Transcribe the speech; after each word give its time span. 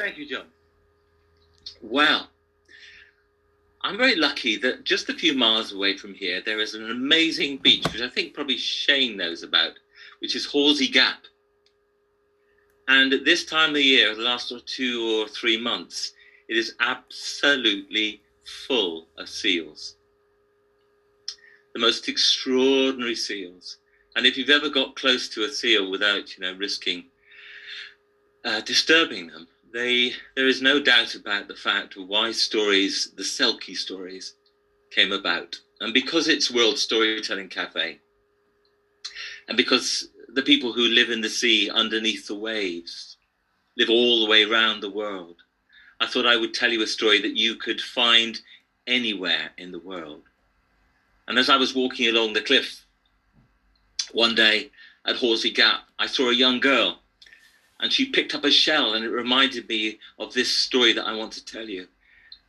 Thank 0.00 0.16
you, 0.16 0.24
John. 0.24 0.46
Well, 1.82 2.30
I'm 3.82 3.98
very 3.98 4.16
lucky 4.16 4.56
that 4.56 4.84
just 4.84 5.10
a 5.10 5.14
few 5.14 5.34
miles 5.34 5.72
away 5.72 5.94
from 5.94 6.14
here, 6.14 6.40
there 6.40 6.58
is 6.58 6.72
an 6.72 6.90
amazing 6.90 7.58
beach, 7.58 7.86
which 7.92 8.00
I 8.00 8.08
think 8.08 8.32
probably 8.32 8.56
Shane 8.56 9.18
knows 9.18 9.42
about, 9.42 9.72
which 10.20 10.34
is 10.34 10.46
Horsey 10.46 10.88
Gap. 10.88 11.24
And 12.88 13.12
at 13.12 13.26
this 13.26 13.44
time 13.44 13.70
of 13.70 13.74
the 13.74 13.82
year, 13.82 14.14
the 14.14 14.22
last 14.22 14.50
two 14.64 15.20
or 15.20 15.28
three 15.28 15.60
months, 15.60 16.12
it 16.48 16.56
is 16.56 16.76
absolutely 16.80 18.22
full 18.66 19.06
of 19.18 19.28
seals. 19.28 19.96
The 21.74 21.80
most 21.80 22.08
extraordinary 22.08 23.14
seals. 23.14 23.76
And 24.16 24.24
if 24.24 24.38
you've 24.38 24.48
ever 24.48 24.70
got 24.70 24.96
close 24.96 25.28
to 25.28 25.44
a 25.44 25.50
seal 25.50 25.90
without, 25.90 26.38
you 26.38 26.42
know, 26.42 26.54
risking 26.54 27.04
uh, 28.44 28.60
disturbing 28.62 29.26
them, 29.26 29.46
they 29.72 30.12
there 30.36 30.48
is 30.48 30.62
no 30.62 30.80
doubt 30.80 31.14
about 31.14 31.48
the 31.48 31.54
fact 31.54 31.96
of 31.96 32.08
why 32.08 32.32
stories, 32.32 33.12
the 33.16 33.22
Selkie 33.22 33.76
stories, 33.76 34.34
came 34.90 35.12
about. 35.12 35.58
And 35.80 35.94
because 35.94 36.28
it's 36.28 36.50
World 36.50 36.78
Storytelling 36.78 37.48
Cafe, 37.48 37.98
and 39.48 39.56
because 39.56 40.08
the 40.28 40.42
people 40.42 40.72
who 40.72 40.82
live 40.82 41.10
in 41.10 41.20
the 41.20 41.28
sea 41.28 41.70
underneath 41.70 42.26
the 42.26 42.34
waves 42.34 43.16
live 43.76 43.90
all 43.90 44.24
the 44.24 44.30
way 44.30 44.44
around 44.44 44.80
the 44.80 44.90
world, 44.90 45.36
I 46.00 46.06
thought 46.06 46.26
I 46.26 46.36
would 46.36 46.54
tell 46.54 46.70
you 46.70 46.82
a 46.82 46.86
story 46.86 47.20
that 47.22 47.36
you 47.36 47.56
could 47.56 47.80
find 47.80 48.38
anywhere 48.86 49.50
in 49.58 49.72
the 49.72 49.78
world. 49.78 50.22
And 51.28 51.38
as 51.38 51.48
I 51.48 51.56
was 51.56 51.74
walking 51.74 52.08
along 52.08 52.32
the 52.32 52.40
cliff 52.40 52.84
one 54.12 54.34
day 54.34 54.70
at 55.06 55.16
Horsey 55.16 55.50
Gap, 55.50 55.80
I 55.98 56.06
saw 56.06 56.30
a 56.30 56.34
young 56.34 56.60
girl 56.60 56.99
and 57.80 57.92
she 57.92 58.06
picked 58.06 58.34
up 58.34 58.44
a 58.44 58.50
shell 58.50 58.94
and 58.94 59.04
it 59.04 59.10
reminded 59.10 59.68
me 59.68 59.98
of 60.18 60.32
this 60.32 60.54
story 60.54 60.92
that 60.92 61.06
I 61.06 61.16
want 61.16 61.32
to 61.32 61.44
tell 61.44 61.68
you. 61.68 61.86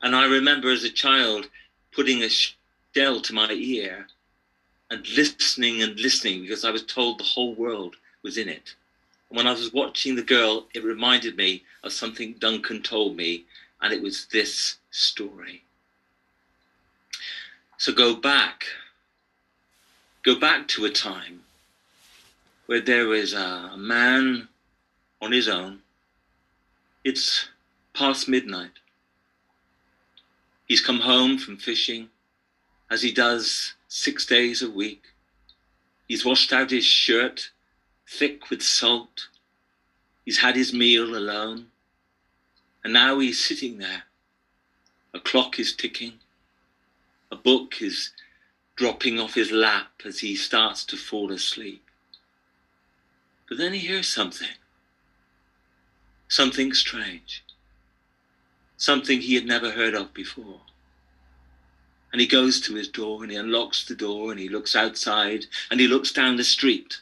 And 0.01 0.15
I 0.15 0.25
remember 0.25 0.71
as 0.71 0.83
a 0.83 0.89
child 0.89 1.47
putting 1.91 2.23
a 2.23 2.29
shell 2.29 3.21
to 3.21 3.33
my 3.33 3.51
ear 3.51 4.07
and 4.89 5.07
listening 5.09 5.81
and 5.81 5.99
listening 5.99 6.41
because 6.41 6.65
I 6.65 6.71
was 6.71 6.85
told 6.85 7.17
the 7.17 7.23
whole 7.23 7.55
world 7.55 7.95
was 8.23 8.37
in 8.37 8.49
it. 8.49 8.75
And 9.29 9.37
when 9.37 9.47
I 9.47 9.53
was 9.53 9.73
watching 9.73 10.15
the 10.15 10.21
girl, 10.21 10.67
it 10.73 10.83
reminded 10.83 11.37
me 11.37 11.63
of 11.83 11.93
something 11.93 12.33
Duncan 12.33 12.81
told 12.81 13.15
me, 13.15 13.45
and 13.81 13.93
it 13.93 14.01
was 14.01 14.25
this 14.25 14.75
story. 14.91 15.63
So 17.77 17.93
go 17.93 18.15
back. 18.15 18.65
Go 20.23 20.35
back 20.35 20.67
to 20.69 20.85
a 20.85 20.89
time 20.89 21.41
where 22.65 22.81
there 22.81 23.07
was 23.07 23.33
a 23.33 23.75
man 23.77 24.49
on 25.21 25.31
his 25.31 25.47
own. 25.47 25.79
It's 27.03 27.47
past 27.93 28.27
midnight. 28.27 28.71
He's 30.67 30.81
come 30.81 31.01
home 31.01 31.37
from 31.37 31.57
fishing, 31.57 32.09
as 32.89 33.01
he 33.01 33.11
does 33.11 33.73
six 33.87 34.25
days 34.25 34.61
a 34.61 34.69
week. 34.69 35.03
He's 36.07 36.25
washed 36.25 36.51
out 36.51 36.71
his 36.71 36.85
shirt, 36.85 37.51
thick 38.07 38.49
with 38.49 38.61
salt. 38.61 39.27
He's 40.25 40.39
had 40.39 40.55
his 40.55 40.73
meal 40.73 41.15
alone. 41.15 41.67
And 42.83 42.93
now 42.93 43.19
he's 43.19 43.43
sitting 43.43 43.77
there. 43.77 44.03
A 45.13 45.19
clock 45.19 45.59
is 45.59 45.75
ticking. 45.75 46.13
A 47.31 47.35
book 47.35 47.81
is 47.81 48.11
dropping 48.75 49.19
off 49.19 49.35
his 49.35 49.51
lap 49.51 49.91
as 50.03 50.19
he 50.19 50.35
starts 50.35 50.83
to 50.85 50.97
fall 50.97 51.31
asleep. 51.31 51.83
But 53.47 53.57
then 53.57 53.73
he 53.73 53.79
hears 53.79 54.07
something 54.07 54.47
something 56.31 56.73
strange, 56.73 57.43
something 58.77 59.19
he 59.19 59.35
had 59.35 59.45
never 59.45 59.71
heard 59.71 59.93
of 59.93 60.13
before. 60.13 60.61
And 62.13 62.21
he 62.21 62.27
goes 62.27 62.61
to 62.61 62.75
his 62.75 62.87
door 62.87 63.21
and 63.21 63.31
he 63.31 63.37
unlocks 63.37 63.85
the 63.85 63.95
door 63.95 64.31
and 64.31 64.39
he 64.39 64.47
looks 64.47 64.73
outside 64.73 65.45
and 65.69 65.79
he 65.79 65.87
looks 65.87 66.13
down 66.13 66.37
the 66.37 66.45
street. 66.45 67.01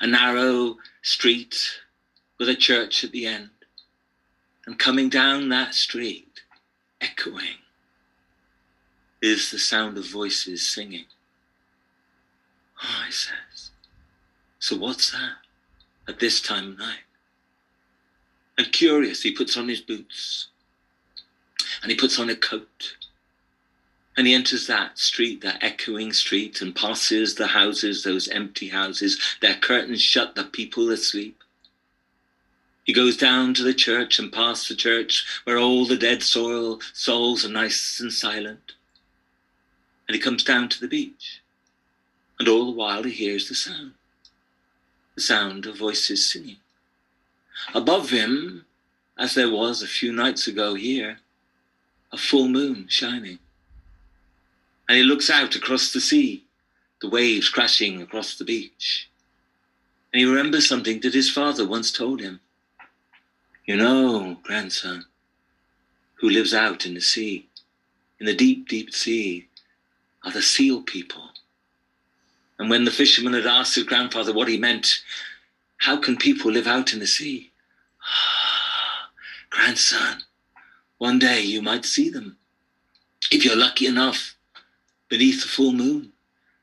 A 0.00 0.06
narrow 0.06 0.78
street 1.02 1.82
with 2.38 2.48
a 2.48 2.54
church 2.54 3.04
at 3.04 3.12
the 3.12 3.26
end. 3.26 3.50
And 4.66 4.78
coming 4.78 5.10
down 5.10 5.50
that 5.50 5.74
street, 5.74 6.40
echoing, 7.02 7.58
is 9.20 9.50
the 9.50 9.58
sound 9.58 9.98
of 9.98 10.06
voices 10.06 10.66
singing. 10.66 11.04
Oh, 12.82 13.02
he 13.06 13.12
says, 13.12 13.70
so 14.58 14.74
what's 14.74 15.10
that 15.12 15.36
at 16.08 16.18
this 16.18 16.40
time 16.40 16.72
of 16.72 16.78
night? 16.78 17.04
And 18.56 18.72
curious, 18.72 19.22
he 19.22 19.32
puts 19.32 19.56
on 19.56 19.68
his 19.68 19.80
boots 19.80 20.48
and 21.82 21.90
he 21.90 21.96
puts 21.96 22.18
on 22.18 22.30
a 22.30 22.36
coat 22.36 22.96
and 24.16 24.26
he 24.26 24.34
enters 24.34 24.66
that 24.68 24.98
street, 24.98 25.40
that 25.40 25.62
echoing 25.62 26.12
street, 26.12 26.60
and 26.62 26.74
passes 26.74 27.34
the 27.34 27.48
houses, 27.48 28.04
those 28.04 28.28
empty 28.28 28.68
houses, 28.68 29.20
their 29.40 29.54
curtains 29.54 30.00
shut, 30.00 30.36
the 30.36 30.44
people 30.44 30.88
asleep. 30.90 31.42
He 32.84 32.92
goes 32.92 33.16
down 33.16 33.54
to 33.54 33.64
the 33.64 33.74
church 33.74 34.18
and 34.18 34.32
past 34.32 34.68
the 34.68 34.76
church 34.76 35.26
where 35.44 35.58
all 35.58 35.84
the 35.84 35.96
dead 35.96 36.22
soil 36.22 36.80
souls 36.92 37.44
are 37.44 37.48
nice 37.48 37.98
and 37.98 38.12
silent. 38.12 38.72
And 40.06 40.14
he 40.14 40.20
comes 40.20 40.44
down 40.44 40.68
to 40.68 40.80
the 40.80 40.86
beach. 40.86 41.40
And 42.38 42.46
all 42.46 42.66
the 42.66 42.72
while 42.72 43.02
he 43.02 43.10
hears 43.10 43.48
the 43.48 43.54
sound 43.54 43.94
the 45.14 45.20
sound 45.20 45.64
of 45.66 45.78
voices 45.78 46.28
singing. 46.28 46.56
Above 47.74 48.10
him, 48.10 48.64
as 49.18 49.34
there 49.34 49.50
was 49.50 49.82
a 49.82 49.86
few 49.86 50.12
nights 50.12 50.46
ago 50.46 50.74
here, 50.74 51.18
a 52.12 52.16
full 52.16 52.48
moon 52.48 52.86
shining. 52.88 53.38
And 54.88 54.98
he 54.98 55.04
looks 55.04 55.30
out 55.30 55.56
across 55.56 55.92
the 55.92 56.00
sea, 56.00 56.44
the 57.00 57.08
waves 57.08 57.48
crashing 57.48 58.02
across 58.02 58.36
the 58.36 58.44
beach. 58.44 59.08
And 60.12 60.20
he 60.20 60.26
remembers 60.26 60.68
something 60.68 61.00
that 61.00 61.14
his 61.14 61.30
father 61.30 61.66
once 61.66 61.90
told 61.90 62.20
him. 62.20 62.40
You 63.66 63.76
know, 63.76 64.36
grandson, 64.42 65.06
who 66.16 66.28
lives 66.28 66.52
out 66.52 66.84
in 66.86 66.94
the 66.94 67.00
sea, 67.00 67.48
in 68.20 68.26
the 68.26 68.34
deep, 68.34 68.68
deep 68.68 68.94
sea, 68.94 69.48
are 70.22 70.32
the 70.32 70.42
seal 70.42 70.82
people. 70.82 71.30
And 72.58 72.70
when 72.70 72.84
the 72.84 72.90
fisherman 72.90 73.32
had 73.32 73.46
asked 73.46 73.74
his 73.74 73.84
grandfather 73.84 74.32
what 74.32 74.48
he 74.48 74.58
meant, 74.58 75.02
how 75.78 75.96
can 75.96 76.16
people 76.16 76.50
live 76.50 76.66
out 76.66 76.92
in 76.92 77.00
the 77.00 77.06
sea? 77.06 77.52
Grandson, 79.50 80.22
one 80.98 81.18
day 81.18 81.42
you 81.42 81.62
might 81.62 81.84
see 81.84 82.10
them. 82.10 82.36
If 83.30 83.44
you're 83.44 83.56
lucky 83.56 83.86
enough, 83.86 84.34
beneath 85.08 85.42
the 85.42 85.48
full 85.48 85.72
moon. 85.72 86.12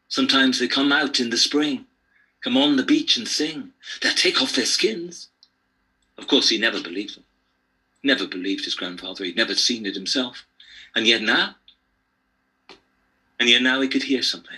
Sometimes 0.08 0.60
they 0.60 0.68
come 0.68 0.92
out 0.92 1.20
in 1.20 1.30
the 1.30 1.38
spring, 1.38 1.86
come 2.44 2.58
on 2.58 2.76
the 2.76 2.84
beach 2.84 3.16
and 3.16 3.28
sing. 3.28 3.72
They'll 4.02 4.14
take 4.14 4.42
off 4.42 4.56
their 4.56 4.66
skins. 4.66 5.30
Of 6.18 6.28
course, 6.28 6.50
he 6.50 6.58
never 6.58 6.82
believed 6.82 7.16
them. 7.16 7.24
Never 8.04 8.28
believed 8.28 8.66
his 8.66 8.76
grandfather. 8.76 9.24
He'd 9.24 9.38
never 9.38 9.56
seen 9.56 9.86
it 9.86 9.96
himself. 9.96 10.46
And 10.96 11.08
yet 11.08 11.22
now, 11.22 11.56
and 13.40 13.48
yet 13.48 13.62
now 13.62 13.80
he 13.80 13.88
could 13.88 14.04
hear 14.04 14.22
something. 14.22 14.58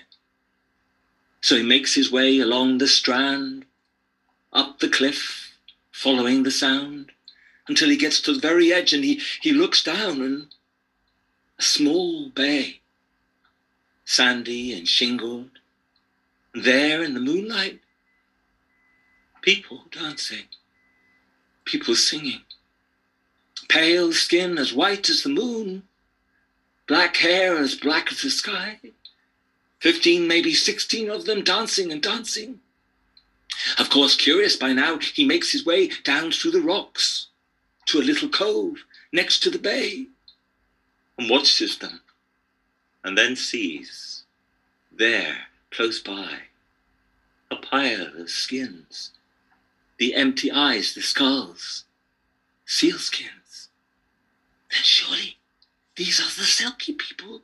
So 1.41 1.55
he 1.55 1.63
makes 1.63 1.93
his 1.93 2.11
way 2.11 2.39
along 2.39 2.79
the 2.79 2.87
strand, 2.87 3.65
up 4.53 4.79
the 4.79 4.89
cliff, 4.89 5.57
following 5.91 6.43
the 6.43 6.51
sound, 6.51 7.11
until 7.67 7.89
he 7.89 7.97
gets 7.97 8.21
to 8.21 8.33
the 8.33 8.39
very 8.39 8.71
edge 8.71 8.93
and 8.93 9.03
he, 9.03 9.19
he 9.41 9.51
looks 9.51 9.83
down 9.83 10.21
and 10.21 10.47
a 11.59 11.63
small 11.63 12.29
bay, 12.29 12.79
sandy 14.05 14.73
and 14.73 14.87
shingled, 14.87 15.49
there 16.53 17.01
in 17.01 17.13
the 17.13 17.19
moonlight, 17.19 17.79
people 19.41 19.83
dancing, 19.91 20.45
people 21.65 21.95
singing, 21.95 22.41
pale 23.69 24.13
skin 24.13 24.57
as 24.57 24.73
white 24.73 25.09
as 25.09 25.23
the 25.23 25.29
moon, 25.29 25.83
black 26.87 27.17
hair 27.17 27.57
as 27.57 27.75
black 27.75 28.11
as 28.11 28.21
the 28.21 28.29
sky, 28.29 28.79
fifteen, 29.79 30.27
maybe 30.27 30.53
sixteen 30.53 31.09
of 31.09 31.25
them 31.25 31.43
dancing 31.43 31.91
and 31.91 32.01
dancing. 32.03 32.59
Of 33.77 33.89
course, 33.89 34.15
curious 34.15 34.55
by 34.55 34.73
now, 34.73 34.99
he 34.99 35.25
makes 35.25 35.51
his 35.51 35.65
way 35.65 35.87
down 36.03 36.31
through 36.31 36.51
the 36.51 36.61
rocks 36.61 37.27
to 37.87 37.99
a 37.99 38.03
little 38.03 38.29
cove 38.29 38.83
next 39.11 39.39
to 39.43 39.49
the 39.49 39.59
bay 39.59 40.07
and 41.17 41.29
watches 41.29 41.77
them 41.77 42.01
and 43.03 43.17
then 43.17 43.35
sees 43.35 44.23
there, 44.91 45.47
close 45.71 45.99
by, 45.99 46.43
a 47.51 47.55
pile 47.55 48.15
of 48.17 48.29
skins, 48.29 49.11
the 49.97 50.15
empty 50.15 50.51
eyes, 50.51 50.93
the 50.93 51.01
skulls, 51.01 51.85
seal 52.65 52.97
skins. 52.97 53.69
Then 54.71 54.83
surely 54.83 55.37
these 55.95 56.19
are 56.19 56.23
the 56.23 56.47
Selkie 56.47 56.97
people. 56.97 57.41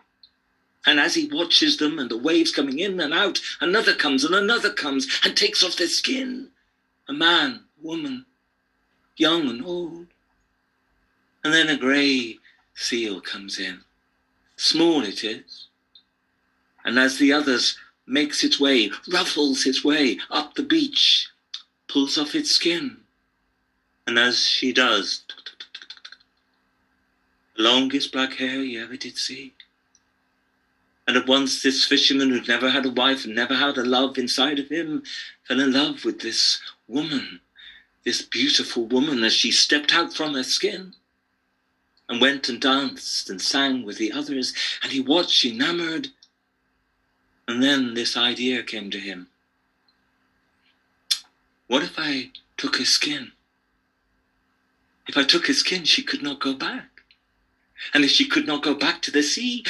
And 0.90 1.00
as 1.00 1.14
he 1.14 1.28
watches 1.28 1.78
them 1.78 2.00
and 2.00 2.10
the 2.10 2.18
waves 2.18 2.52
coming 2.52 2.80
in 2.80 3.00
and 3.00 3.14
out, 3.14 3.40
another 3.62 3.94
comes 3.94 4.24
and 4.24 4.34
another 4.34 4.74
comes 4.74 5.08
and 5.24 5.38
takes 5.38 5.64
off 5.64 5.76
their 5.76 5.88
skin. 5.88 6.50
A 7.08 7.14
man, 7.14 7.66
woman, 7.80 8.26
young 9.16 9.48
and 9.50 9.64
old, 9.64 10.08
And 11.44 11.54
then 11.54 11.70
a 11.70 11.78
grey 11.78 12.40
seal 12.74 13.22
comes 13.22 13.60
in. 13.60 13.82
Small 14.56 15.04
it 15.04 15.24
is. 15.24 15.68
And 16.84 16.98
as 16.98 17.20
the 17.20 17.34
others 17.34 17.78
makes 18.08 18.44
its 18.44 18.60
way, 18.60 18.90
ruffles 19.14 19.68
its 19.68 19.84
way 19.84 20.18
up 20.32 20.56
the 20.56 20.64
beach, 20.64 21.30
pulls 21.88 22.18
off 22.18 22.34
its 22.34 22.50
skin. 22.50 23.02
And 24.08 24.18
as 24.18 24.40
she 24.40 24.74
does, 24.74 25.22
the 27.56 27.62
longest 27.62 28.12
black 28.12 28.34
hair 28.34 28.64
you 28.64 28.84
ever 28.84 28.98
did 28.98 29.16
see. 29.16 29.54
And 31.10 31.18
at 31.18 31.26
once 31.26 31.64
this 31.64 31.86
fisherman 31.86 32.30
who'd 32.30 32.48
never 32.48 32.70
had 32.70 32.86
a 32.86 32.92
wife 32.92 33.26
and 33.26 33.34
never 33.34 33.56
had 33.56 33.80
a 33.80 33.84
love 33.84 34.20
inside 34.20 34.60
of 34.60 34.70
him 34.70 35.02
fell 35.42 35.60
in 35.60 35.72
love 35.74 36.06
with 36.06 36.20
this 36.20 36.62
woman, 36.88 37.40
this 38.06 38.22
beautiful 38.22 38.86
woman 38.86 39.24
as 39.24 39.34
she 39.34 39.50
stepped 39.50 39.92
out 39.92 40.14
from 40.14 40.36
her 40.36 40.44
skin 40.44 40.94
and 42.08 42.22
went 42.22 42.48
and 42.48 42.62
danced 42.62 43.28
and 43.28 43.42
sang 43.42 43.84
with 43.84 43.98
the 43.98 44.12
others. 44.12 44.54
And 44.84 44.92
he 44.92 45.00
watched, 45.00 45.44
enamored. 45.44 46.10
And 47.48 47.64
then 47.64 47.96
this 47.96 48.16
idea 48.16 48.62
came 48.62 48.92
to 48.92 49.00
him. 49.00 49.30
What 51.66 51.82
if 51.82 51.96
I 51.98 52.30
took 52.56 52.76
her 52.76 52.86
skin? 52.86 53.32
If 55.08 55.18
I 55.18 55.24
took 55.24 55.48
her 55.48 55.54
skin, 55.54 55.86
she 55.86 56.04
could 56.04 56.22
not 56.22 56.40
go 56.40 56.54
back. 56.54 57.02
And 57.96 58.06
if 58.06 58.12
she 58.12 58.28
could 58.28 58.46
not 58.46 58.62
go 58.62 58.76
back 58.76 59.02
to 59.02 59.12
the 59.12 59.24
sea, 59.24 59.66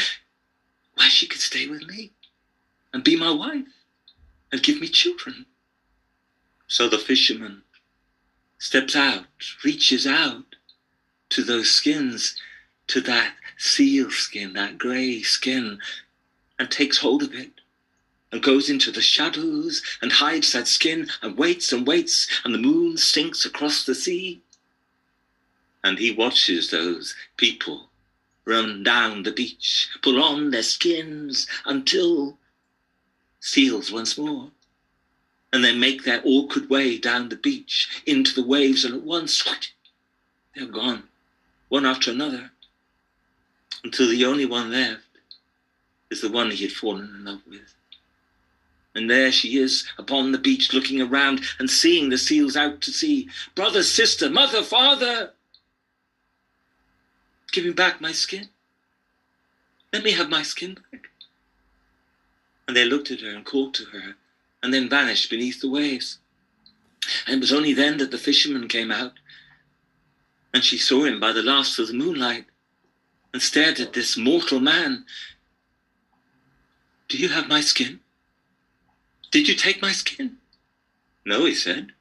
why, 1.00 1.08
she 1.08 1.28
could 1.28 1.40
stay 1.40 1.66
with 1.66 1.88
me 1.88 2.12
and 2.94 3.06
be 3.06 3.16
my 3.16 3.32
wife 3.32 3.74
and 4.52 4.62
give 4.62 4.82
me 4.82 4.88
children. 4.90 5.46
So 6.68 6.90
the 6.90 6.98
fisherman 6.98 7.64
steps 8.58 8.98
out, 8.98 9.26
reaches 9.64 10.06
out 10.06 10.56
to 11.30 11.42
those 11.42 11.72
skins, 11.72 12.36
to 12.88 13.00
that 13.02 13.34
seal 13.58 14.12
skin, 14.12 14.54
that 14.54 14.78
grey 14.78 15.22
skin, 15.22 15.80
and 16.60 16.70
takes 16.70 16.98
hold 16.98 17.24
of 17.24 17.34
it 17.34 17.52
and 18.32 18.44
goes 18.44 18.70
into 18.70 18.92
the 18.92 19.02
shadows 19.02 19.82
and 20.02 20.12
hides 20.12 20.52
that 20.52 20.68
skin 20.68 21.08
and 21.22 21.38
waits 21.38 21.72
and 21.72 21.88
waits, 21.88 22.28
and 22.44 22.54
the 22.54 22.60
moon 22.60 22.98
sinks 22.98 23.46
across 23.46 23.86
the 23.86 23.96
sea. 23.96 24.42
And 25.82 25.98
he 25.98 26.12
watches 26.12 26.70
those 26.70 27.16
people 27.38 27.89
run 28.50 28.84
down 28.84 29.24
the 29.24 29.32
beach, 29.32 29.88
pull 30.02 30.22
on 30.22 30.50
their 30.50 30.64
skins 30.64 31.48
until 31.66 32.38
seals 33.40 33.92
once 33.92 34.18
more. 34.18 34.50
And 35.54 35.64
then 35.64 35.80
make 35.80 36.04
their 36.04 36.22
awkward 36.26 36.70
way 36.70 36.98
down 36.98 37.30
the 37.30 37.36
beach 37.36 38.04
into 38.06 38.34
the 38.34 38.46
waves, 38.46 38.84
and 38.86 38.94
at 38.94 39.02
once 39.02 39.48
they're 40.56 40.66
gone, 40.66 41.04
one 41.70 41.86
after 41.86 42.12
another, 42.12 42.52
until 43.84 44.10
the 44.10 44.26
only 44.26 44.46
one 44.46 44.72
left 44.72 45.04
is 46.12 46.22
the 46.22 46.30
one 46.30 46.52
he 46.52 46.66
had 46.66 46.72
fallen 46.72 47.06
in 47.16 47.26
love 47.26 47.42
with. 47.48 47.74
And 48.96 49.10
there 49.10 49.32
she 49.32 49.58
is 49.58 49.88
upon 49.98 50.32
the 50.32 50.38
beach, 50.38 50.74
looking 50.74 51.02
around 51.02 51.42
and 51.60 51.70
seeing 51.70 52.10
the 52.10 52.18
seals 52.18 52.56
out 52.56 52.82
to 52.82 52.92
sea. 52.92 53.30
Brother, 53.56 53.84
sister, 53.84 54.30
mother, 54.30 54.64
father, 54.64 55.32
Give 57.52 57.66
me 57.66 57.72
back 57.72 58.00
my 58.00 58.12
skin. 58.12 58.50
Let 59.92 60.04
me 60.04 60.12
have 60.12 60.30
my 60.30 60.44
skin 60.44 60.78
back. 60.92 61.08
And 62.68 62.78
they 62.78 62.86
looked 62.86 63.10
at 63.10 63.22
her 63.22 63.30
and 63.30 63.46
called 63.46 63.74
to 63.76 63.86
her, 63.86 64.16
and 64.62 64.74
then 64.74 64.90
vanished 64.90 65.30
beneath 65.30 65.62
the 65.62 65.70
waves. 65.70 66.20
And 67.26 67.38
it 67.38 67.40
was 67.40 67.52
only 67.52 67.74
then 67.74 67.98
that 67.98 68.12
the 68.12 68.18
fisherman 68.18 68.68
came 68.68 68.92
out, 68.92 69.14
and 70.54 70.64
she 70.64 70.78
saw 70.78 71.04
him 71.04 71.20
by 71.20 71.32
the 71.32 71.42
last 71.42 71.80
of 71.80 71.88
the 71.88 71.94
moonlight, 71.94 72.46
and 73.34 73.42
stared 73.42 73.80
at 73.80 73.94
this 73.94 74.18
mortal 74.18 74.60
man. 74.60 75.06
Do 77.08 77.18
you 77.18 77.30
have 77.30 77.48
my 77.48 77.62
skin? 77.62 78.00
Did 79.32 79.48
you 79.48 79.56
take 79.56 79.82
my 79.82 79.92
skin? 79.92 80.38
No, 81.26 81.46
he 81.46 81.56
said. 81.56 81.92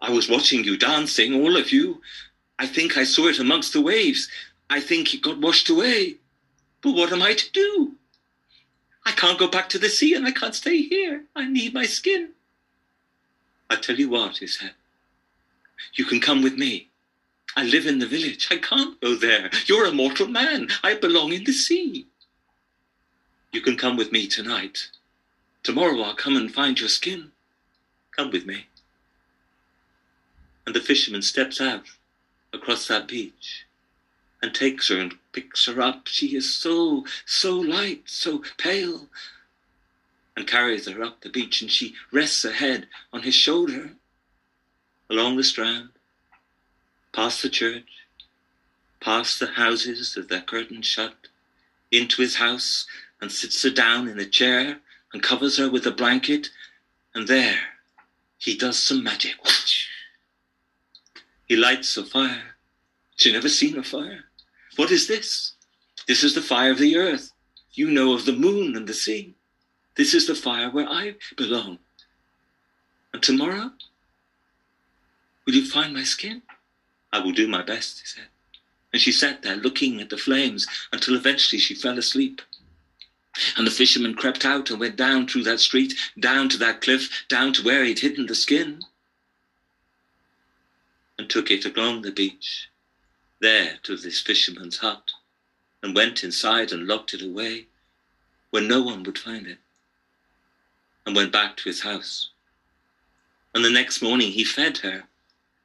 I 0.00 0.10
was 0.10 0.28
watching 0.28 0.64
you 0.64 0.76
dancing, 0.76 1.34
all 1.34 1.56
of 1.56 1.72
you. 1.72 2.00
I 2.58 2.66
think 2.66 2.96
I 2.96 3.04
saw 3.04 3.28
it 3.28 3.38
amongst 3.38 3.72
the 3.72 3.80
waves. 3.80 4.28
I 4.72 4.80
think 4.80 5.12
it 5.12 5.20
got 5.20 5.36
washed 5.36 5.68
away. 5.68 6.16
But 6.80 6.92
what 6.92 7.12
am 7.12 7.20
I 7.20 7.34
to 7.34 7.52
do? 7.52 7.92
I 9.04 9.12
can't 9.12 9.38
go 9.38 9.46
back 9.46 9.68
to 9.68 9.78
the 9.78 9.90
sea 9.90 10.14
and 10.14 10.26
I 10.26 10.30
can't 10.30 10.54
stay 10.54 10.80
here. 10.80 11.24
I 11.36 11.46
need 11.46 11.74
my 11.74 11.84
skin. 11.84 12.30
I 13.68 13.76
tell 13.76 13.96
you 13.96 14.08
what, 14.08 14.38
he 14.38 14.46
said. 14.46 14.72
You 15.92 16.06
can 16.06 16.20
come 16.20 16.40
with 16.40 16.54
me. 16.54 16.88
I 17.54 17.64
live 17.64 17.86
in 17.86 17.98
the 17.98 18.06
village. 18.06 18.48
I 18.50 18.56
can't 18.56 18.98
go 19.02 19.14
there. 19.14 19.50
You're 19.66 19.84
a 19.84 19.92
mortal 19.92 20.28
man. 20.28 20.68
I 20.82 20.94
belong 20.94 21.34
in 21.34 21.44
the 21.44 21.52
sea. 21.52 22.06
You 23.52 23.60
can 23.60 23.76
come 23.76 23.98
with 23.98 24.10
me 24.10 24.26
tonight. 24.26 24.88
Tomorrow 25.62 26.00
I'll 26.00 26.14
come 26.14 26.34
and 26.38 26.50
find 26.50 26.80
your 26.80 26.88
skin. 26.88 27.32
Come 28.16 28.30
with 28.30 28.46
me. 28.46 28.68
And 30.64 30.74
the 30.74 30.80
fisherman 30.80 31.20
steps 31.20 31.60
out 31.60 31.84
across 32.54 32.88
that 32.88 33.06
beach 33.06 33.66
and 34.42 34.52
takes 34.52 34.88
her 34.88 34.98
and 34.98 35.14
picks 35.32 35.66
her 35.66 35.80
up. 35.80 36.08
She 36.08 36.36
is 36.36 36.52
so, 36.52 37.06
so 37.24 37.56
light, 37.56 38.02
so 38.06 38.42
pale, 38.58 39.08
and 40.36 40.46
carries 40.46 40.88
her 40.88 41.02
up 41.02 41.20
the 41.20 41.30
beach, 41.30 41.62
and 41.62 41.70
she 41.70 41.94
rests 42.10 42.42
her 42.42 42.52
head 42.52 42.88
on 43.12 43.22
his 43.22 43.34
shoulder 43.34 43.92
along 45.08 45.36
the 45.36 45.44
strand, 45.44 45.90
past 47.12 47.42
the 47.42 47.48
church, 47.48 47.88
past 49.00 49.38
the 49.38 49.48
houses 49.48 50.14
with 50.16 50.28
their 50.28 50.40
curtains 50.40 50.86
shut, 50.86 51.14
into 51.90 52.22
his 52.22 52.36
house, 52.36 52.86
and 53.20 53.30
sits 53.30 53.62
her 53.62 53.70
down 53.70 54.08
in 54.08 54.18
a 54.18 54.24
chair 54.24 54.78
and 55.12 55.22
covers 55.22 55.58
her 55.58 55.70
with 55.70 55.86
a 55.86 55.90
blanket, 55.90 56.50
and 57.14 57.28
there 57.28 57.58
he 58.38 58.56
does 58.56 58.78
some 58.78 59.04
magic. 59.04 59.36
He 61.46 61.56
lights 61.56 61.96
a 61.98 62.04
fire. 62.04 62.56
She 63.16 63.30
never 63.30 63.50
seen 63.50 63.78
a 63.78 63.84
fire. 63.84 64.24
What 64.76 64.90
is 64.90 65.06
this? 65.06 65.52
This 66.08 66.24
is 66.24 66.34
the 66.34 66.42
fire 66.42 66.70
of 66.70 66.78
the 66.78 66.96
earth. 66.96 67.32
You 67.74 67.90
know 67.90 68.14
of 68.14 68.24
the 68.24 68.32
moon 68.32 68.74
and 68.76 68.86
the 68.86 68.94
sea. 68.94 69.34
This 69.96 70.14
is 70.14 70.26
the 70.26 70.34
fire 70.34 70.70
where 70.70 70.88
I 70.88 71.16
belong. 71.36 71.78
And 73.12 73.22
tomorrow, 73.22 73.72
will 75.44 75.54
you 75.54 75.66
find 75.66 75.92
my 75.92 76.04
skin? 76.04 76.42
I 77.12 77.20
will 77.20 77.32
do 77.32 77.46
my 77.46 77.62
best, 77.62 78.00
he 78.00 78.06
said. 78.06 78.28
And 78.92 79.00
she 79.00 79.12
sat 79.12 79.42
there 79.42 79.56
looking 79.56 80.00
at 80.00 80.08
the 80.08 80.16
flames 80.16 80.66
until 80.92 81.14
eventually 81.14 81.58
she 81.58 81.74
fell 81.74 81.98
asleep. 81.98 82.40
And 83.56 83.66
the 83.66 83.70
fisherman 83.70 84.14
crept 84.14 84.44
out 84.44 84.70
and 84.70 84.80
went 84.80 84.96
down 84.96 85.26
through 85.26 85.44
that 85.44 85.60
street, 85.60 85.94
down 86.18 86.48
to 86.50 86.58
that 86.58 86.80
cliff, 86.80 87.24
down 87.28 87.52
to 87.54 87.62
where 87.62 87.84
he'd 87.84 88.00
hidden 88.00 88.26
the 88.26 88.34
skin, 88.34 88.82
and 91.18 91.28
took 91.28 91.50
it 91.50 91.64
along 91.64 92.02
the 92.02 92.10
beach 92.10 92.68
there 93.42 93.78
to 93.82 93.96
this 93.96 94.20
fisherman's 94.20 94.78
hut, 94.78 95.12
and 95.82 95.94
went 95.94 96.24
inside 96.24 96.72
and 96.72 96.86
locked 96.86 97.12
it 97.12 97.22
away 97.22 97.66
where 98.50 98.62
no 98.62 98.82
one 98.82 99.02
would 99.02 99.18
find 99.18 99.46
it, 99.46 99.58
and 101.04 101.16
went 101.16 101.32
back 101.32 101.56
to 101.56 101.68
his 101.68 101.82
house. 101.82 102.30
And 103.54 103.64
the 103.64 103.70
next 103.70 104.00
morning 104.00 104.30
he 104.30 104.44
fed 104.44 104.78
her, 104.78 105.04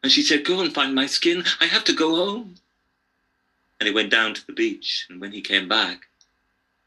and 0.02 0.12
she 0.12 0.24
said, 0.24 0.44
Go 0.44 0.60
and 0.60 0.74
find 0.74 0.96
my 0.96 1.06
skin, 1.06 1.44
I 1.62 1.66
have 1.66 1.84
to 1.86 1.94
go 1.94 2.16
home. 2.16 2.56
And 3.80 3.88
he 3.88 3.94
went 3.94 4.10
down 4.10 4.34
to 4.34 4.46
the 4.46 4.54
beach, 4.54 5.06
and 5.10 5.22
when 5.22 5.32
he 5.32 5.42
came 5.42 5.68
back, 5.68 6.08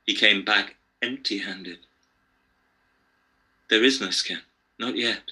he 0.07 0.15
came 0.15 0.45
back 0.45 0.77
empty 1.01 1.39
handed. 1.39 1.79
There 3.69 3.85
is 3.85 4.01
no 4.01 4.11
skin, 4.11 4.41
not 4.79 4.97
yet. 4.97 5.23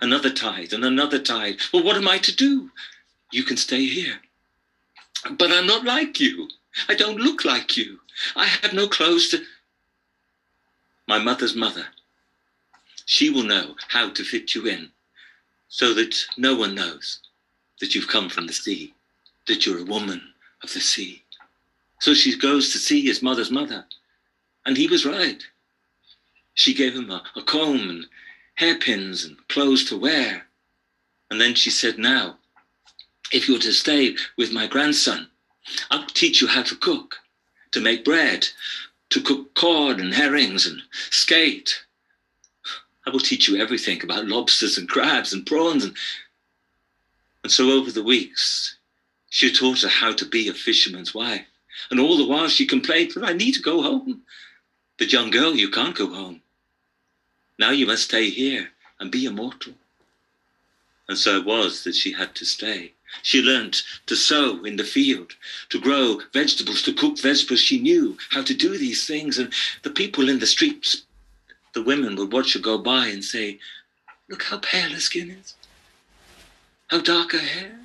Another 0.00 0.30
tide 0.30 0.74
and 0.74 0.84
another 0.84 1.18
tide. 1.18 1.56
Well, 1.72 1.82
what 1.82 1.96
am 1.96 2.06
I 2.06 2.18
to 2.18 2.36
do? 2.36 2.70
You 3.32 3.44
can 3.44 3.56
stay 3.56 3.86
here. 3.86 4.20
But 5.30 5.50
I'm 5.50 5.66
not 5.66 5.84
like 5.84 6.20
you. 6.20 6.48
I 6.88 6.94
don't 6.94 7.18
look 7.18 7.44
like 7.44 7.76
you. 7.76 8.00
I 8.34 8.46
have 8.46 8.72
no 8.72 8.88
clothes 8.88 9.28
to. 9.30 9.42
My 11.06 11.18
mother's 11.18 11.54
mother. 11.54 11.86
She 13.04 13.30
will 13.30 13.44
know 13.44 13.76
how 13.88 14.10
to 14.10 14.24
fit 14.24 14.54
you 14.54 14.66
in 14.66 14.90
so 15.68 15.94
that 15.94 16.24
no 16.36 16.56
one 16.56 16.74
knows 16.74 17.20
that 17.80 17.94
you've 17.94 18.08
come 18.08 18.28
from 18.28 18.46
the 18.46 18.52
sea, 18.52 18.94
that 19.46 19.64
you're 19.64 19.78
a 19.78 19.84
woman 19.84 20.20
of 20.62 20.72
the 20.72 20.80
sea. 20.80 21.22
So 22.00 22.14
she 22.14 22.36
goes 22.36 22.72
to 22.72 22.78
see 22.78 23.00
his 23.00 23.22
mother's 23.22 23.50
mother. 23.50 23.86
And 24.64 24.76
he 24.76 24.88
was 24.88 25.06
right. 25.06 25.42
She 26.54 26.74
gave 26.74 26.94
him 26.94 27.10
a, 27.10 27.22
a 27.36 27.42
comb 27.42 27.88
and 27.88 28.06
hairpins 28.56 29.24
and 29.24 29.36
clothes 29.48 29.84
to 29.86 29.96
wear. 29.96 30.46
And 31.30 31.40
then 31.40 31.54
she 31.54 31.70
said, 31.70 31.98
Now, 31.98 32.38
if 33.32 33.48
you 33.48 33.54
were 33.54 33.60
to 33.60 33.72
stay 33.72 34.16
with 34.36 34.52
my 34.52 34.66
grandson, 34.66 35.28
I 35.90 35.96
will 35.96 36.06
teach 36.06 36.40
you 36.40 36.46
how 36.46 36.62
to 36.62 36.76
cook, 36.76 37.16
to 37.72 37.80
make 37.80 38.04
bread, 38.04 38.48
to 39.10 39.20
cook 39.20 39.54
cod 39.54 40.00
and 40.00 40.14
herrings 40.14 40.66
and 40.66 40.82
skate. 41.10 41.84
I 43.06 43.10
will 43.10 43.20
teach 43.20 43.48
you 43.48 43.56
everything 43.56 44.02
about 44.02 44.26
lobsters 44.26 44.78
and 44.78 44.88
crabs 44.88 45.32
and 45.32 45.46
prawns. 45.46 45.84
And, 45.84 45.96
and 47.42 47.52
so 47.52 47.70
over 47.70 47.90
the 47.90 48.02
weeks, 48.02 48.76
She 49.28 49.52
taught 49.52 49.82
her 49.82 49.88
how 49.88 50.12
to 50.14 50.24
be 50.24 50.48
a 50.48 50.54
fisherman's 50.54 51.14
wife. 51.14 51.46
And 51.90 52.00
all 52.00 52.16
the 52.16 52.24
while 52.24 52.48
she 52.48 52.66
complained, 52.66 53.12
But 53.14 53.28
I 53.28 53.34
need 53.34 53.52
to 53.52 53.60
go 53.60 53.82
home. 53.82 54.22
But 54.96 55.12
young 55.12 55.30
girl, 55.30 55.54
you 55.54 55.68
can't 55.68 55.94
go 55.94 56.08
home. 56.08 56.40
Now 57.58 57.70
you 57.70 57.86
must 57.86 58.04
stay 58.04 58.30
here 58.30 58.70
and 58.98 59.10
be 59.10 59.26
immortal. 59.26 59.74
And 61.06 61.18
so 61.18 61.36
it 61.36 61.44
was 61.44 61.84
that 61.84 61.94
she 61.94 62.12
had 62.12 62.34
to 62.36 62.46
stay. 62.46 62.94
She 63.22 63.42
learnt 63.42 63.82
to 64.06 64.16
sow 64.16 64.64
in 64.64 64.76
the 64.76 64.84
field, 64.84 65.34
to 65.70 65.80
grow 65.80 66.20
vegetables, 66.32 66.82
to 66.82 66.92
cook 66.92 67.18
vegetables. 67.18 67.60
She 67.60 67.80
knew 67.80 68.16
how 68.30 68.42
to 68.42 68.54
do 68.54 68.76
these 68.76 69.06
things. 69.06 69.38
And 69.38 69.52
the 69.82 69.90
people 69.90 70.28
in 70.28 70.38
the 70.38 70.46
streets, 70.46 71.02
the 71.72 71.82
women 71.82 72.16
would 72.16 72.32
watch 72.32 72.54
her 72.54 72.60
go 72.60 72.78
by 72.78 73.08
and 73.08 73.24
say, 73.24 73.58
Look 74.28 74.44
how 74.44 74.58
pale 74.58 74.90
her 74.90 75.00
skin 75.00 75.30
is, 75.30 75.54
how 76.88 77.00
dark 77.00 77.32
her 77.32 77.38
hair. 77.38 77.80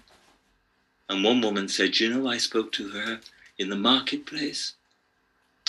And 1.07 1.23
one 1.23 1.41
woman 1.41 1.67
said, 1.67 1.99
You 1.99 2.09
know, 2.09 2.27
I 2.27 2.37
spoke 2.37 2.71
to 2.73 2.89
her 2.89 3.19
in 3.57 3.69
the 3.69 3.75
marketplace. 3.75 4.73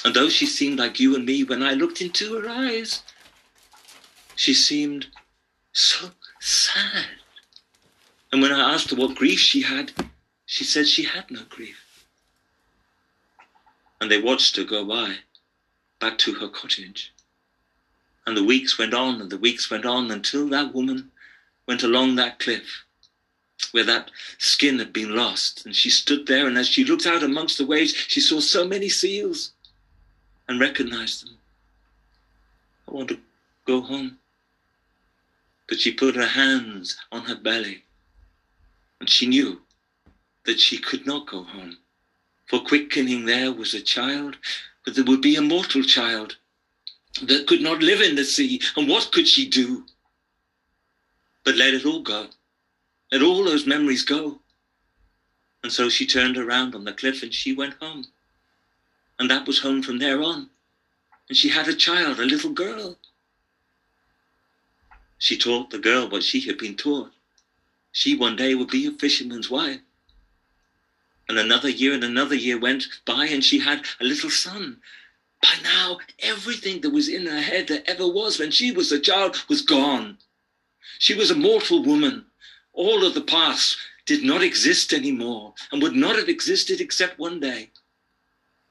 And 0.05 0.15
though 0.15 0.29
she 0.29 0.47
seemed 0.47 0.79
like 0.79 0.99
you 0.99 1.15
and 1.15 1.25
me, 1.25 1.45
when 1.45 1.63
I 1.63 1.75
looked 1.75 2.01
into 2.01 2.39
her 2.39 2.49
eyes, 2.49 3.03
she 4.35 4.55
seemed 4.55 5.07
so 5.73 6.11
sad. 6.41 7.07
And 8.33 8.41
when 8.41 8.51
I 8.53 8.73
asked 8.73 8.91
her 8.91 8.97
what 8.97 9.15
grief 9.15 9.39
she 9.39 9.63
had, 9.63 9.93
she 10.47 10.65
said 10.65 10.89
she 10.89 11.05
had 11.05 11.31
no 11.31 11.43
grief. 11.49 12.07
And 14.01 14.11
they 14.11 14.21
watched 14.21 14.57
her 14.57 14.65
go 14.65 14.85
by, 14.85 15.17
back 16.01 16.19
to 16.19 16.33
her 16.35 16.49
cottage. 16.49 17.13
And 18.27 18.37
the 18.37 18.43
weeks 18.45 18.79
went 18.79 18.95
on 18.95 19.21
and 19.21 19.31
the 19.31 19.39
weeks 19.39 19.71
went 19.71 19.85
on 19.85 20.11
until 20.11 20.49
that 20.49 20.75
woman 20.75 21.11
went 21.67 21.83
along 21.83 22.17
that 22.17 22.39
cliff 22.39 22.85
where 23.73 23.85
that 23.85 24.11
skin 24.39 24.79
had 24.79 24.93
been 24.93 25.15
lost. 25.15 25.65
And 25.65 25.75
she 25.75 25.91
stood 25.91 26.27
there, 26.27 26.47
and 26.47 26.59
as 26.59 26.69
she 26.69 26.85
looked 26.85 27.07
out 27.07 27.23
amongst 27.23 27.59
the 27.59 27.67
waves, 27.67 27.95
she 27.95 28.21
saw 28.21 28.41
so 28.41 28.67
many 28.67 28.89
seals 28.89 29.53
and 30.49 30.61
recognized 30.61 31.25
them. 31.25 31.39
I 32.89 32.93
want 32.93 33.09
to 33.09 33.19
go 33.67 33.81
home. 33.81 34.19
But 35.69 35.81
she 35.81 35.93
put 35.93 36.17
her 36.17 36.27
hands 36.27 36.97
on 37.11 37.23
her 37.23 37.37
belly, 37.37 37.85
and 39.03 39.11
she 39.11 39.27
knew 39.27 39.61
that 40.45 40.61
she 40.61 40.79
could 40.79 41.05
not 41.07 41.27
go 41.27 41.43
home. 41.43 41.77
For 42.47 42.61
quickening 42.61 43.27
there 43.27 43.51
was 43.51 43.75
a 43.75 43.81
child, 43.81 44.37
but 44.85 44.95
there 44.95 45.03
would 45.03 45.21
be 45.21 45.35
a 45.35 45.43
mortal 45.43 45.83
child 45.83 46.37
that 47.25 47.49
could 47.49 47.63
not 47.63 47.83
live 47.83 48.01
in 48.01 48.15
the 48.15 48.25
sea. 48.25 48.61
And 48.77 48.89
what 48.89 49.11
could 49.11 49.27
she 49.27 49.49
do? 49.49 49.85
But 51.45 51.57
let 51.57 51.75
it 51.75 51.85
all 51.85 52.01
go. 52.01 52.29
Let 53.11 53.23
all 53.23 53.43
those 53.43 53.67
memories 53.67 54.05
go. 54.05 54.39
And 55.65 55.73
so 55.73 55.89
she 55.89 56.07
turned 56.07 56.39
around 56.39 56.77
on 56.77 56.85
the 56.85 56.93
cliff 56.93 57.25
and 57.25 57.35
she 57.35 57.53
went 57.53 57.75
home. 57.81 58.05
And 59.19 59.29
that 59.33 59.49
was 59.49 59.59
home 59.59 59.83
from 59.83 59.99
there 59.99 60.23
on. 60.23 60.49
And 61.29 61.37
she 61.37 61.49
had 61.49 61.67
a 61.67 61.75
child, 61.75 62.21
a 62.21 62.25
little 62.25 62.53
girl. 62.53 62.97
She 65.19 65.37
taught 65.37 65.71
the 65.71 65.81
girl 65.81 66.09
what 66.09 66.23
she 66.23 66.39
had 66.43 66.57
been 66.57 66.77
taught. 66.77 67.11
She 67.93 68.17
one 68.17 68.37
day 68.37 68.55
would 68.55 68.71
be 68.71 68.87
a 68.87 68.93
fisherman's 68.93 69.51
wife. 69.51 69.81
And 71.29 71.39
another 71.39 71.69
year 71.69 71.93
and 71.93 72.03
another 72.03 72.35
year 72.35 72.59
went 72.59 72.89
by, 73.05 73.27
and 73.27 73.45
she 73.45 73.61
had 73.61 73.87
a 74.01 74.05
little 74.05 74.31
son. 74.31 74.81
By 75.41 75.55
now, 75.63 75.99
everything 76.19 76.81
that 76.81 76.91
was 76.91 77.09
in 77.09 77.27
her 77.27 77.41
head 77.41 77.69
that 77.69 77.89
ever 77.89 78.07
was 78.07 78.39
when 78.39 78.51
she 78.51 78.73
was 78.73 78.91
a 78.91 78.99
child 78.99 79.45
was 79.49 79.63
gone. 79.63 80.19
She 80.99 81.15
was 81.15 81.31
a 81.31 81.35
mortal 81.35 81.83
woman, 81.83 82.27
all 82.73 83.05
of 83.05 83.15
the 83.15 83.23
past 83.23 83.77
did 84.07 84.25
not 84.25 84.43
exist 84.43 84.93
anymore 84.93 85.55
and 85.71 85.83
would 85.83 85.95
not 85.95 86.17
have 86.17 86.29
existed 86.29 86.81
except 86.81 87.19
one 87.19 87.41
day. 87.41 87.71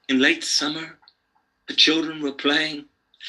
In 0.08 0.18
late 0.18 0.44
summer, 0.44 0.98
the 1.68 1.74
children 1.74 2.20
were 2.20 2.32
playing. 2.32 2.86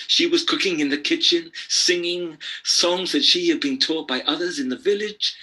She 0.08 0.26
was 0.26 0.44
cooking 0.44 0.80
in 0.80 0.90
the 0.90 0.98
kitchen, 0.98 1.52
singing 1.70 2.40
songs 2.64 3.12
that 3.12 3.24
she 3.24 3.50
had 3.50 3.60
been 3.60 3.78
taught 3.78 4.08
by 4.08 4.22
others 4.22 4.60
in 4.60 4.70
the 4.70 4.78
village. 4.78 5.36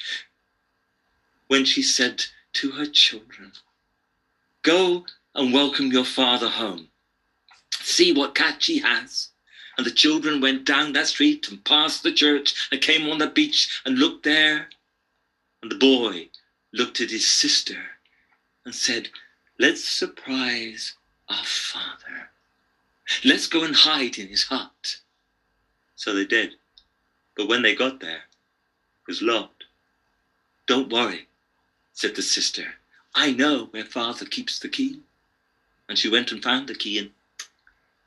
When 1.50 1.64
she 1.64 1.82
said 1.82 2.26
to 2.52 2.70
her 2.70 2.86
children, 2.86 3.50
Go 4.62 5.04
and 5.34 5.52
welcome 5.52 5.90
your 5.90 6.04
father 6.04 6.48
home. 6.48 6.90
See 7.72 8.12
what 8.12 8.36
catch 8.36 8.66
he 8.66 8.78
has. 8.78 9.30
And 9.76 9.84
the 9.84 9.90
children 9.90 10.40
went 10.40 10.64
down 10.64 10.92
that 10.92 11.08
street 11.08 11.48
and 11.50 11.64
past 11.64 12.04
the 12.04 12.12
church 12.12 12.68
and 12.70 12.80
came 12.80 13.10
on 13.10 13.18
the 13.18 13.26
beach 13.26 13.82
and 13.84 13.98
looked 13.98 14.22
there 14.22 14.68
and 15.60 15.72
the 15.72 15.74
boy 15.74 16.28
looked 16.72 17.00
at 17.00 17.10
his 17.10 17.28
sister 17.28 17.82
and 18.64 18.72
said, 18.72 19.08
Let's 19.58 19.82
surprise 19.82 20.94
our 21.28 21.44
father. 21.44 22.30
Let's 23.24 23.48
go 23.48 23.64
and 23.64 23.74
hide 23.74 24.18
in 24.18 24.28
his 24.28 24.44
hut. 24.44 25.00
So 25.96 26.14
they 26.14 26.26
did. 26.26 26.52
But 27.36 27.48
when 27.48 27.62
they 27.62 27.74
got 27.74 27.98
there, 27.98 28.22
it 29.00 29.08
was 29.08 29.20
locked. 29.20 29.64
Don't 30.68 30.92
worry, 30.92 31.26
said 32.00 32.16
the 32.16 32.22
sister. 32.22 32.64
I 33.14 33.30
know 33.30 33.66
where 33.72 33.84
father 33.84 34.24
keeps 34.24 34.58
the 34.58 34.70
key. 34.70 35.00
And 35.86 35.98
she 35.98 36.08
went 36.08 36.32
and 36.32 36.42
found 36.42 36.66
the 36.66 36.74
key 36.74 36.98
and 36.98 37.10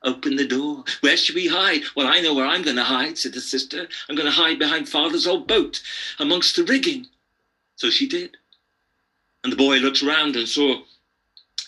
opened 0.01 0.39
the 0.39 0.47
door. 0.47 0.83
Where 1.01 1.15
should 1.15 1.35
we 1.35 1.47
hide? 1.47 1.83
Well, 1.95 2.07
I 2.07 2.19
know 2.19 2.33
where 2.33 2.47
I'm 2.47 2.63
going 2.63 2.77
to 2.77 2.83
hide, 2.83 3.19
said 3.19 3.33
the 3.33 3.41
sister. 3.41 3.87
I'm 4.09 4.15
going 4.15 4.25
to 4.25 4.31
hide 4.31 4.57
behind 4.57 4.89
father's 4.89 5.27
old 5.27 5.47
boat 5.47 5.79
amongst 6.17 6.55
the 6.55 6.63
rigging. 6.63 7.05
So 7.75 7.91
she 7.91 8.07
did. 8.07 8.35
And 9.43 9.53
the 9.53 9.57
boy 9.57 9.77
looked 9.77 10.01
around 10.01 10.37
and 10.37 10.47
saw 10.47 10.81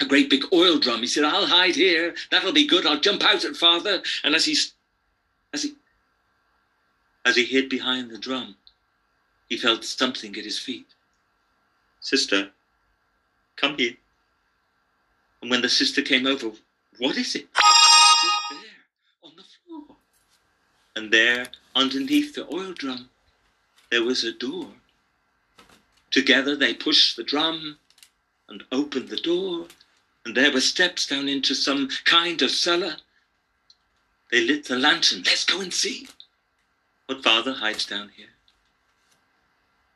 a 0.02 0.06
great 0.06 0.32
big 0.32 0.46
oil 0.52 0.80
drum. 0.80 1.02
He 1.02 1.08
said, 1.08 1.26
I'll 1.26 1.46
hide 1.46 1.76
here. 1.76 2.16
That'll 2.32 2.54
be 2.54 2.66
good. 2.66 2.88
I'll 2.88 3.00
jump 3.00 3.24
out 3.24 3.46
at 3.46 3.56
father. 3.56 4.02
And 4.24 4.34
as 4.34 4.46
he, 4.46 4.58
as 5.54 5.62
he, 5.62 5.76
as 7.24 7.36
he 7.36 7.46
hid 7.46 7.70
behind 7.70 8.10
the 8.10 8.18
drum, 8.18 8.56
he 9.48 9.58
felt 9.58 9.84
something 9.86 10.36
at 10.36 10.44
his 10.44 10.58
feet. 10.58 10.88
Sister, 12.06 12.52
come 13.56 13.80
here. 13.80 13.96
And 15.42 15.50
when 15.50 15.64
the 15.64 15.70
sister 15.70 16.04
came 16.04 16.28
over, 16.28 16.52
what 17.00 17.18
is 17.18 17.34
it? 17.34 17.48
there 18.52 18.60
on 19.24 19.32
the 19.36 19.42
floor. 19.42 19.98
And 20.96 21.12
there, 21.12 21.48
underneath 21.76 22.36
the 22.36 22.46
oil 22.54 22.74
drum, 22.74 23.10
there 23.90 24.04
was 24.04 24.24
a 24.24 24.32
door. 24.32 24.68
Together 26.12 26.56
they 26.56 26.76
pushed 26.76 27.16
the 27.16 27.24
drum 27.24 27.80
and 28.50 28.64
opened 28.72 29.10
the 29.10 29.18
door, 29.18 29.66
and 30.26 30.38
there 30.38 30.54
were 30.54 30.62
steps 30.62 31.08
down 31.08 31.28
into 31.28 31.56
some 31.56 31.90
kind 32.04 32.44
of 32.44 32.52
cellar. 32.52 32.98
They 34.32 34.46
lit 34.46 34.66
the 34.66 34.78
lantern. 34.78 35.24
Let's 35.26 35.44
go 35.44 35.60
and 35.60 35.74
see 35.74 36.08
what 37.08 37.24
father 37.24 37.54
hides 37.54 37.88
down 37.88 38.12
here. 38.16 38.36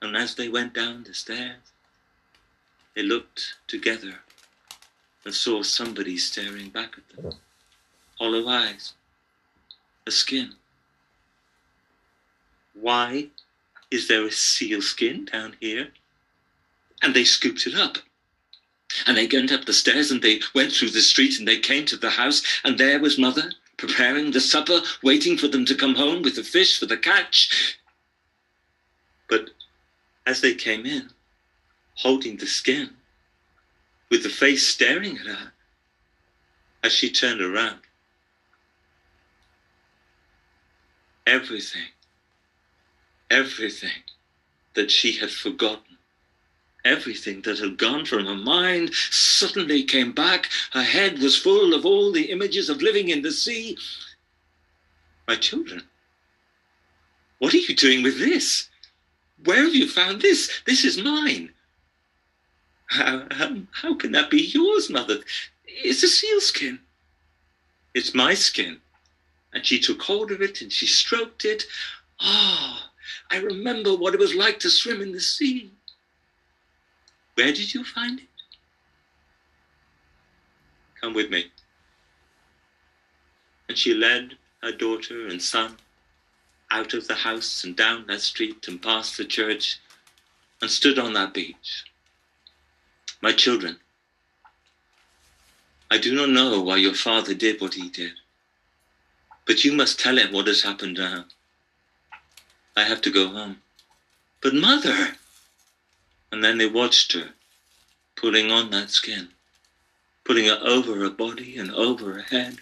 And 0.01 0.18
as 0.18 0.34
they 0.34 0.50
went 0.50 0.74
down 0.74 1.04
the 1.04 1.13
stairs, 1.13 1.72
they 3.00 3.06
looked 3.06 3.56
together 3.68 4.15
and 5.24 5.34
saw 5.34 5.63
somebody 5.63 6.18
staring 6.18 6.68
back 6.68 6.96
at 6.98 7.15
them. 7.15 7.34
Hollow 8.20 8.46
eyes, 8.50 8.91
a 10.06 10.12
skin. 10.12 10.56
Why 12.74 13.27
is 13.89 14.10
there 14.10 14.25
a 14.25 14.32
seal 14.32 14.82
skin 14.82 15.29
down 15.32 15.56
here? 15.62 15.91
and 17.01 17.13
they 17.13 17.24
scooped 17.24 17.65
it 17.65 17.75
up. 17.75 18.00
And 19.08 19.15
they 19.15 19.27
went 19.32 19.53
up 19.53 19.63
the 19.63 19.72
stairs 19.72 20.12
and 20.12 20.22
they 20.22 20.41
went 20.53 20.74
through 20.74 20.89
the 20.89 21.00
street 21.00 21.39
and 21.39 21.48
they 21.48 21.58
came 21.58 21.86
to 21.86 21.96
the 21.96 22.10
house, 22.10 22.44
and 22.65 22.77
there 22.77 23.00
was 23.00 23.18
mother 23.18 23.53
preparing 23.77 24.32
the 24.32 24.41
supper, 24.41 24.82
waiting 25.01 25.38
for 25.38 25.48
them 25.48 25.63
to 25.63 25.75
come 25.75 25.96
home 25.96 26.22
with 26.22 26.36
the 26.36 26.44
fish 26.44 26.77
for 26.77 26.88
the 26.88 26.98
catch. 26.98 27.79
But 29.29 29.51
as 30.25 30.41
they 30.41 30.53
came 30.53 30.86
in, 30.86 31.12
holding 32.00 32.38
the 32.38 32.48
skin, 32.48 32.89
with 34.10 34.24
the 34.24 34.29
face 34.29 34.68
staring 34.68 35.18
at 35.18 35.25
her, 35.25 35.53
as 36.84 36.91
she 36.91 37.12
turned 37.12 37.41
around, 37.41 37.79
everything, 41.25 41.89
everything 43.29 44.03
that 44.75 44.91
she 44.91 45.13
had 45.13 45.32
forgotten 45.32 45.89
Everything 46.86 47.41
that 47.41 47.60
had 47.60 47.77
gone 47.77 48.06
from 48.06 48.25
her 48.25 48.36
mind 48.36 48.94
suddenly 48.94 49.84
came 49.84 50.13
back. 50.13 50.50
Her 50.72 50.84
head 50.84 51.20
was 51.20 51.36
full 51.36 51.74
of 51.74 51.86
all 51.86 52.12
the 52.12 52.32
images 52.32 52.70
of 52.70 52.82
living 52.82 53.10
in 53.10 53.22
the 53.22 53.32
sea. 53.32 53.77
My 55.27 55.36
children, 55.36 55.84
what 57.39 57.53
are 57.53 57.58
you 57.58 57.75
doing 57.75 58.01
with 58.01 58.18
this? 58.18 58.70
Where 59.44 59.63
have 59.63 59.75
you 59.75 59.88
found 59.89 60.22
this? 60.22 60.62
This 60.65 60.86
is 60.86 60.98
mine. 60.98 61.53
How, 62.89 63.27
how, 63.72 63.93
can 63.93 64.12
that 64.13 64.31
be 64.31 64.41
yours, 64.41 64.89
mother? 64.89 65.19
It's 65.67 66.01
a 66.01 66.08
seal 66.08 66.41
skin. 66.41 66.79
It's 67.93 68.15
my 68.15 68.34
skin. 68.34 68.81
And 69.53 69.63
she 69.65 69.79
took 69.79 70.01
hold 70.01 70.31
of 70.31 70.41
it 70.41 70.62
and 70.62 70.72
she 70.72 70.88
stroked 70.88 71.46
it. 71.46 71.65
Ah, 72.19 72.89
oh, 72.89 73.36
I 73.36 73.39
remember 73.39 73.96
what 73.96 74.15
it 74.15 74.19
was 74.19 74.34
like 74.34 74.60
to 74.62 74.72
swim 74.72 75.01
in 75.01 75.12
the 75.12 75.22
sea. 75.22 75.72
Where 77.36 77.53
did 77.53 77.74
you 77.74 77.84
find 77.84 78.19
it? 78.19 78.25
Come 81.00 81.13
with 81.13 81.29
me. 81.29 81.51
And 83.67 83.77
she 83.77 83.93
led 83.93 84.36
her 84.63 84.72
daughter 84.72 85.27
and 85.27 85.41
son 85.41 85.77
out 86.72 86.96
of 86.96 87.08
the 87.08 87.15
house 87.15 87.63
and 87.63 87.75
down 87.75 88.08
that 88.08 88.22
street 88.22 88.67
and 88.67 88.81
past 88.81 89.15
the 89.17 89.25
church 89.25 89.79
and 90.62 90.69
stood 90.69 90.98
on 90.98 91.13
that 91.13 91.34
beach. 91.36 91.86
My 93.21 93.33
children, 93.33 93.79
I 95.91 95.97
do 95.97 96.15
not 96.15 96.29
know 96.29 96.61
why 96.61 96.77
your 96.77 96.93
father 96.93 97.33
did 97.33 97.59
what 97.59 97.73
he 97.73 97.89
did, 97.89 98.13
but 99.45 99.65
you 99.65 99.73
must 99.73 99.99
tell 99.99 100.17
him 100.17 100.31
what 100.31 100.47
has 100.47 100.61
happened 100.61 100.97
now. 100.97 101.25
I 102.77 102.83
have 102.83 103.01
to 103.01 103.11
go 103.11 103.27
home. 103.27 103.61
But 104.41 104.53
mother! 104.53 105.17
And 106.31 106.43
then 106.43 106.57
they 106.57 106.67
watched 106.67 107.11
her 107.11 107.31
putting 108.15 108.51
on 108.51 108.69
that 108.69 108.89
skin, 108.89 109.29
putting 110.23 110.45
it 110.45 110.61
over 110.61 110.95
her 110.95 111.09
body 111.09 111.57
and 111.57 111.71
over 111.71 112.13
her 112.13 112.21
head 112.21 112.59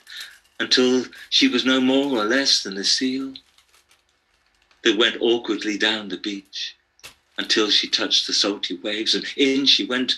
until 0.59 1.05
she 1.29 1.47
was 1.47 1.65
no 1.65 1.79
more 1.79 2.17
or 2.17 2.25
less 2.25 2.63
than 2.63 2.77
a 2.77 2.83
seal 2.83 3.35
They 4.83 4.95
went 4.95 5.21
awkwardly 5.21 5.77
down 5.77 6.09
the 6.09 6.17
beach 6.17 6.75
until 7.37 7.69
she 7.69 7.87
touched 7.87 8.25
the 8.25 8.33
salty 8.33 8.75
waves, 8.75 9.13
and 9.13 9.25
in 9.35 9.65
she 9.65 9.85
went, 9.85 10.15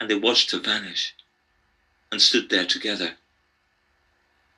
and 0.00 0.08
they 0.08 0.14
watched 0.14 0.50
her 0.50 0.58
vanish 0.58 1.14
and 2.10 2.20
stood 2.20 2.48
there 2.48 2.64
together. 2.64 3.12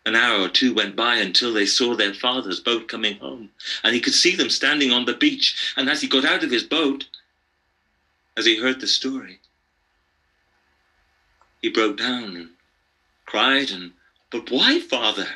An 0.06 0.16
hour 0.16 0.40
or 0.40 0.48
two 0.48 0.72
went 0.74 0.96
by 0.96 1.16
until 1.16 1.52
they 1.52 1.66
saw 1.66 1.94
their 1.94 2.14
father's 2.14 2.60
boat 2.60 2.88
coming 2.88 3.18
home, 3.18 3.50
and 3.84 3.94
he 3.94 4.00
could 4.00 4.14
see 4.14 4.34
them 4.34 4.50
standing 4.50 4.90
on 4.90 5.04
the 5.04 5.14
beach. 5.14 5.74
And 5.76 5.88
as 5.88 6.00
he 6.00 6.08
got 6.08 6.24
out 6.24 6.42
of 6.42 6.50
his 6.50 6.64
boat, 6.64 7.06
as 8.36 8.46
he 8.46 8.56
heard 8.56 8.80
the 8.80 8.86
story, 8.86 9.40
he 11.60 11.68
broke 11.68 11.96
down 11.98 12.36
and 12.36 12.50
cried 13.26 13.70
and, 13.70 13.92
But 14.30 14.50
why, 14.50 14.80
father? 14.80 15.28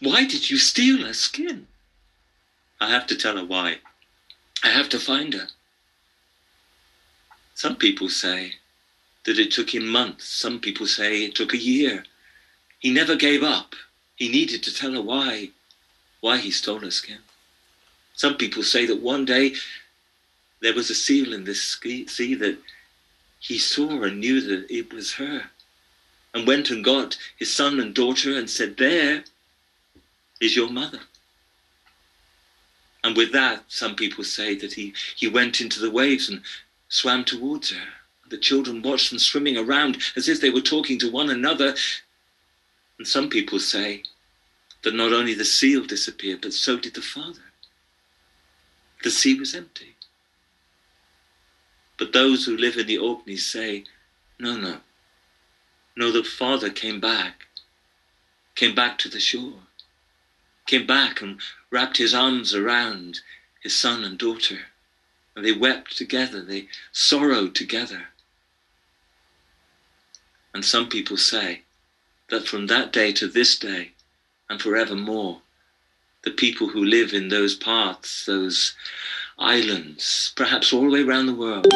Why 0.00 0.26
did 0.26 0.50
you 0.50 0.58
steal 0.58 1.06
her 1.06 1.14
skin? 1.14 1.66
I 2.80 2.90
have 2.90 3.06
to 3.06 3.16
tell 3.16 3.36
her 3.36 3.44
why. 3.44 3.78
I 4.62 4.68
have 4.68 4.88
to 4.90 4.98
find 4.98 5.32
her. 5.32 5.48
Some 7.54 7.76
people 7.76 8.08
say 8.08 8.54
that 9.24 9.38
it 9.38 9.50
took 9.50 9.74
him 9.74 9.86
months. 9.86 10.28
Some 10.28 10.60
people 10.60 10.86
say 10.86 11.24
it 11.24 11.34
took 11.34 11.54
a 11.54 11.58
year. 11.58 12.04
He 12.78 12.90
never 12.90 13.16
gave 13.16 13.42
up. 13.42 13.74
He 14.16 14.28
needed 14.28 14.62
to 14.64 14.74
tell 14.74 14.92
her 14.92 15.02
why, 15.02 15.50
why 16.20 16.38
he 16.38 16.50
stole 16.50 16.80
her 16.80 16.90
skin. 16.90 17.18
Some 18.14 18.36
people 18.36 18.62
say 18.62 18.86
that 18.86 19.00
one 19.00 19.24
day 19.24 19.54
there 20.60 20.74
was 20.74 20.90
a 20.90 20.94
seal 20.94 21.32
in 21.32 21.44
this 21.44 21.62
sea 21.62 22.34
that 22.34 22.58
he 23.40 23.58
saw 23.58 24.02
and 24.02 24.20
knew 24.20 24.40
that 24.40 24.70
it 24.70 24.92
was 24.92 25.14
her 25.14 25.50
and 26.32 26.46
went 26.46 26.70
and 26.70 26.84
got 26.84 27.16
his 27.38 27.54
son 27.54 27.80
and 27.80 27.94
daughter 27.94 28.36
and 28.36 28.48
said, 28.48 28.76
There 28.76 29.24
is 30.40 30.56
your 30.56 30.68
mother. 30.70 31.00
And 33.02 33.16
with 33.16 33.32
that, 33.32 33.64
some 33.68 33.94
people 33.94 34.24
say 34.24 34.54
that 34.56 34.72
he, 34.72 34.94
he 35.14 35.28
went 35.28 35.60
into 35.60 35.80
the 35.80 35.90
waves 35.90 36.28
and 36.28 36.42
swam 36.88 37.24
towards 37.24 37.70
her. 37.70 37.86
The 38.30 38.38
children 38.38 38.82
watched 38.82 39.10
them 39.10 39.18
swimming 39.18 39.56
around 39.56 39.98
as 40.16 40.28
if 40.28 40.40
they 40.40 40.50
were 40.50 40.60
talking 40.60 40.98
to 40.98 41.10
one 41.10 41.30
another. 41.30 41.74
And 42.98 43.06
some 43.06 43.28
people 43.28 43.58
say 43.58 44.02
that 44.82 44.94
not 44.94 45.12
only 45.12 45.34
the 45.34 45.44
seal 45.44 45.84
disappeared, 45.84 46.40
but 46.42 46.52
so 46.52 46.78
did 46.78 46.94
the 46.94 47.02
father. 47.02 47.52
The 49.02 49.10
sea 49.10 49.38
was 49.38 49.54
empty. 49.54 49.96
But 51.98 52.12
those 52.12 52.44
who 52.44 52.56
live 52.56 52.76
in 52.76 52.86
the 52.86 52.98
Orkneys 52.98 53.46
say, 53.46 53.84
no, 54.38 54.56
no. 54.56 54.78
No, 55.96 56.10
the 56.10 56.24
father 56.24 56.70
came 56.70 57.00
back, 57.00 57.46
came 58.56 58.74
back 58.74 58.98
to 58.98 59.08
the 59.08 59.20
shore, 59.20 59.60
came 60.66 60.86
back 60.86 61.20
and 61.20 61.40
wrapped 61.70 61.98
his 61.98 62.14
arms 62.14 62.54
around 62.54 63.20
his 63.62 63.76
son 63.76 64.02
and 64.02 64.18
daughter. 64.18 64.58
And 65.36 65.44
they 65.44 65.52
wept 65.52 65.96
together, 65.96 66.42
they 66.42 66.68
sorrowed 66.92 67.54
together. 67.54 68.08
And 70.54 70.64
some 70.64 70.88
people 70.88 71.16
say 71.16 71.62
that 72.30 72.46
from 72.46 72.68
that 72.68 72.92
day 72.92 73.12
to 73.12 73.26
this 73.26 73.58
day 73.58 73.90
and 74.48 74.62
forevermore, 74.62 75.42
the 76.22 76.30
people 76.30 76.68
who 76.68 76.84
live 76.84 77.12
in 77.12 77.28
those 77.28 77.54
parts, 77.54 78.24
those 78.24 78.74
islands, 79.38 80.32
perhaps 80.36 80.72
all 80.72 80.82
the 80.82 80.90
way 80.90 81.02
around 81.02 81.26
the 81.26 81.34
world, 81.34 81.66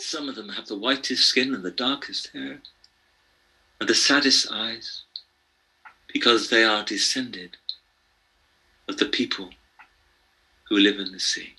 some 0.00 0.28
of 0.28 0.34
them 0.34 0.48
have 0.50 0.66
the 0.66 0.76
whitest 0.76 1.26
skin 1.26 1.54
and 1.54 1.62
the 1.62 1.70
darkest 1.70 2.28
hair 2.32 2.62
and 3.78 3.88
the 3.88 3.94
saddest 3.94 4.50
eyes 4.50 5.02
because 6.12 6.48
they 6.48 6.64
are 6.64 6.84
descended 6.84 7.56
of 8.88 8.96
the 8.96 9.06
people 9.06 9.50
who 10.68 10.76
live 10.76 10.98
in 10.98 11.12
the 11.12 11.20
sea. 11.20 11.54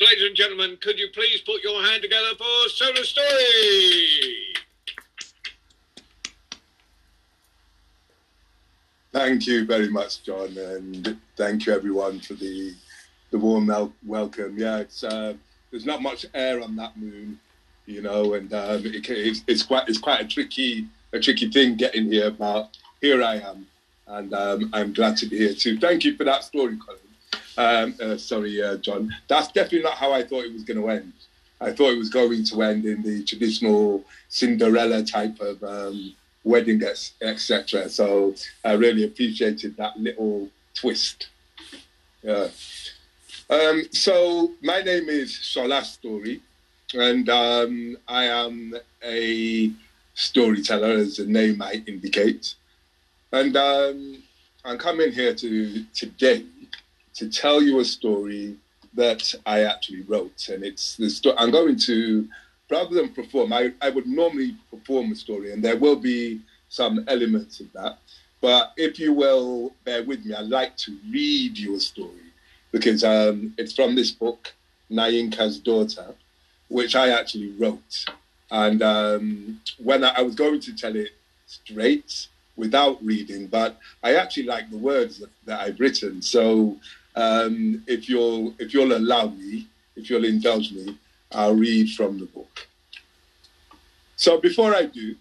Ladies 0.00 0.26
and 0.26 0.36
gentlemen, 0.36 0.78
could 0.80 0.96
you 0.96 1.08
please 1.12 1.40
put 1.40 1.60
your 1.64 1.82
hand 1.82 2.02
together 2.02 2.28
for 2.36 2.44
Shola 2.68 3.02
Story? 3.04 4.54
Thank 9.12 9.48
you 9.48 9.66
very 9.66 9.88
much, 9.88 10.22
John, 10.22 10.56
and 10.56 11.18
thank 11.36 11.66
you 11.66 11.72
everyone 11.72 12.20
for 12.20 12.34
the 12.34 12.74
the 13.32 13.38
warm 13.38 13.92
welcome. 14.06 14.56
Yeah, 14.56 14.78
it's 14.78 15.02
uh, 15.02 15.34
there's 15.72 15.84
not 15.84 16.00
much 16.00 16.24
air 16.32 16.62
on 16.62 16.76
that 16.76 16.96
moon, 16.96 17.40
you 17.86 18.00
know, 18.00 18.34
and 18.34 18.54
um, 18.54 18.86
it, 18.86 19.10
it's, 19.10 19.42
it's 19.48 19.64
quite 19.64 19.88
it's 19.88 19.98
quite 19.98 20.20
a 20.20 20.28
tricky 20.28 20.86
a 21.12 21.18
tricky 21.18 21.50
thing 21.50 21.74
getting 21.74 22.04
here, 22.04 22.30
but 22.30 22.76
here 23.00 23.20
I 23.20 23.38
am, 23.38 23.66
and 24.06 24.32
um, 24.32 24.70
I'm 24.72 24.92
glad 24.92 25.16
to 25.16 25.26
be 25.26 25.38
here 25.38 25.54
too. 25.54 25.76
Thank 25.76 26.04
you 26.04 26.16
for 26.16 26.22
that 26.22 26.44
story, 26.44 26.76
Colin. 26.76 27.07
Um, 27.58 27.96
uh, 28.00 28.16
sorry, 28.16 28.62
uh, 28.62 28.76
John. 28.76 29.12
That's 29.26 29.48
definitely 29.48 29.82
not 29.82 29.94
how 29.94 30.12
I 30.12 30.22
thought 30.22 30.44
it 30.44 30.52
was 30.52 30.62
going 30.62 30.80
to 30.80 30.88
end. 30.88 31.12
I 31.60 31.72
thought 31.72 31.90
it 31.90 31.98
was 31.98 32.08
going 32.08 32.44
to 32.44 32.62
end 32.62 32.84
in 32.84 33.02
the 33.02 33.24
traditional 33.24 34.04
Cinderella 34.28 35.02
type 35.02 35.40
of 35.40 35.62
um, 35.64 36.14
wedding, 36.44 36.80
etc. 37.20 37.88
So 37.88 38.36
I 38.64 38.74
really 38.74 39.02
appreciated 39.02 39.76
that 39.76 39.98
little 39.98 40.48
twist. 40.72 41.30
Yeah. 42.22 42.46
Um, 43.50 43.82
so 43.90 44.52
my 44.62 44.80
name 44.82 45.08
is 45.08 45.32
Shola 45.32 45.82
Story, 45.82 46.40
and 46.94 47.28
um, 47.28 47.96
I 48.06 48.26
am 48.26 48.76
a 49.02 49.72
storyteller, 50.14 50.92
as 50.92 51.16
the 51.16 51.26
name 51.26 51.58
might 51.58 51.88
indicate. 51.88 52.54
And 53.32 53.56
um, 53.56 54.22
I'm 54.64 54.78
coming 54.78 55.10
here 55.10 55.34
to 55.34 55.84
today 55.92 56.44
to 57.18 57.28
tell 57.28 57.60
you 57.60 57.80
a 57.80 57.84
story 57.84 58.56
that 58.94 59.34
I 59.44 59.64
actually 59.64 60.02
wrote, 60.02 60.48
and 60.48 60.62
it's 60.62 60.96
the 60.96 61.10
story. 61.10 61.34
I'm 61.36 61.50
going 61.50 61.76
to, 61.80 62.28
rather 62.70 62.94
than 62.94 63.12
perform, 63.12 63.52
I, 63.52 63.72
I 63.82 63.90
would 63.90 64.06
normally 64.06 64.56
perform 64.70 65.10
a 65.10 65.16
story, 65.16 65.52
and 65.52 65.62
there 65.62 65.76
will 65.76 65.96
be 65.96 66.40
some 66.68 67.04
elements 67.08 67.58
of 67.58 67.72
that. 67.72 67.98
But 68.40 68.72
if 68.76 69.00
you 69.00 69.12
will 69.12 69.74
bear 69.84 70.04
with 70.04 70.24
me, 70.24 70.34
I'd 70.34 70.46
like 70.46 70.76
to 70.78 70.96
read 71.10 71.58
you 71.58 71.74
a 71.74 71.80
story 71.80 72.30
because 72.70 73.02
um, 73.02 73.52
it's 73.58 73.72
from 73.72 73.96
this 73.96 74.12
book, 74.12 74.52
Nainka's 74.88 75.58
Daughter, 75.58 76.14
which 76.68 76.94
I 76.94 77.08
actually 77.10 77.50
wrote. 77.58 78.04
And 78.50 78.80
um, 78.80 79.60
when 79.82 80.04
I, 80.04 80.10
I 80.18 80.22
was 80.22 80.36
going 80.36 80.60
to 80.60 80.76
tell 80.76 80.94
it 80.94 81.10
straight, 81.46 82.28
without 82.58 83.02
reading, 83.02 83.46
but 83.46 83.78
I 84.02 84.16
actually 84.16 84.42
like 84.42 84.68
the 84.68 84.76
words 84.76 85.20
that, 85.20 85.30
that 85.46 85.60
I've 85.60 85.80
written. 85.80 86.20
So 86.20 86.76
um, 87.18 87.82
if 87.88 88.08
you'll 88.08 88.54
if 88.58 88.72
you'll 88.72 88.96
allow 88.96 89.26
me, 89.26 89.66
if 89.96 90.08
you'll 90.08 90.24
indulge 90.24 90.70
me, 90.72 90.96
I'll 91.32 91.54
read 91.54 91.90
from 91.90 92.18
the 92.18 92.26
book. 92.26 92.66
So 94.16 94.38
before 94.38 94.74
I 94.74 94.86
do, 94.86 95.16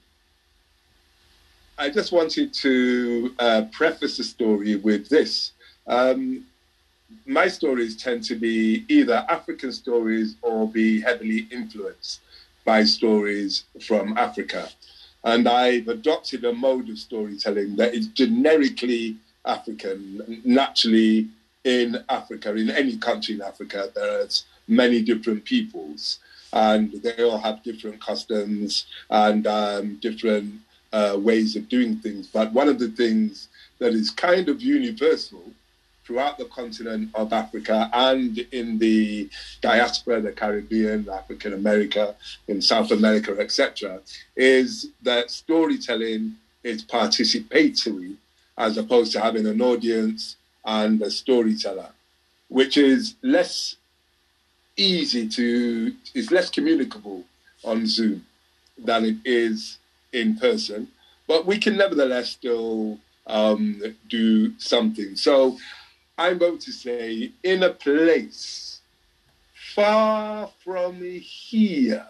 I 1.78 1.90
just 1.90 2.12
wanted 2.12 2.54
to 2.54 3.34
uh, 3.40 3.62
preface 3.72 4.18
the 4.18 4.24
story 4.24 4.76
with 4.76 5.10
this. 5.10 5.54
Um, 5.88 6.46
my 7.26 7.48
stories 7.48 7.96
tend 7.96 8.24
to 8.26 8.36
be 8.36 8.86
either 8.90 9.26
African 9.30 9.72
stories 9.72 10.36
or 10.42 10.68
be 10.68 11.02
heavily 11.02 11.48
influenced 11.52 12.20
by 12.64 12.84
stories 12.84 13.64
from 13.82 14.18
Africa. 14.18 14.70
And 15.24 15.48
I've 15.48 15.88
adopted 15.88 16.46
a 16.46 16.54
mode 16.54 16.90
of 16.90 17.00
storytelling 17.00 17.76
that 17.78 17.96
is 17.96 18.08
generically 18.08 19.18
African. 19.46 20.42
Naturally, 20.46 21.30
in 21.64 22.04
Africa, 22.10 22.56
in 22.56 22.70
any 22.70 22.98
country 22.98 23.36
in 23.36 23.42
Africa, 23.42 23.90
there's 23.94 24.46
many 24.68 25.02
different 25.02 25.46
peoples, 25.46 26.20
and 26.54 26.92
they 27.04 27.24
all 27.24 27.38
have 27.38 27.64
different 27.64 28.00
customs 28.02 28.86
and 29.10 29.46
um, 29.48 29.96
different 29.98 30.56
uh, 30.94 31.18
ways 31.20 31.56
of 31.56 31.68
doing 31.70 31.98
things. 31.98 32.28
But 32.28 32.54
one 32.54 32.70
of 32.70 32.80
the 32.80 32.90
things 32.90 33.50
that 33.80 33.94
is 33.94 34.10
kind 34.10 34.50
of 34.50 34.62
universal 34.62 35.44
throughout 36.08 36.38
the 36.38 36.46
continent 36.46 37.10
of 37.16 37.34
Africa 37.34 37.90
and 37.92 38.38
in 38.54 38.80
the 38.80 39.30
diaspora, 39.62 40.22
the 40.22 40.32
Caribbean, 40.32 41.10
African 41.10 41.54
America, 41.54 42.16
in 42.48 42.62
South 42.62 42.92
America, 42.92 43.36
etc., 43.38 44.00
is 44.38 44.88
that 45.04 45.30
storytelling 45.30 46.38
is 46.64 46.86
participatory 46.86 48.16
as 48.58 48.78
opposed 48.78 49.12
to 49.12 49.20
having 49.20 49.46
an 49.46 49.62
audience 49.62 50.37
and 50.68 51.02
a 51.02 51.10
storyteller, 51.10 51.90
which 52.50 52.78
is 52.78 53.16
less 53.24 53.78
easy 54.76 55.28
to, 55.30 55.96
is 56.14 56.30
less 56.30 56.50
communicable 56.50 57.24
on 57.64 57.88
Zoom 57.88 58.26
than 58.78 59.06
it 59.06 59.16
is 59.26 59.80
in 60.14 60.36
person. 60.38 60.90
But 61.26 61.46
we 61.46 61.58
can 61.58 61.78
nevertheless 61.78 62.30
still 62.30 63.00
um, 63.26 63.82
do 64.10 64.58
something. 64.60 65.16
So 65.16 65.58
I'm 66.18 66.38
going 66.38 66.60
to 66.60 66.72
say, 66.72 67.32
in 67.44 67.64
a 67.64 67.70
place 67.70 68.82
far 69.74 70.50
from 70.64 71.02
here, 71.02 72.06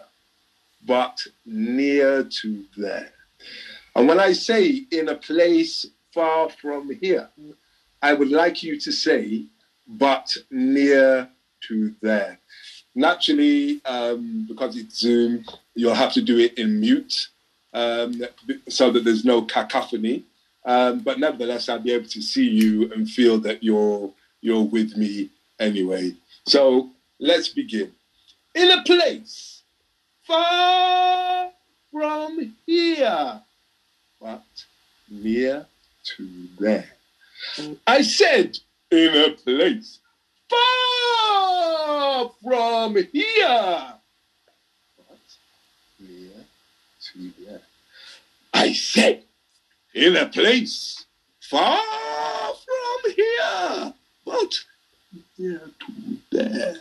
but 0.84 1.26
near 1.46 2.24
to 2.24 2.64
there. 2.76 3.12
And 3.94 4.08
when 4.08 4.18
I 4.18 4.32
say 4.32 4.84
in 4.90 5.08
a 5.08 5.14
place 5.14 5.86
far 6.12 6.48
from 6.50 6.90
here, 7.00 7.28
I 8.02 8.14
would 8.14 8.30
like 8.30 8.62
you 8.62 8.78
to 8.80 8.92
say, 8.92 9.44
but 9.86 10.36
near 10.50 11.28
to 11.68 11.94
there. 12.00 12.38
Naturally, 12.94 13.80
um, 13.84 14.46
because 14.48 14.76
it's 14.76 14.98
Zoom, 14.98 15.44
you'll 15.74 15.94
have 15.94 16.12
to 16.14 16.22
do 16.22 16.38
it 16.38 16.58
in 16.58 16.80
mute 16.80 17.28
um, 17.74 18.22
so 18.68 18.90
that 18.90 19.04
there's 19.04 19.24
no 19.24 19.42
cacophony. 19.42 20.24
Um, 20.64 21.00
but 21.00 21.18
nevertheless, 21.18 21.68
I'll 21.68 21.78
be 21.78 21.92
able 21.92 22.08
to 22.08 22.22
see 22.22 22.48
you 22.48 22.92
and 22.92 23.08
feel 23.08 23.38
that 23.40 23.62
you're 23.62 24.12
you're 24.40 24.62
with 24.62 24.96
me 24.96 25.30
anyway. 25.58 26.14
So 26.46 26.90
let's 27.18 27.48
begin. 27.48 27.92
In 28.54 28.70
a 28.70 28.82
place 28.82 29.62
far 30.24 31.50
from 31.90 32.54
here, 32.66 33.40
but 34.20 34.44
near 35.08 35.66
to 36.16 36.28
there. 36.58 36.97
I 37.86 38.02
said 38.02 38.58
in 38.90 39.16
a 39.16 39.30
place 39.32 39.98
far 40.48 42.30
from 42.42 42.96
here, 43.12 43.94
but 44.96 45.36
near 46.00 46.30
to 47.00 47.32
there. 47.44 47.60
I 48.54 48.72
said 48.72 49.24
in 49.94 50.16
a 50.16 50.26
place 50.26 51.06
far 51.40 52.54
from 52.54 53.12
here, 53.14 53.94
but 54.24 54.64
near 55.38 55.70
to 55.80 56.18
there. 56.30 56.76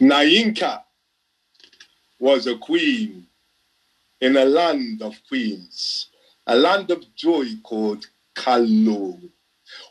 Nainka 0.00 0.82
was 2.18 2.46
a 2.46 2.56
queen 2.56 3.26
in 4.20 4.36
a 4.36 4.44
land 4.44 5.02
of 5.02 5.14
queens, 5.28 6.08
a 6.46 6.56
land 6.56 6.90
of 6.90 7.14
joy 7.14 7.44
called 7.62 8.06
Kalo, 8.34 9.18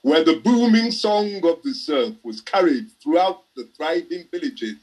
where 0.02 0.24
the 0.24 0.38
booming 0.38 0.92
song 0.92 1.36
of 1.46 1.62
the 1.64 1.74
surf 1.74 2.14
was 2.24 2.42
carried 2.42 2.90
throughout 3.02 3.44
the 3.56 3.68
thriving 3.76 4.26
villages 4.32 4.78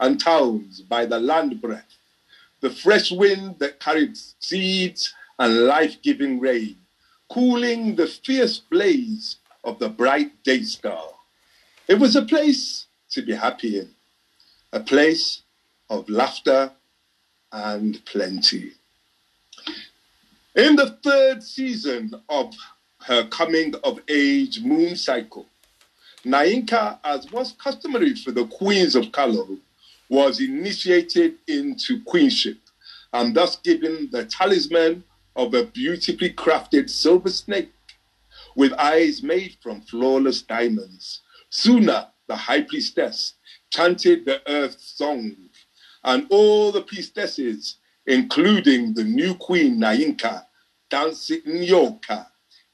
and 0.00 0.20
towns 0.20 0.82
by 0.82 1.06
the 1.06 1.18
land 1.18 1.60
breath, 1.62 1.98
the 2.60 2.70
fresh 2.70 3.10
wind 3.10 3.58
that 3.58 3.80
carried 3.80 4.16
seeds 4.38 5.14
and 5.38 5.64
life 5.66 5.96
giving 6.02 6.40
rain, 6.40 6.76
cooling 7.30 7.96
the 7.96 8.06
fierce 8.06 8.58
blaze 8.58 9.38
of 9.64 9.78
the 9.78 9.88
bright 9.88 10.42
day 10.44 10.62
star. 10.62 11.08
It 11.88 11.98
was 11.98 12.16
a 12.16 12.22
place 12.22 12.86
to 13.10 13.22
be 13.22 13.34
happy 13.34 13.78
in, 13.78 13.90
a 14.72 14.80
place 14.80 15.42
of 15.88 16.08
laughter 16.08 16.72
and 17.52 18.04
plenty. 18.04 18.72
In 20.54 20.76
the 20.76 20.90
third 21.02 21.42
season 21.42 22.12
of 22.28 22.54
her 23.00 23.26
coming 23.26 23.74
of 23.82 23.98
age 24.06 24.60
moon 24.60 24.94
cycle, 24.94 25.46
Nainka, 26.24 27.00
as 27.02 27.28
was 27.32 27.54
customary 27.58 28.14
for 28.14 28.30
the 28.30 28.46
queens 28.46 28.94
of 28.94 29.10
Kalo, 29.10 29.58
was 30.08 30.40
initiated 30.40 31.34
into 31.48 32.00
queenship 32.04 32.58
and 33.12 33.34
thus 33.34 33.56
given 33.56 34.08
the 34.12 34.26
talisman 34.26 35.02
of 35.34 35.54
a 35.54 35.64
beautifully 35.64 36.32
crafted 36.32 36.88
silver 36.88 37.30
snake 37.30 37.72
with 38.54 38.72
eyes 38.74 39.24
made 39.24 39.56
from 39.60 39.80
flawless 39.80 40.42
diamonds. 40.42 41.22
Suna, 41.50 42.12
the 42.28 42.36
high 42.36 42.62
priestess, 42.62 43.34
chanted 43.70 44.24
the 44.24 44.40
earth 44.48 44.80
song, 44.80 45.34
and 46.04 46.28
all 46.30 46.70
the 46.70 46.82
priestesses, 46.82 47.78
including 48.06 48.94
the 48.94 49.04
new 49.04 49.34
queen 49.34 49.78
Nainka, 49.78 50.44
dancing 50.90 51.42
Nyoka, 51.42 52.26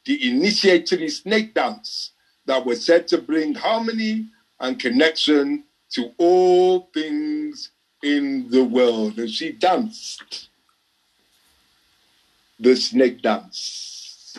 the 0.05 0.29
initiatory 0.29 1.09
snake 1.09 1.55
dance 1.55 2.13
that 2.47 2.65
was 2.65 2.85
said 2.85 3.07
to 3.09 3.19
bring 3.19 3.55
harmony 3.55 4.27
and 4.59 4.79
connection 4.79 5.65
to 5.91 6.13
all 6.19 6.91
things 6.93 7.71
in 8.03 8.49
the 8.51 8.65
world. 8.65 9.19
And 9.19 9.31
she 9.31 9.53
danced 9.53 10.49
the 12.59 12.77
snake 12.77 13.23
dance. 13.23 14.37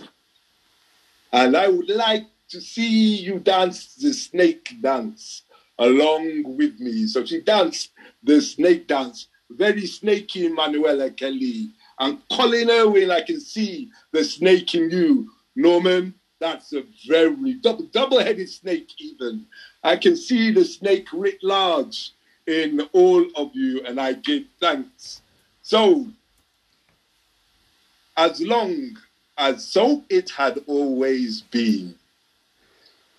And 1.34 1.56
I 1.56 1.68
would 1.68 1.90
like 1.90 2.28
to 2.50 2.62
see 2.62 3.16
you 3.16 3.40
dance 3.40 3.96
the 3.96 4.14
snake 4.14 4.76
dance 4.82 5.44
along 5.80 6.44
with 6.58 6.80
me. 6.80 7.08
So 7.08 7.26
she 7.26 7.42
danced 7.42 7.92
the 8.24 8.42
snake 8.42 8.88
dance, 8.88 9.28
very 9.58 9.86
snaky 9.86 10.48
Manuela 10.50 11.10
Kelly. 11.12 11.70
And 12.00 12.18
Colin 12.32 12.70
Irwin, 12.70 13.12
I 13.12 13.22
can 13.22 13.40
see 13.40 13.90
the 14.12 14.24
snake 14.24 14.74
in 14.76 14.90
you. 14.90 15.30
Norman, 15.56 16.14
that's 16.40 16.74
a 16.74 16.84
very 17.08 17.54
double, 17.56 17.86
double-headed 17.86 18.50
snake 18.50 18.90
even. 19.00 19.46
I 19.84 19.96
can 19.96 20.16
see 20.16 20.52
the 20.52 20.66
snake 20.66 21.08
writ 21.14 21.38
large 21.44 22.12
in 22.48 22.82
all 22.94 23.26
of 23.36 23.52
you, 23.54 23.84
and 23.86 24.00
I 24.00 24.14
give 24.14 24.44
thanks. 24.60 25.22
So 25.62 26.08
as 28.18 28.42
long 28.42 28.98
as 29.38 29.66
so 29.66 30.04
it 30.10 30.30
had 30.30 30.60
always 30.68 31.42
been. 31.42 31.96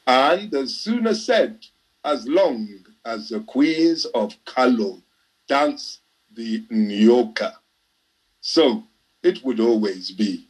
And 0.06 0.52
as 0.54 0.74
Suna 0.74 1.14
said, 1.14 1.58
as 2.04 2.26
long 2.28 2.68
as 3.04 3.28
the 3.28 3.40
queens 3.40 4.04
of 4.06 4.34
Kalo 4.44 5.00
dance 5.48 5.98
the 6.34 6.64
Nyoka, 6.70 7.54
so 8.40 8.84
it 9.22 9.44
would 9.44 9.60
always 9.60 10.10
be. 10.10 10.46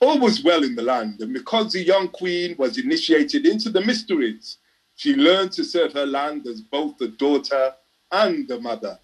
All 0.00 0.18
was 0.20 0.44
well 0.44 0.62
in 0.62 0.74
the 0.74 0.82
land, 0.82 1.20
and 1.20 1.32
because 1.32 1.72
the 1.72 1.82
young 1.82 2.08
queen 2.08 2.54
was 2.58 2.78
initiated 2.78 3.46
into 3.46 3.68
the 3.68 3.80
mysteries, 3.80 4.58
she 4.94 5.14
learned 5.14 5.52
to 5.52 5.64
serve 5.64 5.92
her 5.92 6.06
land 6.06 6.46
as 6.46 6.60
both 6.60 7.00
a 7.00 7.08
daughter 7.08 7.74
and 8.12 8.50
a 8.50 8.60
mother. 8.60 8.98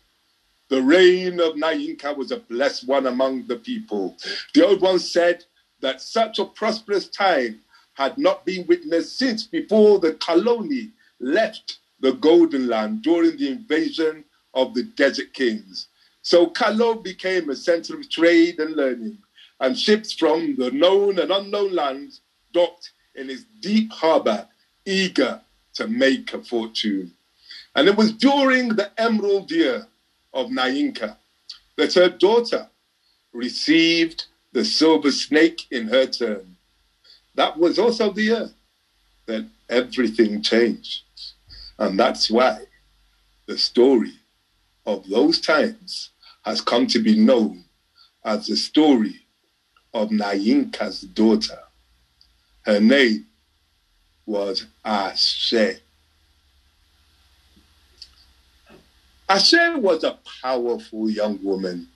The 0.69 0.83
reign 0.83 1.41
of 1.41 1.55
Nainka 1.55 2.17
was 2.17 2.31
a 2.31 2.39
blessed 2.39 2.87
one 2.89 3.07
among 3.07 3.47
the 3.47 3.57
people. 3.57 4.17
The 4.55 4.67
old 4.67 4.81
one 4.81 4.99
said 4.99 5.45
that 5.81 6.01
such 6.01 6.39
a 6.39 6.45
prosperous 6.47 7.09
time 7.09 7.61
had 7.95 8.17
not 8.19 8.45
been 8.45 8.67
witnessed 8.67 9.19
since 9.19 9.45
before 9.45 9.99
the 9.99 10.15
Kaloni 10.15 10.91
left 11.21 11.79
the 12.01 12.13
Golden 12.13 12.67
Land 12.67 13.03
during 13.03 13.37
the 13.37 13.49
invasion 13.49 14.25
of 14.55 14.75
the 14.75 14.85
Desert 14.85 15.33
Kings. 15.35 15.89
So 16.23 16.47
Kalo 16.47 16.95
became 16.95 17.51
a 17.51 17.57
center 17.57 17.99
of 17.99 18.09
trade 18.09 18.59
and 18.59 18.77
learning, 18.77 19.19
and 19.61 19.79
ships 19.79 20.13
from 20.13 20.57
the 20.57 20.71
known 20.71 21.19
and 21.19 21.31
unknown 21.31 21.75
lands 21.75 22.21
docked 22.53 22.93
in 23.15 23.31
its 23.31 23.45
deep 23.61 23.93
harbor, 23.93 24.47
eager 24.87 25.41
to 25.75 25.87
make 25.87 26.33
a 26.33 26.43
fortune. 26.43 27.13
And 27.75 27.89
it 27.89 27.97
was 27.97 28.13
during 28.13 28.69
the 28.71 28.91
Emerald 28.99 29.51
Year 29.51 29.87
of 30.33 30.49
Nainka 30.49 31.17
that 31.77 31.95
her 31.95 32.09
daughter 32.09 32.69
received 33.33 34.27
the 34.53 34.65
silver 34.65 35.11
snake 35.11 35.67
in 35.71 35.89
her 35.89 36.07
turn. 36.07 36.57
That 37.35 37.59
was 37.59 37.79
also 37.79 38.13
the 38.13 38.23
year 38.23 38.51
that 39.27 39.45
everything 39.69 40.41
changed. 40.43 41.03
And 41.79 41.99
that's 41.99 42.31
why 42.31 42.65
the 43.47 43.59
story 43.59 44.13
of 44.87 45.09
those 45.09 45.41
times 45.41 46.11
has 46.45 46.61
come 46.61 46.87
to 46.89 46.99
be 46.99 47.19
known 47.19 47.65
as 48.25 48.47
the 48.47 48.57
story 48.57 49.21
of 49.93 50.11
Nainka's 50.11 51.03
daughter. 51.03 51.59
Her 52.63 52.81
name 52.81 53.27
was 54.27 54.67
Ashe. 54.85 55.81
Ashe 59.29 59.77
was 59.77 60.05
a 60.05 60.19
powerful 60.43 61.11
young 61.11 61.43
woman. 61.43 61.89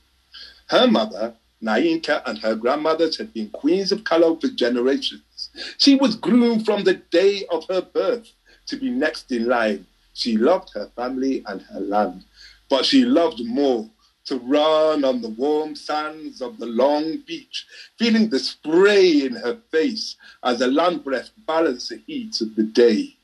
Her 0.69 0.87
mother 0.87 1.35
Nainka 1.63 2.23
and 2.25 2.39
her 2.39 2.55
grandmothers 2.55 3.17
had 3.17 3.35
been 3.35 3.51
queens 3.51 3.91
of 3.91 4.05
Kalo 4.05 4.37
for 4.37 4.49
generations. 4.49 5.51
She 5.79 5.97
was 5.97 6.15
groomed 6.17 6.65
from 6.65 6.85
the 6.85 6.95
day 6.95 7.45
of 7.51 7.67
her 7.69 7.83
birth 7.83 8.31
to 8.67 8.77
be 8.77 8.91
next 8.91 9.33
in 9.33 9.47
line. 9.47 9.87
She 10.15 10.37
loved 10.37 10.71
her 10.75 10.91
family 10.95 11.43
and 11.47 11.63
her 11.63 11.81
land, 11.81 12.25
but 12.69 12.85
she 12.85 13.05
loved 13.05 13.45
more 13.45 13.89
to 14.27 14.39
run 14.41 15.05
on 15.05 15.23
the 15.23 15.31
warm 15.31 15.75
sands 15.75 16.43
of 16.43 16.59
the 16.59 16.67
long 16.67 17.17
beach, 17.27 17.67
feeling 17.99 18.29
the 18.29 18.39
spray 18.39 19.23
in 19.25 19.35
her 19.35 19.59
face 19.71 20.17
as 20.45 20.59
the 20.59 20.67
land 20.67 21.03
breath 21.03 21.31
balanced 21.47 21.89
the 21.89 22.03
heat 22.07 22.39
of 22.43 22.55
the 22.55 22.63
day. 22.63 23.17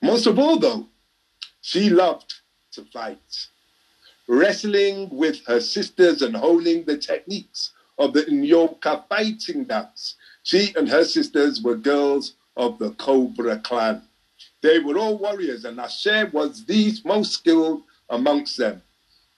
Most 0.00 0.26
of 0.26 0.38
all, 0.38 0.58
though, 0.58 0.86
she 1.60 1.90
loved 1.90 2.32
to 2.72 2.84
fight, 2.86 3.46
wrestling 4.26 5.10
with 5.10 5.44
her 5.46 5.60
sisters 5.60 6.22
and 6.22 6.34
honing 6.34 6.84
the 6.84 6.96
techniques 6.96 7.72
of 7.98 8.14
the 8.14 8.22
Nyoka 8.22 9.06
fighting 9.08 9.64
dance. 9.64 10.14
She 10.44 10.72
and 10.76 10.88
her 10.88 11.04
sisters 11.04 11.60
were 11.60 11.76
girls 11.76 12.34
of 12.56 12.78
the 12.78 12.92
Cobra 12.92 13.58
clan. 13.58 14.02
They 14.62 14.78
were 14.78 14.96
all 14.96 15.18
warriors, 15.18 15.66
and 15.66 15.78
Ashe 15.78 16.32
was 16.32 16.64
the 16.64 16.94
most 17.04 17.32
skilled 17.32 17.82
amongst 18.10 18.56
them. 18.56 18.82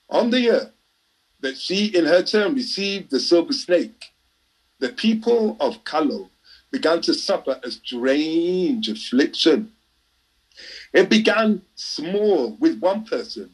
On 0.09 0.31
the 0.31 0.41
year 0.41 0.71
that 1.41 1.57
she, 1.57 1.87
in 1.87 2.05
her 2.05 2.23
turn, 2.23 2.55
received 2.55 3.11
the 3.11 3.21
silver 3.21 3.53
snake, 3.53 4.13
the 4.79 4.91
people 4.91 5.57
of 5.61 5.85
Kalo 5.85 6.31
began 6.71 7.01
to 7.03 7.15
suffer 7.15 7.59
a 7.63 7.71
strange 7.71 8.89
affliction. 8.89 9.73
It 10.93 11.09
began 11.09 11.63
small 11.75 12.57
with 12.61 12.81
one 12.81 13.05
person, 13.05 13.51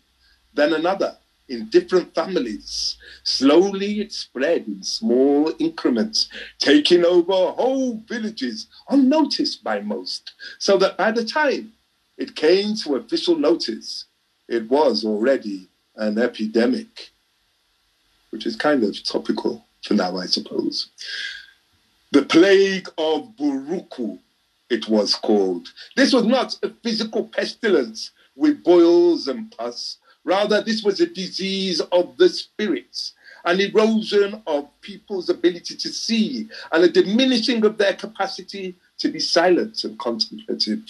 then 0.55 0.72
another 0.72 1.16
in 1.48 1.68
different 1.68 2.14
families. 2.14 2.96
Slowly 3.22 4.00
it 4.00 4.12
spread 4.12 4.66
in 4.66 4.83
small 4.83 5.52
increments, 5.59 6.29
taking 6.59 7.05
over 7.05 7.33
whole 7.33 8.02
villages 8.09 8.66
unnoticed 8.88 9.62
by 9.62 9.81
most, 9.81 10.33
so 10.59 10.76
that 10.79 10.96
by 10.96 11.12
the 11.12 11.24
time 11.24 11.72
it 12.18 12.35
came 12.35 12.74
to 12.76 12.96
official 12.96 13.37
notice, 13.37 14.07
it 14.48 14.68
was 14.68 15.04
already 15.04 15.68
an 15.96 16.18
epidemic, 16.18 17.11
which 18.30 18.46
is 18.46 18.56
kind 18.56 18.85
of 18.85 19.02
topical 19.04 19.64
for 19.82 19.94
now, 19.94 20.16
I 20.16 20.26
suppose. 20.26 20.88
The 22.12 22.22
plague 22.22 22.88
of 22.98 23.37
Buruku, 23.37 24.18
it 24.70 24.88
was 24.88 25.14
called. 25.14 25.68
This 25.96 26.12
was 26.12 26.24
not 26.24 26.59
a 26.62 26.70
physical 26.82 27.24
pestilence 27.24 28.11
with 28.35 28.62
boils 28.62 29.28
and 29.28 29.50
pus. 29.56 29.98
Rather, 30.24 30.61
this 30.61 30.82
was 30.82 31.00
a 31.00 31.06
disease 31.06 31.80
of 31.80 32.16
the 32.16 32.28
spirits, 32.28 33.12
an 33.44 33.61
erosion 33.61 34.42
of 34.46 34.68
people's 34.80 35.28
ability 35.30 35.76
to 35.76 35.88
see, 35.88 36.48
and 36.72 36.85
a 36.85 36.88
diminishing 36.88 37.64
of 37.64 37.78
their 37.78 37.94
capacity 37.94 38.74
to 38.98 39.09
be 39.09 39.20
silent 39.20 39.85
and 39.85 39.98
contemplative. 39.98 40.80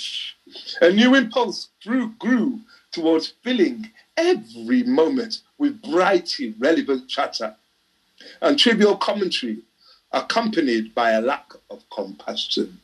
A 0.80 0.90
new 0.90 1.14
impulse 1.14 1.68
grew, 1.82 2.10
grew 2.18 2.60
towards 2.96 3.35
filling 3.44 3.90
every 4.16 4.82
moment 4.82 5.42
with 5.59 5.82
bright, 5.82 6.35
irrelevant 6.40 7.06
chatter 7.06 7.54
and 8.40 8.59
trivial 8.59 8.96
commentary, 8.96 9.59
accompanied 10.12 10.94
by 10.94 11.11
a 11.11 11.20
lack 11.20 11.52
of 11.68 11.85
compassion. 11.90 12.80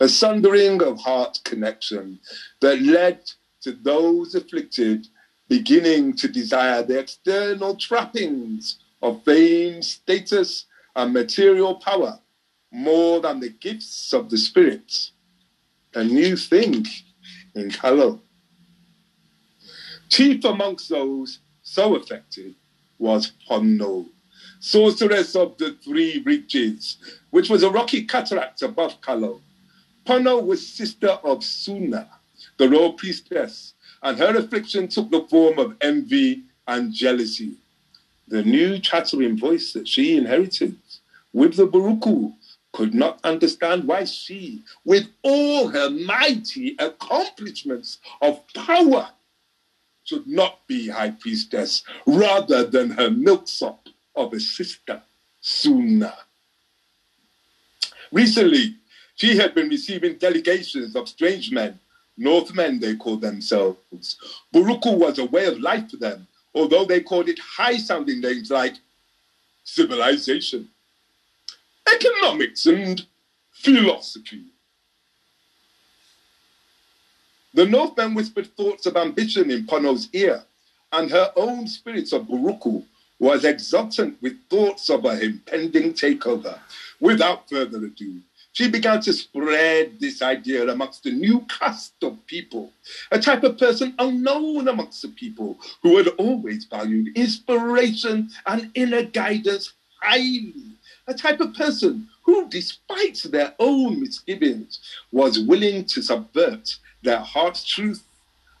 A 0.00 0.08
sundering 0.08 0.82
of 0.82 1.00
heart 1.00 1.40
connection 1.44 2.20
that 2.60 2.82
led 2.82 3.20
to 3.62 3.72
those 3.72 4.34
afflicted 4.34 5.08
beginning 5.48 6.14
to 6.16 6.28
desire 6.28 6.82
the 6.82 6.98
external 6.98 7.74
trappings 7.74 8.78
of 9.02 9.24
fame, 9.24 9.80
status, 9.80 10.66
and 10.94 11.14
material 11.14 11.76
power 11.76 12.18
more 12.70 13.20
than 13.22 13.40
the 13.40 13.48
gifts 13.48 14.12
of 14.12 14.28
the 14.28 14.36
Spirit. 14.36 15.10
A 15.94 16.04
new 16.04 16.36
thing 16.36 16.84
in 17.54 17.70
Kalo. 17.70 18.20
Chief 20.08 20.44
amongst 20.44 20.88
those 20.88 21.40
so 21.62 21.96
affected 21.96 22.54
was 22.98 23.32
Pono, 23.48 24.06
sorceress 24.60 25.34
of 25.34 25.58
the 25.58 25.76
three 25.82 26.22
ridges, 26.24 26.98
which 27.30 27.50
was 27.50 27.62
a 27.62 27.70
rocky 27.70 28.04
cataract 28.04 28.62
above 28.62 29.00
Kalo. 29.00 29.40
Pono 30.06 30.44
was 30.44 30.66
sister 30.66 31.10
of 31.24 31.42
Suna, 31.42 32.08
the 32.56 32.68
royal 32.68 32.92
priestess, 32.92 33.74
and 34.02 34.18
her 34.18 34.36
affliction 34.36 34.88
took 34.88 35.10
the 35.10 35.26
form 35.28 35.58
of 35.58 35.76
envy 35.80 36.44
and 36.68 36.92
jealousy. 36.92 37.56
The 38.28 38.42
new 38.42 38.78
chattering 38.78 39.36
voice 39.36 39.72
that 39.72 39.88
she 39.88 40.16
inherited 40.16 40.76
with 41.32 41.56
the 41.56 41.66
Buruku 41.66 42.32
could 42.72 42.94
not 42.94 43.18
understand 43.24 43.84
why 43.84 44.04
she, 44.04 44.62
with 44.84 45.08
all 45.22 45.68
her 45.68 45.90
mighty 45.90 46.76
accomplishments 46.78 47.98
of 48.20 48.40
power, 48.54 49.08
should 50.06 50.26
not 50.26 50.66
be 50.68 50.88
high 50.88 51.10
priestess 51.10 51.82
rather 52.06 52.64
than 52.64 52.90
her 52.90 53.10
milksop 53.10 53.88
of 54.14 54.32
a 54.32 54.40
sister, 54.40 55.02
Suna. 55.40 56.14
Recently, 58.12 58.76
she 59.16 59.36
had 59.36 59.54
been 59.54 59.68
receiving 59.68 60.16
delegations 60.16 60.94
of 60.94 61.08
strange 61.08 61.50
men, 61.50 61.78
Northmen 62.16 62.78
they 62.78 62.94
called 62.94 63.20
themselves. 63.20 64.16
Buruku 64.54 64.96
was 64.96 65.18
a 65.18 65.24
way 65.24 65.46
of 65.46 65.58
life 65.58 65.90
for 65.90 65.96
them, 65.96 66.26
although 66.54 66.84
they 66.84 67.00
called 67.00 67.28
it 67.28 67.38
high 67.38 67.76
sounding 67.76 68.20
names 68.20 68.50
like 68.50 68.74
civilization, 69.64 70.68
economics, 71.92 72.66
and 72.66 73.04
philosophy. 73.50 74.44
The 77.56 77.64
Northmen 77.64 78.12
whispered 78.12 78.54
thoughts 78.54 78.84
of 78.84 78.98
ambition 78.98 79.50
in 79.50 79.64
Pono's 79.64 80.10
ear, 80.12 80.44
and 80.92 81.10
her 81.10 81.32
own 81.36 81.66
spirits 81.66 82.12
of 82.12 82.26
Buruku 82.26 82.84
was 83.18 83.46
exultant 83.46 84.18
with 84.20 84.36
thoughts 84.50 84.90
of 84.90 85.06
a 85.06 85.18
impending 85.18 85.94
takeover. 85.94 86.58
Without 87.00 87.48
further 87.48 87.78
ado, 87.78 88.20
she 88.52 88.68
began 88.68 89.00
to 89.00 89.12
spread 89.14 89.98
this 89.98 90.20
idea 90.20 90.68
amongst 90.68 91.04
the 91.04 91.12
new 91.12 91.46
caste 91.48 91.94
of 92.02 92.18
people, 92.26 92.74
a 93.10 93.18
type 93.18 93.42
of 93.42 93.56
person 93.56 93.94
unknown 93.98 94.68
amongst 94.68 95.00
the 95.00 95.08
people 95.08 95.58
who 95.82 95.96
had 95.96 96.08
always 96.18 96.66
valued 96.66 97.16
inspiration 97.16 98.28
and 98.44 98.70
inner 98.74 99.02
guidance 99.02 99.72
highly, 100.02 100.76
a 101.06 101.14
type 101.14 101.40
of 101.40 101.54
person 101.54 102.06
who, 102.22 102.50
despite 102.50 103.22
their 103.30 103.54
own 103.58 103.98
misgivings, 103.98 104.78
was 105.10 105.40
willing 105.40 105.86
to 105.86 106.02
subvert 106.02 106.76
their 107.06 107.20
heart's 107.20 107.64
truth 107.64 108.02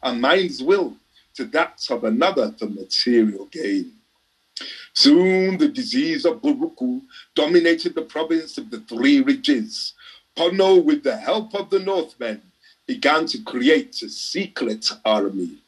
and 0.02 0.20
mind's 0.20 0.62
will 0.62 0.96
to 1.34 1.44
that 1.46 1.84
of 1.90 2.04
another 2.04 2.54
for 2.58 2.66
material 2.66 3.46
gain. 3.46 3.92
Soon 4.94 5.58
the 5.58 5.68
disease 5.68 6.24
of 6.24 6.40
Buruku 6.40 7.02
dominated 7.34 7.94
the 7.94 8.02
province 8.02 8.56
of 8.56 8.70
the 8.70 8.80
Three 8.80 9.20
Ridges. 9.20 9.94
Pono, 10.36 10.82
with 10.82 11.02
the 11.02 11.16
help 11.16 11.54
of 11.54 11.70
the 11.70 11.80
Northmen, 11.80 12.40
began 12.86 13.26
to 13.26 13.42
create 13.42 14.00
a 14.02 14.08
secret 14.08 14.90
army. 15.04 15.58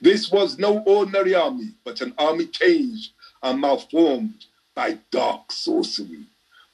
This 0.00 0.32
was 0.32 0.58
no 0.58 0.78
ordinary 0.86 1.34
army, 1.34 1.72
but 1.84 2.00
an 2.00 2.14
army 2.16 2.46
changed 2.46 3.12
and 3.42 3.60
malformed 3.60 4.46
by 4.74 4.98
dark 5.10 5.52
sorcery. 5.52 6.24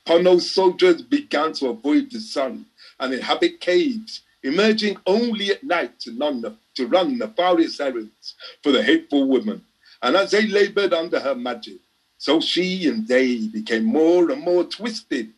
Pono's 0.07 0.51
soldiers 0.51 1.03
began 1.03 1.53
to 1.55 1.69
avoid 1.69 2.11
the 2.11 2.21
sun 2.21 2.65
and 3.01 3.13
inhabit 3.13 3.61
caves 3.61 4.23
emerging 4.43 4.97
only 5.07 5.51
at 5.51 5.63
night 5.65 5.99
to, 6.01 6.13
non- 6.13 6.59
to 6.75 6.87
run 6.87 7.19
nefarious 7.19 7.81
errands 7.81 8.35
for 8.63 8.73
the 8.73 8.83
hateful 8.83 9.27
woman. 9.27 9.65
And 10.03 10.17
as 10.17 10.31
they 10.31 10.47
labored 10.47 10.93
under 10.93 11.21
her 11.21 11.35
magic, 11.35 11.79
so 12.19 12.41
she 12.41 12.89
and 12.89 13.07
they 13.07 13.47
became 13.49 13.85
more 13.85 14.31
and 14.31 14.43
more 14.43 14.65
twisted 14.65 15.31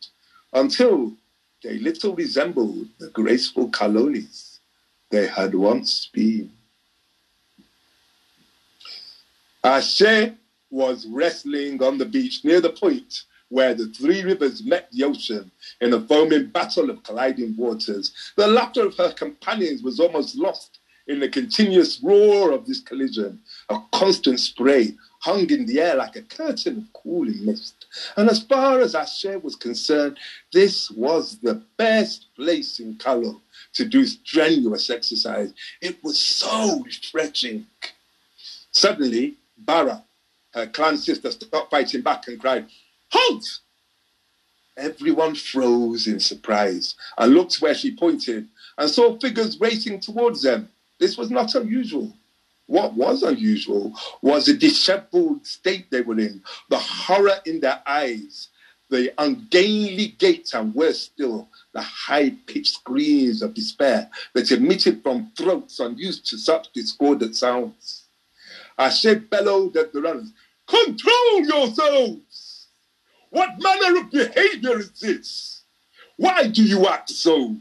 until 0.53 1.13
they 1.63 1.77
little 1.77 2.15
resembled 2.15 2.87
the 2.99 3.09
graceful 3.09 3.69
Kalonis 3.69 4.57
they 5.09 5.27
had 5.27 5.53
once 5.53 6.09
been. 6.11 6.51
Ashe 9.63 10.31
was 10.71 11.05
wrestling 11.05 11.81
on 11.83 11.97
the 11.97 12.05
beach 12.05 12.43
near 12.43 12.61
the 12.61 12.69
point 12.69 13.23
where 13.51 13.73
the 13.73 13.87
three 13.87 14.23
rivers 14.23 14.63
met 14.63 14.89
the 14.91 15.03
ocean 15.03 15.51
in 15.81 15.93
a 15.93 16.01
foaming 16.01 16.47
battle 16.47 16.89
of 16.89 17.03
colliding 17.03 17.55
waters. 17.57 18.13
The 18.37 18.47
laughter 18.47 18.85
of 18.85 18.95
her 18.97 19.11
companions 19.11 19.83
was 19.83 19.99
almost 19.99 20.35
lost 20.35 20.79
in 21.07 21.19
the 21.19 21.27
continuous 21.27 21.99
roar 22.01 22.51
of 22.51 22.65
this 22.65 22.79
collision. 22.79 23.41
A 23.69 23.77
constant 23.93 24.39
spray 24.39 24.95
hung 25.19 25.49
in 25.49 25.65
the 25.65 25.81
air 25.81 25.95
like 25.95 26.15
a 26.15 26.21
curtain 26.21 26.77
of 26.77 26.93
cooling 26.93 27.45
mist. 27.45 27.85
And 28.15 28.29
as 28.29 28.41
far 28.41 28.79
as 28.79 28.95
Ashe 28.95 29.35
was 29.43 29.55
concerned, 29.55 30.17
this 30.53 30.89
was 30.89 31.37
the 31.39 31.61
best 31.77 32.27
place 32.35 32.79
in 32.79 32.95
Kalo 32.95 33.41
to 33.73 33.85
do 33.85 34.05
strenuous 34.05 34.89
exercise. 34.89 35.53
It 35.81 36.01
was 36.03 36.17
so 36.17 36.85
stretching. 36.89 37.67
Suddenly, 38.71 39.35
Bara, 39.57 40.03
her 40.53 40.67
clan 40.67 40.97
sister, 40.97 41.31
stopped 41.31 41.69
fighting 41.69 42.01
back 42.01 42.27
and 42.27 42.39
cried, 42.39 42.67
Halt! 43.11 43.59
Everyone 44.77 45.35
froze 45.35 46.07
in 46.07 46.19
surprise 46.19 46.95
and 47.17 47.33
looked 47.33 47.61
where 47.61 47.75
she 47.75 47.95
pointed 47.95 48.47
and 48.77 48.89
saw 48.89 49.17
figures 49.19 49.59
racing 49.59 49.99
towards 49.99 50.41
them. 50.41 50.69
This 50.99 51.17
was 51.17 51.29
not 51.29 51.53
unusual. 51.55 52.13
What 52.67 52.93
was 52.93 53.21
unusual 53.23 53.93
was 54.21 54.45
the 54.45 54.53
disheveled 54.53 55.45
state 55.45 55.91
they 55.91 56.01
were 56.01 56.19
in, 56.19 56.41
the 56.69 56.77
horror 56.77 57.39
in 57.45 57.59
their 57.59 57.81
eyes, 57.85 58.47
the 58.89 59.13
ungainly 59.17 60.15
gaits, 60.17 60.53
and 60.53 60.73
worse 60.73 61.01
still, 61.01 61.49
the 61.73 61.81
high 61.81 62.29
pitched 62.45 62.75
screams 62.75 63.41
of 63.41 63.53
despair 63.53 64.09
that 64.33 64.51
emitted 64.51 65.03
from 65.03 65.31
throats 65.35 65.79
unused 65.79 66.25
to 66.27 66.37
such 66.37 66.71
discordant 66.71 67.35
sounds. 67.35 68.05
Ashe 68.77 69.15
bellowed 69.29 69.75
at 69.75 69.91
the 69.91 70.01
runners, 70.01 70.31
Control 70.67 71.45
yourselves! 71.45 72.30
What 73.31 73.61
manner 73.61 73.99
of 73.99 74.11
behavior 74.11 74.79
is 74.79 74.91
this? 74.99 75.63
Why 76.17 76.47
do 76.47 76.63
you 76.63 76.87
act 76.87 77.09
so? 77.09 77.55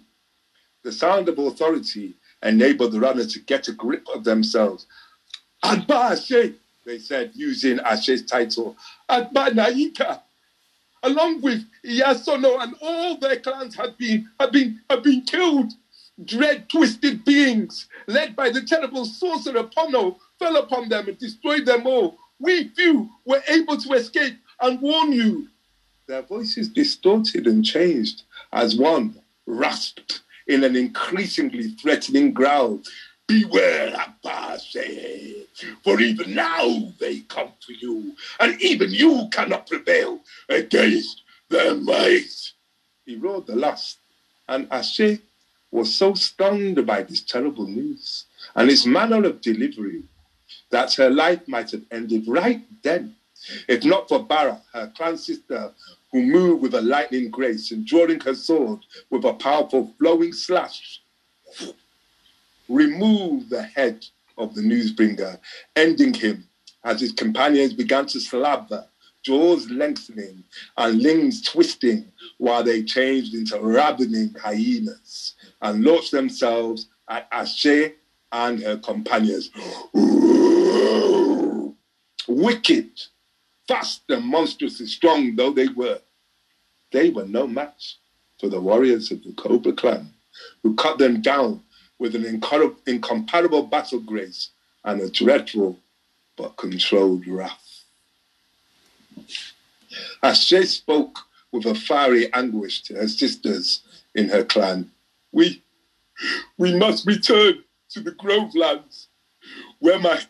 The 0.82 0.92
sound 0.92 1.28
of 1.28 1.38
authority 1.38 2.14
enabled 2.42 2.92
the 2.92 3.00
runners 3.00 3.32
to 3.34 3.40
get 3.40 3.68
a 3.68 3.72
grip 3.72 4.06
of 4.12 4.24
themselves. 4.24 4.86
Adba 5.64 6.12
Ashe, 6.12 6.54
they 6.84 6.98
said, 6.98 7.30
using 7.34 7.78
Ashe's 7.78 8.26
title, 8.26 8.76
Adba 9.08 9.50
Nainka, 9.50 10.20
along 11.04 11.40
with 11.40 11.64
Iyasono 11.84 12.60
and 12.62 12.74
all 12.80 13.16
their 13.18 13.38
clans 13.38 13.76
had 13.76 13.96
been, 13.96 14.28
had 14.40 14.50
been, 14.52 14.80
had 14.90 15.02
been 15.02 15.22
killed. 15.22 15.72
Dread 16.24 16.68
twisted 16.68 17.24
beings, 17.24 17.86
led 18.08 18.34
by 18.34 18.50
the 18.50 18.62
terrible 18.62 19.04
sorcerer 19.04 19.64
Pono, 19.64 20.18
fell 20.38 20.56
upon 20.56 20.88
them 20.88 21.08
and 21.08 21.18
destroyed 21.18 21.64
them 21.64 21.86
all. 21.86 22.18
We 22.40 22.68
few 22.68 23.08
were 23.24 23.42
able 23.48 23.76
to 23.76 23.92
escape 23.94 24.36
and 24.60 24.80
warn 24.82 25.12
you. 25.12 25.48
Their 26.10 26.22
voices 26.22 26.68
distorted 26.68 27.46
and 27.46 27.64
changed 27.64 28.24
as 28.52 28.74
one 28.74 29.22
rasped 29.46 30.22
in 30.48 30.64
an 30.64 30.74
increasingly 30.74 31.68
threatening 31.80 32.32
growl. 32.32 32.80
Beware, 33.28 33.94
Abase, 33.94 35.46
for 35.84 36.00
even 36.00 36.34
now 36.34 36.92
they 36.98 37.20
come 37.20 37.52
to 37.64 37.74
you, 37.74 38.16
and 38.40 38.60
even 38.60 38.90
you 38.90 39.28
cannot 39.30 39.68
prevail 39.68 40.18
against 40.48 41.22
their 41.48 41.76
might. 41.76 42.54
He 43.06 43.14
roared 43.14 43.46
the 43.46 43.54
last, 43.54 43.98
and 44.48 44.66
Ashe 44.72 45.20
was 45.70 45.94
so 45.94 46.14
stunned 46.14 46.84
by 46.88 47.04
this 47.04 47.20
terrible 47.20 47.68
news 47.68 48.24
and 48.56 48.68
his 48.68 48.84
manner 48.84 49.24
of 49.24 49.40
delivery 49.40 50.02
that 50.70 50.92
her 50.94 51.08
life 51.08 51.46
might 51.46 51.70
have 51.70 51.84
ended 51.92 52.26
right 52.26 52.62
then, 52.82 53.14
if 53.68 53.84
not 53.84 54.08
for 54.08 54.18
Bara, 54.24 54.60
her 54.72 54.92
clan 54.96 55.16
sister, 55.16 55.72
who 56.12 56.22
moved 56.22 56.62
with 56.62 56.74
a 56.74 56.80
lightning 56.80 57.30
grace 57.30 57.70
and 57.70 57.86
drawing 57.86 58.20
her 58.20 58.34
sword 58.34 58.80
with 59.10 59.24
a 59.24 59.32
powerful 59.34 59.92
flowing 59.98 60.32
slash, 60.32 61.00
removed 62.68 63.50
the 63.50 63.62
head 63.62 64.04
of 64.38 64.54
the 64.54 64.62
newsbringer, 64.62 65.38
ending 65.76 66.14
him 66.14 66.46
as 66.84 67.00
his 67.00 67.12
companions 67.12 67.74
began 67.74 68.06
to 68.06 68.20
slabber, 68.20 68.86
jaws 69.22 69.70
lengthening 69.70 70.42
and 70.78 71.02
limbs 71.02 71.42
twisting 71.42 72.10
while 72.38 72.62
they 72.64 72.82
changed 72.82 73.34
into 73.34 73.60
ravening 73.60 74.34
hyenas 74.40 75.34
and 75.60 75.84
launched 75.84 76.10
themselves 76.10 76.88
at 77.08 77.28
Ashe 77.30 77.92
and 78.32 78.62
her 78.62 78.78
companions. 78.78 79.50
Wicked, 82.26 82.88
fast 83.70 84.02
and 84.08 84.24
monstrously 84.24 84.86
strong 84.86 85.36
though 85.36 85.52
they 85.52 85.68
were, 85.68 86.00
they 86.90 87.08
were 87.08 87.26
no 87.26 87.46
match 87.46 87.98
for 88.40 88.48
the 88.48 88.60
warriors 88.60 89.12
of 89.12 89.22
the 89.22 89.32
Cobra 89.34 89.72
clan, 89.72 90.12
who 90.64 90.74
cut 90.74 90.98
them 90.98 91.20
down 91.20 91.62
with 92.00 92.16
an 92.16 92.24
incomparable 92.86 93.62
battle 93.62 94.00
grace 94.00 94.50
and 94.84 95.00
a 95.00 95.08
dreadful 95.08 95.78
but 96.36 96.56
controlled 96.56 97.28
wrath. 97.28 97.84
As 100.20 100.42
she 100.42 100.64
spoke 100.64 101.20
with 101.52 101.64
a 101.66 101.74
fiery 101.76 102.32
anguish 102.32 102.82
to 102.82 102.94
her 102.94 103.06
sisters 103.06 103.82
in 104.16 104.30
her 104.30 104.42
clan, 104.42 104.90
we, 105.30 105.62
we 106.58 106.74
must 106.74 107.06
return 107.06 107.62
to 107.90 108.00
the 108.00 108.10
Grovelands, 108.12 109.06
where 109.78 110.00
my, 110.00 110.20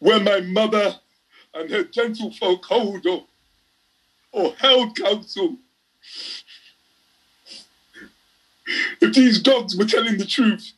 where 0.00 0.18
my 0.18 0.40
mother 0.40 0.98
and 1.54 1.70
her 1.70 1.84
gentlefolk 1.84 2.64
hold 2.64 3.06
or, 3.06 3.24
or 4.32 4.54
held 4.58 4.96
counsel. 4.96 5.56
If 9.00 9.14
these 9.14 9.40
dogs 9.40 9.76
were 9.76 9.86
telling 9.86 10.18
the 10.18 10.26
truth, 10.26 10.72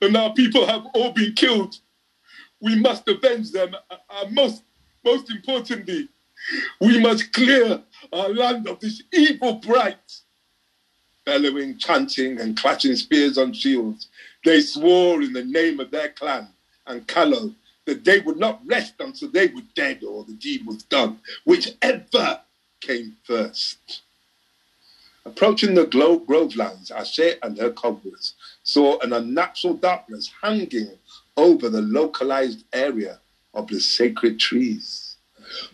and 0.00 0.16
our 0.16 0.32
people 0.32 0.66
have 0.66 0.86
all 0.94 1.12
been 1.12 1.32
killed, 1.34 1.76
we 2.60 2.78
must 2.80 3.08
avenge 3.08 3.52
them. 3.52 3.74
And 4.10 4.34
most, 4.34 4.62
most 5.04 5.30
importantly, 5.30 6.08
we 6.80 7.00
must 7.00 7.32
clear 7.32 7.82
our 8.12 8.28
land 8.30 8.68
of 8.68 8.80
this 8.80 9.02
evil 9.12 9.54
bright. 9.54 10.20
Bellowing, 11.24 11.76
chanting, 11.76 12.40
and 12.40 12.56
clashing 12.56 12.96
spears 12.96 13.36
on 13.36 13.52
shields, 13.52 14.08
they 14.44 14.60
swore 14.62 15.20
in 15.20 15.34
the 15.34 15.44
name 15.44 15.78
of 15.78 15.90
their 15.90 16.08
clan 16.08 16.48
and 16.86 17.06
Kalo 17.06 17.54
that 17.88 18.04
they 18.04 18.20
would 18.20 18.36
not 18.36 18.60
rest 18.66 18.92
until 19.00 19.30
they 19.30 19.46
were 19.46 19.62
dead 19.74 20.04
or 20.04 20.22
the 20.22 20.34
deed 20.34 20.66
was 20.66 20.82
done, 20.82 21.18
whichever 21.44 22.38
came 22.82 23.16
first. 23.24 24.02
Approaching 25.24 25.74
the 25.74 25.86
Grovelands, 25.86 26.90
Ashe 26.90 27.38
and 27.42 27.56
her 27.56 27.70
comrades 27.70 28.34
saw 28.62 28.98
an 28.98 29.14
unnatural 29.14 29.72
darkness 29.72 30.30
hanging 30.42 30.98
over 31.38 31.70
the 31.70 31.80
localized 31.80 32.62
area 32.74 33.20
of 33.54 33.68
the 33.68 33.80
sacred 33.80 34.38
trees. 34.38 35.16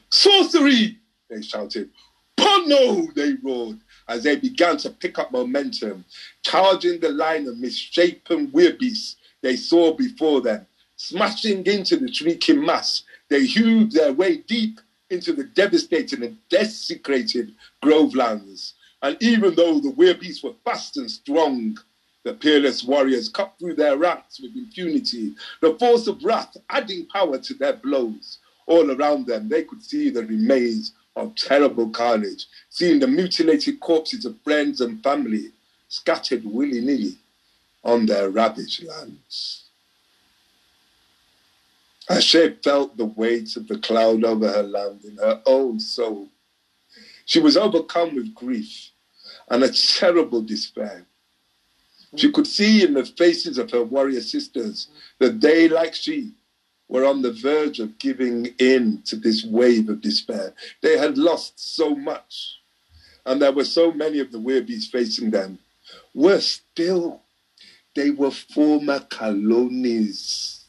Sorcery! 0.08 0.96
They 1.28 1.42
shouted. 1.42 1.90
Pono! 2.36 3.12
They 3.12 3.32
roared 3.42 3.80
as 4.06 4.22
they 4.22 4.36
began 4.36 4.76
to 4.76 4.90
pick 4.90 5.18
up 5.18 5.32
momentum, 5.32 6.04
charging 6.44 7.00
the 7.00 7.10
line 7.10 7.48
of 7.48 7.58
misshapen 7.58 8.52
wildebeests 8.52 9.16
they 9.42 9.56
saw 9.56 9.92
before 9.92 10.40
them. 10.40 10.64
Smashing 10.96 11.66
into 11.66 11.96
the 11.96 12.12
shrieking 12.12 12.64
mass, 12.64 13.02
they 13.28 13.44
hewed 13.44 13.92
their 13.92 14.12
way 14.12 14.36
deep 14.38 14.80
into 15.10 15.32
the 15.32 15.44
devastated 15.44 16.22
and 16.22 16.38
desecrated 16.48 17.54
grovelands. 17.82 18.74
And 19.02 19.16
even 19.20 19.54
though 19.54 19.80
the 19.80 19.90
wildebeests 19.90 20.42
were 20.42 20.54
fast 20.64 20.96
and 20.96 21.10
strong, 21.10 21.76
the 22.22 22.32
peerless 22.32 22.84
warriors 22.84 23.28
cut 23.28 23.54
through 23.58 23.74
their 23.74 23.96
ranks 23.96 24.40
with 24.40 24.56
impunity, 24.56 25.34
the 25.60 25.74
force 25.78 26.06
of 26.06 26.24
wrath 26.24 26.56
adding 26.70 27.06
power 27.06 27.38
to 27.38 27.54
their 27.54 27.74
blows. 27.74 28.38
All 28.66 28.90
around 28.90 29.26
them, 29.26 29.48
they 29.48 29.64
could 29.64 29.82
see 29.82 30.08
the 30.08 30.24
remains 30.24 30.92
of 31.16 31.34
terrible 31.34 31.90
carnage, 31.90 32.46
seeing 32.70 32.98
the 32.98 33.06
mutilated 33.06 33.78
corpses 33.80 34.24
of 34.24 34.40
friends 34.42 34.80
and 34.80 35.02
family 35.02 35.52
scattered 35.88 36.44
willy 36.44 36.80
nilly 36.80 37.18
on 37.84 38.06
their 38.06 38.30
ravaged 38.30 38.84
lands. 38.84 39.63
Ashe 42.08 42.36
felt 42.62 42.96
the 42.96 43.06
weight 43.06 43.56
of 43.56 43.66
the 43.66 43.78
cloud 43.78 44.24
over 44.24 44.50
her 44.50 44.62
land 44.62 45.04
in 45.04 45.16
her 45.16 45.42
own 45.46 45.80
soul. 45.80 46.28
She 47.24 47.40
was 47.40 47.56
overcome 47.56 48.14
with 48.14 48.34
grief 48.34 48.90
and 49.48 49.64
a 49.64 49.72
terrible 49.72 50.42
despair. 50.42 51.06
She 52.16 52.30
could 52.30 52.46
see 52.46 52.84
in 52.84 52.94
the 52.94 53.04
faces 53.04 53.58
of 53.58 53.70
her 53.70 53.82
warrior 53.82 54.20
sisters 54.20 54.88
that 55.18 55.40
they, 55.40 55.68
like 55.68 55.94
she, 55.94 56.32
were 56.88 57.04
on 57.04 57.22
the 57.22 57.32
verge 57.32 57.80
of 57.80 57.98
giving 57.98 58.46
in 58.58 59.02
to 59.06 59.16
this 59.16 59.44
wave 59.44 59.88
of 59.88 60.00
despair. 60.00 60.54
They 60.82 60.98
had 60.98 61.18
lost 61.18 61.74
so 61.74 61.94
much, 61.94 62.60
and 63.24 63.40
there 63.40 63.52
were 63.52 63.64
so 63.64 63.90
many 63.90 64.20
of 64.20 64.30
the 64.30 64.38
wildebeests 64.38 64.90
facing 64.90 65.30
them. 65.30 65.58
Worse 66.14 66.62
still, 66.72 67.22
they 67.96 68.10
were 68.10 68.30
former 68.30 69.00
colonies. 69.00 70.63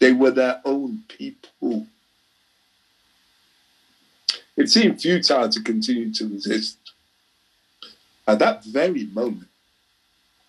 They 0.00 0.12
were 0.12 0.30
their 0.30 0.60
own 0.64 1.04
people. 1.08 1.86
It 4.56 4.68
seemed 4.68 5.00
futile 5.00 5.48
to 5.48 5.62
continue 5.62 6.12
to 6.14 6.28
resist. 6.28 6.78
At 8.26 8.38
that 8.40 8.64
very 8.64 9.04
moment, 9.04 9.48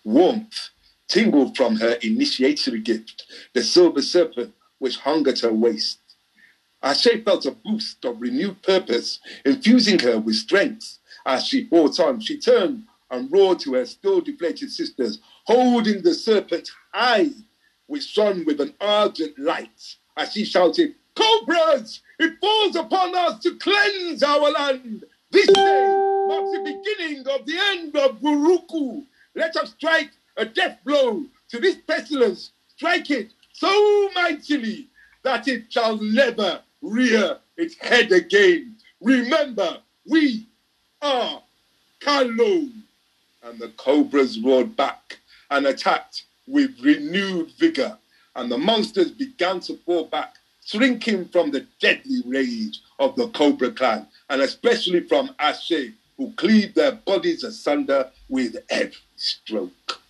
warmth 0.04 0.70
tingled 1.08 1.56
from 1.56 1.76
her 1.76 1.92
initiatory 2.02 2.80
gift, 2.80 3.24
the 3.52 3.62
silver 3.62 4.02
serpent 4.02 4.54
which 4.78 4.96
hung 4.98 5.28
at 5.28 5.40
her 5.40 5.52
waist. 5.52 5.98
Ashe 6.82 7.22
felt 7.24 7.46
a 7.46 7.52
boost 7.52 8.04
of 8.04 8.20
renewed 8.20 8.62
purpose, 8.62 9.20
infusing 9.44 9.98
her 10.00 10.18
with 10.18 10.34
strength. 10.34 10.98
As 11.24 11.46
she 11.46 11.64
fought 11.66 12.00
on, 12.00 12.20
she 12.20 12.38
turned 12.38 12.84
and 13.10 13.30
roared 13.30 13.60
to 13.60 13.74
her 13.74 13.84
still 13.86 14.20
deflated 14.20 14.72
sisters, 14.72 15.20
holding 15.44 16.02
the 16.02 16.14
serpent 16.14 16.70
high, 16.92 17.30
which 17.92 18.04
shone 18.04 18.42
with 18.46 18.58
an 18.58 18.72
ardent 18.80 19.38
light, 19.38 19.96
as 20.16 20.32
she 20.32 20.46
shouted, 20.46 20.94
Cobras, 21.14 22.00
it 22.18 22.40
falls 22.40 22.74
upon 22.74 23.14
us 23.14 23.38
to 23.40 23.54
cleanse 23.58 24.22
our 24.22 24.50
land. 24.50 25.04
This 25.30 25.46
day 25.48 26.24
marks 26.26 26.52
the 26.52 26.82
beginning 26.82 27.28
of 27.28 27.44
the 27.44 27.58
end 27.58 27.94
of 27.94 28.18
Buruku. 28.18 29.04
Let 29.34 29.54
us 29.56 29.72
strike 29.72 30.10
a 30.38 30.46
death 30.46 30.78
blow 30.86 31.26
to 31.50 31.60
this 31.60 31.76
pestilence. 31.86 32.52
Strike 32.68 33.10
it 33.10 33.34
so 33.52 34.08
mightily 34.14 34.88
that 35.22 35.46
it 35.46 35.70
shall 35.70 35.98
never 36.00 36.62
rear 36.80 37.36
its 37.58 37.76
head 37.76 38.10
again. 38.10 38.74
Remember, 39.02 39.80
we 40.08 40.46
are 41.02 41.42
Kalon. 42.00 42.84
And 43.42 43.58
the 43.58 43.68
cobras 43.76 44.38
roared 44.40 44.76
back 44.76 45.18
and 45.50 45.66
attacked 45.66 46.24
with 46.46 46.78
renewed 46.82 47.50
vigor, 47.58 47.96
and 48.36 48.50
the 48.50 48.58
monsters 48.58 49.10
began 49.10 49.60
to 49.60 49.76
fall 49.78 50.04
back, 50.06 50.36
shrinking 50.64 51.26
from 51.26 51.50
the 51.50 51.66
deadly 51.80 52.22
rage 52.26 52.80
of 52.98 53.14
the 53.16 53.28
Cobra 53.28 53.70
clan, 53.70 54.06
and 54.30 54.42
especially 54.42 55.00
from 55.00 55.34
Ashe, 55.38 55.92
who 56.16 56.32
cleaved 56.36 56.74
their 56.74 56.92
bodies 56.92 57.44
asunder 57.44 58.10
with 58.28 58.56
every 58.70 58.96
stroke. 59.16 60.00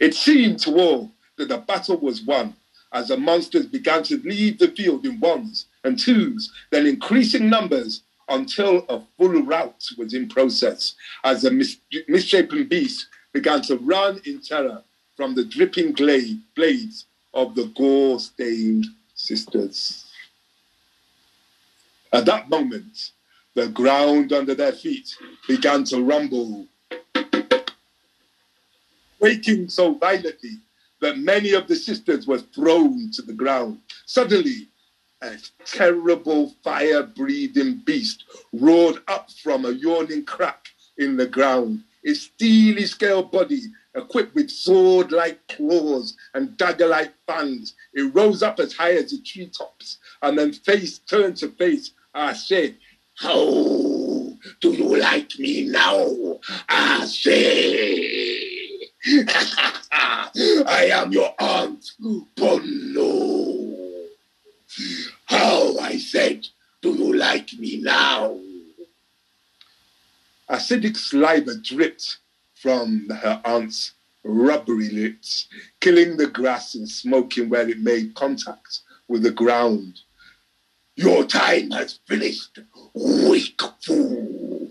It 0.00 0.14
seemed 0.14 0.58
to 0.60 0.78
all 0.78 1.10
that 1.36 1.48
the 1.48 1.58
battle 1.58 1.96
was 1.98 2.22
won 2.22 2.54
as 2.92 3.08
the 3.08 3.16
monsters 3.16 3.66
began 3.66 4.02
to 4.04 4.18
leave 4.18 4.58
the 4.58 4.68
field 4.68 5.06
in 5.06 5.18
ones 5.18 5.66
and 5.84 5.98
twos, 5.98 6.52
then 6.70 6.86
increasing 6.86 7.48
numbers 7.48 8.02
until 8.28 8.84
a 8.88 9.00
full 9.16 9.42
rout 9.42 9.82
was 9.98 10.14
in 10.14 10.28
process 10.28 10.94
as 11.24 11.42
the 11.42 11.50
mis- 11.50 11.78
misshapen 12.08 12.64
beasts 12.68 13.06
began 13.32 13.62
to 13.62 13.76
run 13.78 14.20
in 14.24 14.40
terror 14.40 14.82
from 15.16 15.34
the 15.34 15.44
dripping 15.44 15.92
glade, 15.92 16.40
blades 16.54 17.06
of 17.34 17.54
the 17.54 17.66
gore 17.76 18.18
stained 18.20 18.86
sisters. 19.14 20.10
At 22.12 22.26
that 22.26 22.48
moment, 22.48 23.12
the 23.54 23.68
ground 23.68 24.32
under 24.32 24.54
their 24.54 24.72
feet 24.72 25.16
began 25.48 25.84
to 25.84 26.02
rumble, 26.02 26.66
quaking 29.18 29.68
so 29.68 29.94
violently 29.94 30.58
that 31.00 31.18
many 31.18 31.52
of 31.52 31.66
the 31.68 31.76
sisters 31.76 32.26
were 32.26 32.38
thrown 32.38 33.10
to 33.12 33.22
the 33.22 33.32
ground. 33.32 33.78
Suddenly, 34.06 34.68
a 35.22 35.36
terrible 35.64 36.54
fire 36.64 37.02
breathing 37.02 37.82
beast 37.84 38.24
roared 38.52 39.02
up 39.08 39.30
from 39.30 39.64
a 39.64 39.70
yawning 39.70 40.24
crack 40.24 40.68
in 40.98 41.16
the 41.16 41.26
ground. 41.26 41.84
Its 42.02 42.22
steely 42.22 42.84
scaled 42.84 43.30
body, 43.30 43.62
equipped 43.94 44.34
with 44.34 44.50
sword 44.50 45.12
like 45.12 45.46
claws 45.48 46.16
and 46.34 46.56
dagger 46.56 46.86
like 46.86 47.12
fangs, 47.26 47.74
it 47.94 48.14
rose 48.14 48.42
up 48.42 48.58
as 48.58 48.72
high 48.72 48.92
as 48.92 49.10
the 49.10 49.18
treetops 49.18 49.98
and 50.22 50.38
then 50.38 50.52
face 50.52 50.98
turned 50.98 51.36
to 51.38 51.48
face. 51.50 51.92
I 52.14 52.32
said, 52.32 52.76
How 53.16 53.44
do 54.60 54.72
you 54.72 54.96
like 54.96 55.38
me 55.38 55.68
now? 55.68 56.38
I 56.68 57.04
say, 57.06 58.52
I 59.94 60.90
am 60.92 61.12
your 61.12 61.34
aunt, 61.38 61.90
Pono. 62.36 64.08
How, 65.26 65.78
I 65.78 65.98
said, 65.98 66.46
do 66.80 66.94
you 66.94 67.14
like 67.14 67.52
me 67.54 67.80
now? 67.80 68.38
Acidic 70.48 70.96
saliva 70.96 71.56
dripped 71.56 72.18
from 72.62 73.08
her 73.10 73.40
aunt's 73.44 73.92
rubbery 74.22 74.88
lips, 74.90 75.48
killing 75.80 76.16
the 76.16 76.28
grass 76.28 76.76
and 76.76 76.88
smoking 76.88 77.48
where 77.48 77.68
it 77.68 77.80
made 77.80 78.14
contact 78.14 78.80
with 79.08 79.24
the 79.24 79.32
ground. 79.32 79.98
Your 80.94 81.24
time 81.24 81.72
has 81.72 81.98
finished, 82.06 82.60
weak 82.94 83.60
fool, 83.80 84.70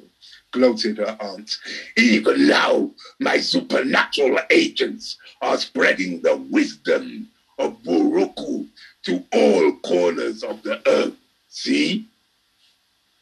gloated 0.52 1.00
her 1.00 1.18
aunt. 1.20 1.58
Even 1.98 2.48
now, 2.48 2.92
my 3.20 3.38
supernatural 3.38 4.40
agents 4.50 5.18
are 5.42 5.58
spreading 5.58 6.22
the 6.22 6.38
wisdom 6.50 7.28
of 7.60 7.82
Buruku 7.84 8.68
to 9.04 9.24
all 9.34 9.74
corners 9.80 10.44
of 10.44 10.64
the 10.64 10.82
earth. 10.88 11.16
See? 11.50 12.08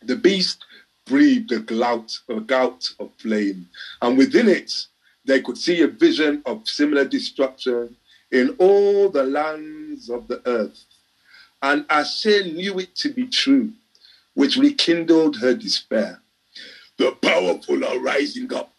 The 0.04 0.16
beast 0.16 0.64
breathed 1.10 1.52
a 1.52 1.60
gout, 1.60 2.18
a 2.30 2.40
gout 2.40 2.88
of 3.00 3.10
flame, 3.18 3.68
and 4.02 4.18
within 4.18 4.48
it 4.48 4.72
they 5.26 5.42
could 5.42 5.58
see 5.58 5.82
a 5.82 5.88
vision 5.88 6.42
of 6.46 6.68
similar 6.68 7.04
destruction 7.06 7.96
in 8.32 8.56
all 8.60 9.10
the 9.10 9.24
lands 9.24 10.10
of 10.10 10.28
the 10.28 10.42
earth. 10.46 10.86
And 11.62 11.86
Ashe 11.90 12.46
knew 12.54 12.80
it 12.80 12.96
to 12.98 13.10
be 13.10 13.28
true, 13.28 13.72
which 14.36 14.56
rekindled 14.56 15.38
her 15.38 15.54
despair. 15.54 16.22
The 16.98 17.12
powerful 17.22 17.84
are 17.84 18.00
rising 18.00 18.54
up 18.54 18.72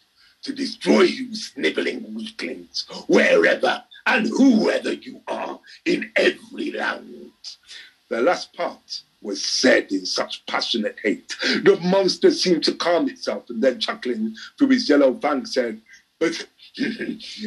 to 0.43 0.53
destroy 0.53 1.01
you, 1.01 1.35
sniveling 1.35 2.13
weaklings, 2.15 2.85
wherever 3.07 3.83
and 4.05 4.27
whoever 4.27 4.93
you 4.93 5.21
are 5.27 5.59
in 5.85 6.11
every 6.15 6.71
land. 6.71 7.31
The 8.09 8.21
last 8.21 8.53
part 8.53 9.01
was 9.21 9.43
said 9.43 9.91
in 9.91 10.05
such 10.05 10.45
passionate 10.45 10.97
hate. 11.03 11.35
The 11.63 11.79
monster 11.81 12.31
seemed 12.31 12.63
to 12.63 12.73
calm 12.73 13.07
itself 13.09 13.49
and 13.49 13.61
then 13.61 13.79
chuckling 13.79 14.35
through 14.57 14.69
his 14.69 14.89
yellow 14.89 15.13
fangs 15.19 15.53
said, 15.53 15.81
But 16.19 16.47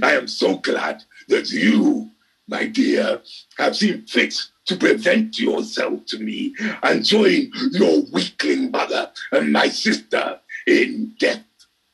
I 0.03 0.13
am 0.13 0.29
so 0.29 0.59
glad 0.59 1.03
that 1.29 1.51
you, 1.51 2.11
my 2.49 2.67
dear, 2.67 3.21
have 3.59 3.77
seen 3.77 4.07
fit 4.07 4.39
to 4.67 4.77
present 4.77 5.39
yourself 5.39 6.07
to 6.07 6.19
me 6.19 6.55
and 6.83 7.05
join 7.05 7.51
your 7.73 8.03
weakling 8.13 8.71
mother 8.71 9.11
and 9.33 9.53
my 9.53 9.69
sister 9.69 10.41
in 10.67 11.15
death. 11.19 11.45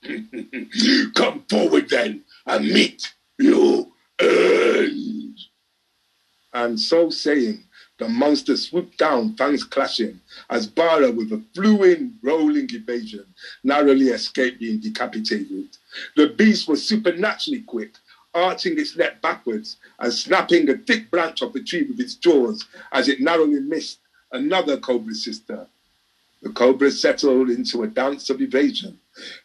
Come 1.15 1.45
forward 1.49 1.89
then 1.91 2.25
and 2.47 2.65
meet 2.65 3.13
you 3.39 3.93
end. 4.21 5.39
And 6.53 6.81
so 6.81 7.11
saying, 7.11 7.65
the 8.01 8.09
monster 8.09 8.57
swooped 8.57 8.97
down, 8.97 9.37
fangs 9.37 9.63
clashing, 9.63 10.19
as 10.49 10.67
Bara, 10.67 11.13
with 11.13 11.31
a 11.33 11.43
fluid, 11.55 12.11
rolling 12.23 12.69
evasion, 12.73 13.27
narrowly 13.63 14.09
escaped 14.09 14.59
being 14.59 14.81
decapitated. 14.81 15.69
The 16.17 16.29
beast 16.31 16.67
was 16.67 16.83
supernaturally 16.83 17.61
quick, 17.61 17.93
arching 18.33 18.79
its 18.79 18.97
neck 18.97 19.21
backwards 19.21 19.77
and 19.99 20.13
snapping 20.13 20.71
a 20.71 20.79
thick 20.79 21.11
branch 21.11 21.43
off 21.43 21.55
a 21.55 21.61
tree 21.61 21.83
with 21.83 22.01
its 22.01 22.15
jaws 22.15 22.65
as 22.91 23.09
it 23.09 23.21
narrowly 23.21 23.61
missed 23.61 23.99
another 24.33 24.79
cobra 24.79 25.15
sister. 25.15 25.67
The 26.41 26.49
cobras 26.49 26.99
settled 26.99 27.51
into 27.51 27.83
a 27.83 27.87
dance 27.87 28.31
of 28.31 28.41
evasion. 28.41 28.99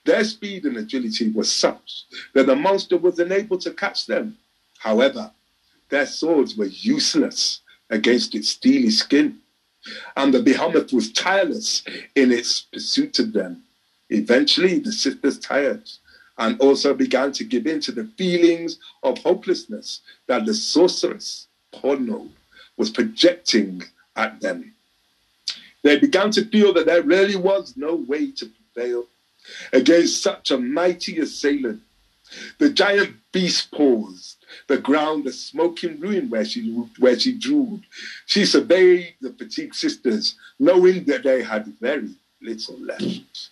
Their 0.05 0.23
speed 0.23 0.63
and 0.63 0.77
agility 0.77 1.29
was 1.29 1.51
such 1.51 2.05
that 2.33 2.45
the 2.45 2.55
monster 2.55 2.95
was 2.95 3.19
unable 3.19 3.57
to 3.57 3.71
catch 3.71 4.05
them. 4.05 4.37
However, 4.77 5.31
their 5.89 6.05
swords 6.05 6.55
were 6.55 6.67
useless 6.67 7.59
against 7.89 8.35
its 8.35 8.49
steely 8.49 8.89
skin, 8.89 9.39
and 10.15 10.33
the 10.33 10.41
behemoth 10.41 10.91
was 10.91 11.11
tireless 11.11 11.83
in 12.15 12.31
its 12.31 12.61
pursuit 12.61 13.19
of 13.19 13.33
them. 13.33 13.63
Eventually, 14.09 14.79
the 14.79 14.91
sisters 14.91 15.39
tired 15.39 15.87
and 16.37 16.59
also 16.59 16.93
began 16.93 17.31
to 17.31 17.43
give 17.43 17.65
in 17.65 17.79
to 17.79 17.91
the 17.91 18.05
feelings 18.17 18.77
of 19.03 19.17
hopelessness 19.19 20.01
that 20.27 20.45
the 20.45 20.53
sorceress, 20.53 21.47
Pono, 21.73 22.29
was 22.77 22.89
projecting 22.89 23.83
at 24.15 24.39
them. 24.41 24.73
They 25.83 25.99
began 25.99 26.31
to 26.31 26.45
feel 26.45 26.73
that 26.73 26.87
there 26.87 27.03
really 27.03 27.35
was 27.35 27.77
no 27.77 27.95
way 27.95 28.31
to 28.31 28.49
prevail 28.73 29.05
against 29.71 30.23
such 30.23 30.51
a 30.51 30.57
mighty 30.57 31.19
assailant. 31.19 31.81
The 32.57 32.71
giant 32.71 33.15
beast 33.31 33.71
paused 33.71 34.44
the 34.67 34.77
ground 34.77 35.27
a 35.27 35.31
smoking 35.31 35.99
ruin 35.99 36.29
where 36.29 36.45
she 36.45 36.71
where 36.99 37.17
she 37.19 37.33
drooled. 37.37 37.81
She 38.25 38.45
surveyed 38.45 39.15
the 39.21 39.31
fatigued 39.31 39.75
sisters, 39.75 40.35
knowing 40.59 41.05
that 41.05 41.23
they 41.23 41.43
had 41.43 41.65
very 41.79 42.09
little 42.41 42.77
left, 42.79 43.49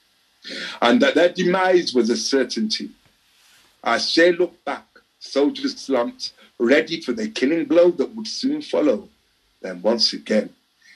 and 0.82 1.02
that 1.02 1.16
their 1.16 1.30
demise 1.30 1.94
was 1.94 2.10
a 2.10 2.18
certainty. 2.18 2.92
As 3.84 4.10
she 4.10 4.32
looked 4.32 4.64
back, 4.64 4.86
soldiers 5.20 5.76
slumped, 5.78 6.32
ready 6.60 7.02
for 7.02 7.12
the 7.12 7.30
killing 7.30 7.66
blow 7.66 7.92
that 7.92 8.16
would 8.16 8.28
soon 8.28 8.62
follow. 8.62 9.10
Then 9.62 9.82
once 9.82 10.14
again, 10.14 10.50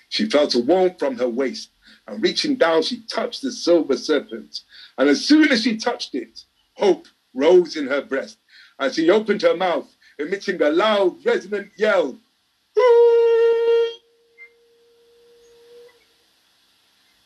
she 0.10 0.30
felt 0.30 0.55
a 0.55 0.60
warmth 0.60 0.99
from 0.99 1.18
her 1.18 1.28
waist, 1.28 1.70
and 2.08 2.24
reaching 2.24 2.55
down, 2.55 2.84
she 2.84 3.01
touched 3.01 3.41
the 3.41 3.51
silver 3.51 3.97
serpent. 3.97 4.62
And 4.97 5.10
as 5.10 5.26
soon 5.26 5.51
as 5.51 5.64
she 5.64 5.78
touched 5.78 6.16
it, 6.16 6.43
hope 6.76 7.08
rose 7.34 7.76
in 7.76 7.88
her 7.88 8.01
breast. 8.01 8.38
And 8.80 8.93
she 8.93 9.10
opened 9.10 9.41
her 9.41 9.55
mouth, 9.55 9.93
emitting 10.20 10.61
a 10.61 10.70
loud, 10.70 11.26
resonant 11.26 11.72
yell. 11.78 12.18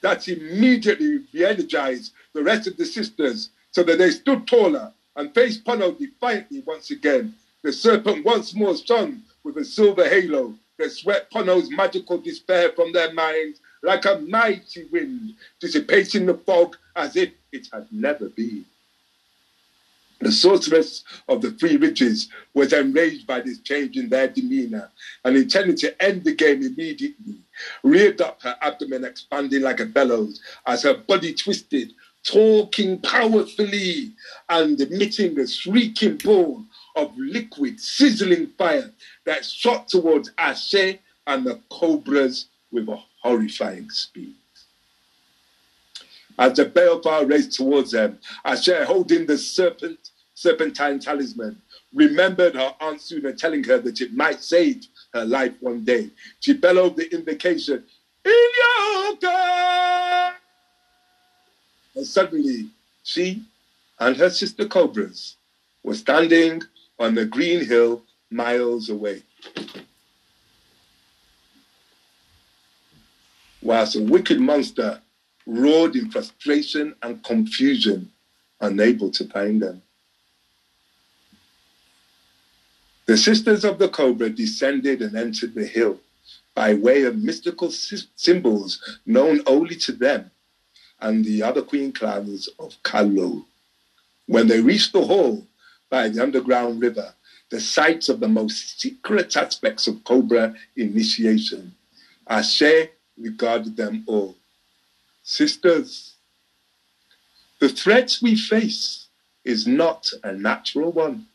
That 0.01 0.27
immediately 0.27 1.19
re-energized 1.33 2.13
the 2.33 2.43
rest 2.43 2.67
of 2.67 2.77
the 2.77 2.85
sisters 2.85 3.49
so 3.71 3.83
that 3.83 3.97
they 3.97 4.09
stood 4.09 4.47
taller 4.47 4.91
and 5.15 5.33
faced 5.33 5.63
Pono 5.63 5.97
defiantly 5.97 6.63
once 6.65 6.91
again. 6.91 7.35
The 7.63 7.71
serpent 7.71 8.25
once 8.25 8.55
more 8.55 8.75
shone 8.75 9.21
with 9.43 9.57
a 9.57 9.65
silver 9.65 10.07
halo, 10.07 10.55
that 10.79 10.91
swept 10.91 11.31
Pono's 11.31 11.69
magical 11.69 12.17
despair 12.17 12.71
from 12.71 12.91
their 12.91 13.13
minds 13.13 13.59
like 13.83 14.05
a 14.05 14.19
mighty 14.19 14.85
wind, 14.91 15.35
dissipating 15.59 16.25
the 16.25 16.33
fog 16.33 16.77
as 16.95 17.15
if 17.15 17.31
it 17.51 17.67
had 17.71 17.87
never 17.91 18.29
been. 18.29 18.65
The 20.21 20.31
sorceress 20.31 21.03
of 21.27 21.41
the 21.41 21.51
Three 21.51 21.77
Ridges 21.77 22.29
was 22.53 22.73
enraged 22.73 23.25
by 23.25 23.41
this 23.41 23.59
change 23.59 23.97
in 23.97 24.07
their 24.07 24.27
demeanor 24.27 24.91
and 25.25 25.35
intended 25.35 25.77
to 25.77 26.03
end 26.03 26.23
the 26.23 26.35
game 26.35 26.61
immediately, 26.61 27.39
reared 27.83 28.21
up 28.21 28.41
her 28.43 28.55
abdomen 28.61 29.03
expanding 29.03 29.63
like 29.63 29.79
a 29.79 29.85
bellows 29.85 30.39
as 30.67 30.83
her 30.83 30.93
body 30.93 31.33
twisted, 31.33 31.93
talking 32.23 32.99
powerfully 32.99 34.11
and 34.49 34.79
emitting 34.79 35.39
a 35.39 35.47
shrieking 35.47 36.17
ball 36.17 36.63
of 36.95 37.17
liquid, 37.17 37.79
sizzling 37.79 38.47
fire 38.59 38.91
that 39.25 39.43
shot 39.43 39.87
towards 39.87 40.31
Ashe 40.37 40.99
and 41.25 41.45
the 41.45 41.59
cobras 41.69 42.45
with 42.71 42.87
a 42.89 42.99
horrifying 43.21 43.89
speed. 43.89 44.35
As 46.37 46.53
the 46.53 46.65
balefire 46.65 47.29
raced 47.29 47.53
towards 47.53 47.91
them, 47.91 48.19
Ashe, 48.45 48.85
holding 48.85 49.25
the 49.25 49.37
serpent, 49.37 50.10
serpentine 50.41 50.99
talisman, 50.99 51.61
remembered 51.93 52.55
her 52.55 52.73
Aunt 52.81 52.99
Suna 52.99 53.31
telling 53.31 53.63
her 53.63 53.77
that 53.77 54.01
it 54.01 54.13
might 54.13 54.41
save 54.41 54.87
her 55.13 55.23
life 55.23 55.53
one 55.59 55.85
day. 55.85 56.09
She 56.39 56.53
bellowed 56.53 56.95
the 56.95 57.13
invocation, 57.13 57.83
Inyoka! 58.25 59.31
And 61.95 62.07
suddenly, 62.07 62.69
she 63.03 63.43
and 63.99 64.17
her 64.17 64.31
sister 64.31 64.67
cobras 64.67 65.35
were 65.83 65.93
standing 65.93 66.63
on 66.97 67.13
the 67.13 67.25
green 67.25 67.63
hill 67.63 68.01
miles 68.31 68.89
away. 68.89 69.21
Whilst 73.61 73.95
a 73.95 74.01
wicked 74.01 74.39
monster 74.39 74.99
roared 75.45 75.95
in 75.95 76.09
frustration 76.09 76.95
and 77.03 77.23
confusion, 77.23 78.11
unable 78.59 79.11
to 79.11 79.25
find 79.25 79.61
them. 79.61 79.83
The 83.05 83.17
sisters 83.17 83.65
of 83.65 83.79
the 83.79 83.89
cobra 83.89 84.29
descended 84.29 85.01
and 85.01 85.15
entered 85.15 85.53
the 85.53 85.65
hill 85.65 85.99
by 86.53 86.73
way 86.73 87.03
of 87.03 87.17
mystical 87.17 87.71
symbols 87.71 88.99
known 89.05 89.41
only 89.45 89.75
to 89.75 89.91
them 89.91 90.31
and 90.99 91.25
the 91.25 91.41
other 91.41 91.61
queen 91.61 91.91
clans 91.91 92.47
of 92.59 92.81
Kalo. 92.83 93.45
When 94.27 94.47
they 94.47 94.61
reached 94.61 94.93
the 94.93 95.05
hall 95.05 95.47
by 95.89 96.09
the 96.09 96.21
underground 96.21 96.81
river, 96.81 97.13
the 97.49 97.59
site 97.59 98.07
of 98.07 98.19
the 98.19 98.27
most 98.27 98.79
secret 98.79 99.35
aspects 99.35 99.87
of 99.87 100.03
Cobra 100.03 100.55
initiation, 100.77 101.75
Ashe 102.27 102.89
regarded 103.17 103.75
them 103.75 104.03
all. 104.07 104.35
Sisters, 105.23 106.13
the 107.59 107.69
threat 107.69 108.17
we 108.21 108.35
face 108.35 109.07
is 109.43 109.67
not 109.67 110.09
a 110.23 110.31
natural 110.31 110.91
one, 110.91 111.27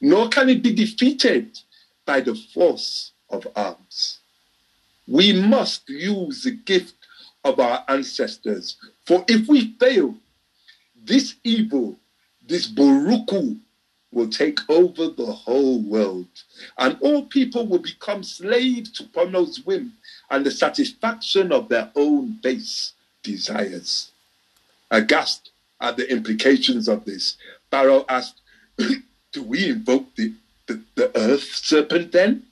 nor 0.00 0.28
can 0.28 0.48
it 0.48 0.62
be 0.62 0.72
defeated 0.72 1.58
by 2.04 2.20
the 2.20 2.34
force 2.34 3.12
of 3.30 3.46
arms. 3.56 4.18
We 5.06 5.32
must 5.32 5.88
use 5.88 6.42
the 6.42 6.52
gift 6.52 6.94
of 7.44 7.60
our 7.60 7.84
ancestors. 7.88 8.76
For 9.06 9.24
if 9.28 9.48
we 9.48 9.74
fail, 9.78 10.14
this 11.04 11.34
evil, 11.44 11.98
this 12.46 12.66
Buruku, 12.66 13.58
will 14.14 14.28
take 14.28 14.60
over 14.70 15.08
the 15.08 15.32
whole 15.32 15.80
world, 15.80 16.28
and 16.78 16.96
all 17.00 17.24
people 17.26 17.66
will 17.66 17.80
become 17.80 18.22
slaves 18.22 18.90
to 18.92 19.04
Pono's 19.04 19.60
whim 19.66 19.92
and 20.30 20.46
the 20.46 20.50
satisfaction 20.50 21.52
of 21.52 21.68
their 21.68 21.90
own 21.96 22.38
base 22.42 22.92
desires. 23.22 24.12
Aghast 24.90 25.50
at 25.80 25.96
the 25.96 26.08
implications 26.10 26.88
of 26.88 27.04
this, 27.04 27.36
Bara 27.70 28.04
asked, 28.08 28.40
Do 29.34 29.42
we 29.42 29.68
invoke 29.68 30.14
the, 30.14 30.32
the, 30.66 30.80
the 30.94 31.10
earth 31.18 31.42
serpent 31.42 32.12
then? 32.12 32.44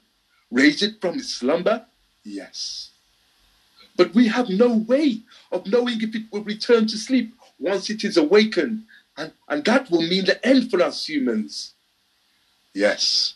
Raise 0.51 0.83
it 0.83 1.01
from 1.01 1.15
its 1.17 1.33
slumber? 1.33 1.87
Yes. 2.25 2.91
But 3.97 4.15
we 4.15 4.29
have 4.29 4.49
no 4.49 4.75
way 4.75 5.21
of 5.53 5.67
knowing 5.67 6.03
if 6.03 6.15
it 6.15 6.25
will 6.33 6.43
return 6.43 6.89
to 6.89 6.99
sleep 6.99 7.33
once 7.61 7.89
it 7.89 8.03
is 8.03 8.17
awakened. 8.17 8.83
And, 9.17 9.33
and 9.49 9.65
that 9.65 9.91
will 9.91 10.03
mean 10.03 10.25
the 10.25 10.45
end 10.45 10.71
for 10.71 10.83
us 10.83 11.09
humans. 11.09 11.73
Yes, 12.75 13.35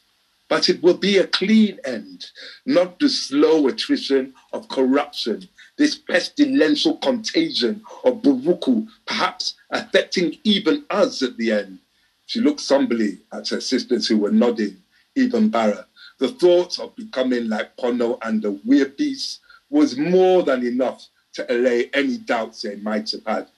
but 0.48 0.68
it 0.68 0.82
will 0.82 0.96
be 0.96 1.18
a 1.18 1.26
clean 1.26 1.78
end, 1.84 2.26
not 2.64 2.98
the 2.98 3.08
slow 3.08 3.68
attrition 3.68 4.34
of 4.52 4.68
corruption, 4.68 5.48
this 5.76 5.94
pestilential 5.94 6.96
contagion 6.96 7.82
of 8.02 8.22
Buruku, 8.22 8.88
perhaps 9.04 9.54
affecting 9.70 10.38
even 10.42 10.84
us 10.90 11.22
at 11.22 11.36
the 11.36 11.52
end. 11.52 11.78
She 12.26 12.40
looked 12.40 12.60
somberly 12.60 13.18
at 13.32 13.48
her 13.48 13.60
sisters 13.60 14.06
who 14.06 14.18
were 14.18 14.32
nodding, 14.32 14.82
even 15.14 15.48
Bara. 15.48 15.86
The 16.18 16.28
thought 16.28 16.78
of 16.78 16.96
becoming 16.96 17.48
like 17.48 17.76
Pono 17.76 18.18
and 18.22 18.42
the 18.42 18.52
weird 18.64 18.96
beast 18.96 19.40
was 19.70 19.96
more 19.96 20.42
than 20.42 20.66
enough 20.66 21.06
to 21.34 21.52
allay 21.52 21.90
any 21.92 22.18
doubts 22.18 22.62
they 22.62 22.76
might 22.76 23.10
have 23.10 23.24
had. 23.26 23.48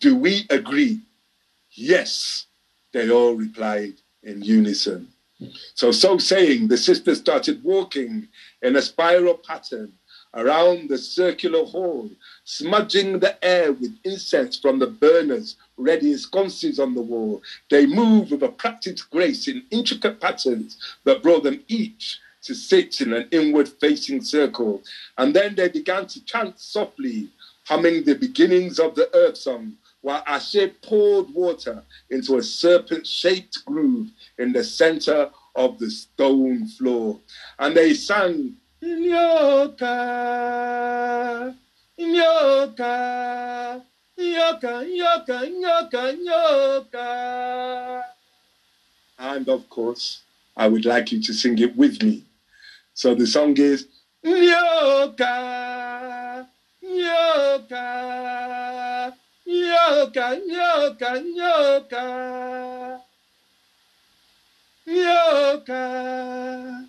Do 0.00 0.16
we 0.16 0.46
agree? 0.50 1.00
Yes, 1.72 2.46
they 2.92 3.10
all 3.10 3.34
replied 3.34 3.94
in 4.22 4.42
unison. 4.42 5.08
So, 5.74 5.92
so 5.92 6.18
saying, 6.18 6.68
the 6.68 6.76
sisters 6.76 7.18
started 7.18 7.62
walking 7.62 8.28
in 8.60 8.76
a 8.76 8.82
spiral 8.82 9.34
pattern 9.34 9.92
around 10.38 10.88
the 10.88 10.96
circular 10.96 11.64
hall, 11.64 12.08
smudging 12.44 13.18
the 13.18 13.44
air 13.44 13.72
with 13.72 13.98
incense 14.04 14.58
from 14.58 14.78
the 14.78 14.86
burners 14.86 15.56
ready 15.76 16.16
sconces 16.16 16.78
on 16.78 16.94
the 16.94 17.02
wall. 17.02 17.42
They 17.70 17.86
moved 17.86 18.30
with 18.30 18.42
a 18.42 18.48
practiced 18.48 19.10
grace 19.10 19.48
in 19.48 19.64
intricate 19.70 20.20
patterns 20.20 20.78
that 21.04 21.22
brought 21.22 21.42
them 21.42 21.62
each 21.68 22.20
to 22.42 22.54
sit 22.54 23.00
in 23.00 23.12
an 23.12 23.28
inward 23.32 23.68
facing 23.68 24.22
circle. 24.22 24.82
And 25.18 25.34
then 25.34 25.56
they 25.56 25.68
began 25.68 26.06
to 26.06 26.24
chant 26.24 26.60
softly, 26.60 27.28
humming 27.66 28.04
the 28.04 28.14
beginnings 28.14 28.78
of 28.78 28.94
the 28.94 29.10
earth 29.14 29.36
song, 29.36 29.74
while 30.00 30.22
Ashe 30.26 30.70
poured 30.82 31.28
water 31.34 31.82
into 32.10 32.36
a 32.36 32.42
serpent 32.42 33.06
shaped 33.06 33.64
groove 33.66 34.08
in 34.38 34.52
the 34.52 34.62
center 34.62 35.30
of 35.56 35.78
the 35.78 35.90
stone 35.90 36.68
floor. 36.68 37.18
And 37.58 37.76
they 37.76 37.94
sang, 37.94 38.54
Nyoka, 38.82 39.94
Nyoka, 41.98 42.92
Nyoka, 44.18 44.72
Nyoka, 44.86 45.38
Nyoka, 45.60 46.02
Nyoka. 46.24 48.02
And 49.18 49.48
of 49.48 49.68
course, 49.68 50.20
I 50.56 50.68
would 50.68 50.84
like 50.84 51.10
you 51.12 51.20
to 51.22 51.32
sing 51.32 51.58
it 51.58 51.76
with 51.76 52.02
me. 52.02 52.24
So 52.94 53.14
the 53.14 53.26
song 53.26 53.56
is 53.56 53.86
Nyoka, 54.24 55.26
Nyoka, 56.84 57.84
Nyoka, 59.46 60.38
Nyoka, 60.48 61.10
Nyoka. 61.36 63.00
Nyoka, 64.88 66.87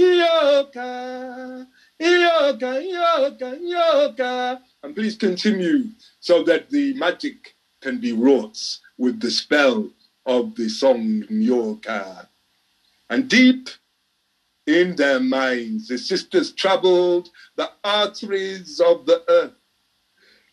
Nyoka, 0.00 1.66
Nyoka, 2.00 2.82
Nyoka, 2.82 3.60
Nyoka. 3.60 4.60
And 4.82 4.94
please 4.94 5.16
continue 5.16 5.90
so 6.20 6.42
that 6.44 6.70
the 6.70 6.94
magic 6.94 7.54
can 7.80 7.98
be 7.98 8.12
wrought 8.12 8.78
with 8.96 9.20
the 9.20 9.30
spell 9.30 9.90
of 10.26 10.54
the 10.56 10.68
song 10.68 11.24
Nyoka. 11.30 12.26
And 13.10 13.28
deep 13.28 13.68
in 14.66 14.96
their 14.96 15.20
minds, 15.20 15.88
the 15.88 15.98
sisters 15.98 16.52
traveled 16.52 17.28
the 17.56 17.70
arteries 17.84 18.80
of 18.80 19.06
the 19.06 19.22
earth 19.28 19.52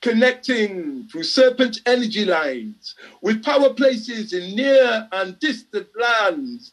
connecting 0.01 1.07
through 1.11 1.23
serpent 1.23 1.79
energy 1.85 2.25
lines 2.25 2.95
with 3.21 3.43
power 3.43 3.73
places 3.73 4.33
in 4.33 4.55
near 4.55 5.07
and 5.11 5.39
distant 5.39 5.87
lands. 5.99 6.71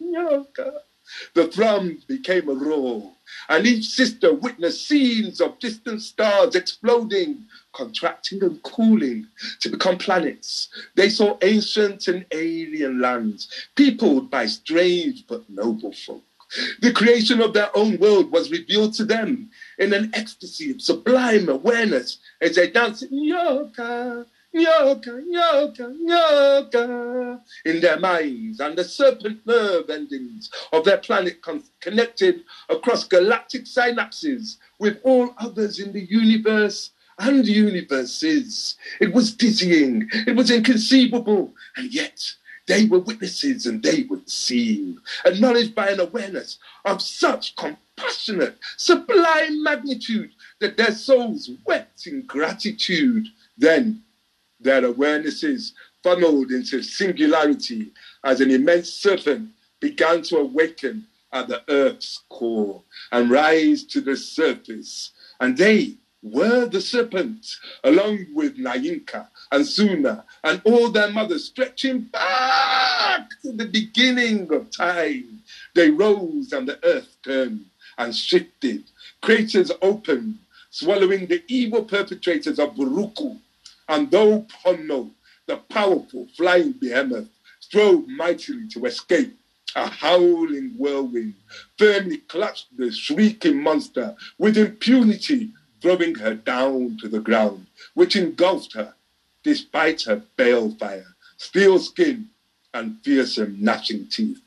The 1.35 1.47
thrum 1.47 2.03
became 2.07 2.49
a 2.49 2.55
roar, 2.55 3.13
and 3.49 3.67
each 3.67 3.87
sister 3.89 4.33
witnessed 4.33 4.87
scenes 4.87 5.41
of 5.41 5.59
distant 5.59 6.03
stars 6.03 6.55
exploding, 6.55 7.47
contracting 7.73 8.43
and 8.43 8.63
cooling 8.63 9.29
to 9.61 9.69
become 9.69 9.99
planets. 9.99 10.69
They 10.95 11.09
saw 11.09 11.39
ancient 11.43 12.09
and 12.09 12.27
alien 12.31 13.01
lands, 13.01 13.49
peopled 13.75 14.31
by 14.31 14.47
strange 14.47 15.27
but 15.27 15.49
noble 15.49 15.93
folk. 15.93 16.25
The 16.81 16.93
creation 16.93 17.41
of 17.41 17.53
their 17.53 17.77
own 17.77 17.99
world 17.99 18.31
was 18.31 18.51
revealed 18.51 18.95
to 18.95 19.05
them 19.05 19.51
in 19.79 19.93
an 19.93 20.11
ecstasy 20.15 20.71
of 20.71 20.83
sublime 20.83 21.49
awareness 21.49 22.19
as 22.41 22.55
they 22.55 22.71
danced 22.71 23.03
in 23.03 23.11
Nyoka, 23.11 24.27
Yoga, 24.57 25.21
yoga, 25.27 25.93
yoga, 25.99 27.41
in 27.65 27.81
their 27.81 27.99
minds 27.99 28.61
and 28.61 28.79
the 28.79 28.85
serpent 28.85 29.45
nerve 29.45 29.91
endings 29.91 30.49
of 30.73 30.85
their 30.85 30.99
planet 30.99 31.43
con- 31.43 31.65
connected 31.81 32.45
across 32.69 33.03
galactic 33.03 33.65
synapses 33.65 34.59
with 34.79 35.01
all 35.03 35.35
others 35.39 35.81
in 35.81 35.93
the 35.93 36.05
universe 36.05 36.93
and 37.19 37.45
universes. 37.45 38.77
It 39.01 39.13
was 39.13 39.35
dizzying, 39.35 40.09
it 40.13 40.37
was 40.37 40.53
inconceivable, 40.53 41.53
and 41.77 41.93
yet 41.93 42.25
they 42.69 42.85
were 42.85 43.01
witnesses 43.01 43.67
and 43.67 43.83
they 43.83 44.05
were 44.09 44.21
seen, 44.27 45.01
acknowledged 45.25 45.75
by 45.75 45.89
an 45.89 45.99
awareness 45.99 46.59
of 46.85 47.03
such 47.03 47.57
compassionate, 47.57 48.57
sublime 48.77 49.65
magnitude 49.65 50.31
that 50.61 50.77
their 50.77 50.93
souls 50.93 51.51
wept 51.67 52.07
in 52.07 52.23
gratitude. 52.23 53.27
Then 53.59 54.05
their 54.65 54.83
awarenesses 54.83 55.73
funneled 56.03 56.51
into 56.51 56.83
singularity 56.83 57.93
as 58.25 58.41
an 58.41 58.51
immense 58.51 58.93
serpent 58.93 59.51
began 59.81 60.23
to 60.23 60.39
awaken 60.39 61.07
at 61.33 61.49
the 61.49 61.63
earth's 61.69 62.23
core 62.31 62.83
and 63.13 63.31
rise 63.31 63.85
to 63.85 64.01
the 64.01 64.17
surface. 64.17 65.11
And 65.41 65.57
they 65.57 65.95
were 66.23 66.67
the 66.67 66.81
serpents, 66.81 67.61
along 67.85 68.27
with 68.35 68.57
Nainka 68.57 69.29
and 69.53 69.67
Suna 69.67 70.25
and 70.43 70.63
all 70.65 70.91
their 70.91 71.11
mothers, 71.11 71.45
stretching 71.45 72.01
back 72.01 73.29
to 73.43 73.53
the 73.53 73.67
beginning 73.67 74.53
of 74.53 74.71
time. 74.71 75.43
They 75.75 75.91
rose 75.91 76.53
and 76.53 76.69
the 76.69 76.83
earth 76.85 77.17
turned 77.23 77.67
and 77.99 78.15
shifted. 78.15 78.85
Craters 79.21 79.71
opened, 79.83 80.39
swallowing 80.71 81.27
the 81.27 81.43
evil 81.49 81.85
perpetrators 81.85 82.59
of 82.59 82.75
Buruku 82.75 83.39
and 83.89 84.11
though 84.11 84.43
Pono, 84.43 85.11
the 85.47 85.57
powerful 85.57 86.27
flying 86.37 86.73
behemoth, 86.73 87.29
strove 87.61 88.09
mightily 88.09 88.67
to 88.69 88.87
escape, 88.87 89.37
a 89.77 89.89
howling 89.89 90.75
whirlwind 90.79 91.35
firmly 91.79 92.19
clutched 92.19 92.77
the 92.77 92.91
shrieking 92.93 93.61
monster 93.63 94.15
with 94.39 94.57
impunity, 94.57 95.51
throwing 95.83 96.15
her 96.15 96.35
down 96.35 96.97
to 97.01 97.09
the 97.09 97.21
ground, 97.21 97.67
which 97.95 98.17
engulfed 98.17 98.73
her, 98.75 98.95
despite 99.43 100.03
her 100.03 100.23
balefire, 100.39 101.15
steel 101.37 101.79
skin, 101.79 102.29
and 102.73 102.97
fearsome 103.05 103.57
gnashing 103.61 104.07
teeth. 104.09 104.41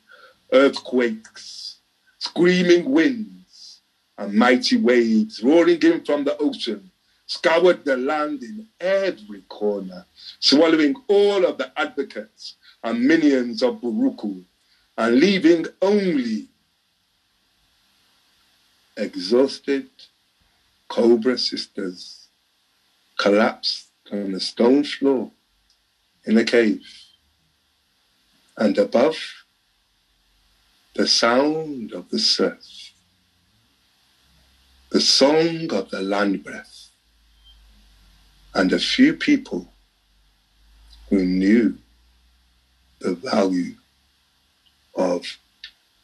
Earthquakes, 0.52 1.76
screaming 2.18 2.90
winds, 2.90 3.80
and 4.16 4.34
mighty 4.34 4.76
waves 4.76 5.42
roaring 5.42 5.80
in 5.82 6.04
from 6.04 6.24
the 6.24 6.36
ocean 6.38 6.90
scoured 7.28 7.84
the 7.84 7.96
land 7.96 8.42
in 8.42 8.66
every 8.80 9.42
corner, 9.42 10.04
swallowing 10.40 10.96
all 11.06 11.44
of 11.44 11.58
the 11.58 11.70
advocates 11.78 12.56
and 12.82 13.06
minions 13.06 13.62
of 13.62 13.80
Buruku, 13.80 14.42
and 14.96 15.20
leaving 15.20 15.66
only 15.80 16.48
exhausted 18.96 19.88
Cobra 20.88 21.36
sisters 21.38 22.28
collapsed 23.18 23.88
on 24.10 24.32
the 24.32 24.40
stone 24.40 24.82
floor 24.82 25.30
in 26.24 26.38
a 26.38 26.44
cave. 26.44 26.86
And 28.56 28.76
above, 28.78 29.18
the 30.94 31.06
sound 31.06 31.92
of 31.92 32.08
the 32.08 32.18
surf, 32.18 32.92
the 34.90 35.00
song 35.00 35.72
of 35.72 35.90
the 35.90 36.00
land 36.00 36.42
breath, 36.42 36.87
and 38.54 38.72
a 38.72 38.78
few 38.78 39.14
people 39.14 39.68
who 41.10 41.24
knew 41.24 41.76
the 43.00 43.14
value 43.14 43.74
of 44.96 45.24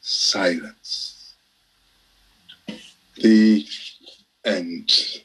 silence. 0.01 1.35
The 3.17 3.67
end. 4.45 5.24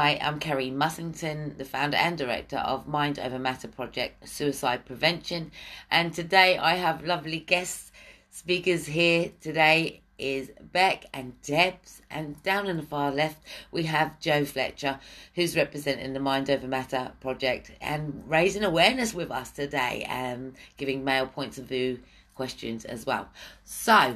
Hi, 0.00 0.16
I'm 0.22 0.38
Kerry 0.38 0.70
Mussington, 0.70 1.58
the 1.58 1.64
founder 1.64 1.96
and 1.96 2.16
director 2.16 2.58
of 2.58 2.86
Mind 2.86 3.18
Over 3.18 3.36
Matter 3.36 3.66
Project 3.66 4.28
Suicide 4.28 4.84
Prevention. 4.86 5.50
And 5.90 6.14
today 6.14 6.56
I 6.56 6.76
have 6.76 7.04
lovely 7.04 7.40
guest 7.40 7.90
speakers 8.30 8.86
here. 8.86 9.32
Today 9.40 10.02
is 10.16 10.52
Beck 10.72 11.06
and 11.12 11.32
Debs. 11.42 12.00
And 12.12 12.40
down 12.44 12.68
in 12.68 12.76
the 12.76 12.84
far 12.84 13.10
left, 13.10 13.44
we 13.72 13.82
have 13.86 14.20
Joe 14.20 14.44
Fletcher, 14.44 15.00
who's 15.34 15.56
representing 15.56 16.12
the 16.12 16.20
Mind 16.20 16.48
Over 16.48 16.68
Matter 16.68 17.10
Project 17.20 17.72
and 17.80 18.22
raising 18.28 18.62
awareness 18.62 19.12
with 19.12 19.32
us 19.32 19.50
today 19.50 20.06
and 20.08 20.54
giving 20.76 21.02
male 21.02 21.26
points 21.26 21.58
of 21.58 21.64
view 21.64 21.98
questions 22.36 22.84
as 22.84 23.04
well. 23.04 23.28
So, 23.64 24.14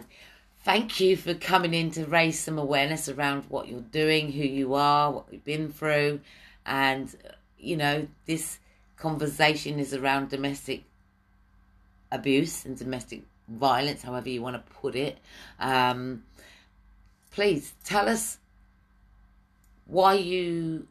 thank 0.65 1.01
you 1.01 1.17
for 1.17 1.35
coming 1.35 1.75
in 1.75 1.91
to 1.93 2.05
raise 2.07 2.39
some 2.39 2.59
awareness 2.59 3.09
around 3.09 3.45
what 3.49 3.69
you're 3.69 3.81
doing, 3.81 4.33
who 4.33 4.45
you 4.45 4.75
are, 4.75 5.11
what 5.11 5.27
you've 5.31 5.45
been 5.45 5.71
through, 5.71 6.21
and 6.65 7.15
you 7.59 7.77
know 7.77 8.07
this 8.27 8.59
conversation 8.97 9.79
is 9.79 9.93
around 9.95 10.29
domestic 10.29 10.85
abuse 12.11 12.65
and 12.65 12.77
domestic 12.77 13.23
violence, 13.49 14.03
however 14.03 14.29
you 14.29 14.43
want 14.43 14.55
to 14.55 14.73
put 14.75 14.95
it. 14.95 15.19
Um, 15.59 16.23
please 17.33 17.75
tell 17.85 18.09
us 18.09 18.39
why 19.87 20.15
you 20.15 20.87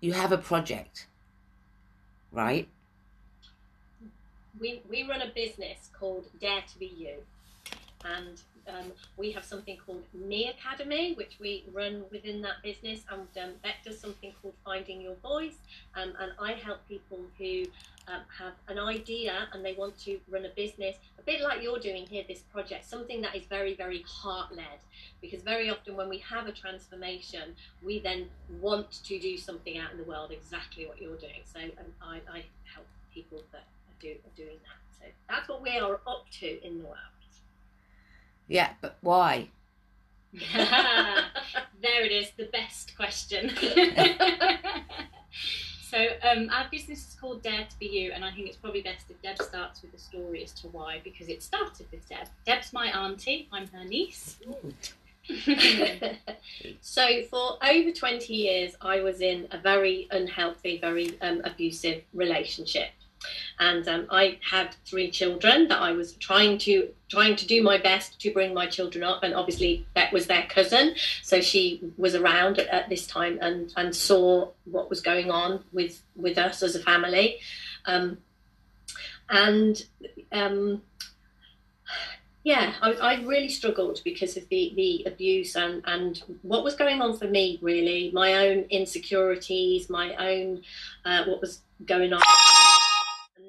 you 0.00 0.12
have 0.12 0.32
a 0.32 0.38
project, 0.38 1.06
right? 2.32 2.68
We 4.58 4.82
we 4.90 5.04
run 5.04 5.22
a 5.22 5.30
business 5.32 5.88
called 5.98 6.24
Dare 6.40 6.62
to 6.72 6.78
Be 6.78 6.92
You 6.96 7.14
and 8.04 8.40
um, 8.68 8.92
we 9.16 9.32
have 9.32 9.44
something 9.44 9.76
called 9.84 10.02
Me 10.14 10.48
Academy, 10.48 11.14
which 11.14 11.38
we 11.40 11.64
run 11.72 12.04
within 12.10 12.40
that 12.42 12.62
business, 12.62 13.00
and 13.10 13.26
um, 13.42 13.50
Beck 13.62 13.84
does 13.84 13.98
something 13.98 14.32
called 14.40 14.54
Finding 14.64 15.00
Your 15.00 15.16
Voice, 15.16 15.56
um, 15.94 16.12
and 16.20 16.32
I 16.40 16.52
help 16.52 16.86
people 16.88 17.20
who 17.38 17.64
um, 18.08 18.20
have 18.38 18.52
an 18.68 18.78
idea 18.78 19.48
and 19.52 19.64
they 19.64 19.74
want 19.74 19.98
to 20.00 20.18
run 20.30 20.44
a 20.44 20.50
business, 20.50 20.96
a 21.18 21.22
bit 21.22 21.40
like 21.40 21.62
you're 21.62 21.78
doing 21.78 22.06
here, 22.06 22.24
this 22.26 22.40
project, 22.52 22.84
something 22.84 23.20
that 23.22 23.34
is 23.34 23.44
very, 23.44 23.74
very 23.74 24.04
heart-led, 24.06 24.80
because 25.20 25.42
very 25.42 25.70
often 25.70 25.96
when 25.96 26.08
we 26.08 26.18
have 26.18 26.46
a 26.46 26.52
transformation, 26.52 27.54
we 27.82 27.98
then 27.98 28.26
want 28.60 28.90
to 29.04 29.18
do 29.18 29.36
something 29.36 29.78
out 29.78 29.92
in 29.92 29.98
the 29.98 30.04
world, 30.04 30.30
exactly 30.30 30.86
what 30.86 31.00
you're 31.00 31.16
doing. 31.16 31.42
So 31.44 31.60
um, 31.60 31.92
I, 32.02 32.20
I 32.30 32.44
help 32.72 32.86
people 33.12 33.42
that 33.52 33.62
are, 33.62 34.00
do, 34.00 34.10
are 34.10 34.36
doing 34.36 34.58
that. 34.64 34.78
So 34.98 35.04
that's 35.28 35.48
what 35.48 35.62
we 35.62 35.78
are 35.78 36.00
up 36.06 36.26
to 36.40 36.66
in 36.66 36.78
the 36.78 36.84
world. 36.84 36.96
Yeah, 38.50 38.70
but 38.80 38.98
why? 39.00 39.46
there 40.32 42.04
it 42.04 42.10
is, 42.10 42.32
the 42.36 42.46
best 42.46 42.96
question. 42.96 43.50
so 45.88 46.06
um, 46.28 46.50
our 46.52 46.66
business 46.68 47.06
is 47.06 47.16
called 47.18 47.44
Dare 47.44 47.64
to 47.70 47.78
Be 47.78 47.86
You, 47.86 48.10
and 48.12 48.24
I 48.24 48.32
think 48.32 48.48
it's 48.48 48.56
probably 48.56 48.82
best 48.82 49.08
if 49.08 49.22
Deb 49.22 49.40
starts 49.40 49.82
with 49.82 49.92
the 49.92 49.98
story 49.98 50.42
as 50.42 50.50
to 50.54 50.66
why, 50.66 51.00
because 51.04 51.28
it 51.28 51.44
started 51.44 51.86
with 51.92 52.08
Deb. 52.08 52.26
Deb's 52.44 52.72
my 52.72 52.88
auntie, 52.88 53.48
I'm 53.52 53.68
her 53.68 53.84
niece. 53.84 54.40
so 56.80 57.22
for 57.30 57.56
over 57.62 57.92
20 57.92 58.34
years 58.34 58.74
i 58.80 59.00
was 59.00 59.20
in 59.20 59.46
a 59.52 59.58
very 59.58 60.08
unhealthy 60.10 60.78
very 60.80 61.20
um, 61.20 61.40
abusive 61.44 62.02
relationship 62.14 62.88
and 63.58 63.86
um, 63.88 64.06
I 64.10 64.38
had 64.48 64.74
three 64.84 65.10
children 65.10 65.68
that 65.68 65.80
I 65.80 65.92
was 65.92 66.14
trying 66.14 66.58
to 66.58 66.88
trying 67.10 67.36
to 67.36 67.46
do 67.46 67.62
my 67.62 67.76
best 67.76 68.20
to 68.20 68.32
bring 68.32 68.54
my 68.54 68.66
children 68.66 69.04
up, 69.04 69.22
and 69.22 69.34
obviously 69.34 69.86
that 69.94 70.12
was 70.12 70.26
their 70.26 70.46
cousin, 70.48 70.94
so 71.22 71.40
she 71.40 71.92
was 71.98 72.14
around 72.14 72.58
at, 72.58 72.68
at 72.68 72.88
this 72.88 73.06
time 73.06 73.38
and 73.42 73.72
and 73.76 73.94
saw 73.94 74.48
what 74.64 74.88
was 74.88 75.00
going 75.00 75.30
on 75.30 75.62
with 75.72 76.00
with 76.16 76.38
us 76.38 76.62
as 76.62 76.74
a 76.74 76.80
family, 76.80 77.38
um, 77.86 78.18
and. 79.28 79.84
Um, 80.32 80.82
yeah, 82.42 82.72
I, 82.80 82.92
I, 82.92 83.14
really 83.24 83.50
struggled 83.50 84.00
because 84.02 84.38
of 84.38 84.48
the, 84.48 84.72
the 84.74 85.04
abuse 85.04 85.56
and, 85.56 85.82
and 85.84 86.22
what 86.40 86.64
was 86.64 86.74
going 86.74 87.02
on 87.02 87.18
for 87.18 87.26
me, 87.26 87.58
really. 87.60 88.10
My 88.14 88.48
own 88.48 88.60
insecurities, 88.70 89.90
my 89.90 90.14
own, 90.14 90.62
uh, 91.04 91.24
what 91.26 91.42
was 91.42 91.60
going 91.84 92.14
on 92.14 92.22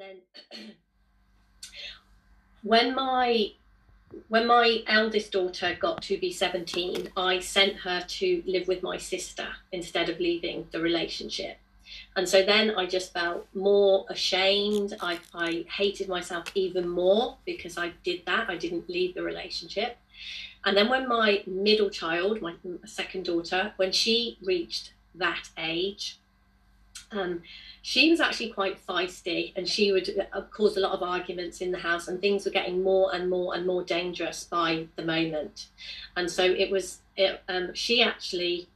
then 0.01 0.17
when 2.63 2.95
my 2.95 3.51
when 4.27 4.45
my 4.45 4.83
eldest 4.87 5.31
daughter 5.31 5.77
got 5.79 6.01
to 6.01 6.17
be 6.17 6.31
17 6.31 7.09
i 7.15 7.39
sent 7.39 7.77
her 7.77 8.01
to 8.07 8.43
live 8.45 8.67
with 8.67 8.83
my 8.83 8.97
sister 8.97 9.47
instead 9.71 10.09
of 10.09 10.19
leaving 10.19 10.67
the 10.71 10.81
relationship 10.81 11.57
And 12.15 12.27
so 12.27 12.43
then 12.43 12.71
I 12.75 12.85
just 12.85 13.13
felt 13.13 13.47
more 13.53 14.05
ashamed. 14.09 14.95
I, 15.01 15.19
I 15.33 15.65
hated 15.77 16.07
myself 16.07 16.45
even 16.55 16.87
more 16.87 17.37
because 17.45 17.77
I 17.77 17.93
did 18.03 18.25
that. 18.25 18.49
I 18.49 18.57
didn't 18.57 18.89
leave 18.89 19.15
the 19.15 19.23
relationship. 19.23 19.97
And 20.63 20.77
then 20.77 20.89
when 20.89 21.07
my 21.07 21.43
middle 21.47 21.89
child, 21.89 22.41
my 22.41 22.53
second 22.85 23.25
daughter, 23.25 23.73
when 23.77 23.91
she 23.91 24.37
reached 24.43 24.93
that 25.15 25.49
age, 25.57 26.17
um, 27.11 27.41
she 27.81 28.09
was 28.09 28.19
actually 28.19 28.49
quite 28.49 28.85
feisty 28.85 29.53
and 29.55 29.67
she 29.67 29.91
would 29.91 30.27
uh, 30.33 30.41
cause 30.41 30.77
a 30.77 30.79
lot 30.79 30.93
of 30.93 31.03
arguments 31.03 31.61
in 31.61 31.71
the 31.71 31.79
house 31.79 32.07
and 32.07 32.21
things 32.21 32.45
were 32.45 32.51
getting 32.51 32.83
more 32.83 33.13
and 33.13 33.29
more 33.29 33.55
and 33.55 33.65
more 33.65 33.83
dangerous 33.83 34.43
by 34.43 34.87
the 34.95 35.03
moment. 35.03 35.67
And 36.15 36.29
so 36.29 36.43
it 36.43 36.71
was 36.71 36.99
it, 37.17 37.41
um, 37.49 37.73
she 37.73 38.01
actually 38.01 38.67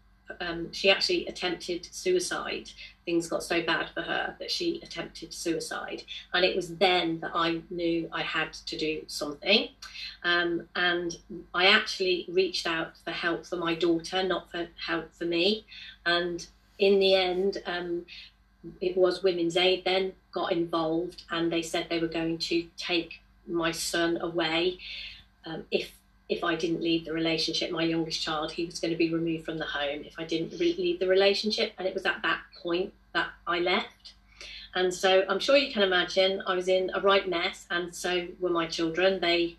um, 0.41 0.71
she 0.71 0.89
actually 0.89 1.27
attempted 1.27 1.87
suicide. 1.93 2.71
Things 3.05 3.27
got 3.27 3.43
so 3.43 3.61
bad 3.61 3.89
for 3.93 4.01
her 4.01 4.35
that 4.39 4.49
she 4.49 4.81
attempted 4.81 5.33
suicide. 5.33 6.03
And 6.33 6.43
it 6.43 6.55
was 6.55 6.77
then 6.77 7.19
that 7.19 7.31
i 7.35 7.61
knew 7.69 8.09
i 8.11 8.23
had 8.23 8.53
to 8.53 8.77
do 8.77 9.03
something. 9.07 9.69
Um, 10.23 10.67
and 10.75 11.15
i 11.53 11.67
actually 11.67 12.25
reached 12.27 12.65
out 12.67 12.97
for 12.97 13.11
help 13.11 13.45
for 13.45 13.55
my 13.55 13.75
daughter 13.75 14.23
not 14.23 14.49
for 14.51 14.67
help 14.83 15.13
for 15.13 15.25
me. 15.25 15.65
And 16.05 16.47
in 16.77 16.99
the 16.99 17.15
end 17.15 17.61
um, 17.65 18.05
it 18.81 18.97
was 18.97 19.23
Women's 19.23 19.57
Aid 19.57 19.85
then 19.85 20.13
got 20.31 20.51
involved 20.51 21.23
and 21.29 21.51
they 21.51 21.61
said 21.61 21.87
they 21.89 21.99
were 21.99 22.07
going 22.07 22.37
to 22.37 22.67
take 22.77 23.21
my 23.47 23.71
son 23.71 24.17
away 24.21 24.79
um, 25.45 25.63
if 25.71 25.91
if 26.27 26.43
I 26.43 26.55
didn't 26.55 26.81
leave 26.81 27.05
the 27.05 27.13
relationship. 27.13 27.69
My 27.71 27.83
youngest 27.83 28.21
child, 28.21 28.51
he 28.51 28.65
was 28.65 28.79
going 28.79 28.91
to 28.91 28.97
be 28.97 29.13
removed 29.13 29.45
from 29.45 29.59
the 29.59 29.65
home 29.65 30.03
if 30.03 30.17
I 30.17 30.23
didn't 30.23 30.59
re- 30.59 30.75
leave 30.77 30.99
the 30.99 31.07
relationship, 31.07 31.73
and 31.77 31.87
it 31.87 31.93
was 31.93 32.05
at 32.05 32.21
that 32.23 32.41
point 32.61 32.93
that 33.13 33.29
I 33.45 33.59
left. 33.59 34.13
And 34.73 34.93
so 34.93 35.23
I'm 35.29 35.39
sure 35.39 35.55
you 35.55 35.71
can 35.71 35.83
imagine 35.83 36.41
I 36.47 36.55
was 36.55 36.67
in 36.67 36.91
a 36.93 36.99
right 36.99 37.29
mess, 37.29 37.65
and 37.69 37.95
so 37.95 38.27
were 38.39 38.49
my 38.49 38.65
children. 38.65 39.19
They 39.19 39.57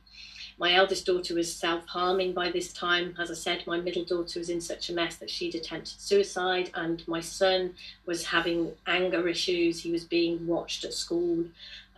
my 0.59 0.75
eldest 0.75 1.07
daughter 1.07 1.35
was 1.35 1.55
self 1.55 1.87
harming 1.87 2.33
by 2.33 2.51
this 2.51 2.73
time. 2.73 3.15
As 3.19 3.31
I 3.31 3.35
said, 3.35 3.67
my 3.67 3.79
middle 3.79 4.05
daughter 4.05 4.39
was 4.39 4.49
in 4.49 4.61
such 4.61 4.89
a 4.89 4.93
mess 4.93 5.17
that 5.17 5.31
she'd 5.31 5.55
attempted 5.55 6.01
suicide, 6.01 6.71
and 6.75 7.07
my 7.07 7.21
son 7.21 7.75
was 8.07 8.27
having 8.27 8.73
anger 8.87 9.29
issues. 9.29 9.83
He 9.83 9.93
was 9.93 10.05
being 10.05 10.47
watched 10.47 10.85
at 10.85 10.95
school. 10.95 11.45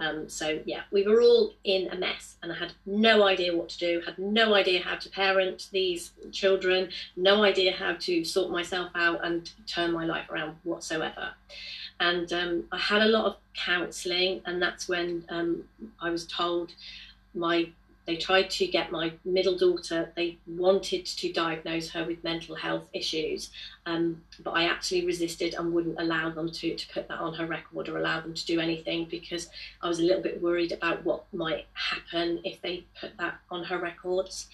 Um, 0.01 0.29
so, 0.29 0.61
yeah, 0.65 0.83
we 0.93 1.07
were 1.07 1.21
all 1.21 1.55
in 1.65 1.89
a 1.91 1.97
mess, 1.97 2.37
and 2.43 2.53
I 2.53 2.57
had 2.57 2.73
no 2.87 3.27
idea 3.27 3.57
what 3.57 3.69
to 3.71 3.79
do, 3.79 4.03
had 4.07 4.19
no 4.19 4.55
idea 4.55 4.81
how 4.81 4.95
to 4.95 5.11
parent 5.11 5.69
these 5.73 6.13
children, 6.31 6.91
no 7.17 7.43
idea 7.43 7.73
how 7.73 7.95
to 7.95 8.25
sort 8.25 8.53
myself 8.53 8.91
out 8.95 9.25
and 9.25 9.51
turn 9.67 9.93
my 9.93 10.05
life 10.05 10.31
around 10.31 10.57
whatsoever 10.63 11.35
and 12.01 12.33
um, 12.33 12.65
I 12.71 12.79
had 12.79 13.03
a 13.03 13.07
lot 13.09 13.25
of 13.25 13.37
counselling, 13.55 14.41
and 14.47 14.63
that's 14.63 14.89
when 14.89 15.25
um, 15.29 15.65
I 16.01 16.11
was 16.11 16.27
told 16.27 16.73
my 17.35 17.69
they 18.09 18.17
tried 18.17 18.49
to 18.49 18.67
get 18.67 18.91
my 18.91 19.13
middle 19.27 19.59
daughter, 19.59 20.11
they 20.17 20.39
wanted 20.47 21.05
to 21.05 21.31
diagnose 21.31 21.91
her 21.91 22.07
with 22.07 22.25
mental 22.25 22.55
health 22.55 22.85
issues, 22.95 23.51
um, 23.85 24.23
but 24.43 24.53
I 24.53 24.65
actually 24.65 25.05
resisted 25.05 25.53
and 25.53 25.75
wouldn't 25.75 26.01
allow 26.01 26.31
them 26.31 26.51
to, 26.51 26.75
to 26.75 26.89
put 26.89 27.07
that 27.09 27.19
on 27.19 27.35
her 27.35 27.45
record 27.45 27.87
or 27.91 27.99
allow 27.99 28.23
them 28.23 28.33
to 28.33 28.47
do 28.47 28.61
anything 28.61 29.09
because 29.11 29.51
I 29.83 29.89
was 29.89 29.99
a 30.01 30.05
little 30.05 30.23
bit 30.23 30.41
worried 30.41 30.73
about 30.73 31.05
what 31.05 31.27
might 31.35 31.67
happen 31.75 32.41
if 32.45 32.63
they 32.63 32.87
put 32.99 33.15
that 33.19 33.41
on 33.51 33.65
her 33.65 33.79
records. 33.79 34.49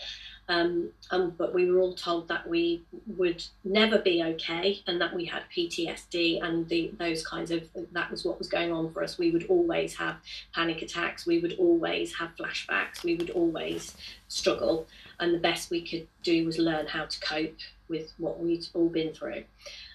Um, 0.46 0.90
um, 1.10 1.30
but 1.38 1.54
we 1.54 1.70
were 1.70 1.80
all 1.80 1.94
told 1.94 2.28
that 2.28 2.46
we 2.46 2.82
would 3.16 3.42
never 3.64 3.98
be 3.98 4.22
okay 4.22 4.82
and 4.86 5.00
that 5.00 5.14
we 5.14 5.24
had 5.24 5.44
PTSD 5.56 6.42
and 6.42 6.68
the, 6.68 6.90
those 6.98 7.26
kinds 7.26 7.50
of 7.50 7.62
that 7.92 8.10
was 8.10 8.26
what 8.26 8.38
was 8.38 8.48
going 8.48 8.70
on 8.70 8.92
for 8.92 9.02
us. 9.02 9.16
We 9.16 9.30
would 9.30 9.46
always 9.46 9.94
have 9.96 10.16
panic 10.54 10.82
attacks, 10.82 11.26
we 11.26 11.38
would 11.38 11.54
always 11.58 12.14
have 12.16 12.36
flashbacks, 12.36 13.02
we 13.02 13.14
would 13.16 13.30
always 13.30 13.96
struggle, 14.28 14.86
and 15.18 15.32
the 15.32 15.38
best 15.38 15.70
we 15.70 15.80
could 15.80 16.06
do 16.22 16.44
was 16.44 16.58
learn 16.58 16.86
how 16.86 17.06
to 17.06 17.20
cope 17.20 17.56
with 17.88 18.12
what 18.18 18.38
we'd 18.38 18.66
all 18.74 18.88
been 18.88 19.14
through. 19.14 19.44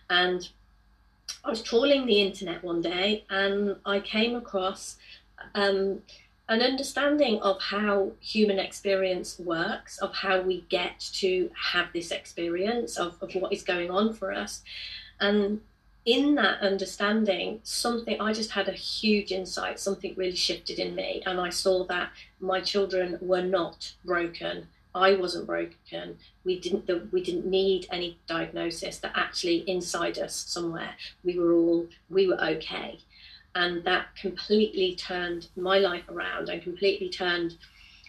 And 0.09 0.49
I 1.43 1.49
was 1.49 1.61
trawling 1.61 2.05
the 2.05 2.21
internet 2.21 2.63
one 2.63 2.81
day 2.81 3.23
and 3.29 3.75
I 3.85 3.99
came 3.99 4.35
across 4.35 4.97
um, 5.55 6.01
an 6.49 6.63
understanding 6.63 7.39
of 7.41 7.61
how 7.61 8.11
human 8.19 8.57
experience 8.57 9.37
works, 9.37 9.99
of 9.99 10.15
how 10.15 10.41
we 10.41 10.65
get 10.67 10.99
to 11.13 11.51
have 11.71 11.93
this 11.93 12.09
experience 12.09 12.97
of, 12.97 13.15
of 13.21 13.33
what 13.35 13.53
is 13.53 13.61
going 13.61 13.91
on 13.91 14.13
for 14.13 14.33
us. 14.33 14.63
And 15.19 15.61
in 16.05 16.33
that 16.35 16.59
understanding, 16.61 17.59
something 17.61 18.19
I 18.19 18.33
just 18.33 18.49
had 18.51 18.67
a 18.67 18.73
huge 18.73 19.31
insight, 19.31 19.79
something 19.79 20.15
really 20.17 20.35
shifted 20.35 20.79
in 20.79 20.95
me, 20.95 21.21
and 21.25 21.39
I 21.39 21.49
saw 21.49 21.85
that 21.85 22.11
my 22.39 22.61
children 22.61 23.19
were 23.21 23.43
not 23.43 23.93
broken. 24.03 24.67
I 24.95 25.13
wasn't 25.13 25.45
broken. 25.45 26.17
We 26.43 26.59
didn't. 26.59 26.89
We 27.13 27.23
didn't 27.23 27.45
need 27.45 27.85
any 27.91 28.17
diagnosis. 28.25 28.97
That 28.97 29.11
actually 29.13 29.57
inside 29.69 30.17
us 30.17 30.33
somewhere, 30.35 30.95
we 31.23 31.37
were 31.37 31.53
all 31.53 31.87
we 32.09 32.25
were 32.25 32.43
okay 32.43 32.99
and 33.55 33.83
that 33.83 34.15
completely 34.15 34.95
turned 34.95 35.47
my 35.55 35.79
life 35.79 36.07
around 36.09 36.49
and 36.49 36.61
completely 36.61 37.09
turned 37.09 37.57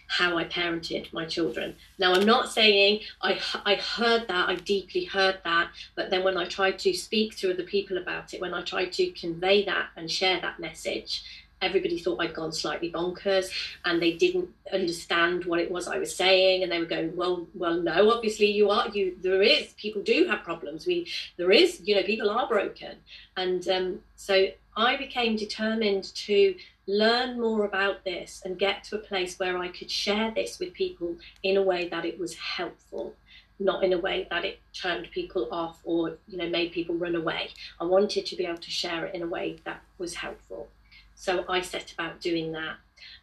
how 0.07 0.37
I 0.37 0.43
parented 0.43 1.11
my 1.13 1.25
children. 1.25 1.73
Now, 1.97 2.13
I'm 2.13 2.25
not 2.25 2.51
saying 2.51 2.99
I, 3.21 3.39
I 3.65 3.75
heard 3.75 4.27
that, 4.27 4.49
I 4.49 4.55
deeply 4.55 5.05
heard 5.05 5.39
that, 5.45 5.69
but 5.95 6.09
then 6.09 6.25
when 6.25 6.35
I 6.35 6.45
tried 6.45 6.79
to 6.79 6.93
speak 6.93 7.37
to 7.37 7.53
other 7.53 7.63
people 7.63 7.97
about 7.97 8.33
it, 8.33 8.41
when 8.41 8.53
I 8.53 8.61
tried 8.61 8.91
to 8.93 9.09
convey 9.11 9.63
that 9.65 9.87
and 9.95 10.11
share 10.11 10.41
that 10.41 10.59
message, 10.59 11.23
everybody 11.61 11.97
thought 11.97 12.19
I'd 12.19 12.33
gone 12.33 12.51
slightly 12.51 12.91
bonkers 12.91 13.51
and 13.85 14.01
they 14.01 14.13
didn't 14.13 14.49
understand 14.73 15.45
what 15.45 15.59
it 15.59 15.71
was 15.71 15.87
I 15.87 15.97
was 15.97 16.13
saying 16.13 16.63
and 16.63 16.71
they 16.71 16.79
were 16.79 16.85
going 16.85 17.15
well 17.15 17.45
well 17.53 17.79
no 17.79 18.09
obviously 18.09 18.47
you 18.51 18.71
are 18.71 18.89
you 18.89 19.15
there 19.21 19.41
is 19.43 19.73
people 19.77 20.01
do 20.01 20.25
have 20.27 20.43
problems 20.43 20.87
we 20.87 21.07
there 21.37 21.51
is 21.51 21.79
you 21.83 21.95
know 21.95 22.03
people 22.03 22.29
are 22.29 22.47
broken 22.47 22.95
and 23.37 23.67
um, 23.67 23.99
so 24.15 24.47
I 24.75 24.97
became 24.97 25.35
determined 25.35 26.13
to 26.15 26.55
learn 26.87 27.39
more 27.39 27.65
about 27.65 28.03
this 28.03 28.41
and 28.45 28.57
get 28.57 28.83
to 28.85 28.95
a 28.95 28.99
place 28.99 29.37
where 29.37 29.57
I 29.57 29.67
could 29.67 29.91
share 29.91 30.31
this 30.31 30.59
with 30.59 30.73
people 30.73 31.17
in 31.43 31.57
a 31.57 31.61
way 31.61 31.87
that 31.89 32.05
it 32.05 32.19
was 32.19 32.35
helpful 32.35 33.15
not 33.63 33.83
in 33.83 33.93
a 33.93 33.97
way 33.97 34.27
that 34.29 34.43
it 34.43 34.59
turned 34.73 35.09
people 35.11 35.47
off 35.51 35.79
or 35.83 36.17
you 36.27 36.37
know 36.37 36.49
made 36.49 36.71
people 36.71 36.95
run 36.95 37.15
away. 37.15 37.49
I 37.79 37.85
wanted 37.85 38.25
to 38.25 38.35
be 38.35 38.45
able 38.45 38.57
to 38.57 38.71
share 38.71 39.05
it 39.05 39.15
in 39.15 39.21
a 39.21 39.27
way 39.27 39.57
that 39.65 39.81
was 39.97 40.15
helpful. 40.15 40.69
So 41.15 41.45
i 41.47 41.61
set 41.61 41.93
about 41.93 42.19
doing 42.19 42.51
that. 42.53 42.77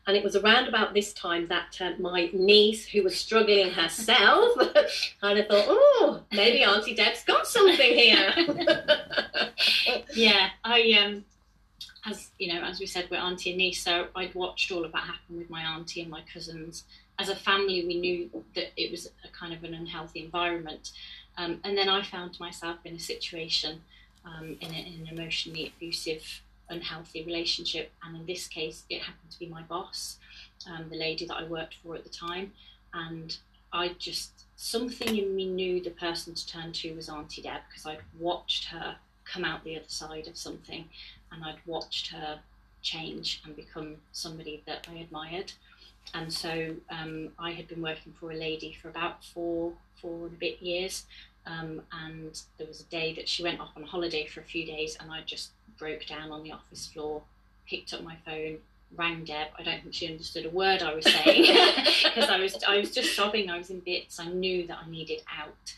And 0.06 0.16
it 0.16 0.24
was 0.24 0.36
around 0.36 0.68
about 0.68 0.94
this 0.94 1.12
time 1.12 1.48
that 1.48 1.76
uh, 1.80 1.92
my 1.98 2.30
niece, 2.32 2.86
who 2.86 3.02
was 3.02 3.18
struggling 3.18 3.70
herself, 3.70 4.56
kind 5.20 5.38
of 5.38 5.46
thought, 5.46 5.66
oh, 5.68 6.22
maybe 6.32 6.64
Auntie 6.64 6.94
Deb's 6.94 7.24
got 7.24 7.46
something 7.46 7.76
here. 7.76 8.32
yeah, 10.14 10.50
I 10.64 11.04
um, 11.04 11.24
as 12.06 12.30
you 12.38 12.52
know, 12.52 12.62
as 12.62 12.80
we 12.80 12.86
said, 12.86 13.08
we're 13.10 13.18
auntie 13.18 13.50
and 13.50 13.58
niece, 13.58 13.82
so 13.82 14.08
I'd 14.14 14.34
watched 14.34 14.70
all 14.70 14.84
of 14.84 14.92
that 14.92 15.02
happen 15.02 15.36
with 15.36 15.50
my 15.50 15.62
auntie 15.62 16.00
and 16.00 16.10
my 16.10 16.22
cousins. 16.32 16.84
As 17.18 17.28
a 17.28 17.36
family, 17.36 17.84
we 17.86 17.98
knew 17.98 18.44
that 18.54 18.72
it 18.76 18.90
was 18.90 19.10
a 19.24 19.28
kind 19.28 19.52
of 19.52 19.64
an 19.64 19.74
unhealthy 19.74 20.24
environment. 20.24 20.92
Um, 21.36 21.60
and 21.64 21.76
then 21.76 21.88
I 21.88 22.02
found 22.02 22.38
myself 22.38 22.78
in 22.84 22.94
a 22.94 23.00
situation, 23.00 23.80
um, 24.24 24.56
in, 24.60 24.72
a, 24.72 24.78
in, 24.78 25.06
an 25.06 25.08
emotionally 25.10 25.72
abusive, 25.76 26.42
unhealthy 26.68 27.24
relationship. 27.24 27.90
And 28.04 28.16
in 28.16 28.26
this 28.26 28.46
case, 28.46 28.84
it 28.88 29.02
happened 29.02 29.30
to 29.30 29.38
be 29.38 29.46
my 29.46 29.62
boss, 29.62 30.18
um, 30.70 30.88
the 30.90 30.96
lady 30.96 31.26
that 31.26 31.36
I 31.36 31.44
worked 31.44 31.74
for 31.82 31.96
at 31.96 32.04
the 32.04 32.10
time. 32.10 32.52
And 32.94 33.36
I 33.72 33.94
just, 33.98 34.30
something 34.56 35.16
in 35.16 35.34
me 35.34 35.46
knew 35.46 35.82
the 35.82 35.90
person 35.90 36.34
to 36.34 36.46
turn 36.46 36.72
to 36.72 36.94
was 36.94 37.08
Auntie 37.08 37.42
Deb 37.42 37.62
because 37.68 37.86
I'd 37.86 38.00
watched 38.18 38.66
her 38.66 38.96
come 39.24 39.44
out 39.44 39.62
the 39.64 39.76
other 39.76 39.84
side 39.88 40.26
of 40.26 40.36
something 40.36 40.88
and 41.32 41.44
I'd 41.44 41.58
watched 41.66 42.08
her 42.08 42.40
change 42.82 43.42
and 43.44 43.54
become 43.56 43.96
somebody 44.12 44.62
that 44.66 44.86
I 44.90 44.98
admired. 44.98 45.52
And 46.14 46.32
so 46.32 46.74
um, 46.90 47.30
I 47.38 47.52
had 47.52 47.68
been 47.68 47.82
working 47.82 48.14
for 48.18 48.30
a 48.30 48.34
lady 48.34 48.76
for 48.80 48.88
about 48.88 49.24
four, 49.24 49.72
four 50.00 50.26
and 50.26 50.34
a 50.34 50.38
bit 50.38 50.62
years. 50.62 51.04
Um, 51.46 51.82
and 51.92 52.40
there 52.56 52.66
was 52.66 52.80
a 52.80 52.84
day 52.84 53.14
that 53.14 53.28
she 53.28 53.42
went 53.42 53.60
off 53.60 53.70
on 53.76 53.82
holiday 53.82 54.26
for 54.26 54.40
a 54.40 54.44
few 54.44 54.66
days, 54.66 54.96
and 55.00 55.10
I 55.10 55.22
just 55.24 55.50
broke 55.78 56.06
down 56.06 56.30
on 56.30 56.42
the 56.42 56.52
office 56.52 56.86
floor, 56.86 57.22
picked 57.66 57.94
up 57.94 58.02
my 58.02 58.16
phone, 58.26 58.58
rang 58.96 59.24
Deb. 59.24 59.48
I 59.58 59.62
don't 59.62 59.80
think 59.82 59.94
she 59.94 60.10
understood 60.10 60.46
a 60.46 60.50
word 60.50 60.82
I 60.82 60.94
was 60.94 61.04
saying 61.04 61.42
because 62.04 62.28
I 62.28 62.38
was 62.38 62.62
I 62.66 62.78
was 62.78 62.90
just 62.90 63.14
sobbing. 63.16 63.50
I 63.50 63.58
was 63.58 63.70
in 63.70 63.80
bits. 63.80 64.20
I 64.20 64.28
knew 64.28 64.66
that 64.66 64.78
I 64.84 64.90
needed 64.90 65.22
out. 65.40 65.74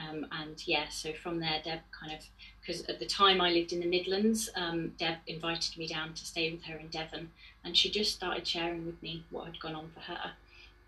Um, 0.00 0.26
and 0.32 0.66
yeah, 0.66 0.88
so 0.88 1.12
from 1.12 1.40
there, 1.40 1.60
Deb 1.62 1.80
kind 1.98 2.12
of 2.12 2.24
because 2.60 2.84
at 2.86 2.98
the 2.98 3.06
time 3.06 3.40
I 3.40 3.50
lived 3.50 3.72
in 3.72 3.80
the 3.80 3.86
Midlands, 3.86 4.48
um, 4.54 4.92
Deb 4.98 5.18
invited 5.26 5.76
me 5.76 5.86
down 5.86 6.14
to 6.14 6.24
stay 6.24 6.50
with 6.50 6.62
her 6.64 6.76
in 6.76 6.88
Devon, 6.88 7.30
and 7.64 7.76
she 7.76 7.90
just 7.90 8.14
started 8.14 8.46
sharing 8.46 8.86
with 8.86 9.02
me 9.02 9.24
what 9.30 9.46
had 9.46 9.60
gone 9.60 9.74
on 9.74 9.90
for 9.94 10.00
her. 10.00 10.32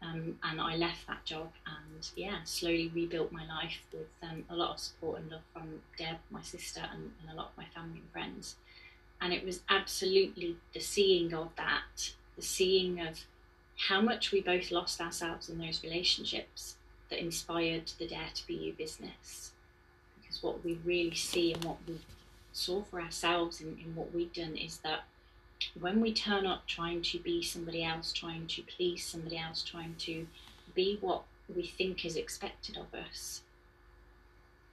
Um, 0.02 0.36
and 0.42 0.60
I 0.60 0.74
left 0.76 1.06
that 1.06 1.24
job 1.24 1.52
and 1.64 2.08
yeah, 2.16 2.38
slowly 2.44 2.90
rebuilt 2.92 3.30
my 3.30 3.46
life 3.46 3.78
with 3.92 4.08
um, 4.22 4.44
a 4.50 4.56
lot 4.56 4.72
of 4.72 4.80
support 4.80 5.20
and 5.20 5.30
love 5.30 5.42
from 5.52 5.80
Deb, 5.96 6.16
my 6.30 6.42
sister, 6.42 6.80
and, 6.92 7.12
and, 7.20 7.30
a 7.30 7.36
lot 7.36 7.52
of 7.52 7.56
my 7.56 7.66
family 7.72 8.00
and 8.00 8.10
friends. 8.10 8.56
And 9.20 9.32
it 9.32 9.44
was 9.44 9.60
absolutely 9.68 10.56
the 10.74 10.80
seeing 10.80 11.32
of 11.32 11.50
that, 11.56 12.14
the 12.34 12.42
seeing 12.42 13.00
of 13.00 13.20
how 13.88 14.00
much 14.00 14.32
we 14.32 14.40
both 14.40 14.72
lost 14.72 15.00
ourselves 15.00 15.48
in 15.48 15.58
those 15.58 15.84
relationships 15.84 16.74
that 17.12 17.20
inspired 17.20 17.92
the 17.98 18.06
Dare 18.06 18.30
to 18.34 18.46
Be 18.46 18.54
You 18.54 18.72
business. 18.72 19.52
Because 20.20 20.42
what 20.42 20.64
we 20.64 20.78
really 20.82 21.14
see 21.14 21.52
and 21.52 21.62
what 21.62 21.76
we 21.86 22.00
saw 22.54 22.82
for 22.84 23.02
ourselves 23.02 23.60
in, 23.60 23.76
in 23.84 23.94
what 23.94 24.14
we've 24.14 24.32
done 24.32 24.56
is 24.56 24.78
that 24.78 25.00
when 25.78 26.00
we 26.00 26.14
turn 26.14 26.46
up 26.46 26.66
trying 26.66 27.02
to 27.02 27.18
be 27.18 27.42
somebody 27.42 27.84
else, 27.84 28.14
trying 28.14 28.46
to 28.46 28.62
please 28.62 29.04
somebody 29.04 29.36
else, 29.36 29.62
trying 29.62 29.94
to 29.98 30.26
be 30.74 30.96
what 31.02 31.24
we 31.54 31.66
think 31.66 32.06
is 32.06 32.16
expected 32.16 32.78
of 32.78 32.98
us, 32.98 33.42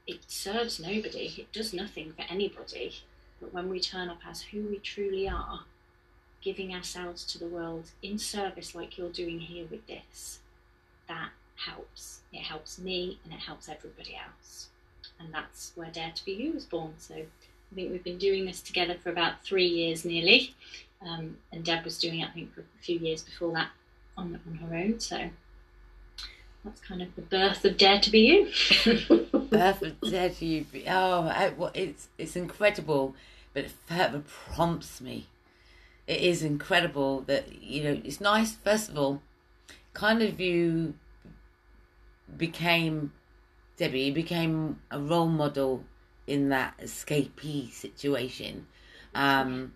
it 0.07 0.19
serves 0.27 0.79
nobody, 0.79 1.35
it 1.37 1.51
does 1.51 1.73
nothing 1.73 2.13
for 2.13 2.23
anybody. 2.29 2.95
But 3.41 3.53
when 3.53 3.67
we 3.67 3.81
turn 3.81 4.07
up 4.07 4.21
as 4.25 4.43
who 4.43 4.61
we 4.61 4.77
truly 4.77 5.27
are, 5.27 5.65
giving 6.41 6.73
ourselves 6.73 7.25
to 7.25 7.37
the 7.37 7.47
world 7.47 7.91
in 8.01 8.17
service 8.17 8.73
like 8.73 8.97
you're 8.97 9.09
doing 9.09 9.41
here 9.41 9.65
with 9.69 9.85
this, 9.87 10.39
that 11.09 11.31
helps. 11.65 12.21
It 12.31 12.41
helps 12.41 12.79
me 12.79 13.19
and 13.23 13.33
it 13.33 13.39
helps 13.39 13.69
everybody 13.69 14.15
else. 14.15 14.69
And 15.19 15.33
that's 15.33 15.73
where 15.75 15.89
Dare 15.91 16.11
to 16.13 16.25
Be 16.25 16.33
You 16.33 16.53
was 16.53 16.65
born. 16.65 16.93
So 16.97 17.15
I 17.15 17.75
think 17.75 17.91
we've 17.91 18.03
been 18.03 18.17
doing 18.17 18.45
this 18.45 18.61
together 18.61 18.95
for 19.01 19.09
about 19.09 19.43
three 19.43 19.67
years 19.67 20.05
nearly. 20.05 20.55
Um, 21.05 21.37
and 21.51 21.63
Deb 21.63 21.83
was 21.83 21.97
doing 21.97 22.19
it, 22.19 22.29
I 22.29 22.31
think, 22.31 22.53
for 22.53 22.61
a 22.61 22.83
few 22.83 22.99
years 22.99 23.23
before 23.23 23.51
that 23.53 23.69
on, 24.17 24.39
on 24.47 24.55
her 24.55 24.75
own. 24.75 24.99
So 24.99 25.29
that's 26.63 26.81
kind 26.81 27.01
of 27.01 27.15
the 27.15 27.21
birth 27.21 27.63
of 27.65 27.77
Dare 27.77 27.99
to 27.99 28.11
Be 28.11 28.19
You. 28.19 28.45
birth 29.49 29.81
of 29.81 30.01
Dare 30.09 30.29
to 30.29 30.45
You. 30.45 30.65
Oh, 30.87 31.71
it's 31.73 32.09
it's 32.17 32.35
incredible, 32.35 33.15
but 33.53 33.65
it 33.65 33.71
further 33.85 34.23
prompts 34.27 34.99
me. 34.99 35.27
It 36.07 36.21
is 36.21 36.43
incredible 36.43 37.21
that 37.21 37.61
you 37.61 37.83
know. 37.83 38.01
It's 38.03 38.19
nice, 38.19 38.55
first 38.55 38.89
of 38.89 38.97
all, 38.97 39.21
kind 39.93 40.21
of 40.21 40.39
you 40.39 40.95
became 42.37 43.13
Debbie. 43.77 44.11
Became 44.11 44.79
a 44.91 44.99
role 44.99 45.27
model 45.27 45.83
in 46.27 46.49
that 46.49 46.77
escapee 46.79 47.71
situation. 47.71 48.67
Um, 49.15 49.73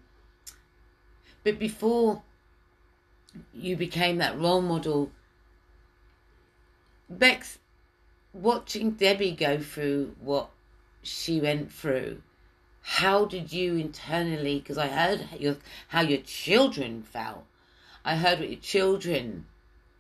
but 1.44 1.60
before 1.60 2.24
you 3.54 3.76
became 3.76 4.18
that 4.18 4.40
role 4.40 4.62
model, 4.62 5.12
Bex, 7.10 7.60
watching 8.34 8.92
Debbie 8.92 9.32
go 9.32 9.60
through 9.60 10.16
what 10.20 10.50
she 11.02 11.42
went 11.42 11.72
through, 11.72 12.22
how 12.82 13.26
did 13.26 13.52
you 13.52 13.76
internally? 13.76 14.60
Because 14.60 14.78
I 14.78 14.88
heard 14.88 15.28
your, 15.40 15.58
how 15.90 16.02
your 16.02 16.22
children 16.22 17.04
felt. 17.04 17.46
I 18.06 18.18
heard 18.18 18.40
what 18.40 18.50
your 18.50 18.60
children. 18.60 19.46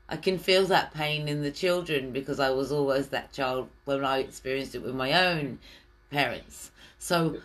I 0.09 0.17
can 0.17 0.37
feel 0.37 0.65
that 0.65 0.93
pain 0.93 1.27
in 1.27 1.41
the 1.41 1.51
children 1.51 2.11
because 2.11 2.39
I 2.39 2.51
was 2.51 2.71
always 2.71 3.07
that 3.07 3.31
child 3.31 3.69
when 3.85 4.03
I 4.03 4.19
experienced 4.19 4.75
it 4.75 4.83
with 4.83 4.95
my 4.95 5.13
own 5.13 5.59
parents. 6.11 6.71
So 6.99 7.37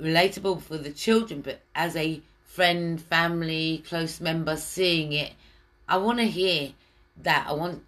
relatable 0.00 0.62
for 0.62 0.76
the 0.76 0.92
children, 0.92 1.40
but 1.40 1.60
as 1.74 1.96
a 1.96 2.20
friend, 2.44 3.00
family, 3.00 3.82
close 3.86 4.20
member 4.20 4.56
seeing 4.56 5.12
it, 5.12 5.32
I 5.88 5.96
want 5.98 6.18
to 6.18 6.24
hear 6.24 6.72
that. 7.22 7.46
I 7.48 7.52
want 7.52 7.82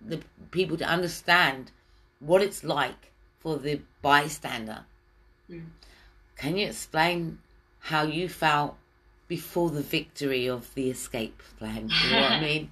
the 0.00 0.20
people 0.50 0.76
to 0.76 0.84
understand 0.84 1.70
what 2.20 2.42
it's 2.42 2.64
like 2.64 3.10
for 3.40 3.56
the 3.56 3.80
bystander. 4.02 4.84
Mm. 5.50 5.66
Can 6.36 6.56
you 6.56 6.66
explain 6.66 7.38
how 7.80 8.02
you 8.02 8.28
felt 8.28 8.76
before 9.28 9.70
the 9.70 9.82
victory 9.82 10.46
of 10.46 10.74
the 10.74 10.90
escape 10.90 11.42
plan? 11.58 11.88
You 11.88 12.10
know 12.10 12.20
what 12.20 12.32
I 12.32 12.40
mean? 12.48 12.70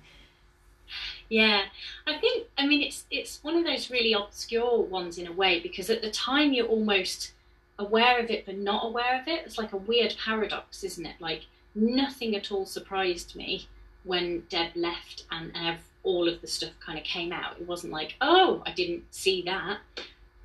Yeah, 1.32 1.62
I 2.06 2.18
think 2.18 2.48
I 2.58 2.66
mean 2.66 2.82
it's 2.82 3.06
it's 3.10 3.42
one 3.42 3.56
of 3.56 3.64
those 3.64 3.90
really 3.90 4.12
obscure 4.12 4.82
ones 4.82 5.16
in 5.16 5.26
a 5.26 5.32
way 5.32 5.60
because 5.60 5.88
at 5.88 6.02
the 6.02 6.10
time 6.10 6.52
you're 6.52 6.66
almost 6.66 7.32
aware 7.78 8.20
of 8.20 8.28
it 8.28 8.44
but 8.44 8.58
not 8.58 8.84
aware 8.84 9.18
of 9.18 9.26
it. 9.26 9.40
It's 9.46 9.56
like 9.56 9.72
a 9.72 9.78
weird 9.78 10.14
paradox, 10.22 10.84
isn't 10.84 11.06
it? 11.06 11.14
Like 11.20 11.46
nothing 11.74 12.36
at 12.36 12.52
all 12.52 12.66
surprised 12.66 13.34
me 13.34 13.66
when 14.04 14.42
Deb 14.50 14.76
left 14.76 15.24
and, 15.30 15.52
and 15.54 15.78
all 16.02 16.28
of 16.28 16.42
the 16.42 16.46
stuff 16.46 16.72
kind 16.84 16.98
of 16.98 17.04
came 17.04 17.32
out. 17.32 17.58
It 17.58 17.66
wasn't 17.66 17.94
like, 17.94 18.14
oh, 18.20 18.62
I 18.66 18.72
didn't 18.72 19.04
see 19.10 19.40
that. 19.46 19.78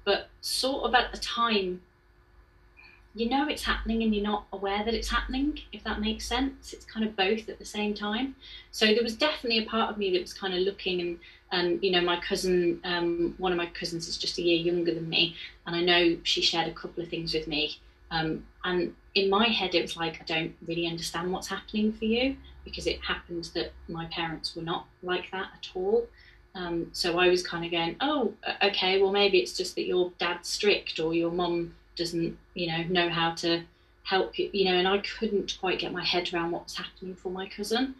But 0.05 0.29
sort 0.39 0.85
of 0.85 0.95
at 0.95 1.11
the 1.11 1.17
time, 1.17 1.81
you 3.17 3.29
know 3.29 3.47
it's 3.47 3.63
happening 3.63 4.03
and 4.03 4.13
you're 4.13 4.23
not 4.23 4.45
aware 4.53 4.83
that 4.85 4.93
it's 4.93 5.09
happening, 5.09 5.59
if 5.71 5.83
that 5.83 5.99
makes 5.99 6.25
sense. 6.25 6.73
It's 6.73 6.85
kind 6.85 7.05
of 7.05 7.15
both 7.15 7.49
at 7.49 7.57
the 7.57 7.65
same 7.65 7.93
time. 7.93 8.35
So 8.71 8.85
there 8.85 9.03
was 9.03 9.15
definitely 9.15 9.59
a 9.59 9.65
part 9.65 9.89
of 9.89 9.97
me 9.97 10.11
that 10.11 10.21
was 10.21 10.33
kind 10.33 10.53
of 10.53 10.59
looking 10.61 11.01
and 11.01 11.19
and 11.51 11.81
you 11.83 11.91
know 11.91 12.01
my 12.01 12.19
cousin 12.19 12.79
um, 12.83 13.35
one 13.37 13.51
of 13.51 13.57
my 13.57 13.67
cousins 13.67 14.07
is 14.07 14.17
just 14.17 14.37
a 14.37 14.41
year 14.41 14.57
younger 14.57 14.93
than 14.93 15.07
me 15.07 15.35
and 15.65 15.75
i 15.75 15.81
know 15.81 16.17
she 16.23 16.41
shared 16.41 16.67
a 16.67 16.73
couple 16.73 17.01
of 17.01 17.09
things 17.09 17.33
with 17.33 17.47
me 17.47 17.77
um, 18.11 18.43
and 18.63 18.93
in 19.15 19.29
my 19.29 19.47
head 19.47 19.73
it 19.75 19.81
was 19.81 19.97
like 19.97 20.19
i 20.21 20.25
don't 20.25 20.53
really 20.67 20.87
understand 20.87 21.31
what's 21.31 21.47
happening 21.47 21.91
for 21.93 22.05
you 22.05 22.35
because 22.63 22.87
it 22.87 22.99
happened 23.01 23.49
that 23.53 23.71
my 23.87 24.05
parents 24.07 24.55
were 24.55 24.61
not 24.61 24.85
like 25.03 25.31
that 25.31 25.47
at 25.53 25.69
all 25.73 26.05
um, 26.55 26.87
so 26.91 27.17
i 27.17 27.27
was 27.27 27.45
kind 27.45 27.63
of 27.65 27.71
going 27.71 27.95
oh 28.01 28.33
okay 28.61 29.01
well 29.01 29.11
maybe 29.11 29.39
it's 29.39 29.55
just 29.55 29.75
that 29.75 29.85
your 29.85 30.11
dad's 30.17 30.49
strict 30.49 30.99
or 30.99 31.13
your 31.13 31.31
mum 31.31 31.73
doesn't, 31.97 32.37
you 32.53 32.67
know, 32.67 32.83
know 32.83 33.09
how 33.09 33.31
to 33.35 33.63
help 34.03 34.39
you, 34.39 34.49
you 34.53 34.65
know, 34.65 34.77
and 34.77 34.87
I 34.87 34.99
couldn't 34.99 35.57
quite 35.59 35.79
get 35.79 35.91
my 35.91 36.03
head 36.03 36.33
around 36.33 36.51
what 36.51 36.63
was 36.63 36.75
happening 36.75 37.15
for 37.15 37.29
my 37.29 37.47
cousin. 37.47 37.95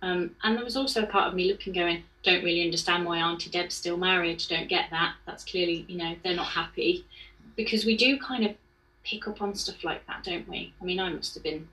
Um, 0.00 0.34
and 0.42 0.56
there 0.56 0.64
was 0.64 0.76
also 0.76 1.02
a 1.02 1.06
part 1.06 1.28
of 1.28 1.34
me 1.34 1.50
looking, 1.50 1.74
going, 1.74 2.02
don't 2.22 2.42
really 2.42 2.64
understand 2.64 3.04
why 3.04 3.18
Auntie 3.18 3.50
Deb's 3.50 3.74
still 3.74 3.96
married. 3.96 4.42
Don't 4.48 4.68
get 4.68 4.86
that. 4.90 5.14
That's 5.26 5.44
clearly, 5.44 5.84
you 5.88 5.98
know, 5.98 6.16
they're 6.24 6.34
not 6.34 6.46
happy. 6.46 7.04
Because 7.54 7.84
we 7.84 7.96
do 7.96 8.18
kind 8.18 8.44
of 8.46 8.56
pick 9.04 9.28
up 9.28 9.42
on 9.42 9.54
stuff 9.54 9.84
like 9.84 10.06
that, 10.06 10.24
don't 10.24 10.48
we? 10.48 10.72
I 10.80 10.84
mean, 10.84 10.98
I 10.98 11.10
must 11.10 11.34
have 11.34 11.42
been 11.42 11.68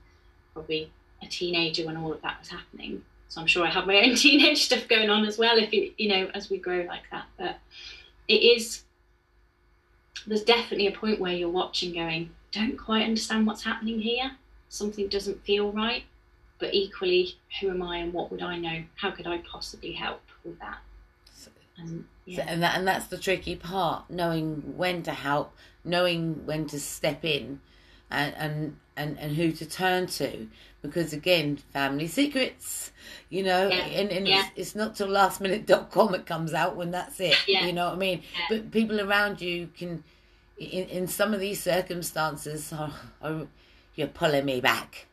probably 0.52 0.92
a 1.22 1.26
teenager 1.26 1.86
when 1.86 1.96
all 1.96 2.12
of 2.12 2.22
that 2.22 2.38
was 2.38 2.48
happening. 2.48 3.02
So 3.28 3.40
I'm 3.40 3.46
sure 3.46 3.66
I 3.66 3.70
have 3.70 3.86
my 3.86 4.02
own 4.02 4.14
teenage 4.16 4.64
stuff 4.64 4.86
going 4.88 5.10
on 5.10 5.24
as 5.24 5.38
well, 5.38 5.58
if 5.58 5.72
you, 5.72 5.92
you 5.96 6.08
know, 6.08 6.30
as 6.34 6.50
we 6.50 6.58
grow 6.58 6.84
like 6.84 7.04
that. 7.10 7.26
But 7.38 7.58
it 8.28 8.42
is 8.42 8.82
there's 10.26 10.42
definitely 10.42 10.86
a 10.86 10.92
point 10.92 11.20
where 11.20 11.32
you're 11.32 11.48
watching 11.48 11.94
going, 11.94 12.30
don't 12.52 12.76
quite 12.76 13.04
understand 13.04 13.46
what's 13.46 13.64
happening 13.64 14.00
here. 14.00 14.32
Something 14.68 15.08
doesn't 15.08 15.44
feel 15.44 15.72
right. 15.72 16.04
But 16.58 16.74
equally, 16.74 17.36
who 17.60 17.70
am 17.70 17.82
I 17.82 17.98
and 17.98 18.12
what 18.12 18.30
would 18.30 18.42
I 18.42 18.58
know? 18.58 18.82
How 18.96 19.10
could 19.10 19.26
I 19.26 19.38
possibly 19.38 19.92
help 19.92 20.20
with 20.44 20.58
that? 20.60 20.78
And, 21.78 22.04
yeah. 22.26 22.44
so, 22.44 22.52
and, 22.52 22.62
that, 22.62 22.76
and 22.76 22.86
that's 22.86 23.06
the 23.06 23.16
tricky 23.16 23.56
part 23.56 24.04
knowing 24.10 24.76
when 24.76 25.02
to 25.04 25.12
help, 25.12 25.54
knowing 25.84 26.44
when 26.44 26.66
to 26.66 26.78
step 26.78 27.24
in, 27.24 27.60
and, 28.10 28.34
and, 28.36 28.76
and, 29.00 29.18
and 29.18 29.36
who 29.36 29.52
to 29.52 29.66
turn 29.66 30.06
to. 30.06 30.48
Because 30.82 31.12
again, 31.12 31.58
family 31.72 32.06
secrets, 32.06 32.90
you 33.28 33.42
know, 33.42 33.68
yeah. 33.68 33.84
and, 33.84 34.10
and 34.10 34.26
yeah. 34.26 34.44
it's, 34.56 34.70
it's, 34.70 34.74
not 34.74 34.96
till 34.96 35.08
lastminute.com 35.08 36.14
it 36.14 36.24
comes 36.24 36.54
out 36.54 36.76
when 36.76 36.90
that's 36.90 37.20
it. 37.20 37.36
You 37.46 37.72
know 37.72 37.86
what 37.86 37.94
I 37.94 37.98
mean? 37.98 38.22
But 38.48 38.70
people 38.70 39.00
around 39.00 39.40
you 39.42 39.68
can 39.76 40.02
in, 40.60 40.84
in 40.88 41.08
some 41.08 41.34
of 41.34 41.40
these 41.40 41.60
circumstances, 41.60 42.72
oh, 42.76 42.94
oh, 43.22 43.48
you're 43.96 44.08
pulling 44.08 44.44
me 44.44 44.60
back. 44.60 45.06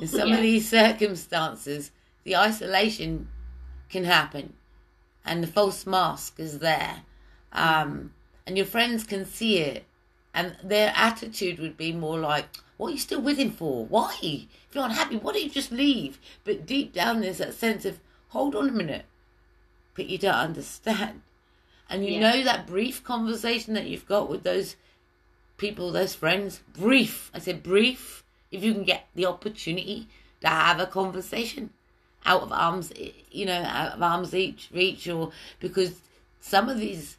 In 0.00 0.08
some 0.08 0.28
yeah. 0.28 0.36
of 0.36 0.42
these 0.42 0.68
circumstances, 0.68 1.90
the 2.24 2.36
isolation 2.36 3.28
can 3.90 4.04
happen, 4.04 4.54
and 5.24 5.42
the 5.42 5.46
false 5.46 5.86
mask 5.86 6.40
is 6.40 6.58
there, 6.58 7.02
um, 7.52 8.12
and 8.46 8.56
your 8.56 8.66
friends 8.66 9.04
can 9.04 9.24
see 9.24 9.58
it, 9.58 9.84
and 10.34 10.56
their 10.62 10.92
attitude 10.96 11.58
would 11.60 11.76
be 11.76 11.92
more 11.92 12.18
like, 12.18 12.48
"What 12.76 12.88
are 12.88 12.92
you 12.92 12.98
still 12.98 13.20
with 13.20 13.38
him 13.38 13.52
for? 13.52 13.86
Why? 13.86 14.16
If 14.20 14.74
you're 14.74 14.84
unhappy, 14.84 15.16
why 15.16 15.32
don't 15.32 15.44
you 15.44 15.50
just 15.50 15.72
leave?" 15.72 16.18
But 16.42 16.66
deep 16.66 16.92
down, 16.92 17.20
there's 17.20 17.38
that 17.38 17.54
sense 17.54 17.84
of, 17.84 18.00
"Hold 18.30 18.54
on 18.56 18.68
a 18.68 18.72
minute," 18.72 19.06
but 19.94 20.06
you 20.06 20.18
don't 20.18 20.34
understand. 20.34 21.22
And 21.88 22.04
you 22.04 22.14
yeah. 22.14 22.20
know 22.20 22.42
that 22.42 22.66
brief 22.66 23.04
conversation 23.04 23.74
that 23.74 23.86
you've 23.86 24.08
got 24.08 24.28
with 24.28 24.42
those 24.42 24.76
people, 25.56 25.92
those 25.92 26.14
friends, 26.14 26.60
brief. 26.72 27.30
I 27.32 27.38
said 27.38 27.62
brief. 27.62 28.24
If 28.50 28.62
you 28.62 28.72
can 28.72 28.84
get 28.84 29.06
the 29.14 29.26
opportunity 29.26 30.08
to 30.40 30.48
have 30.48 30.80
a 30.80 30.86
conversation 30.86 31.70
out 32.24 32.42
of 32.42 32.52
arms, 32.52 32.92
eh, 32.96 33.10
you 33.30 33.46
know, 33.46 33.62
out 33.62 33.92
of 33.92 34.02
arms 34.02 34.32
reach, 34.32 34.68
reach, 34.72 35.08
or 35.08 35.32
because 35.60 36.00
some 36.40 36.68
of 36.68 36.78
these 36.78 37.16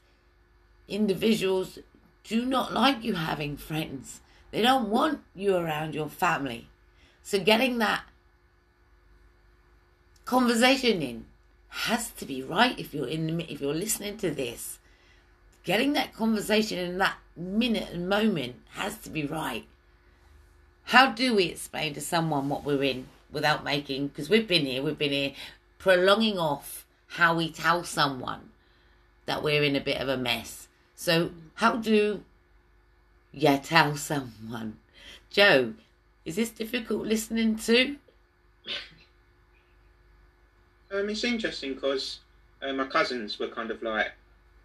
individuals 0.88 1.80
do 2.28 2.46
not 2.46 2.74
like 2.74 3.04
you 3.04 3.14
having 3.14 3.58
friends. 3.58 4.22
They 4.52 4.62
don't 4.62 4.90
want 4.90 5.22
you 5.34 5.56
around 5.56 5.96
your 5.96 6.10
family. 6.10 6.68
So 7.22 7.40
getting 7.40 7.78
that 7.80 8.04
conversation 10.26 11.02
in, 11.02 11.26
has 11.70 12.10
to 12.10 12.26
be 12.26 12.42
right 12.42 12.80
if 12.80 12.94
you're 12.94 13.08
in 13.08 13.42
if 13.42 13.60
you're 13.60 13.74
listening 13.74 14.18
to 14.18 14.32
this. 14.32 14.80
Getting 15.64 15.94
that 15.94 16.14
conversation 16.14 16.78
in 16.80 16.98
that 17.00 17.18
minute 17.36 17.90
and 17.92 18.08
moment 18.08 18.56
has 18.72 18.98
to 19.00 19.10
be 19.10 19.26
right. 19.26 19.66
How 20.86 21.12
do 21.12 21.36
we 21.36 21.46
explain 21.46 21.94
to 21.96 22.02
someone 22.02 22.48
what 22.50 22.64
we're 22.64 22.84
in 22.84 23.08
without 23.32 23.64
making? 23.64 24.08
Because 24.08 24.30
we've 24.30 24.48
been 24.48 24.66
here, 24.66 24.84
we've 24.84 24.98
been 24.98 25.12
here, 25.12 25.34
prolonging 25.80 26.38
off 26.38 26.86
how 27.08 27.36
we 27.36 27.52
tell 27.52 27.84
someone 27.84 28.52
that 29.26 29.44
we're 29.44 29.64
in 29.64 29.76
a 29.76 29.82
bit 29.82 30.00
of 30.00 30.08
a 30.08 30.18
mess. 30.18 30.68
So 31.06 31.30
how 31.54 31.76
do 31.76 32.24
you 33.32 33.58
tell 33.60 33.96
someone? 33.96 34.78
Joe, 35.30 35.76
is 36.26 36.36
this 36.36 36.50
difficult 36.50 37.06
listening 37.06 37.58
to? 37.58 37.98
Um, 40.92 41.08
it's 41.08 41.24
interesting 41.24 41.76
because 41.76 42.22
uh, 42.64 42.74
my 42.74 42.88
cousins 42.88 43.38
were 43.38 43.50
kind 43.50 43.70
of 43.70 43.84
like 43.84 44.14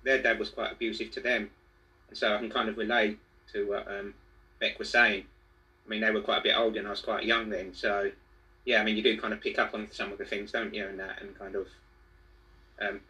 their 0.03 0.23
dad 0.23 0.39
was 0.39 0.49
quite 0.49 0.73
abusive 0.73 1.11
to 1.11 1.21
them, 1.21 1.51
and 2.09 2.17
so 2.17 2.35
I 2.35 2.39
can 2.39 2.49
kind 2.49 2.71
of 2.71 2.79
relate 2.79 3.19
to 3.53 3.69
what 3.69 3.87
um, 3.87 4.15
Beck 4.61 4.79
was 4.79 4.89
saying. 4.89 5.25
I 5.85 5.91
mean, 5.91 6.01
they 6.01 6.11
were 6.11 6.23
quite 6.23 6.39
a 6.39 6.43
bit 6.43 6.57
older, 6.57 6.79
and 6.79 6.89
I 6.89 6.93
was 6.93 7.03
quite 7.03 7.27
young 7.27 7.51
then. 7.51 7.75
So, 7.75 8.11
yeah, 8.65 8.81
I 8.81 8.85
mean, 8.85 8.97
you 8.97 9.03
do 9.03 9.21
kind 9.21 9.35
of 9.35 9.43
pick 9.43 9.59
up 9.59 9.75
on 9.75 9.89
some 9.91 10.11
of 10.11 10.17
the 10.17 10.25
things, 10.25 10.53
don't 10.53 10.73
you, 10.73 10.87
and 10.87 10.99
that, 11.01 11.21
and 11.21 11.39
kind 11.39 11.55
of. 11.55 11.67
Um, 12.81 13.01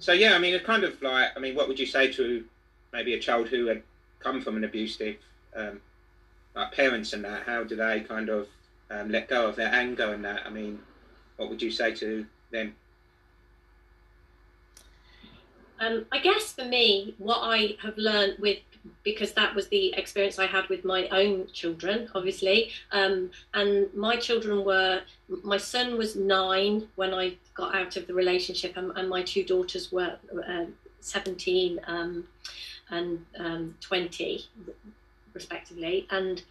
so 0.00 0.10
yeah, 0.12 0.34
I 0.34 0.40
mean, 0.40 0.52
it's 0.52 0.66
kind 0.66 0.82
of 0.82 1.00
like, 1.00 1.28
I 1.36 1.38
mean, 1.38 1.54
what 1.54 1.68
would 1.68 1.78
you 1.78 1.86
say 1.86 2.10
to 2.14 2.44
maybe 2.92 3.14
a 3.14 3.18
child 3.18 3.48
who 3.48 3.66
had 3.66 3.82
come 4.18 4.40
from 4.40 4.56
an 4.56 4.64
abusive, 4.64 5.16
um, 5.56 5.80
like 6.54 6.72
parents 6.72 7.12
and 7.12 7.24
that? 7.24 7.44
How 7.44 7.64
do 7.64 7.76
they 7.76 8.00
kind 8.00 8.28
of 8.28 8.48
um, 8.90 9.10
let 9.10 9.28
go 9.28 9.48
of 9.48 9.56
their 9.56 9.72
anger 9.72 10.12
and 10.12 10.24
that? 10.24 10.46
I 10.46 10.50
mean, 10.50 10.78
what 11.36 11.48
would 11.48 11.62
you 11.62 11.70
say 11.70 11.94
to 11.94 12.26
them? 12.50 12.74
Um, 15.80 16.06
I 16.12 16.18
guess 16.20 16.52
for 16.52 16.64
me, 16.64 17.14
what 17.18 17.40
I 17.42 17.76
have 17.82 17.98
learned 17.98 18.38
with 18.38 18.58
because 19.04 19.32
that 19.32 19.54
was 19.54 19.68
the 19.68 19.94
experience 19.94 20.38
I 20.38 20.46
had 20.46 20.68
with 20.68 20.84
my 20.84 21.08
own 21.08 21.46
children, 21.52 22.08
obviously. 22.14 22.70
Um, 22.90 23.30
and 23.54 23.92
my 23.94 24.16
children 24.16 24.64
were, 24.64 25.02
my 25.42 25.56
son 25.56 25.96
was 25.96 26.16
nine 26.16 26.88
when 26.96 27.14
I 27.14 27.34
got 27.54 27.74
out 27.74 27.96
of 27.96 28.06
the 28.06 28.14
relationship, 28.14 28.76
and, 28.76 28.92
and 28.96 29.08
my 29.08 29.22
two 29.22 29.44
daughters 29.44 29.92
were 29.92 30.16
uh, 30.48 30.64
17 31.00 31.80
um, 31.86 32.24
and 32.90 33.24
um, 33.38 33.76
20, 33.80 34.46
respectively. 35.34 36.06
And 36.10 36.42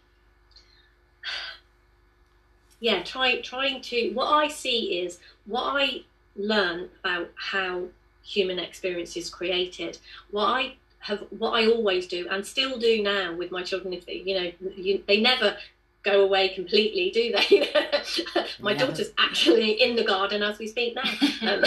yeah, 2.79 3.03
try, 3.03 3.41
trying 3.41 3.82
to, 3.82 4.11
what 4.13 4.27
I 4.27 4.47
see 4.47 5.01
is 5.01 5.19
what 5.45 5.63
I 5.63 6.03
learn 6.36 6.89
about 7.03 7.32
how 7.36 7.86
human 8.23 8.59
experience 8.59 9.15
is 9.17 9.29
created. 9.29 9.97
What 10.32 10.45
I 10.45 10.73
have 10.99 11.25
what 11.32 11.51
I 11.51 11.65
always 11.65 12.07
do 12.07 12.27
and 12.29 12.45
still 12.45 12.77
do 12.77 13.01
now 13.01 13.34
with 13.34 13.51
my 13.51 13.63
children. 13.63 13.93
If 13.93 14.05
they, 14.05 14.23
you 14.25 14.39
know, 14.39 14.51
you, 14.75 15.03
they 15.07 15.19
never 15.19 15.57
go 16.03 16.23
away 16.23 16.49
completely, 16.49 17.11
do 17.11 17.32
they? 17.32 17.69
my 18.59 18.73
daughter's 18.73 19.11
actually 19.17 19.82
in 19.82 19.95
the 19.95 20.03
garden 20.03 20.41
as 20.43 20.59
we 20.59 20.67
speak 20.67 20.95
now. 20.95 21.03
Um, 21.41 21.63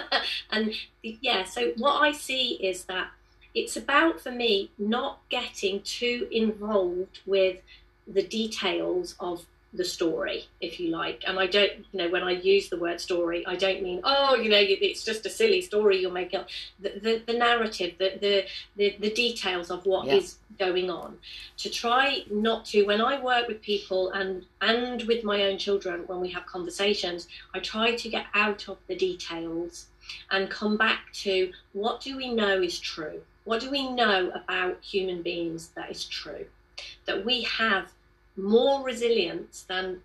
and 0.50 0.74
yeah, 1.02 1.44
so 1.44 1.72
what 1.78 2.02
I 2.02 2.12
see 2.12 2.52
is 2.54 2.84
that 2.84 3.08
it's 3.58 3.76
about 3.76 4.20
for 4.20 4.30
me 4.30 4.70
not 4.78 5.20
getting 5.28 5.82
too 5.82 6.28
involved 6.30 7.20
with 7.26 7.58
the 8.06 8.22
details 8.22 9.14
of 9.18 9.44
the 9.74 9.84
story, 9.84 10.46
if 10.60 10.80
you 10.80 10.88
like. 10.88 11.22
And 11.26 11.38
I 11.38 11.46
don't, 11.46 11.72
you 11.92 11.98
know, 11.98 12.08
when 12.08 12.22
I 12.22 12.32
use 12.32 12.68
the 12.68 12.78
word 12.78 13.00
story, 13.00 13.46
I 13.46 13.54
don't 13.56 13.82
mean, 13.82 14.00
oh, 14.02 14.34
you 14.34 14.48
know, 14.48 14.58
it's 14.58 15.04
just 15.04 15.26
a 15.26 15.30
silly 15.30 15.60
story 15.60 16.00
you're 16.00 16.10
making 16.10 16.40
up. 16.40 16.48
The, 16.80 16.92
the, 17.00 17.22
the 17.26 17.38
narrative, 17.38 17.94
the, 17.98 18.18
the, 18.20 18.44
the, 18.76 18.96
the, 18.98 19.10
details 19.10 19.70
of 19.70 19.84
what 19.84 20.06
yeah. 20.06 20.14
is 20.14 20.36
going 20.58 20.88
on. 20.90 21.18
To 21.58 21.68
try 21.68 22.24
not 22.30 22.64
to, 22.66 22.84
when 22.84 23.02
I 23.02 23.22
work 23.22 23.46
with 23.46 23.60
people 23.60 24.10
and, 24.12 24.46
and 24.62 25.02
with 25.02 25.22
my 25.22 25.44
own 25.44 25.58
children, 25.58 26.04
when 26.06 26.20
we 26.20 26.30
have 26.30 26.46
conversations, 26.46 27.28
I 27.54 27.58
try 27.58 27.94
to 27.94 28.08
get 28.08 28.26
out 28.34 28.68
of 28.68 28.78
the 28.86 28.96
details 28.96 29.88
and 30.30 30.50
come 30.50 30.78
back 30.78 31.12
to 31.12 31.52
what 31.74 32.00
do 32.00 32.16
we 32.16 32.32
know 32.32 32.62
is 32.62 32.78
true? 32.78 33.20
What 33.48 33.62
do 33.62 33.70
we 33.70 33.88
know 33.90 34.30
about 34.34 34.76
human 34.82 35.22
beings 35.22 35.68
that 35.68 35.90
is 35.90 36.04
true? 36.04 36.44
That 37.06 37.24
we 37.24 37.44
have 37.44 37.90
more 38.36 38.84
resilience 38.84 39.64
than 39.66 40.02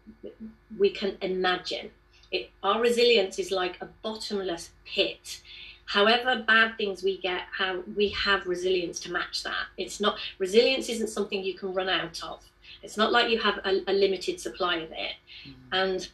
we 0.78 0.90
can 0.90 1.18
imagine. 1.20 1.92
It, 2.32 2.52
our 2.64 2.80
resilience 2.80 3.40
is 3.40 3.52
like 3.52 3.76
a 3.82 3.90
bottomless 4.02 4.70
pit. 4.86 5.42
However 5.88 6.42
bad 6.48 6.78
things 6.78 7.04
we 7.04 7.18
get, 7.18 7.42
how 7.52 7.84
we 7.98 8.08
have 8.12 8.48
resilience 8.48 9.02
to 9.02 9.12
match 9.12 9.44
that. 9.44 9.66
It's 9.78 10.00
not 10.00 10.20
resilience 10.40 10.88
isn't 10.88 11.10
something 11.10 11.44
you 11.44 11.56
can 11.56 11.74
run 11.74 11.90
out 11.90 12.24
of. 12.24 12.40
It's 12.82 12.96
not 12.96 13.12
like 13.12 13.30
you 13.30 13.40
have 13.42 13.58
a, 13.66 13.84
a 13.88 13.92
limited 13.92 14.40
supply 14.40 14.76
of 14.78 14.92
it. 14.94 15.16
Mm. 15.46 15.54
And 15.74 16.08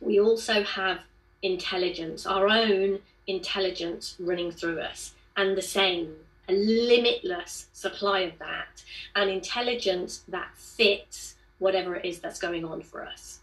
we 0.00 0.18
also 0.18 0.64
have 0.64 1.02
intelligence, 1.42 2.26
our 2.26 2.48
own 2.48 2.98
intelligence 3.28 4.16
running 4.18 4.50
through 4.50 4.80
us, 4.80 5.14
and 5.36 5.56
the 5.56 5.62
same 5.62 6.16
a 6.52 6.56
limitless 6.56 7.68
supply 7.72 8.20
of 8.20 8.38
that, 8.38 8.84
and 9.14 9.30
intelligence 9.30 10.22
that 10.28 10.50
fits 10.56 11.36
whatever 11.58 11.94
it 11.94 12.04
is 12.04 12.18
that's 12.18 12.40
going 12.40 12.64
on 12.64 12.82
for 12.82 13.04
us. 13.04 13.40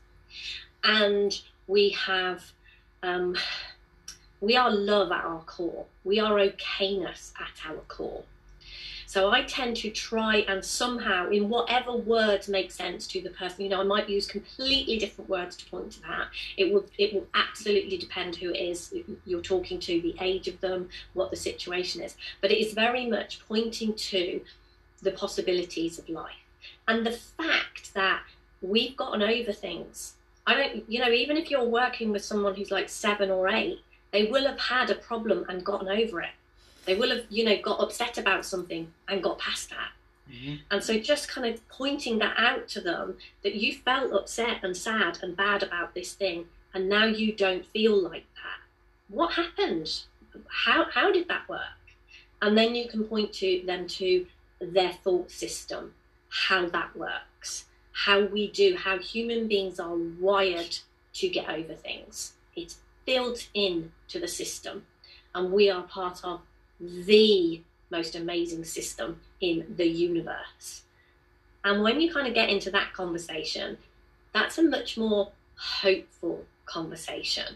And 0.84 1.40
we 1.68 1.90
have, 1.90 2.44
um, 3.04 3.36
we 4.42 4.56
are 4.56 4.72
love 4.72 5.12
at 5.12 5.24
our 5.24 5.42
core. 5.42 5.86
We 6.04 6.20
are 6.20 6.36
okayness 6.36 7.34
at 7.40 7.70
our 7.70 7.82
core. 7.88 8.24
So 9.10 9.32
I 9.32 9.42
tend 9.42 9.76
to 9.78 9.90
try 9.90 10.46
and 10.48 10.64
somehow, 10.64 11.32
in 11.32 11.50
whatever 11.50 11.94
words 11.94 12.48
make 12.48 12.70
sense 12.70 13.08
to 13.08 13.20
the 13.20 13.32
person, 13.32 13.64
you 13.64 13.70
know, 13.70 13.82
I 13.82 13.84
might 13.84 14.08
use 14.08 14.28
completely 14.28 15.00
different 15.00 15.28
words 15.28 15.56
to 15.58 15.66
point 15.66 15.94
to 15.94 16.02
that. 16.02 16.28
It 16.58 16.72
will 16.72 16.86
it 17.00 17.16
will 17.16 17.26
absolutely 17.34 17.98
depend 17.98 18.36
who 18.36 18.52
it 18.52 18.60
is 18.60 18.94
you're 19.26 19.42
talking 19.42 19.80
to, 19.80 20.00
the 20.00 20.14
age 20.22 20.48
of 20.48 20.62
them, 20.62 20.90
what 21.16 21.32
the 21.32 21.38
situation 21.38 22.04
is. 22.04 22.16
But 22.40 22.52
it 22.52 22.60
is 22.60 22.74
very 22.74 23.08
much 23.08 23.40
pointing 23.48 23.96
to 23.96 24.42
the 25.02 25.12
possibilities 25.12 25.98
of 25.98 26.08
life 26.08 26.46
and 26.88 27.04
the 27.04 27.14
fact 27.14 27.92
that 27.96 28.22
we've 28.62 28.96
gotten 28.96 29.24
over 29.24 29.52
things. 29.52 30.18
I 30.46 30.54
don't, 30.54 30.88
you 30.88 31.00
know, 31.00 31.10
even 31.10 31.36
if 31.36 31.50
you're 31.50 31.64
working 31.64 32.12
with 32.12 32.24
someone 32.24 32.54
who's 32.54 32.70
like 32.70 32.90
seven 32.90 33.32
or 33.32 33.50
eight, 33.50 33.80
they 34.12 34.26
will 34.26 34.46
have 34.46 34.60
had 34.60 34.92
a 34.92 34.96
problem 35.10 35.48
and 35.50 35.66
gotten 35.66 35.88
over 35.88 36.22
it. 36.22 36.30
They 36.90 36.96
will 36.96 37.16
have, 37.16 37.26
you 37.30 37.44
know, 37.44 37.56
got 37.62 37.82
upset 37.82 38.18
about 38.18 38.44
something 38.44 38.92
and 39.08 39.22
got 39.22 39.38
past 39.38 39.70
that. 39.70 39.92
Mm-hmm. 40.28 40.56
And 40.72 40.84
so 40.84 40.98
just 40.98 41.30
kind 41.30 41.54
of 41.54 41.70
pointing 41.70 42.18
that 42.18 42.34
out 42.36 42.68
to 42.70 42.82
them 42.82 43.18
that 43.44 43.54
you 43.54 43.76
felt 43.76 44.12
upset 44.12 44.64
and 44.64 44.76
sad 44.76 45.20
and 45.22 45.38
bad 45.38 45.62
about 45.62 45.94
this 45.94 46.14
thing 46.14 46.46
and 46.74 46.90
now 46.90 47.06
you 47.06 47.32
don't 47.32 47.64
feel 47.68 47.96
like 47.96 48.26
that. 48.34 48.60
What 49.08 49.34
happened? 49.34 50.02
How 50.48 50.88
how 50.92 51.12
did 51.12 51.28
that 51.28 51.48
work? 51.48 51.62
And 52.42 52.58
then 52.58 52.74
you 52.74 52.90
can 52.90 53.04
point 53.04 53.34
to 53.34 53.62
them 53.68 53.86
to 54.00 54.26
their 54.60 54.94
thought 54.94 55.30
system, 55.30 55.94
how 56.30 56.70
that 56.70 56.96
works, 56.96 57.66
how 57.92 58.26
we 58.26 58.50
do, 58.50 58.76
how 58.76 58.98
human 58.98 59.48
beings 59.48 59.80
are 59.80 59.96
wired 59.96 60.80
to 61.14 61.30
get 61.30 61.52
over 61.52 61.76
things. 61.76 62.34
It's 62.56 62.78
built 63.06 63.48
in 63.54 63.92
to 64.08 64.20
the 64.20 64.28
system 64.28 64.88
and 65.36 65.52
we 65.52 65.70
are 65.70 65.84
part 65.84 66.22
of 66.24 66.42
the 66.80 67.62
most 67.90 68.16
amazing 68.16 68.64
system 68.64 69.20
in 69.42 69.74
the 69.78 69.88
universe. 69.88 70.84
And 71.64 71.84
when 71.84 72.00
you 72.00 72.14
kind 72.14 72.28
of 72.28 72.34
get 72.34 72.50
into 72.50 72.72
that 72.72 72.94
conversation, 72.94 73.78
that's 74.34 74.58
a 74.58 74.64
much 74.64 74.98
more 74.98 75.32
hopeful 75.58 76.46
conversation. 76.66 77.56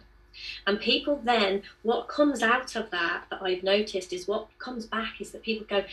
And 0.65 0.79
people 0.79 1.21
then, 1.23 1.63
what 1.83 2.07
comes 2.07 2.41
out 2.41 2.75
of 2.75 2.89
that, 2.89 3.25
that 3.29 3.41
I've 3.41 3.63
noticed, 3.63 4.11
is 4.11 4.27
what 4.27 4.47
comes 4.57 4.85
back 4.85 5.21
is 5.21 5.31
that 5.31 5.43
people 5.43 5.65
go, 5.69 5.83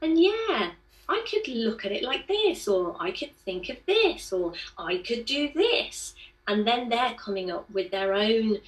and 0.00 0.18
yeah, 0.18 0.70
I 1.08 1.24
could 1.28 1.48
look 1.48 1.84
at 1.84 1.92
it 1.92 2.02
like 2.02 2.28
this, 2.28 2.68
or 2.68 2.96
I 3.00 3.10
could 3.10 3.34
think 3.44 3.68
of 3.68 3.76
this, 3.86 4.32
or 4.32 4.52
I 4.78 4.98
could 4.98 5.24
do 5.24 5.50
this. 5.54 6.14
And 6.46 6.66
then 6.66 6.88
they're 6.88 7.14
coming 7.14 7.50
up 7.50 7.70
with 7.70 7.90
their 7.90 8.14
own 8.14 8.58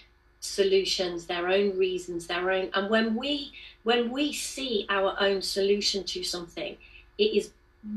solutions, 0.41 1.27
their 1.27 1.49
own 1.49 1.77
reasons, 1.79 2.27
their 2.27 2.51
own. 2.51 2.71
And 2.75 2.91
when 2.91 3.15
we 3.15 3.53
when 3.83 4.11
we 4.11 4.33
see 4.33 4.87
our 4.89 5.17
own 5.21 5.41
solution 5.43 6.05
to 6.05 6.25
something, 6.25 6.77
it 7.19 7.25
is 7.25 7.53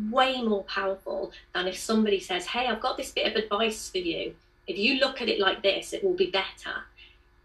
way 0.09 0.41
more 0.41 0.63
powerful 0.63 1.31
than 1.53 1.67
if 1.67 1.77
somebody 1.77 2.19
says, 2.19 2.45
"Hey, 2.45 2.67
I've 2.67 2.81
got 2.81 2.97
this 2.97 3.11
bit 3.11 3.27
of 3.27 3.35
advice 3.35 3.89
for 3.89 3.97
you. 3.97 4.35
If 4.67 4.77
you 4.77 4.99
look 4.99 5.21
at 5.21 5.29
it 5.29 5.39
like 5.39 5.63
this, 5.63 5.93
it 5.93 6.03
will 6.03 6.13
be 6.13 6.29
better." 6.29 6.83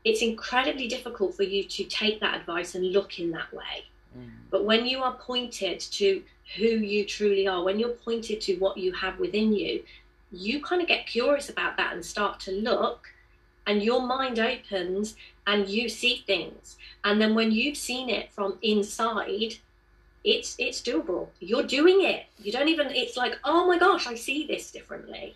It's 0.05 0.23
incredibly 0.23 0.89
difficult 0.89 1.35
for 1.35 1.43
you 1.43 1.65
to 1.65 1.85
take 1.85 2.21
that 2.21 2.37
advice 2.41 2.75
and 2.75 2.93
look 2.93 3.19
in 3.19 3.31
that 3.33 3.53
way. 3.53 3.85
Mm. 4.17 4.31
But 4.51 4.65
when 4.65 4.87
you 4.87 5.03
are 5.03 5.15
pointed 5.15 5.81
to 5.81 6.23
who 6.57 6.65
you 6.65 7.05
truly 7.05 7.47
are, 7.47 7.63
when 7.63 7.79
you're 7.79 7.91
pointed 7.91 8.41
to 8.43 8.55
what 8.57 8.79
you 8.79 8.93
have 8.93 9.19
within 9.19 9.53
you, 9.53 9.85
you 10.31 10.63
kind 10.63 10.81
of 10.81 10.89
get 10.89 11.07
curious 11.07 11.49
about 11.51 11.77
that 11.77 11.93
and 11.95 12.05
start 12.05 12.41
to 12.41 12.53
look 12.53 13.09
and 13.69 13.83
your 13.83 14.01
mind 14.01 14.39
opens 14.39 15.15
and 15.47 15.69
you 15.69 15.89
see 15.89 16.25
things. 16.27 16.77
And 17.05 17.21
then 17.21 17.35
when 17.35 17.53
you've 17.53 17.77
seen 17.77 18.09
it 18.09 18.33
from 18.33 18.59
inside, 18.63 19.57
it's 20.25 20.57
it's 20.59 20.81
doable. 20.81 21.29
You're 21.39 21.63
doing 21.63 22.03
it. 22.03 22.27
You 22.43 22.51
don't 22.51 22.69
even. 22.69 22.89
It's 22.91 23.17
like, 23.17 23.39
oh 23.45 23.67
my 23.67 23.79
gosh, 23.79 24.07
I 24.07 24.15
see 24.15 24.47
this 24.47 24.73
differently. 24.73 25.35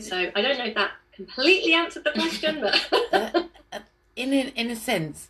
So 0.00 0.30
I 0.34 0.42
don't 0.42 0.58
know 0.58 0.66
if 0.66 0.74
that 0.74 0.92
completely 1.12 1.74
answered 1.74 2.04
the 2.04 2.12
question, 2.12 2.60
but 2.60 3.04
uh, 3.72 3.78
in 4.16 4.32
a, 4.32 4.52
in 4.54 4.70
a 4.70 4.76
sense, 4.76 5.28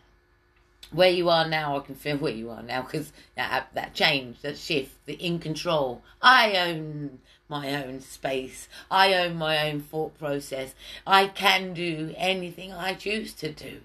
where 0.92 1.10
you 1.10 1.28
are 1.28 1.48
now, 1.48 1.76
I 1.76 1.80
can 1.80 1.94
feel 1.96 2.18
where 2.18 2.32
you 2.32 2.50
are 2.50 2.62
now 2.62 2.82
because 2.82 3.12
that 3.34 3.68
that 3.74 3.94
change, 3.94 4.42
that 4.42 4.56
shift, 4.56 5.04
the 5.06 5.14
in 5.14 5.38
control. 5.40 6.02
I 6.22 6.56
own 6.56 7.18
my 7.50 7.84
own 7.84 8.00
space. 8.00 8.68
I 8.90 9.12
own 9.14 9.36
my 9.36 9.68
own 9.68 9.80
thought 9.80 10.18
process. 10.18 10.74
I 11.06 11.26
can 11.26 11.74
do 11.74 12.14
anything 12.16 12.72
I 12.72 12.94
choose 12.94 13.34
to 13.34 13.52
do. 13.52 13.80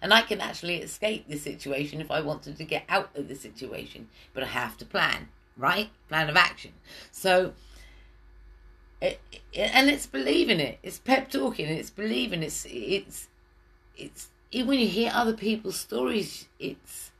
And 0.00 0.12
I 0.12 0.22
can 0.22 0.40
actually 0.40 0.76
escape 0.76 1.26
the 1.26 1.38
situation 1.38 2.00
if 2.00 2.10
I 2.10 2.20
wanted 2.20 2.58
to 2.58 2.64
get 2.64 2.84
out 2.88 3.10
of 3.16 3.28
the 3.28 3.34
situation. 3.34 4.08
But 4.34 4.44
I 4.44 4.48
have 4.48 4.76
to 4.78 4.84
plan, 4.84 5.28
right? 5.56 5.88
Plan 6.08 6.28
of 6.28 6.36
action. 6.36 6.72
So, 7.10 7.54
it, 9.00 9.20
it, 9.52 9.74
and 9.74 9.88
it's 9.88 10.06
believing 10.06 10.60
it. 10.60 10.78
It's 10.82 10.98
pep 10.98 11.30
talking. 11.30 11.66
It's 11.66 11.90
believing. 11.90 12.42
It's 12.42 12.66
it's 12.68 13.28
it's 13.96 14.28
even 14.52 14.68
when 14.68 14.78
you 14.78 14.88
hear 14.88 15.10
other 15.14 15.32
people's 15.32 15.80
stories, 15.80 16.46
it's 16.58 17.10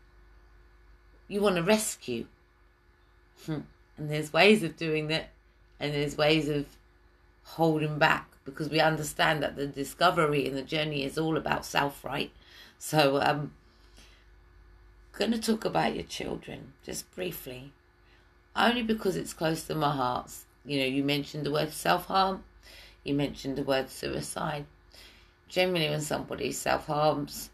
you 1.28 1.40
want 1.40 1.56
to 1.56 1.62
rescue. 1.62 2.26
Hmm. 3.46 3.60
And 3.96 4.10
there's 4.10 4.32
ways 4.32 4.62
of 4.62 4.76
doing 4.76 5.08
that, 5.08 5.30
and 5.78 5.94
there's 5.94 6.16
ways 6.16 6.48
of 6.48 6.66
holding 7.44 7.98
back 7.98 8.28
because 8.44 8.68
we 8.68 8.80
understand 8.80 9.42
that 9.42 9.56
the 9.56 9.66
discovery 9.66 10.46
and 10.46 10.56
the 10.56 10.62
journey 10.62 11.04
is 11.04 11.18
all 11.18 11.36
about 11.36 11.66
self, 11.66 12.04
right? 12.04 12.30
So, 12.78 13.20
um, 13.20 13.52
going 15.12 15.32
to 15.32 15.40
talk 15.40 15.64
about 15.64 15.94
your 15.94 16.04
children 16.04 16.72
just 16.84 17.10
briefly, 17.14 17.72
only 18.54 18.82
because 18.82 19.16
it's 19.16 19.32
close 19.32 19.64
to 19.64 19.74
my 19.74 19.94
heart. 19.94 20.30
You 20.64 20.80
know, 20.80 20.86
you 20.86 21.02
mentioned 21.02 21.44
the 21.44 21.50
word 21.50 21.72
self 21.72 22.06
harm, 22.06 22.44
you 23.04 23.14
mentioned 23.14 23.56
the 23.56 23.62
word 23.62 23.90
suicide. 23.90 24.66
Generally, 25.48 25.90
when 25.90 26.00
somebody 26.00 26.52
self 26.52 26.86
harms, 26.86 27.50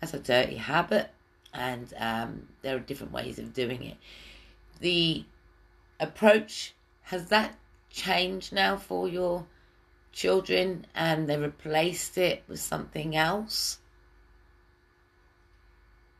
that's 0.00 0.14
a 0.14 0.18
dirty 0.18 0.56
habit, 0.56 1.10
and 1.54 1.92
um, 1.98 2.48
there 2.62 2.76
are 2.76 2.80
different 2.80 3.12
ways 3.12 3.38
of 3.38 3.54
doing 3.54 3.82
it. 3.84 3.96
The 4.80 5.24
approach 6.00 6.74
has 7.08 7.28
that 7.28 7.54
changed 7.88 8.52
now 8.52 8.76
for 8.76 9.08
your 9.08 9.46
children 10.12 10.86
and 10.94 11.26
they 11.26 11.38
replaced 11.38 12.18
it 12.18 12.42
with 12.46 12.60
something 12.60 13.16
else? 13.16 13.78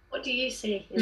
What 0.08 0.24
do 0.24 0.32
you 0.32 0.50
see? 0.50 0.86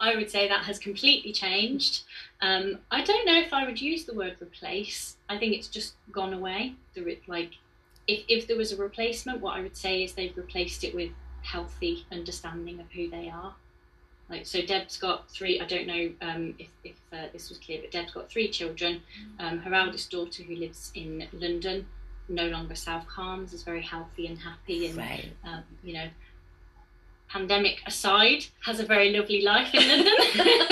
I 0.00 0.14
would 0.16 0.30
say 0.30 0.48
that 0.48 0.64
has 0.64 0.78
completely 0.78 1.30
changed. 1.30 2.04
Um, 2.40 2.78
I 2.90 3.04
don't 3.04 3.26
know 3.26 3.38
if 3.38 3.52
I 3.52 3.66
would 3.66 3.82
use 3.82 4.06
the 4.06 4.14
word 4.14 4.36
replace. 4.40 5.18
I 5.28 5.36
think 5.36 5.54
it's 5.54 5.68
just 5.68 5.96
gone 6.10 6.32
away. 6.32 6.74
Like, 7.26 7.52
if, 8.06 8.24
if 8.28 8.46
there 8.46 8.56
was 8.56 8.72
a 8.72 8.76
replacement, 8.76 9.42
what 9.42 9.58
I 9.58 9.60
would 9.60 9.76
say 9.76 10.04
is 10.04 10.14
they've 10.14 10.34
replaced 10.34 10.84
it 10.84 10.94
with 10.94 11.10
healthy 11.42 12.06
understanding 12.10 12.80
of 12.80 12.90
who 12.92 13.10
they 13.10 13.28
are. 13.28 13.54
Like 14.28 14.46
so, 14.46 14.60
Deb's 14.62 14.98
got 14.98 15.30
three. 15.30 15.60
I 15.60 15.64
don't 15.64 15.86
know 15.86 16.10
um, 16.20 16.54
if, 16.58 16.68
if 16.84 16.96
uh, 17.12 17.26
this 17.32 17.48
was 17.48 17.58
clear, 17.58 17.80
but 17.80 17.90
Deb's 17.90 18.12
got 18.12 18.30
three 18.30 18.48
children. 18.48 19.00
Um, 19.38 19.58
her 19.58 19.72
eldest 19.72 20.10
daughter, 20.10 20.42
who 20.42 20.54
lives 20.54 20.92
in 20.94 21.26
London, 21.32 21.86
no 22.28 22.46
longer 22.48 22.74
self 22.74 23.06
harms, 23.06 23.54
is 23.54 23.62
very 23.62 23.82
healthy 23.82 24.26
and 24.26 24.38
happy, 24.38 24.86
and 24.86 24.98
right. 24.98 25.32
um, 25.44 25.62
you 25.82 25.94
know, 25.94 26.08
pandemic 27.28 27.82
aside, 27.86 28.44
has 28.64 28.80
a 28.80 28.84
very 28.84 29.10
lovely 29.12 29.42
life 29.42 29.74
in 29.74 29.88
London. 29.88 30.12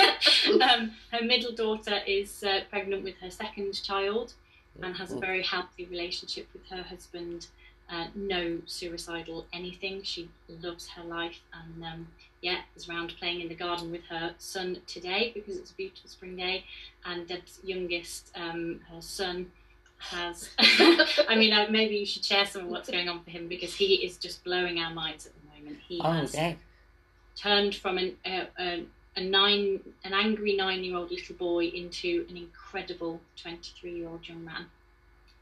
Um, 0.63 0.93
her 1.13 1.25
middle 1.25 1.53
daughter 1.53 2.01
is 2.07 2.43
uh, 2.43 2.61
pregnant 2.71 3.03
with 3.05 3.17
her 3.17 3.31
second 3.31 3.83
child 3.83 4.35
and 4.83 4.97
has 4.97 5.13
a 5.13 5.19
very 5.19 5.43
healthy 5.43 5.87
relationship 5.87 6.47
with 6.53 6.67
her 6.69 6.83
husband. 6.83 7.49
Uh, 7.91 8.07
no 8.15 8.59
suicidal 8.67 9.47
anything. 9.53 10.03
She 10.03 10.29
loves 10.49 10.89
her 10.89 11.05
life 11.05 11.41
and 11.53 11.85
um, 11.85 12.09
yeah, 12.43 12.59
is 12.77 12.89
around 12.89 13.15
playing 13.19 13.41
in 13.41 13.49
the 13.49 13.55
garden 13.55 13.91
with 13.91 14.05
her 14.05 14.35
son 14.39 14.79
today 14.87 15.33
because 15.35 15.57
it's 15.57 15.71
a 15.71 15.75
beautiful 15.75 16.09
spring 16.09 16.37
day. 16.37 16.65
And 17.05 17.27
Deb's 17.27 17.61
youngest, 17.65 18.31
um, 18.35 18.81
her 18.93 19.01
son, 19.01 19.51
has. 19.99 20.51
I 20.59 21.35
mean, 21.37 21.53
uh, 21.53 21.67
maybe 21.71 21.97
you 21.97 22.07
should 22.07 22.25
share 22.25 22.47
some 22.47 22.63
of 22.63 22.69
what's 22.69 22.91
going 22.91 23.09
on 23.09 23.23
for 23.23 23.31
him 23.31 23.49
because 23.49 23.75
he 23.75 23.95
is 24.07 24.17
just 24.17 24.45
blowing 24.45 24.79
our 24.79 24.93
minds 24.93 25.27
at 25.27 25.33
the 25.35 25.59
moment. 25.59 25.83
He 25.87 26.01
oh, 26.03 26.13
has 26.13 26.37
turned 27.35 27.75
from 27.75 27.99
an, 27.99 28.17
uh, 28.25 28.45
a, 28.59 28.85
a 29.17 29.21
nine, 29.21 29.81
an 30.05 30.13
angry 30.13 30.57
nine-year-old 30.57 31.11
little 31.11 31.37
boy 31.37 31.67
into 31.67 32.27
an 32.29 32.37
incredible 32.37 33.21
twenty-three-year-old 33.41 34.29
young 34.29 34.45
man. 34.45 34.67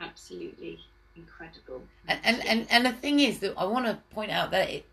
Absolutely 0.00 0.78
incredible. 1.16 1.82
And, 2.08 2.20
and 2.24 2.46
and 2.46 2.66
and 2.70 2.86
the 2.86 2.92
thing 2.92 3.20
is 3.20 3.40
that 3.40 3.54
I 3.56 3.64
want 3.64 3.86
to 3.86 3.98
point 4.14 4.30
out 4.30 4.50
that 4.50 4.70
it, 4.70 4.84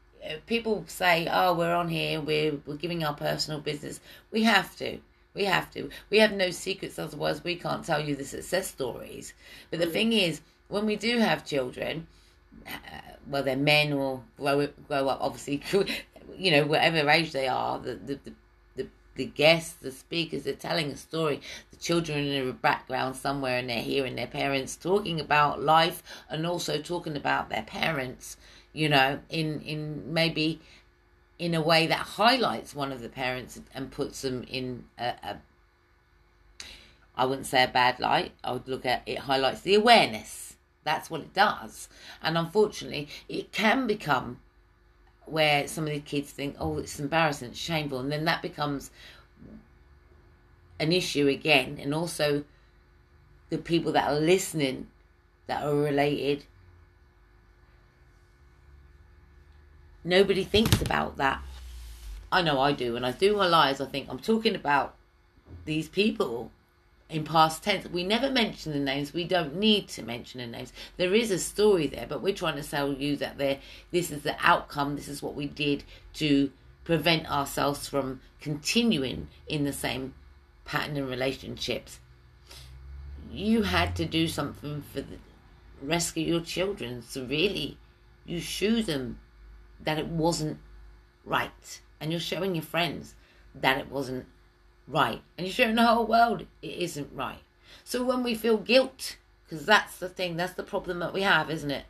people 0.45 0.83
say, 0.87 1.27
"Oh, 1.31 1.53
we're 1.53 1.73
on 1.73 1.89
here. 1.89 2.21
We're 2.21 2.59
we're 2.65 2.75
giving 2.75 3.03
our 3.03 3.13
personal 3.13 3.59
business." 3.59 3.99
We 4.31 4.43
have 4.43 4.75
to. 4.77 4.99
We 5.33 5.45
have 5.45 5.71
to. 5.71 5.89
We 6.09 6.19
have 6.19 6.33
no 6.33 6.51
secrets, 6.51 6.99
otherwise 6.99 7.43
we 7.43 7.55
can't 7.55 7.85
tell 7.85 8.03
you 8.03 8.15
the 8.15 8.25
success 8.25 8.67
stories. 8.67 9.33
But 9.69 9.79
the 9.79 9.85
thing 9.85 10.11
is, 10.13 10.41
when 10.67 10.85
we 10.85 10.95
do 10.97 11.19
have 11.19 11.45
children, 11.45 12.07
uh, 12.67 12.71
well, 13.27 13.43
they're 13.43 13.55
men 13.55 13.93
or 13.93 14.23
grow 14.37 14.67
grow 14.87 15.07
up, 15.07 15.19
obviously, 15.21 15.61
you 16.37 16.51
know, 16.51 16.65
whatever 16.65 17.09
age 17.09 17.31
they 17.31 17.47
are, 17.47 17.79
the 17.79 17.95
the, 17.95 18.19
the 18.23 18.33
the 18.75 18.87
the 19.15 19.25
guests, 19.25 19.73
the 19.73 19.91
speakers, 19.91 20.43
they're 20.43 20.53
telling 20.53 20.91
a 20.91 20.97
story. 20.97 21.41
The 21.71 21.77
children 21.77 22.19
in 22.19 22.47
the 22.47 22.53
background 22.53 23.15
somewhere, 23.15 23.57
and 23.57 23.69
they're 23.69 23.81
hearing 23.81 24.15
their 24.17 24.27
parents 24.27 24.75
talking 24.75 25.19
about 25.19 25.61
life, 25.61 26.03
and 26.29 26.45
also 26.45 26.81
talking 26.81 27.15
about 27.15 27.49
their 27.49 27.63
parents 27.63 28.35
you 28.73 28.89
know, 28.89 29.19
in 29.29 29.61
in 29.61 30.13
maybe 30.13 30.61
in 31.39 31.55
a 31.55 31.61
way 31.61 31.87
that 31.87 31.99
highlights 31.99 32.75
one 32.75 32.91
of 32.91 33.01
the 33.01 33.09
parents 33.09 33.59
and 33.73 33.91
puts 33.91 34.21
them 34.21 34.43
in 34.43 34.83
a, 34.97 35.13
a 35.23 35.37
I 37.15 37.25
wouldn't 37.25 37.47
say 37.47 37.63
a 37.63 37.67
bad 37.67 37.99
light. 37.99 38.31
I 38.43 38.53
would 38.53 38.67
look 38.67 38.85
at 38.85 39.03
it 39.05 39.19
highlights 39.19 39.61
the 39.61 39.75
awareness. 39.75 40.55
That's 40.83 41.09
what 41.09 41.21
it 41.21 41.33
does. 41.33 41.89
And 42.23 42.37
unfortunately, 42.37 43.07
it 43.29 43.51
can 43.51 43.85
become 43.85 44.39
where 45.25 45.67
some 45.67 45.85
of 45.85 45.93
the 45.93 45.99
kids 45.99 46.31
think, 46.31 46.55
oh, 46.59 46.79
it's 46.79 46.99
embarrassing, 46.99 47.49
it's 47.49 47.59
shameful. 47.59 47.99
And 47.99 48.11
then 48.11 48.25
that 48.25 48.41
becomes 48.41 48.91
an 50.79 50.91
issue 50.91 51.27
again. 51.27 51.77
And 51.79 51.93
also, 51.93 52.43
the 53.49 53.57
people 53.57 53.91
that 53.91 54.09
are 54.09 54.19
listening 54.19 54.87
that 55.47 55.63
are 55.63 55.75
related 55.75 56.45
Nobody 60.03 60.43
thinks 60.43 60.81
about 60.81 61.17
that. 61.17 61.41
I 62.31 62.41
know 62.41 62.59
I 62.59 62.71
do. 62.71 62.93
When 62.93 63.05
I 63.05 63.11
do 63.11 63.35
my 63.35 63.47
lives, 63.47 63.81
I 63.81 63.85
think 63.85 64.07
I'm 64.09 64.19
talking 64.19 64.55
about 64.55 64.95
these 65.65 65.89
people 65.89 66.51
in 67.09 67.25
past 67.25 67.63
tense. 67.63 67.85
We 67.87 68.03
never 68.03 68.31
mention 68.31 68.71
the 68.71 68.79
names. 68.79 69.13
We 69.13 69.25
don't 69.25 69.57
need 69.57 69.89
to 69.89 70.01
mention 70.01 70.39
the 70.39 70.47
names. 70.47 70.71
There 70.97 71.13
is 71.13 71.29
a 71.29 71.37
story 71.37 71.87
there, 71.87 72.05
but 72.07 72.21
we're 72.21 72.33
trying 72.33 72.55
to 72.55 72.63
sell 72.63 72.93
you 72.93 73.17
that 73.17 73.37
there. 73.37 73.59
This 73.91 74.11
is 74.11 74.23
the 74.23 74.35
outcome. 74.39 74.95
This 74.95 75.09
is 75.09 75.21
what 75.21 75.35
we 75.35 75.45
did 75.45 75.83
to 76.15 76.51
prevent 76.83 77.29
ourselves 77.29 77.87
from 77.87 78.21
continuing 78.39 79.27
in 79.47 79.65
the 79.65 79.73
same 79.73 80.13
pattern 80.65 80.97
in 80.97 81.07
relationships. 81.07 81.99
You 83.31 83.63
had 83.63 83.95
to 83.97 84.05
do 84.05 84.27
something 84.27 84.81
for 84.93 85.01
the, 85.01 85.17
rescue 85.81 86.25
your 86.25 86.41
children. 86.41 87.01
So 87.01 87.25
really, 87.25 87.77
you 88.25 88.39
shoe 88.39 88.83
them 88.83 89.19
that 89.83 89.97
it 89.97 90.07
wasn't 90.07 90.57
right. 91.25 91.81
And 91.99 92.11
you're 92.11 92.19
showing 92.19 92.55
your 92.55 92.63
friends 92.63 93.15
that 93.55 93.77
it 93.77 93.91
wasn't 93.91 94.25
right. 94.87 95.21
And 95.37 95.47
you're 95.47 95.53
showing 95.53 95.75
the 95.75 95.85
whole 95.85 96.05
world 96.05 96.45
it 96.61 96.67
isn't 96.67 97.09
right. 97.13 97.43
So 97.83 98.03
when 98.03 98.23
we 98.23 98.35
feel 98.35 98.57
guilt, 98.57 99.17
because 99.43 99.65
that's 99.65 99.97
the 99.97 100.09
thing, 100.09 100.37
that's 100.37 100.53
the 100.53 100.63
problem 100.63 100.99
that 100.99 101.13
we 101.13 101.21
have, 101.21 101.49
isn't 101.49 101.71
it? 101.71 101.85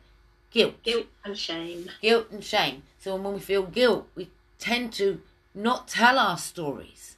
Guilt. 0.50 0.82
Guilt 0.82 1.06
and 1.24 1.36
shame. 1.36 1.90
Guilt 2.00 2.26
and 2.30 2.44
shame. 2.44 2.82
So 2.98 3.16
when 3.16 3.34
we 3.34 3.40
feel 3.40 3.62
guilt, 3.62 4.08
we 4.14 4.30
tend 4.58 4.92
to 4.94 5.20
not 5.54 5.88
tell 5.88 6.18
our 6.18 6.38
stories. 6.38 7.16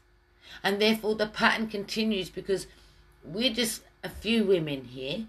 And 0.63 0.81
therefore 0.81 1.15
the 1.15 1.27
pattern 1.27 1.69
continues 1.69 2.31
because 2.31 2.67
we're 3.25 3.53
just 3.53 3.83
a 4.03 4.09
few 4.09 4.45
women 4.45 4.85
here 4.85 5.27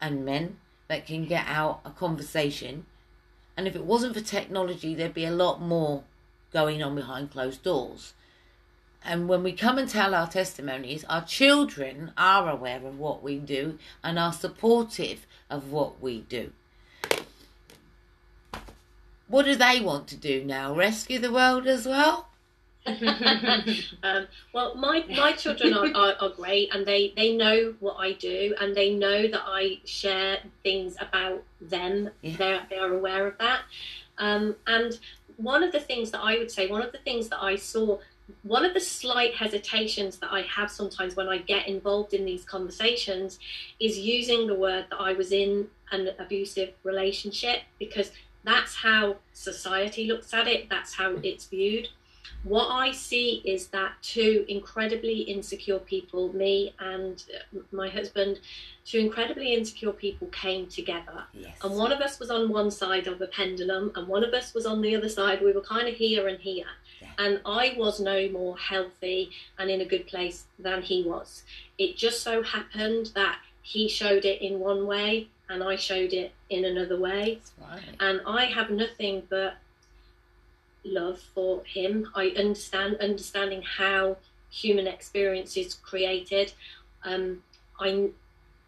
and 0.00 0.24
men 0.24 0.58
that 0.88 1.06
can 1.06 1.24
get 1.24 1.46
out 1.46 1.80
a 1.84 1.90
conversation 1.90 2.86
and 3.58 3.66
if 3.66 3.74
it 3.74 3.84
wasn't 3.84 4.14
for 4.14 4.20
technology, 4.20 4.94
there'd 4.94 5.12
be 5.12 5.24
a 5.24 5.32
lot 5.32 5.60
more 5.60 6.04
going 6.52 6.80
on 6.80 6.94
behind 6.94 7.32
closed 7.32 7.64
doors. 7.64 8.14
and 9.04 9.28
when 9.28 9.42
we 9.42 9.52
come 9.52 9.78
and 9.78 9.88
tell 9.88 10.14
our 10.14 10.28
testimonies, 10.28 11.04
our 11.08 11.24
children 11.24 12.12
are 12.16 12.48
aware 12.48 12.84
of 12.86 12.98
what 12.98 13.20
we 13.22 13.36
do 13.38 13.76
and 14.02 14.16
are 14.18 14.32
supportive 14.32 15.26
of 15.50 15.72
what 15.72 16.00
we 16.00 16.20
do. 16.20 16.52
What 19.26 19.44
do 19.44 19.56
they 19.56 19.80
want 19.80 20.06
to 20.08 20.16
do 20.16 20.44
now? 20.44 20.72
Rescue 20.74 21.18
the 21.18 21.32
world 21.32 21.66
as 21.66 21.84
well? 21.84 22.27
um, 24.02 24.26
well, 24.54 24.74
my, 24.74 25.04
my 25.08 25.32
children 25.32 25.74
are, 25.74 25.86
are, 25.94 26.14
are, 26.20 26.30
great 26.30 26.74
and 26.74 26.86
they, 26.86 27.12
they 27.16 27.36
know 27.36 27.74
what 27.80 27.96
I 27.98 28.12
do 28.12 28.54
and 28.60 28.74
they 28.74 28.94
know 28.94 29.28
that 29.28 29.42
I 29.44 29.80
share 29.84 30.38
things 30.62 30.96
about 31.00 31.42
them. 31.60 32.10
Yeah. 32.22 32.36
They're, 32.36 32.66
they 32.70 32.78
are 32.78 32.94
aware 32.94 33.26
of 33.26 33.36
that. 33.38 33.60
Um, 34.18 34.56
and 34.66 34.98
one 35.36 35.62
of 35.62 35.72
the 35.72 35.80
things 35.80 36.10
that 36.10 36.20
I 36.20 36.38
would 36.38 36.50
say, 36.50 36.66
one 36.66 36.82
of 36.82 36.92
the 36.92 36.98
things 36.98 37.28
that 37.28 37.42
I 37.42 37.56
saw, 37.56 37.98
one 38.42 38.64
of 38.64 38.74
the 38.74 38.80
slight 38.80 39.34
hesitations 39.34 40.18
that 40.18 40.32
I 40.32 40.42
have 40.42 40.70
sometimes 40.70 41.16
when 41.16 41.28
I 41.28 41.38
get 41.38 41.68
involved 41.68 42.14
in 42.14 42.24
these 42.24 42.44
conversations 42.44 43.38
is 43.80 43.98
using 43.98 44.46
the 44.46 44.54
word 44.54 44.86
that 44.90 45.00
I 45.00 45.12
was 45.12 45.32
in 45.32 45.68
an 45.92 46.10
abusive 46.18 46.70
relationship 46.84 47.62
because 47.78 48.12
that's 48.44 48.74
how 48.76 49.16
society 49.32 50.06
looks 50.06 50.32
at 50.34 50.46
it, 50.46 50.68
that's 50.68 50.94
how 50.94 51.16
it's 51.22 51.46
viewed. 51.46 51.88
What 52.44 52.68
I 52.68 52.92
see 52.92 53.42
is 53.44 53.68
that 53.68 53.92
two 54.02 54.44
incredibly 54.48 55.20
insecure 55.20 55.78
people, 55.78 56.32
me 56.32 56.74
and 56.78 57.22
uh, 57.34 57.60
my 57.72 57.88
husband, 57.88 58.40
two 58.84 58.98
incredibly 58.98 59.54
insecure 59.54 59.92
people 59.92 60.28
came 60.28 60.66
together. 60.66 61.24
Yes. 61.32 61.56
And 61.62 61.76
one 61.76 61.92
of 61.92 62.00
us 62.00 62.18
was 62.18 62.30
on 62.30 62.48
one 62.50 62.70
side 62.70 63.06
of 63.06 63.18
the 63.18 63.26
pendulum, 63.28 63.92
and 63.94 64.06
one 64.06 64.24
of 64.24 64.32
us 64.34 64.54
was 64.54 64.66
on 64.66 64.80
the 64.80 64.94
other 64.96 65.08
side. 65.08 65.42
We 65.42 65.52
were 65.52 65.60
kind 65.60 65.88
of 65.88 65.94
here 65.94 66.28
and 66.28 66.38
here. 66.40 66.66
Yeah. 67.00 67.08
And 67.18 67.40
I 67.44 67.74
was 67.76 68.00
no 68.00 68.28
more 68.30 68.56
healthy 68.56 69.30
and 69.58 69.70
in 69.70 69.80
a 69.80 69.84
good 69.84 70.06
place 70.06 70.44
than 70.58 70.82
he 70.82 71.02
was. 71.02 71.44
It 71.76 71.96
just 71.96 72.22
so 72.22 72.42
happened 72.42 73.12
that 73.14 73.38
he 73.62 73.88
showed 73.88 74.24
it 74.24 74.40
in 74.40 74.58
one 74.60 74.86
way 74.86 75.28
and 75.48 75.62
I 75.62 75.76
showed 75.76 76.12
it 76.12 76.32
in 76.50 76.64
another 76.64 76.98
way. 76.98 77.40
Right. 77.60 77.82
And 78.00 78.20
I 78.26 78.46
have 78.46 78.70
nothing 78.70 79.22
but 79.28 79.54
love 80.92 81.20
for 81.34 81.62
him. 81.64 82.08
I 82.14 82.28
understand 82.30 82.96
understanding 82.96 83.62
how 83.62 84.16
human 84.50 84.86
experience 84.86 85.56
is 85.56 85.74
created. 85.74 86.52
Um, 87.04 87.42
I 87.80 88.10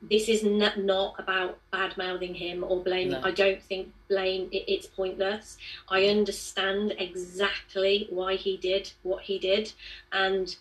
this 0.02 0.28
is 0.28 0.42
not, 0.42 0.78
not 0.78 1.14
about 1.18 1.58
bad 1.70 1.96
mouthing 1.98 2.34
him 2.34 2.64
or 2.66 2.82
blaming. 2.82 3.10
No. 3.10 3.22
I 3.22 3.32
don't 3.32 3.62
think 3.62 3.92
blame 4.08 4.48
it, 4.50 4.64
it's 4.66 4.86
pointless. 4.86 5.58
I 5.90 6.06
understand 6.06 6.94
exactly 6.98 8.06
why 8.08 8.36
he 8.36 8.56
did 8.56 8.90
what 9.02 9.22
he 9.22 9.38
did, 9.38 9.72
and 10.12 10.56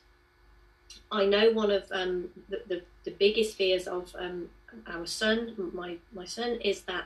I 1.11 1.25
know 1.25 1.51
one 1.51 1.71
of 1.71 1.83
um, 1.91 2.29
the, 2.49 2.61
the, 2.67 2.81
the 3.05 3.11
biggest 3.11 3.55
fears 3.55 3.87
of 3.87 4.13
um, 4.19 4.49
our 4.87 5.05
son, 5.05 5.71
my 5.73 5.97
my 6.13 6.25
son, 6.25 6.59
is 6.61 6.81
that 6.81 7.05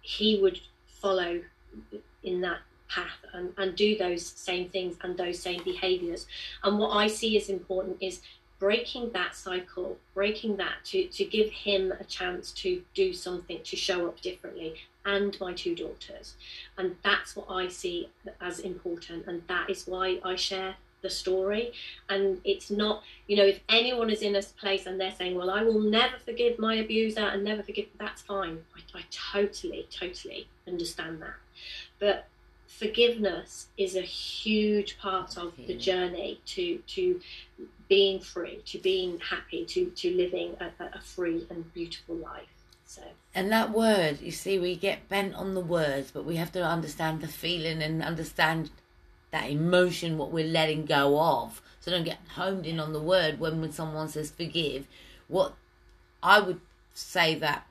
he 0.00 0.40
would 0.40 0.60
follow 1.00 1.40
in 2.24 2.40
that 2.40 2.60
path 2.88 3.24
and, 3.32 3.52
and 3.56 3.76
do 3.76 3.96
those 3.96 4.24
same 4.24 4.68
things 4.68 4.96
and 5.02 5.16
those 5.16 5.38
same 5.38 5.62
behaviors. 5.64 6.26
And 6.62 6.78
what 6.78 6.90
I 6.90 7.06
see 7.06 7.36
as 7.36 7.48
important 7.48 7.98
is 8.00 8.20
breaking 8.58 9.12
that 9.12 9.34
cycle, 9.34 9.96
breaking 10.14 10.56
that 10.56 10.74
to, 10.84 11.06
to 11.06 11.24
give 11.24 11.50
him 11.50 11.92
a 11.92 12.04
chance 12.04 12.50
to 12.52 12.82
do 12.94 13.12
something, 13.12 13.60
to 13.62 13.76
show 13.76 14.06
up 14.08 14.20
differently, 14.20 14.74
and 15.04 15.38
my 15.40 15.52
two 15.52 15.74
daughters. 15.74 16.34
And 16.76 16.96
that's 17.02 17.36
what 17.36 17.46
I 17.48 17.68
see 17.68 18.08
as 18.40 18.58
important. 18.60 19.26
And 19.26 19.42
that 19.48 19.70
is 19.70 19.86
why 19.86 20.18
I 20.24 20.34
share 20.36 20.74
the 21.02 21.10
story. 21.10 21.72
And 22.08 22.40
it's 22.44 22.70
not, 22.70 23.02
you 23.28 23.36
know, 23.36 23.44
if 23.44 23.60
anyone 23.68 24.10
is 24.10 24.22
in 24.22 24.32
this 24.32 24.48
place 24.48 24.86
and 24.86 25.00
they're 25.00 25.14
saying, 25.16 25.36
well, 25.36 25.50
I 25.50 25.62
will 25.62 25.78
never 25.78 26.16
forgive 26.24 26.58
my 26.58 26.74
abuser 26.74 27.20
and 27.20 27.44
never 27.44 27.62
forgive, 27.62 27.86
that's 27.98 28.22
fine. 28.22 28.58
I, 28.76 28.98
I 28.98 29.02
totally, 29.10 29.86
totally 29.90 30.48
understand 30.66 31.22
that. 31.22 31.34
But 32.00 32.26
forgiveness 32.68 33.68
is 33.76 33.96
a 33.96 34.02
huge 34.02 34.98
part 34.98 35.36
of 35.36 35.54
the 35.56 35.74
journey 35.74 36.40
to, 36.46 36.78
to 36.86 37.20
being 37.88 38.20
free, 38.20 38.60
to 38.66 38.78
being 38.78 39.18
happy, 39.18 39.64
to, 39.64 39.86
to 39.86 40.14
living 40.14 40.56
a, 40.60 40.70
a 40.96 41.00
free 41.00 41.46
and 41.50 41.72
beautiful 41.72 42.14
life. 42.14 42.46
So. 42.84 43.02
And 43.34 43.50
that 43.50 43.72
word, 43.72 44.20
you 44.20 44.30
see, 44.30 44.58
we 44.58 44.76
get 44.76 45.08
bent 45.08 45.34
on 45.34 45.54
the 45.54 45.60
words, 45.60 46.10
but 46.10 46.24
we 46.24 46.36
have 46.36 46.52
to 46.52 46.64
understand 46.64 47.20
the 47.20 47.28
feeling 47.28 47.82
and 47.82 48.02
understand 48.02 48.70
that 49.30 49.50
emotion, 49.50 50.16
what 50.16 50.30
we're 50.30 50.46
letting 50.46 50.84
go 50.84 51.20
of. 51.20 51.60
So 51.80 51.90
don't 51.90 52.04
get 52.04 52.18
honed 52.34 52.66
in 52.66 52.78
on 52.80 52.92
the 52.92 53.00
word 53.00 53.40
when, 53.40 53.60
when 53.60 53.72
someone 53.72 54.08
says 54.08 54.30
forgive. 54.30 54.86
What 55.26 55.54
I 56.22 56.40
would 56.40 56.60
say 56.94 57.34
that 57.36 57.66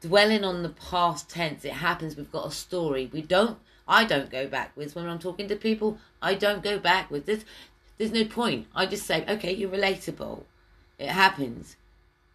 dwelling 0.00 0.44
on 0.44 0.62
the 0.62 0.68
past 0.68 1.28
tense, 1.28 1.64
it 1.64 1.72
happens, 1.74 2.16
we've 2.16 2.32
got 2.32 2.46
a 2.46 2.52
story. 2.52 3.10
We 3.12 3.22
don't, 3.22 3.58
I 3.90 4.04
don't 4.04 4.30
go 4.30 4.46
backwards 4.46 4.94
when 4.94 5.08
I'm 5.08 5.18
talking 5.18 5.48
to 5.48 5.56
people. 5.56 5.98
I 6.22 6.34
don't 6.34 6.62
go 6.62 6.78
backwards. 6.78 7.26
There's, 7.26 7.44
there's 7.98 8.12
no 8.12 8.24
point. 8.24 8.68
I 8.74 8.86
just 8.86 9.04
say, 9.04 9.24
okay, 9.28 9.52
you're 9.52 9.68
relatable. 9.68 10.44
It 10.96 11.08
happens. 11.08 11.76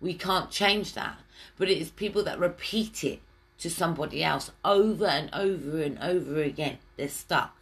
We 0.01 0.15
can't 0.15 0.51
change 0.51 0.93
that. 0.93 1.17
But 1.57 1.69
it 1.69 1.77
is 1.77 1.91
people 1.91 2.23
that 2.25 2.39
repeat 2.39 3.05
it 3.05 3.21
to 3.59 3.69
somebody 3.69 4.21
else 4.21 4.51
over 4.65 5.05
and 5.05 5.29
over 5.33 5.81
and 5.81 5.97
over 5.99 6.41
again. 6.41 6.79
They're 6.97 7.07
stuck 7.07 7.55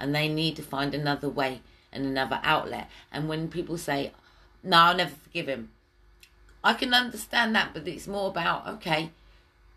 and 0.00 0.12
they 0.12 0.28
need 0.28 0.56
to 0.56 0.62
find 0.62 0.92
another 0.92 1.28
way 1.28 1.60
and 1.92 2.04
another 2.04 2.40
outlet. 2.42 2.90
And 3.12 3.28
when 3.28 3.48
people 3.48 3.78
say, 3.78 4.10
no, 4.64 4.76
I'll 4.76 4.96
never 4.96 5.14
forgive 5.14 5.48
him, 5.48 5.70
I 6.64 6.74
can 6.74 6.92
understand 6.92 7.54
that, 7.54 7.72
but 7.72 7.86
it's 7.86 8.08
more 8.08 8.28
about, 8.28 8.66
okay, 8.66 9.10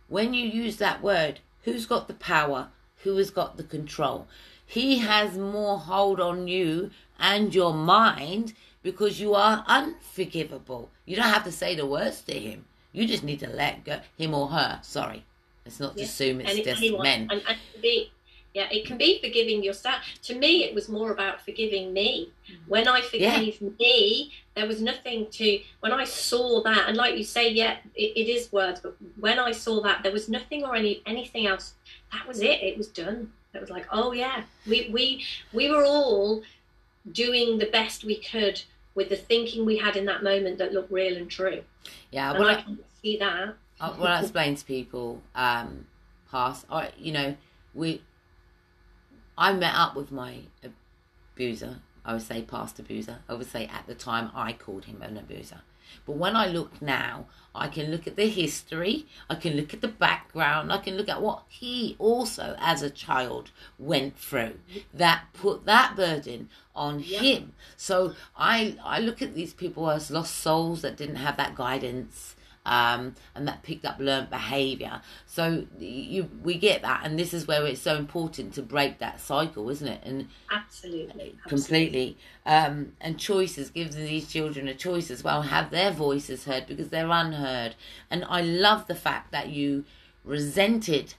when 0.07 0.33
you 0.33 0.47
use 0.47 0.77
that 0.77 1.03
word, 1.03 1.39
who's 1.63 1.85
got 1.85 2.07
the 2.07 2.15
power? 2.15 2.69
Who 3.03 3.17
has 3.17 3.31
got 3.31 3.57
the 3.57 3.63
control? 3.63 4.27
He 4.65 4.99
has 4.99 5.37
more 5.37 5.79
hold 5.79 6.19
on 6.19 6.47
you 6.47 6.91
and 7.19 7.53
your 7.53 7.73
mind 7.73 8.53
because 8.83 9.19
you 9.19 9.33
are 9.33 9.63
unforgivable. 9.67 10.89
You 11.05 11.15
don't 11.15 11.25
have 11.25 11.43
to 11.45 11.51
say 11.51 11.75
the 11.75 11.85
words 11.85 12.21
to 12.23 12.33
him. 12.33 12.65
You 12.91 13.07
just 13.07 13.23
need 13.23 13.39
to 13.39 13.47
let 13.47 13.83
go 13.83 13.99
him 14.17 14.33
or 14.33 14.49
her. 14.49 14.79
Sorry, 14.83 15.25
let's 15.65 15.79
not 15.79 15.97
yeah. 15.97 16.05
assume 16.05 16.41
it's 16.41 16.59
just 16.59 16.81
men. 16.99 17.27
And, 17.31 17.43
and 17.47 17.57
be 17.81 18.11
yeah, 18.53 18.67
it 18.71 18.85
can 18.85 18.97
be 18.97 19.19
forgiving 19.21 19.63
yourself. 19.63 19.97
To 20.23 20.35
me, 20.35 20.63
it 20.63 20.73
was 20.73 20.89
more 20.89 21.11
about 21.11 21.41
forgiving 21.41 21.93
me. 21.93 22.31
Mm-hmm. 22.51 22.69
When 22.69 22.87
I 22.87 23.01
forgave 23.01 23.61
yeah. 23.61 23.67
me, 23.79 24.33
there 24.55 24.67
was 24.67 24.81
nothing 24.81 25.27
to. 25.31 25.59
When 25.81 25.91
I 25.91 26.03
saw 26.03 26.63
that, 26.63 26.87
and 26.87 26.97
like 26.97 27.17
you 27.17 27.23
say, 27.23 27.51
yeah, 27.51 27.77
it, 27.95 28.13
it 28.15 28.29
is 28.29 28.51
words, 28.51 28.79
but 28.81 28.95
when 29.19 29.37
I 29.37 29.51
saw 29.51 29.81
that, 29.83 30.01
there 30.03 30.11
was 30.11 30.29
nothing 30.29 30.63
or 30.63 30.75
any 30.75 31.01
anything 31.05 31.45
else. 31.45 31.75
That 32.11 32.27
was 32.27 32.41
it. 32.41 32.63
It 32.63 32.77
was 32.77 32.87
done. 32.87 33.31
It 33.53 33.61
was 33.61 33.69
like, 33.69 33.85
oh 33.91 34.13
yeah, 34.13 34.43
we 34.67 34.89
we 34.91 35.23
we 35.53 35.69
were 35.69 35.85
all 35.85 36.41
doing 37.11 37.57
the 37.59 37.67
best 37.67 38.03
we 38.03 38.17
could 38.17 38.61
with 38.95 39.09
the 39.09 39.15
thinking 39.15 39.65
we 39.65 39.77
had 39.77 39.95
in 39.95 40.05
that 40.05 40.23
moment 40.23 40.57
that 40.57 40.73
looked 40.73 40.91
real 40.91 41.15
and 41.17 41.29
true. 41.29 41.61
Yeah, 42.11 42.33
well, 42.33 42.49
I, 42.49 42.53
I 42.53 42.61
can 42.61 42.79
see 43.01 43.17
that. 43.17 43.55
Uh, 43.79 43.93
when 43.93 44.11
I 44.11 44.21
explain 44.21 44.55
to 44.55 44.65
people, 44.65 45.21
um, 45.35 45.85
past, 46.29 46.65
I, 46.69 46.89
you 46.97 47.11
know, 47.11 47.35
we 47.73 48.01
I 49.39 49.53
met 49.53 49.73
up 49.73 49.95
with 49.95 50.11
my 50.11 50.39
abuser. 51.33 51.79
I 52.03 52.13
would 52.13 52.21
say 52.21 52.41
past 52.41 52.77
abuser. 52.77 53.19
I 53.29 53.35
would 53.35 53.47
say 53.49 53.67
at 53.67 53.87
the 53.87 53.95
time 53.95 54.31
I 54.35 54.51
called 54.51 54.85
him 54.85 55.01
an 55.01 55.17
abuser. 55.17 55.61
But 56.05 56.17
when 56.17 56.35
I 56.35 56.47
look 56.47 56.81
now, 56.81 57.25
I 57.55 57.67
can 57.67 57.89
look 57.89 58.05
at 58.05 58.15
the 58.15 58.27
history, 58.27 59.07
I 59.29 59.35
can 59.35 59.53
look 59.53 59.73
at 59.73 59.81
the 59.81 59.87
background, 59.87 60.71
I 60.71 60.77
can 60.77 60.97
look 60.97 61.09
at 61.09 61.21
what 61.21 61.43
he 61.47 61.95
also, 61.97 62.55
as 62.59 62.83
a 62.83 62.89
child, 62.89 63.49
went 63.79 64.17
through 64.17 64.59
that 64.93 65.25
put 65.33 65.65
that 65.65 65.95
burden 65.95 66.49
on 66.75 66.99
yep. 66.99 67.21
him. 67.21 67.53
So 67.75 68.13
I 68.37 68.77
I 68.83 68.99
look 68.99 69.21
at 69.21 69.33
these 69.35 69.53
people 69.53 69.89
as 69.89 70.11
lost 70.11 70.35
souls 70.35 70.81
that 70.81 70.97
didn't 70.97 71.15
have 71.15 71.37
that 71.37 71.55
guidance 71.55 72.35
um, 72.65 73.15
and 73.35 73.47
that 73.47 73.63
picked 73.63 73.85
up 73.85 73.99
learned 73.99 74.29
behavior. 74.29 75.01
So 75.25 75.65
you 75.79 76.29
we 76.43 76.57
get 76.57 76.81
that, 76.81 77.01
and 77.03 77.17
this 77.17 77.33
is 77.33 77.47
where 77.47 77.65
it's 77.65 77.81
so 77.81 77.95
important 77.95 78.53
to 78.55 78.61
break 78.61 78.99
that 78.99 79.19
cycle, 79.19 79.69
isn't 79.69 79.87
it? 79.87 80.01
And 80.03 80.27
absolutely, 80.51 81.35
completely. 81.47 82.17
Um, 82.45 82.93
and 82.99 83.19
choices 83.19 83.69
gives 83.69 83.95
these 83.95 84.27
children 84.27 84.67
a 84.67 84.73
choice 84.73 85.11
as 85.11 85.23
well, 85.23 85.43
have 85.43 85.69
their 85.71 85.91
voices 85.91 86.45
heard 86.45 86.65
because 86.67 86.89
they're 86.89 87.09
unheard. 87.09 87.75
And 88.09 88.25
I 88.27 88.41
love 88.41 88.87
the 88.87 88.95
fact 88.95 89.31
that 89.31 89.49
you 89.49 89.85
resented 90.23 91.13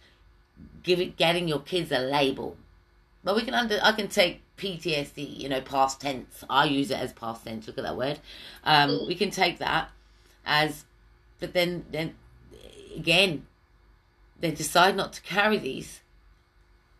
give 0.83 1.01
it, 1.01 1.17
getting 1.17 1.49
your 1.49 1.61
kids 1.61 1.93
a 1.93 1.99
label. 1.99 2.57
But 3.23 3.37
we 3.37 3.43
can 3.43 3.55
under 3.55 3.79
I 3.83 3.93
can 3.93 4.09
take 4.09 4.43
PTSD, 4.57 5.39
you 5.39 5.49
know, 5.49 5.61
past 5.61 6.01
tense. 6.01 6.45
I 6.49 6.65
use 6.65 6.91
it 6.91 6.99
as 6.99 7.13
past 7.13 7.45
tense. 7.45 7.67
Look 7.67 7.79
at 7.79 7.85
that 7.85 7.97
word. 7.97 8.19
Um, 8.65 9.07
we 9.07 9.15
can 9.15 9.31
take 9.31 9.59
that 9.59 9.91
as 10.45 10.85
but 11.41 11.53
then 11.53 11.85
then 11.91 12.15
again 12.97 13.47
they 14.39 14.51
decide 14.51 14.97
not 14.97 15.13
to 15.15 15.23
carry 15.23 15.59
these 15.59 16.01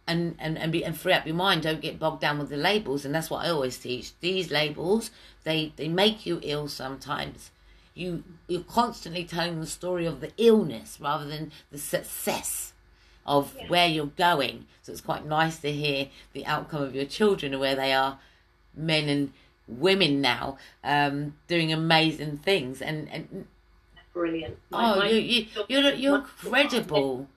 and 0.07 0.35
and 0.39 0.59
and, 0.59 0.73
be, 0.73 0.85
and 0.85 0.99
free 0.99 1.13
up 1.13 1.27
your 1.27 1.37
mind. 1.37 1.63
Don't 1.63 1.81
get 1.81 1.99
bogged 1.99 2.21
down 2.21 2.39
with 2.39 2.49
the 2.49 2.57
labels, 2.57 3.05
and 3.05 3.15
that's 3.15 3.31
what 3.31 3.45
I 3.45 3.51
always 3.51 3.79
teach. 3.79 4.19
These 4.21 4.51
labels 4.51 5.11
they 5.45 5.73
they 5.77 5.89
make 5.89 6.27
you 6.27 6.41
ill 6.43 6.69
sometimes. 6.69 7.51
You 7.95 8.25
you're 8.49 8.63
constantly 8.63 9.25
telling 9.25 9.61
the 9.61 9.67
story 9.67 10.07
of 10.07 10.21
the 10.21 10.33
illness 10.37 10.99
rather 11.01 11.27
than 11.27 11.53
the 11.71 11.79
success 11.79 12.73
of 13.27 13.55
Yeah. 13.57 13.69
where 13.69 13.87
you're 13.89 14.07
going. 14.07 14.67
So 14.83 14.93
it's 14.93 15.01
quite 15.01 15.25
nice 15.27 15.59
to 15.61 15.71
hear 15.71 16.09
the 16.33 16.47
outcome 16.47 16.83
of 16.83 16.95
your 16.95 17.05
children 17.05 17.53
and 17.53 17.61
where 17.61 17.77
they 17.77 17.93
are, 17.93 18.19
men 18.75 19.09
and 19.09 19.33
women 19.69 20.21
now, 20.21 20.59
um, 20.83 21.37
doing 21.47 21.73
amazing 21.73 22.39
things. 22.39 22.83
And 22.83 23.09
and 23.11 23.47
Brilliant. 24.13 24.59
Oh, 24.73 25.05
you 25.05 25.19
you 25.19 25.47
you're 25.69 25.93
you're 25.93 26.17
incredible. 26.17 27.29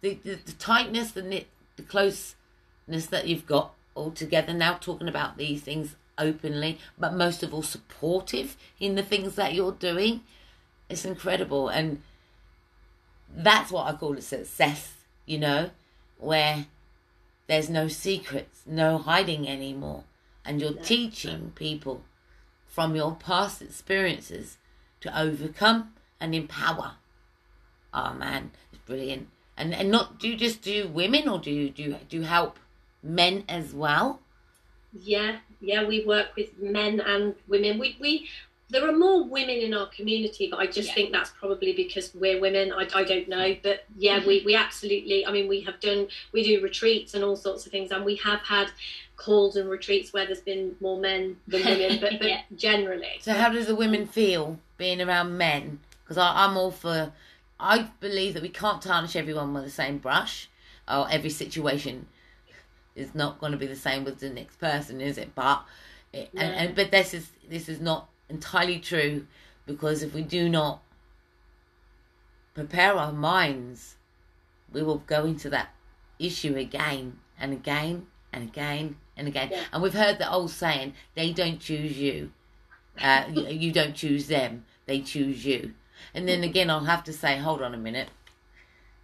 The, 0.00 0.18
the 0.24 0.34
the 0.34 0.52
tightness, 0.52 1.12
the 1.12 1.22
knit, 1.22 1.46
the 1.76 1.82
closeness 1.82 2.34
that 3.10 3.26
you've 3.26 3.46
got 3.46 3.74
all 3.94 4.10
together 4.10 4.54
now, 4.54 4.74
talking 4.74 5.08
about 5.08 5.36
these 5.36 5.60
things 5.62 5.94
openly, 6.16 6.78
but 6.98 7.14
most 7.14 7.42
of 7.42 7.52
all 7.52 7.62
supportive 7.62 8.56
in 8.80 8.94
the 8.94 9.02
things 9.02 9.34
that 9.34 9.54
you're 9.54 9.72
doing. 9.72 10.22
It's 10.88 11.04
incredible, 11.04 11.68
and 11.68 12.02
that's 13.34 13.70
what 13.70 13.86
I 13.86 13.96
call 13.96 14.16
a 14.16 14.22
success. 14.22 14.94
You 15.26 15.38
know, 15.38 15.70
where 16.18 16.66
there's 17.46 17.68
no 17.68 17.88
secrets, 17.88 18.62
no 18.66 18.98
hiding 18.98 19.46
anymore, 19.48 20.04
and 20.44 20.60
you're 20.60 20.72
teaching 20.72 21.52
people 21.54 22.02
from 22.66 22.96
your 22.96 23.14
past 23.14 23.60
experiences 23.60 24.56
to 25.02 25.20
overcome 25.20 25.92
and 26.22 26.34
empower. 26.34 26.92
Oh 27.92 28.14
man, 28.14 28.52
it's 28.72 28.80
brilliant. 28.86 29.28
And 29.58 29.74
and 29.74 29.90
not 29.90 30.18
do 30.18 30.28
you 30.28 30.36
just 30.36 30.62
do 30.62 30.88
women 30.88 31.28
or 31.28 31.38
do 31.38 31.50
you 31.50 31.68
do 31.68 31.82
you, 31.82 31.96
do 32.08 32.16
you 32.18 32.22
help 32.22 32.58
men 33.02 33.44
as 33.48 33.74
well? 33.74 34.20
Yeah, 34.94 35.38
yeah, 35.60 35.84
we 35.84 36.04
work 36.04 36.34
with 36.36 36.58
men 36.58 37.00
and 37.00 37.34
women. 37.48 37.78
We 37.78 37.96
we 38.00 38.28
there 38.70 38.88
are 38.88 38.96
more 38.96 39.22
women 39.24 39.56
in 39.56 39.74
our 39.74 39.86
community, 39.88 40.48
but 40.50 40.58
I 40.58 40.66
just 40.66 40.88
Yeah. 40.88 40.94
think 40.94 41.12
that's 41.12 41.30
probably 41.38 41.74
because 41.74 42.14
we're 42.14 42.40
women. 42.40 42.72
I, 42.72 42.88
I 42.94 43.04
don't 43.04 43.28
know, 43.28 43.54
but 43.62 43.84
yeah, 43.98 44.24
we 44.26 44.42
we 44.46 44.54
absolutely. 44.54 45.26
I 45.26 45.32
mean, 45.32 45.48
we 45.48 45.60
have 45.62 45.78
done 45.80 46.08
we 46.32 46.42
do 46.42 46.62
retreats 46.62 47.12
and 47.14 47.22
all 47.22 47.36
sorts 47.36 47.66
of 47.66 47.72
things, 47.72 47.90
and 47.90 48.04
we 48.04 48.16
have 48.16 48.40
had 48.40 48.70
calls 49.16 49.56
and 49.56 49.68
retreats 49.68 50.12
where 50.12 50.24
there's 50.26 50.40
been 50.40 50.74
more 50.80 50.98
men 50.98 51.36
than 51.46 51.64
women, 51.64 51.98
but, 52.00 52.14
but 52.18 52.28
Yeah. 52.28 52.40
generally. 52.56 53.18
So 53.20 53.34
how 53.34 53.50
does 53.50 53.66
the 53.66 53.76
women 53.76 54.06
feel 54.06 54.58
being 54.78 55.00
around 55.00 55.36
men? 55.36 55.80
Because 56.12 56.34
I'm 56.36 56.58
all 56.58 56.70
for. 56.70 57.10
I 57.58 57.88
believe 58.00 58.34
that 58.34 58.42
we 58.42 58.50
can't 58.50 58.82
tarnish 58.82 59.16
everyone 59.16 59.54
with 59.54 59.64
the 59.64 59.70
same 59.70 59.96
brush, 59.96 60.50
or 60.86 61.10
every 61.10 61.30
situation 61.30 62.06
is 62.94 63.14
not 63.14 63.40
going 63.40 63.52
to 63.52 63.58
be 63.58 63.66
the 63.66 63.76
same 63.76 64.04
with 64.04 64.20
the 64.20 64.28
next 64.28 64.56
person, 64.60 65.00
is 65.00 65.16
it? 65.16 65.34
But 65.34 65.64
it, 66.12 66.28
and, 66.36 66.54
and 66.54 66.76
but 66.76 66.90
this 66.90 67.14
is 67.14 67.30
this 67.48 67.66
is 67.66 67.80
not 67.80 68.10
entirely 68.28 68.78
true 68.78 69.26
because 69.64 70.02
if 70.02 70.12
we 70.12 70.20
do 70.20 70.50
not 70.50 70.82
prepare 72.52 72.92
our 72.92 73.12
minds, 73.12 73.94
we 74.70 74.82
will 74.82 75.02
go 75.06 75.24
into 75.24 75.48
that 75.48 75.70
issue 76.18 76.56
again 76.56 77.20
and 77.40 77.54
again 77.54 78.06
and 78.34 78.50
again 78.50 78.96
and 79.16 79.28
again. 79.28 79.48
Yeah. 79.50 79.62
And 79.72 79.82
we've 79.82 79.94
heard 79.94 80.18
the 80.18 80.30
old 80.30 80.50
saying, 80.50 80.92
"They 81.14 81.32
don't 81.32 81.58
choose 81.58 81.96
you." 81.96 82.32
Uh, 83.00 83.24
you, 83.32 83.46
you 83.48 83.72
don't 83.72 83.94
choose 83.94 84.26
them; 84.26 84.66
they 84.84 85.00
choose 85.00 85.46
you. 85.46 85.72
And 86.14 86.28
then 86.28 86.42
again, 86.42 86.70
I'll 86.70 86.84
have 86.84 87.04
to 87.04 87.12
say, 87.12 87.38
hold 87.38 87.62
on 87.62 87.74
a 87.74 87.78
minute. 87.78 88.08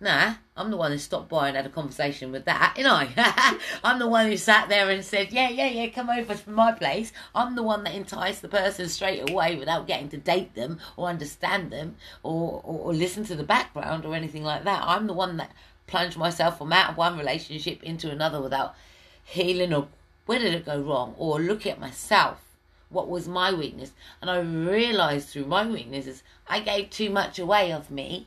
Nah, 0.01 0.35
I'm 0.57 0.71
the 0.71 0.77
one 0.77 0.93
who 0.93 0.99
stopped 0.99 1.29
by 1.29 1.49
and 1.49 1.57
had 1.57 1.67
a 1.67 1.71
conversation 1.71 2.31
with 2.31 2.45
that, 2.45 2.75
you 2.79 2.85
know. 2.85 3.03
I'm 3.85 3.99
the 3.99 4.07
one 4.07 4.27
who 4.27 4.37
sat 4.37 4.69
there 4.69 4.89
and 4.91 5.05
said, 5.05 5.33
yeah, 5.33 5.49
yeah, 5.49 5.67
yeah, 5.67 5.89
come 5.89 6.09
over 6.09 6.37
to 6.37 6.51
my 6.51 6.71
place. 6.71 7.13
I'm 7.35 7.57
the 7.57 7.65
one 7.65 7.83
that 7.83 7.97
enticed 7.97 8.41
the 8.41 8.49
person 8.49 8.89
straight 8.89 9.29
away 9.29 9.57
without 9.57 9.89
getting 9.89 10.09
to 10.11 10.17
date 10.17 10.55
them 10.55 10.79
or 10.97 11.09
understand 11.09 11.73
them 11.73 11.97
or, 12.23 12.61
or, 12.65 12.79
or 12.79 12.95
listen 12.95 13.25
to 13.25 13.35
the 13.35 13.43
background 13.43 14.05
or 14.05 14.15
anything 14.15 14.45
like 14.45 14.63
that. 14.65 14.85
I'm 14.85 15.09
the 15.09 15.15
one 15.15 15.37
that 15.39 15.51
plunged 15.89 16.17
myself 16.17 16.59
from 16.59 16.73
out 16.73 16.91
of 16.91 16.97
one 16.97 17.19
relationship 17.19 17.83
into 17.83 18.09
another 18.09 18.41
without 18.41 18.77
healing 19.25 19.75
or 19.75 19.89
where 20.27 20.39
did 20.39 20.55
it 20.55 20.65
go 20.65 20.81
wrong 20.81 21.15
or 21.19 21.41
look 21.41 21.67
at 21.67 21.81
myself 21.81 22.48
what 22.91 23.09
was 23.09 23.29
my 23.29 23.53
weakness 23.53 23.93
and 24.21 24.31
i 24.31 24.39
realized 24.39 25.29
through 25.29 25.45
my 25.45 25.67
weaknesses 25.67 26.23
i 26.49 26.61
gave 26.61 26.91
too 26.91 27.11
much 27.11 27.39
away 27.39 27.73
of 27.73 27.91
me 27.91 28.27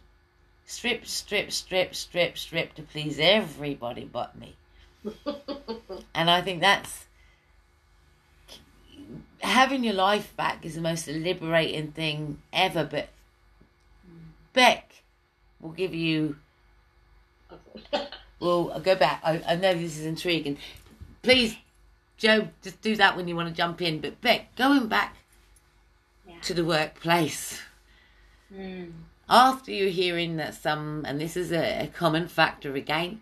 strip 0.65 1.05
strip 1.05 1.51
strip 1.51 1.95
strip 1.95 2.37
strip 2.37 2.73
to 2.73 2.81
please 2.81 3.17
everybody 3.19 4.05
but 4.05 4.37
me 4.37 4.55
and 6.13 6.29
i 6.29 6.41
think 6.41 6.61
that's 6.61 7.05
having 9.39 9.83
your 9.83 9.93
life 9.93 10.35
back 10.37 10.65
is 10.65 10.75
the 10.75 10.81
most 10.81 11.07
liberating 11.07 11.91
thing 11.91 12.39
ever 12.53 12.83
but 12.83 13.09
beck 14.53 15.03
will 15.59 15.71
give 15.71 15.93
you 15.93 16.35
well, 18.39 18.71
I'll 18.73 18.79
go 18.79 18.95
back. 18.95 19.21
I, 19.23 19.41
I 19.47 19.55
know 19.55 19.73
this 19.73 19.97
is 19.97 20.05
intriguing. 20.05 20.57
Please, 21.21 21.55
Joe, 22.21 22.49
just 22.61 22.79
do 22.83 22.95
that 22.97 23.17
when 23.17 23.27
you 23.27 23.35
want 23.35 23.49
to 23.49 23.55
jump 23.55 23.81
in. 23.81 23.99
But 23.99 24.21
Beck, 24.21 24.55
going 24.55 24.87
back 24.87 25.17
Yeah. 26.27 26.39
to 26.43 26.53
the 26.53 26.63
workplace, 26.63 27.63
Mm. 28.53 28.91
after 29.27 29.71
you're 29.71 29.89
hearing 29.89 30.37
that 30.37 30.53
some, 30.53 31.03
and 31.07 31.19
this 31.19 31.35
is 31.35 31.51
a, 31.51 31.85
a 31.85 31.87
common 31.87 32.27
factor 32.27 32.75
again, 32.75 33.21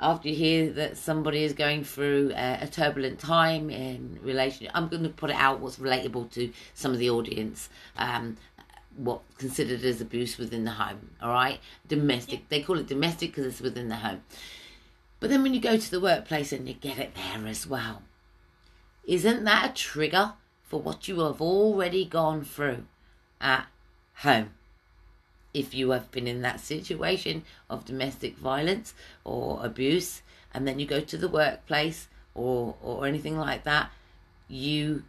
after 0.00 0.30
you 0.30 0.34
hear 0.34 0.72
that 0.72 0.96
somebody 0.96 1.44
is 1.44 1.52
going 1.52 1.84
through 1.84 2.32
a, 2.34 2.60
a 2.62 2.66
turbulent 2.66 3.18
time 3.18 3.68
in 3.68 4.18
relation, 4.22 4.70
I'm 4.72 4.88
going 4.88 5.02
to 5.02 5.10
put 5.10 5.28
it 5.28 5.36
out 5.36 5.60
what's 5.60 5.76
relatable 5.76 6.30
to 6.32 6.50
some 6.72 6.92
of 6.92 6.98
the 6.98 7.10
audience. 7.10 7.68
Um, 7.98 8.38
what 8.96 9.20
considered 9.36 9.84
as 9.84 10.00
abuse 10.00 10.38
within 10.38 10.64
the 10.64 10.72
home, 10.72 11.10
all 11.20 11.32
right? 11.32 11.60
Domestic. 11.86 12.48
They 12.48 12.62
call 12.62 12.78
it 12.78 12.86
domestic 12.88 13.30
because 13.30 13.46
it's 13.46 13.60
within 13.60 13.88
the 13.90 13.96
home. 13.96 14.22
But 15.20 15.28
then 15.28 15.42
when 15.42 15.52
you 15.52 15.60
go 15.60 15.76
to 15.76 15.90
the 15.90 16.00
workplace 16.00 16.50
and 16.52 16.66
you 16.66 16.74
get 16.74 16.98
it 16.98 17.14
there 17.14 17.46
as 17.46 17.66
well, 17.66 18.02
isn't 19.08 19.44
that 19.44 19.70
a 19.70 19.72
trigger 19.72 20.34
for 20.62 20.80
what 20.80 21.08
you 21.08 21.20
have 21.20 21.40
already 21.40 22.04
gone 22.04 22.44
through 22.44 22.84
at 23.40 23.66
home? 24.16 24.50
If 25.54 25.74
you 25.74 25.90
have 25.90 26.10
been 26.10 26.28
in 26.28 26.42
that 26.42 26.60
situation 26.60 27.44
of 27.70 27.86
domestic 27.86 28.36
violence 28.36 28.92
or 29.24 29.64
abuse, 29.64 30.20
and 30.52 30.68
then 30.68 30.78
you 30.78 30.86
go 30.86 31.00
to 31.00 31.16
the 31.16 31.26
workplace 31.26 32.08
or, 32.34 32.76
or 32.82 33.06
anything 33.06 33.38
like 33.38 33.64
that, 33.64 33.90
you 34.46 35.04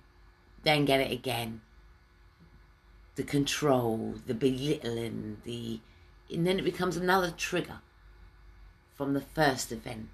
then 0.63 0.85
get 0.85 1.01
it 1.01 1.11
again. 1.11 1.59
The 3.15 3.23
control, 3.23 4.15
the 4.25 4.33
belittling, 4.33 5.41
the. 5.43 5.81
And 6.31 6.47
then 6.47 6.57
it 6.57 6.63
becomes 6.63 6.95
another 6.95 7.31
trigger 7.31 7.79
from 8.93 9.13
the 9.13 9.21
first 9.21 9.73
event. 9.73 10.07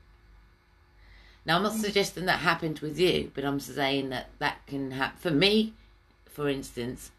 Now, 1.46 1.58
I'm 1.58 1.64
not 1.64 1.74
suggesting 1.74 2.26
that 2.26 2.40
happened 2.40 2.80
with 2.80 3.00
you, 3.00 3.32
but 3.36 3.46
I'm 3.46 3.60
saying 3.60 4.10
that 4.10 4.30
that 4.40 4.66
can 4.66 4.92
happen. 4.92 5.20
For 5.20 5.32
me, 5.32 5.74
for 6.26 6.50
instance, 6.50 7.12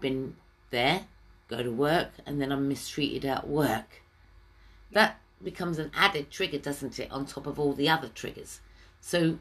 been 0.00 0.36
there, 0.70 1.06
go 1.48 1.62
to 1.62 1.70
work, 1.70 2.10
and 2.26 2.40
then 2.40 2.52
I'm 2.52 2.68
mistreated 2.68 3.24
at 3.24 3.48
work. 3.48 4.02
That 4.90 5.18
becomes 5.42 5.78
an 5.78 5.90
added 5.94 6.30
trigger, 6.30 6.58
doesn't 6.58 6.98
it, 6.98 7.10
on 7.10 7.24
top 7.24 7.46
of 7.46 7.58
all 7.58 7.72
the 7.72 7.88
other 7.88 8.08
triggers? 8.08 8.60
So 9.00 9.38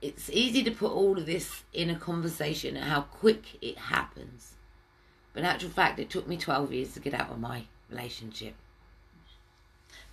it's 0.00 0.30
easy 0.30 0.62
to 0.62 0.70
put 0.70 0.92
all 0.92 1.18
of 1.18 1.26
this 1.26 1.64
in 1.72 1.90
a 1.90 1.96
conversation 1.96 2.76
and 2.76 2.84
how 2.84 3.02
quick 3.02 3.58
it 3.60 3.76
happens. 3.76 4.52
But 5.32 5.40
in 5.40 5.46
actual 5.46 5.70
fact, 5.70 5.98
it 5.98 6.10
took 6.10 6.28
me 6.28 6.36
12 6.36 6.72
years 6.72 6.94
to 6.94 7.00
get 7.00 7.14
out 7.14 7.30
of 7.30 7.40
my 7.40 7.64
relationship. 7.90 8.54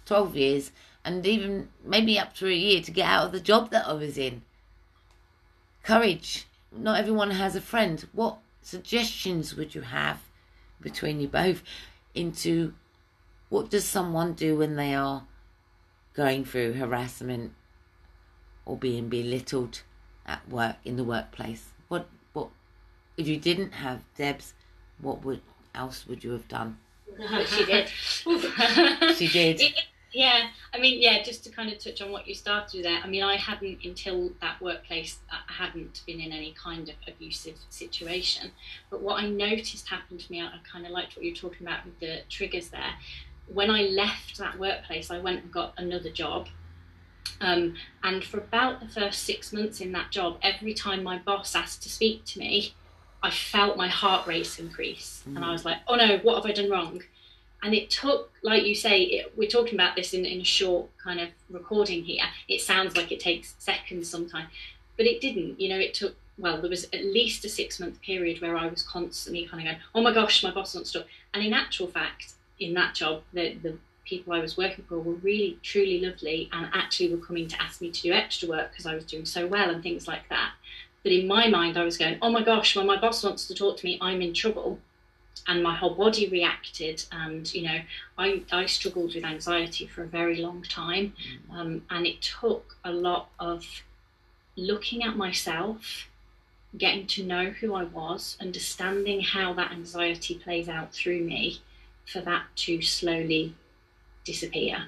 12 0.06 0.36
years, 0.36 0.72
and 1.04 1.26
even 1.26 1.70
maybe 1.84 2.20
up 2.20 2.34
to 2.36 2.48
a 2.48 2.54
year 2.54 2.82
to 2.82 2.92
get 2.92 3.08
out 3.08 3.28
of 3.28 3.32
the 3.32 3.40
job 3.40 3.72
that 3.72 3.88
I 3.88 3.94
was 3.94 4.18
in. 4.18 4.44
Courage. 5.84 6.46
Not 6.72 7.00
everyone 7.00 7.32
has 7.32 7.56
a 7.56 7.62
friend. 7.62 8.06
What 8.14 8.38
suggestions 8.62 9.56
would 9.56 9.76
you 9.76 9.82
have 9.82 10.20
between 10.80 11.20
you 11.20 11.28
both 11.28 11.64
into 12.14 12.74
what 13.50 13.70
does 13.70 13.86
someone 13.86 14.34
do 14.34 14.58
when 14.58 14.76
they 14.76 14.94
are 14.94 15.24
going 16.14 16.46
through 16.46 16.74
harassment 16.74 17.54
or 18.66 18.78
being 18.78 19.10
belittled 19.10 19.82
at 20.26 20.48
work 20.48 20.78
in 20.86 20.96
the 20.96 21.04
workplace? 21.04 21.70
What 21.88 22.08
what 22.34 22.50
if 23.18 23.28
you 23.28 23.38
didn't 23.38 23.72
have 23.72 24.04
Debs, 24.16 24.54
what 25.00 25.26
would 25.26 25.42
else 25.74 26.06
would 26.08 26.24
you 26.24 26.32
have 26.32 26.48
done? 26.48 26.78
she 27.48 27.66
did. 27.66 27.90
She 27.90 29.28
did. 29.28 29.62
Yeah, 30.14 30.50
I 30.74 30.80
mean, 30.80 31.02
yeah, 31.02 31.24
just 31.24 31.44
to 31.46 31.50
kind 31.50 31.72
of 31.72 31.80
touch 31.80 32.02
on 32.02 32.12
what 32.12 32.28
you 32.28 32.36
started 32.36 32.84
there. 32.84 33.00
I 33.02 33.08
mean, 33.08 33.24
I 33.24 33.38
hadn't 33.38 33.80
until 33.86 34.32
that 34.42 34.62
workplace, 34.62 35.20
I 35.32 35.52
hadn't 35.52 36.02
been 36.06 36.20
in 36.20 36.34
any 36.34 36.54
kind 36.54 36.90
of 36.90 36.96
abusive 37.08 37.56
situation. 37.70 38.52
But 38.90 39.02
what 39.02 39.24
I 39.24 39.30
noticed 39.30 39.88
happened 39.88 40.20
to 40.20 40.32
me, 40.32 40.42
I, 40.42 40.52
kind 40.70 40.86
of 40.86 40.92
liked 40.92 41.16
what 41.16 41.24
you 41.24 41.32
were 41.32 41.38
talking 41.38 41.66
about 41.66 41.86
with 41.86 42.00
the 42.00 42.22
triggers 42.30 42.70
there, 42.70 42.94
when 43.48 43.70
I 43.70 43.84
left 43.84 44.38
that 44.38 44.60
workplace, 44.60 45.12
I 45.12 45.20
went 45.20 45.44
and 45.44 45.52
got 45.52 45.74
another 45.78 46.10
job. 46.10 46.48
Um, 47.40 47.76
and 48.04 48.24
for 48.24 48.38
about 48.38 48.80
the 48.82 48.88
first 48.88 49.24
six 49.24 49.54
months 49.54 49.82
in 49.82 49.92
that 49.94 50.12
job, 50.12 50.38
every 50.42 50.74
time 50.74 51.04
my 51.04 51.18
boss 51.20 51.56
asked 51.56 51.84
to 51.84 51.90
speak 51.90 52.26
to 52.26 52.40
me, 52.40 52.74
I 53.24 53.30
felt 53.30 53.78
my 53.78 53.88
heart 53.88 54.28
rate 54.28 54.60
increase. 54.60 55.24
Mm. 55.28 55.38
And 55.38 55.46
I 55.46 55.52
was 55.52 55.66
like, 55.66 55.78
oh 55.88 55.96
no, 55.96 56.18
what 56.20 56.36
have 56.36 56.46
I 56.46 56.54
done 56.54 56.70
wrong? 56.70 57.02
And 57.64 57.74
it 57.74 57.90
took, 57.90 58.32
like 58.42 58.64
you 58.64 58.74
say, 58.74 59.02
it, 59.02 59.34
we're 59.38 59.50
talking 59.50 59.76
about 59.76 59.96
this 59.96 60.14
in, 60.14 60.26
in 60.26 60.42
a 60.42 60.46
short 60.46 60.90
kind 60.98 61.20
of 61.20 61.30
recording 61.50 62.04
here. 62.04 62.24
It 62.48 62.62
sounds 62.62 62.98
like 62.98 63.12
it 63.12 63.20
takes 63.20 63.56
seconds 63.60 64.10
sometimes, 64.10 64.50
but 64.98 65.06
it 65.06 65.22
didn't. 65.22 65.60
You 65.60 65.70
know, 65.70 65.78
it 65.78 65.94
took, 65.94 66.16
well, 66.38 66.60
there 66.60 66.70
was 66.70 66.86
at 66.86 67.06
least 67.06 67.46
a 67.46 67.50
six 67.50 67.80
month 67.80 68.02
period 68.02 68.42
where 68.42 68.58
I 68.58 68.68
was 68.68 68.82
constantly 68.82 69.46
kind 69.46 69.62
of 69.62 69.66
going, 69.66 69.82
oh 69.94 70.02
my 70.02 70.14
gosh, 70.14 70.44
my 70.44 70.52
boss 70.52 70.74
wants 70.74 70.92
to. 70.94 71.00
Talk 71.00 71.08
and 71.34 71.44
in 71.46 71.54
actual 71.54 71.88
fact, 71.88 72.34
in 72.60 72.74
that 72.74 72.96
job, 72.96 73.22
the, 73.34 73.54
the 73.62 73.78
people 74.06 74.34
I 74.34 74.40
was 74.40 74.58
working 74.58 74.84
for 74.88 75.00
were 75.00 75.14
really, 75.14 75.60
truly 75.62 76.02
lovely 76.02 76.50
and 76.52 76.68
actually 76.74 77.14
were 77.14 77.24
coming 77.24 77.48
to 77.48 77.62
ask 77.62 77.80
me 77.80 77.92
to 77.92 78.02
do 78.02 78.12
extra 78.12 78.50
work 78.50 78.72
because 78.72 78.86
I 78.86 78.96
was 78.96 79.06
doing 79.06 79.26
so 79.26 79.48
well 79.48 79.70
and 79.70 79.82
things 79.82 80.08
like 80.08 80.28
that. 80.30 80.52
But 81.04 81.12
in 81.12 81.28
my 81.28 81.48
mind, 81.48 81.78
I 81.78 81.84
was 81.84 81.98
going, 81.98 82.18
oh 82.22 82.30
my 82.30 82.44
gosh, 82.44 82.76
when 82.76 82.86
my 82.86 83.00
boss 83.00 83.24
wants 83.24 83.48
to 83.48 83.56
talk 83.56 83.78
to 83.78 83.86
me, 83.86 83.98
I'm 84.02 84.22
in 84.22 84.34
trouble. 84.34 84.80
And 85.48 85.64
my 85.64 85.76
whole 85.76 85.96
body 85.96 86.28
reacted. 86.30 87.04
And, 87.12 87.52
you 87.54 87.64
know, 87.64 87.80
I, 88.18 88.44
I 88.52 88.66
struggled 88.68 89.16
with 89.16 89.26
anxiety 89.26 89.88
for 89.88 90.04
a 90.04 90.08
very 90.08 90.38
long 90.38 90.64
time. 90.64 91.14
Mm. 91.50 91.56
Um, 91.56 91.82
and 91.90 92.06
it 92.06 92.22
took 92.22 92.78
a 92.84 92.92
lot 92.92 93.30
of 93.40 93.66
looking 94.56 95.04
at 95.04 95.18
myself, 95.18 96.08
getting 96.78 97.08
to 97.08 97.24
know 97.24 97.50
who 97.50 97.74
I 97.74 97.84
was, 97.84 98.38
understanding 98.40 99.22
how 99.22 99.54
that 99.54 99.72
anxiety 99.72 100.36
plays 100.36 100.70
out 100.70 100.94
through 100.94 101.22
me 101.22 101.62
for 102.06 102.22
that 102.22 102.44
to 102.56 102.82
slowly 102.82 103.56
disappear. 104.24 104.88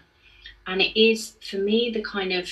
And 0.67 0.81
it 0.81 0.99
is, 0.99 1.35
for 1.41 1.57
me, 1.57 1.89
the 1.89 2.01
kind 2.01 2.31
of 2.31 2.49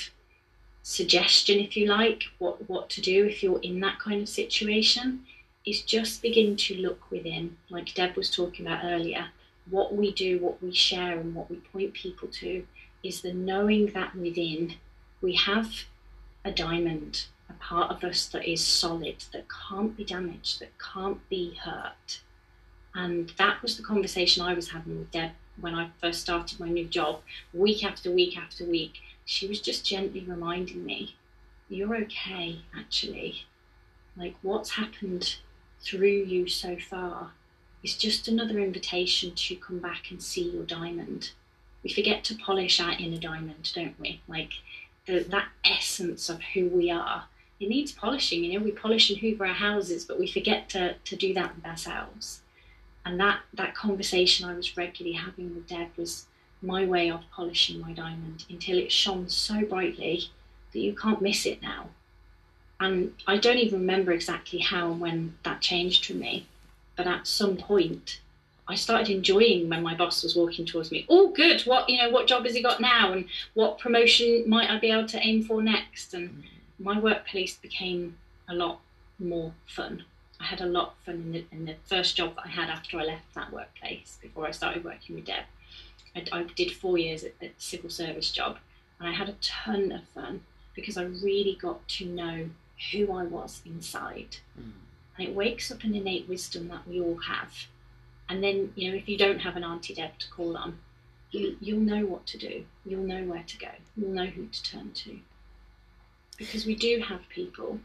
suggestion, 0.84 1.60
if 1.60 1.78
you 1.78 1.86
like, 1.88 2.24
what, 2.40 2.68
what 2.70 2.90
to 2.90 3.02
do 3.02 3.26
if 3.26 3.44
you're 3.44 3.62
in 3.62 3.80
that 3.82 4.00
kind 4.00 4.22
of 4.22 4.30
situation, 4.30 5.26
is 5.66 5.82
just 5.82 6.22
begin 6.22 6.56
to 6.56 6.76
look 6.76 7.12
within, 7.12 7.58
like 7.70 7.94
Deb 7.94 8.16
was 8.16 8.30
talking 8.30 8.66
about 8.66 8.84
earlier. 8.84 9.28
What 9.70 9.96
we 9.96 10.12
do, 10.12 10.40
what 10.40 10.62
we 10.62 10.74
share, 10.74 11.20
and 11.20 11.36
what 11.36 11.50
we 11.50 11.58
point 11.58 11.94
people 11.94 12.28
to 12.30 12.66
is 13.04 13.22
the 13.22 13.34
knowing 13.34 13.88
that 13.88 14.16
within 14.16 14.76
we 15.22 15.36
have 15.36 15.86
a 16.44 16.52
diamond, 16.52 17.26
a 17.50 17.54
part 17.54 17.92
of 17.92 18.04
us 18.04 18.26
that 18.28 18.50
is 18.50 18.66
solid, 18.66 19.24
that 19.32 19.46
can't 19.70 19.96
be 19.96 20.04
damaged, 20.04 20.60
that 20.60 20.72
can't 20.80 21.28
be 21.30 21.54
hurt. 21.64 22.22
And 22.96 23.32
that 23.38 23.62
was 23.62 23.78
the 23.78 23.84
conversation 23.84 24.44
I 24.44 24.54
was 24.54 24.70
having 24.70 24.98
with 24.98 25.12
Deb 25.12 25.32
when 25.60 25.76
I 25.76 25.90
first 26.02 26.22
started 26.22 26.60
my 26.60 26.70
new 26.70 26.86
job, 26.86 27.22
week 27.54 27.84
after 27.86 28.12
week 28.12 28.38
after 28.38 28.66
week. 28.66 29.00
She 29.26 29.48
was 29.48 29.62
just 29.62 29.86
gently 29.86 30.26
reminding 30.28 30.84
me, 30.84 31.16
You're 31.70 31.96
okay, 31.98 32.62
actually. 32.76 33.46
Like, 34.18 34.36
what's 34.42 34.72
happened 34.72 35.38
through 35.84 36.08
you 36.08 36.48
so 36.48 36.78
far 36.78 37.32
is 37.84 37.98
just 37.98 38.28
another 38.28 38.60
invitation 38.60 39.34
to 39.34 39.56
come 39.56 39.80
back 39.80 40.12
and 40.12 40.22
see 40.22 40.50
your 40.50 40.64
diamond. 40.64 41.32
We 41.84 41.92
forget 41.92 42.24
to 42.26 42.36
polish 42.36 42.80
our 42.80 42.92
inner 42.92 43.18
diamond, 43.18 43.72
don't 43.74 44.00
we? 44.00 44.22
Like, 44.28 44.52
the, 45.08 45.20
that 45.30 45.50
essence 45.66 46.30
of 46.30 46.42
who 46.54 46.68
we 46.68 46.92
are. 46.92 47.26
It 47.60 47.70
needs 47.70 47.92
polishing, 47.92 48.44
you 48.44 48.58
know, 48.58 48.64
we 48.64 48.72
polish 48.72 49.10
and 49.10 49.20
hoover 49.20 49.46
our 49.46 49.54
houses, 49.54 50.06
but 50.06 50.20
we 50.20 50.28
forget 50.28 50.70
to, 50.70 50.96
to 50.96 51.16
do 51.16 51.34
that 51.34 51.56
with 51.56 51.66
ourselves 51.66 52.42
and 53.06 53.20
that 53.20 53.40
that 53.54 53.76
conversation 53.76 54.48
I 54.48 54.54
was 54.54 54.78
regularly 54.78 55.18
having 55.18 55.56
with 55.56 55.68
Deb 55.68 55.90
was 55.98 56.28
my 56.62 56.86
way 56.86 57.10
of 57.10 57.22
polishing 57.32 57.80
my 57.80 57.94
diamond 57.94 58.46
until 58.50 58.78
it 58.78 58.92
shone 58.92 59.30
so 59.30 59.66
brightly 59.66 60.30
that 60.72 60.80
you 60.80 60.94
can't 60.94 61.22
miss 61.22 61.46
it 61.46 61.62
now. 61.62 61.90
And 62.82 63.14
I 63.28 63.38
don't 63.38 63.60
even 63.60 63.82
remember 63.82 64.12
exactly 64.12 64.58
how 64.58 64.92
and 64.92 65.00
when 65.00 65.36
that 65.44 65.62
changed 65.62 66.04
for 66.04 66.14
me, 66.14 66.48
but 66.96 67.06
at 67.06 67.28
some 67.28 67.56
point 67.56 68.20
I 68.68 68.74
started 68.74 69.10
enjoying 69.10 69.70
when 69.70 69.84
my 69.84 69.94
boss 69.94 70.24
was 70.24 70.36
walking 70.36 70.66
towards 70.66 70.92
me. 70.92 71.06
Oh, 71.08 71.30
good. 71.30 71.62
What 71.62 71.88
you 71.88 71.98
know? 72.00 72.10
What 72.10 72.26
job 72.26 72.44
has 72.46 72.56
he 72.56 72.64
got 72.64 72.82
now? 72.82 73.14
And 73.14 73.26
what 73.54 73.78
promotion 73.78 74.46
might 74.50 74.72
I 74.72 74.80
be 74.80 74.90
able 74.90 75.08
to 75.10 75.20
aim 75.20 75.44
for 75.44 75.62
next? 75.62 76.16
And 76.16 76.30
mm-hmm. 76.30 76.84
my 76.84 77.00
workplace 77.00 77.56
became 77.56 78.18
a 78.50 78.56
lot 78.56 78.80
more 79.20 79.54
fun. 79.68 80.04
I 80.40 80.46
had 80.46 80.62
a 80.62 80.66
lot 80.66 80.88
of 80.88 81.06
fun 81.06 81.16
in 81.16 81.32
the, 81.34 81.46
in 81.52 81.66
the 81.66 81.76
first 81.86 82.18
job 82.18 82.36
that 82.36 82.46
I 82.46 82.50
had 82.50 82.72
after 82.72 82.98
I 82.98 83.04
left 83.04 83.32
that 83.36 83.54
workplace 83.54 84.18
before 84.24 84.48
I 84.48 84.52
started 84.52 84.84
working 84.84 85.16
with 85.16 85.26
Deb. 85.26 85.44
I, 86.16 86.26
I 86.32 86.44
did 86.56 86.72
four 86.72 86.98
years 86.98 87.24
at, 87.24 87.34
at 87.44 87.52
civil 87.60 87.92
service 87.92 88.32
job 88.32 88.58
and 89.00 89.08
I 89.08 89.12
had 89.12 89.30
a 89.30 89.36
ton 89.40 89.92
of 89.92 90.02
fun 90.16 90.42
because 90.76 90.98
I 90.98 91.04
really 91.04 91.60
got 91.62 91.88
to 91.90 92.06
know 92.06 92.50
who 92.92 93.12
I 93.12 93.24
was 93.24 93.62
inside. 93.66 94.38
Mm. 94.60 94.72
And 95.18 95.28
it 95.28 95.36
wakes 95.36 95.72
up 95.72 95.84
an 95.84 95.94
innate 95.94 96.28
wisdom 96.28 96.68
that 96.70 96.88
we 96.88 97.00
all 97.00 97.18
have. 97.18 97.68
And 98.30 98.44
then, 98.44 98.72
you 98.76 98.90
know, 98.90 98.98
if 98.98 99.10
you 99.10 99.18
don't 99.18 99.40
have 99.40 99.56
an 99.56 99.64
Auntie 99.64 99.94
Deb 99.94 100.18
to 100.20 100.30
call 100.30 100.56
on, 100.56 100.80
you, 101.32 101.58
you'll 101.60 101.80
know 101.80 102.06
what 102.06 102.26
to 102.28 102.38
do. 102.38 102.66
You'll 102.86 103.04
know 103.04 103.24
where 103.24 103.44
to 103.46 103.58
go. 103.58 103.70
You'll 103.96 104.12
know 104.12 104.26
who 104.26 104.48
to 104.48 104.64
turn 104.64 104.92
to. 104.92 105.20
Because 106.38 106.66
we 106.66 106.76
do 106.76 107.04
have 107.08 107.28
people 107.30 107.80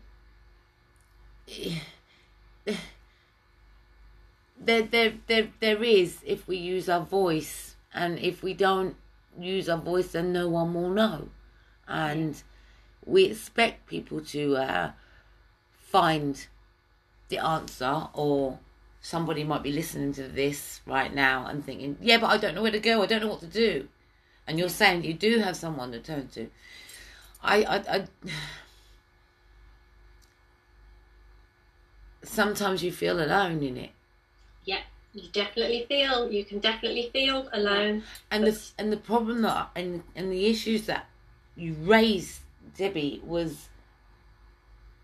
there, 4.58 4.82
there, 4.82 5.14
there, 5.26 5.48
there 5.60 5.82
is 5.82 6.18
if 6.24 6.46
we 6.48 6.56
use 6.56 6.88
our 6.88 7.04
voice, 7.04 7.76
and 7.94 8.18
if 8.18 8.42
we 8.42 8.54
don't 8.54 8.96
use 9.38 9.68
our 9.68 9.78
voice, 9.78 10.12
then 10.12 10.32
no 10.32 10.48
one 10.48 10.74
will 10.74 10.90
know, 10.90 11.28
and 11.86 12.42
we 13.06 13.24
expect 13.24 13.86
people 13.86 14.20
to 14.20 14.56
uh, 14.56 14.90
find 15.78 16.46
the 17.28 17.38
answer, 17.38 18.08
or 18.12 18.58
somebody 19.00 19.44
might 19.44 19.62
be 19.62 19.72
listening 19.72 20.12
to 20.14 20.24
this 20.24 20.80
right 20.86 21.14
now 21.14 21.46
and 21.46 21.64
thinking, 21.64 21.96
"Yeah, 22.00 22.18
but 22.18 22.26
I 22.26 22.36
don't 22.36 22.54
know 22.54 22.62
where 22.62 22.72
to 22.72 22.80
go. 22.80 23.02
I 23.02 23.06
don't 23.06 23.20
know 23.20 23.28
what 23.28 23.40
to 23.40 23.46
do," 23.46 23.88
and 24.46 24.58
you're 24.58 24.68
saying 24.68 25.04
you 25.04 25.14
do 25.14 25.38
have 25.38 25.56
someone 25.56 25.92
to 25.92 26.00
turn 26.00 26.28
to. 26.28 26.50
I, 27.42 27.62
I, 27.62 27.76
I 27.76 28.06
sometimes 32.24 32.82
you 32.82 32.90
feel 32.90 33.20
alone 33.22 33.62
in 33.62 33.76
it. 33.76 33.90
Yeah, 34.64 34.80
you 35.14 35.28
definitely 35.32 35.86
feel. 35.88 36.30
You 36.30 36.44
can 36.44 36.58
definitely 36.58 37.10
feel 37.12 37.48
alone. 37.52 38.02
And 38.30 38.44
but... 38.44 38.54
the 38.54 38.70
and 38.78 38.92
the 38.92 38.96
problem 38.96 39.42
that 39.42 39.70
and 39.76 40.02
and 40.16 40.32
the 40.32 40.46
issues 40.46 40.86
that 40.86 41.06
you 41.56 41.74
raised, 41.74 42.40
Debbie, 42.76 43.22
was 43.24 43.68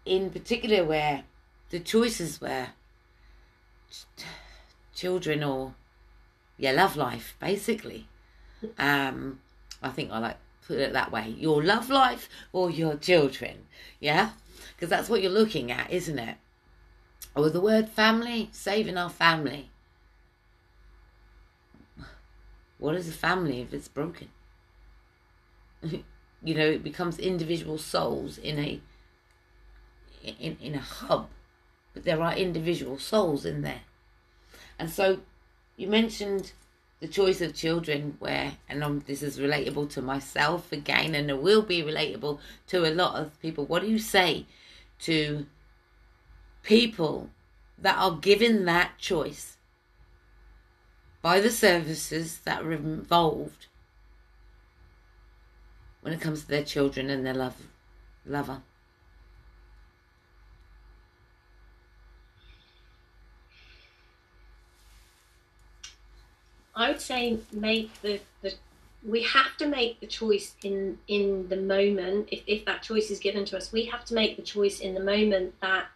in 0.05 0.31
particular 0.31 0.85
where 0.85 1.24
the 1.70 1.81
choices 1.81 2.40
were 2.40 2.69
children 4.94 5.43
or 5.43 5.74
your 6.59 6.73
love 6.73 6.97
life, 6.97 7.35
basically. 7.40 8.09
Um, 8.78 9.40
I 9.82 9.89
think 9.89 10.11
I 10.11 10.19
like 10.19 10.36
put 10.66 10.78
it 10.78 10.93
that 10.93 11.11
way: 11.11 11.35
your 11.39 11.62
love 11.62 11.90
life 11.90 12.28
or 12.53 12.70
your 12.70 12.97
children. 12.97 13.66
Yeah, 14.01 14.31
because 14.74 14.89
that's 14.89 15.09
what 15.09 15.23
you're 15.23 15.31
looking 15.31 15.70
at, 15.73 15.90
isn't 15.90 16.19
it? 16.19 16.36
Or 17.35 17.49
the 17.49 17.61
word 17.61 17.89
family, 17.89 18.51
saving 18.53 18.99
our 18.99 19.11
family. 19.11 19.70
What 22.78 22.97
is 22.97 23.09
a 23.09 23.12
family 23.12 23.61
if 23.61 23.73
it's 23.73 23.89
broken? 23.89 24.28
you 26.44 26.55
know, 26.55 26.66
it 26.66 26.82
becomes 26.82 27.19
individual 27.19 27.78
souls 27.78 28.39
in 28.39 28.59
a 28.59 28.81
in, 30.23 30.56
in 30.60 30.74
a 30.74 30.81
hub. 30.81 31.28
But 31.94 32.05
there 32.05 32.23
are 32.23 32.35
individual 32.35 32.98
souls 32.98 33.44
in 33.44 33.62
there. 33.62 33.82
And 34.78 34.90
so 34.90 35.20
you 35.77 35.89
mentioned 35.89 36.52
the 37.01 37.09
choice 37.09 37.40
of 37.40 37.55
children 37.55 38.16
where 38.20 38.52
and 38.69 38.82
um, 38.82 39.02
this 39.06 39.23
is 39.23 39.39
relatable 39.39 39.90
to 39.90 40.01
myself 40.01 40.70
again 40.70 41.16
and 41.16 41.28
it 41.28 41.43
will 41.43 41.62
be 41.62 41.82
relatable 41.82 42.39
to 42.69 42.86
a 42.86 42.94
lot 42.94 43.16
of 43.16 43.40
people 43.40 43.64
what 43.64 43.82
do 43.82 43.89
you 43.89 43.98
say 43.98 44.47
to 45.01 45.44
people 46.62 47.28
that 47.77 47.98
are 47.98 48.14
given 48.14 48.66
that 48.66 48.97
choice 48.98 49.56
by 51.20 51.40
the 51.40 51.51
services 51.51 52.39
that 52.44 52.62
are 52.62 52.73
involved 52.73 53.66
when 56.03 56.12
it 56.12 56.20
comes 56.20 56.43
to 56.43 56.49
their 56.49 56.65
children 56.65 57.09
and 57.09 57.24
their 57.24 57.35
love 57.35 57.57
lover. 58.27 58.61
I 66.74 66.91
would 66.91 67.01
say 67.01 67.39
make 67.53 68.01
the, 68.03 68.20
the 68.43 68.55
we 69.07 69.23
have 69.23 69.57
to 69.59 69.66
make 69.66 70.01
the 70.01 70.07
choice 70.07 70.55
in 70.62 70.99
in 71.09 71.49
the 71.49 71.57
moment 71.57 72.29
if, 72.31 72.43
if 72.47 72.65
that 72.66 72.83
choice 72.83 73.11
is 73.11 73.19
given 73.19 73.45
to 73.47 73.57
us 73.57 73.73
we 73.73 73.85
have 73.87 74.05
to 74.07 74.15
make 74.15 74.37
the 74.37 74.43
choice 74.43 74.81
in 74.81 74.95
the 74.95 75.01
moment 75.01 75.55
that 75.61 75.87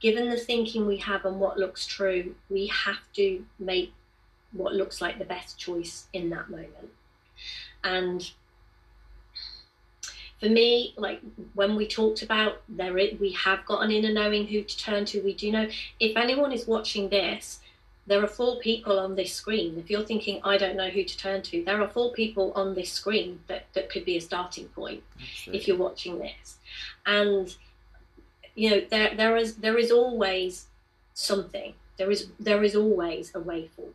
given 0.00 0.28
the 0.28 0.36
thinking 0.36 0.86
we 0.86 0.98
have 0.98 1.24
and 1.24 1.40
what 1.40 1.58
looks 1.58 1.86
true, 1.86 2.34
we 2.48 2.66
have 2.68 3.00
to 3.14 3.44
make 3.58 3.92
what 4.52 4.74
looks 4.74 5.00
like 5.00 5.18
the 5.18 5.24
best 5.24 5.58
choice 5.58 6.06
in 6.12 6.30
that 6.30 6.48
moment. 6.48 6.90
And 7.84 8.30
for 10.40 10.48
me, 10.48 10.94
like 10.96 11.20
when 11.54 11.74
we 11.74 11.86
talked 11.86 12.22
about 12.22 12.62
there, 12.68 12.92
we 12.92 13.36
have 13.44 13.64
got 13.66 13.82
an 13.82 13.90
inner 13.90 14.12
knowing 14.12 14.46
who 14.46 14.62
to 14.62 14.78
turn 14.78 15.04
to. 15.06 15.20
We 15.20 15.34
do 15.34 15.50
know 15.50 15.68
if 15.98 16.16
anyone 16.16 16.52
is 16.52 16.66
watching 16.66 17.08
this, 17.08 17.60
there 18.06 18.22
are 18.22 18.28
four 18.28 18.58
people 18.60 18.98
on 18.98 19.16
this 19.16 19.34
screen. 19.34 19.78
If 19.78 19.90
you're 19.90 20.04
thinking, 20.04 20.40
I 20.42 20.56
don't 20.56 20.76
know 20.76 20.88
who 20.88 21.04
to 21.04 21.18
turn 21.18 21.42
to, 21.42 21.62
there 21.64 21.82
are 21.82 21.88
four 21.88 22.12
people 22.12 22.52
on 22.54 22.74
this 22.74 22.90
screen 22.90 23.40
that, 23.48 23.66
that 23.74 23.90
could 23.90 24.04
be 24.04 24.16
a 24.16 24.20
starting 24.20 24.68
point 24.68 25.02
Absolutely. 25.20 25.60
if 25.60 25.68
you're 25.68 25.76
watching 25.76 26.18
this. 26.18 26.56
And 27.04 27.54
you 28.54 28.70
know, 28.70 28.80
there 28.90 29.14
there 29.14 29.36
is 29.36 29.56
there 29.56 29.78
is 29.78 29.90
always 29.90 30.66
something. 31.14 31.74
There 31.96 32.10
is 32.10 32.28
there 32.38 32.62
is 32.62 32.74
always 32.76 33.32
a 33.34 33.40
way 33.40 33.68
forward. 33.68 33.94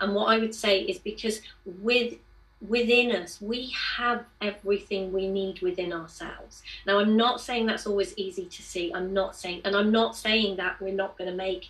And 0.00 0.14
what 0.14 0.26
I 0.26 0.38
would 0.38 0.54
say 0.54 0.80
is 0.80 0.98
because 0.98 1.40
with 1.64 2.14
within 2.66 3.14
us, 3.14 3.40
we 3.40 3.72
have 3.96 4.24
everything 4.40 5.12
we 5.12 5.28
need 5.28 5.60
within 5.60 5.92
ourselves. 5.92 6.62
Now, 6.86 6.98
I'm 6.98 7.16
not 7.16 7.40
saying 7.40 7.66
that's 7.66 7.86
always 7.86 8.14
easy 8.16 8.46
to 8.46 8.62
see. 8.62 8.92
I'm 8.94 9.12
not 9.12 9.36
saying, 9.36 9.62
and 9.64 9.76
I'm 9.76 9.92
not 9.92 10.16
saying 10.16 10.56
that 10.56 10.80
we're 10.80 10.94
not 10.94 11.18
going 11.18 11.30
to 11.30 11.36
make 11.36 11.68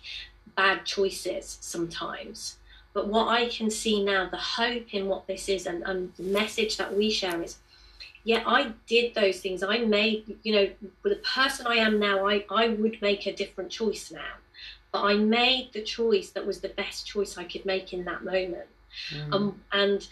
bad 0.55 0.85
choices 0.85 1.57
sometimes. 1.61 2.57
But 2.93 3.07
what 3.07 3.27
I 3.27 3.47
can 3.49 3.69
see 3.69 4.03
now, 4.03 4.27
the 4.29 4.37
hope 4.37 4.93
in 4.93 5.07
what 5.07 5.27
this 5.27 5.49
is, 5.49 5.67
and, 5.67 5.83
and 5.83 6.13
the 6.15 6.23
message 6.23 6.77
that 6.77 6.95
we 6.95 7.11
share 7.11 7.41
is, 7.41 7.57
yeah, 8.23 8.43
I 8.45 8.71
did 8.87 9.13
those 9.13 9.39
things. 9.39 9.63
I 9.63 9.79
made, 9.79 10.37
you 10.43 10.53
know, 10.53 10.69
with 11.03 11.13
the 11.13 11.19
person 11.19 11.67
I 11.67 11.75
am 11.75 11.99
now, 11.99 12.27
I, 12.27 12.43
I 12.49 12.69
would 12.69 13.01
make 13.01 13.25
a 13.27 13.33
different 13.33 13.69
choice 13.69 14.11
now. 14.11 14.33
But 14.91 15.03
I 15.03 15.15
made 15.15 15.71
the 15.73 15.81
choice 15.81 16.31
that 16.31 16.45
was 16.45 16.59
the 16.59 16.69
best 16.69 17.05
choice 17.05 17.37
I 17.37 17.43
could 17.43 17.65
make 17.65 17.93
in 17.93 18.03
that 18.05 18.23
moment. 18.23 18.67
Mm. 19.11 19.33
Um, 19.33 19.61
and 19.71 20.07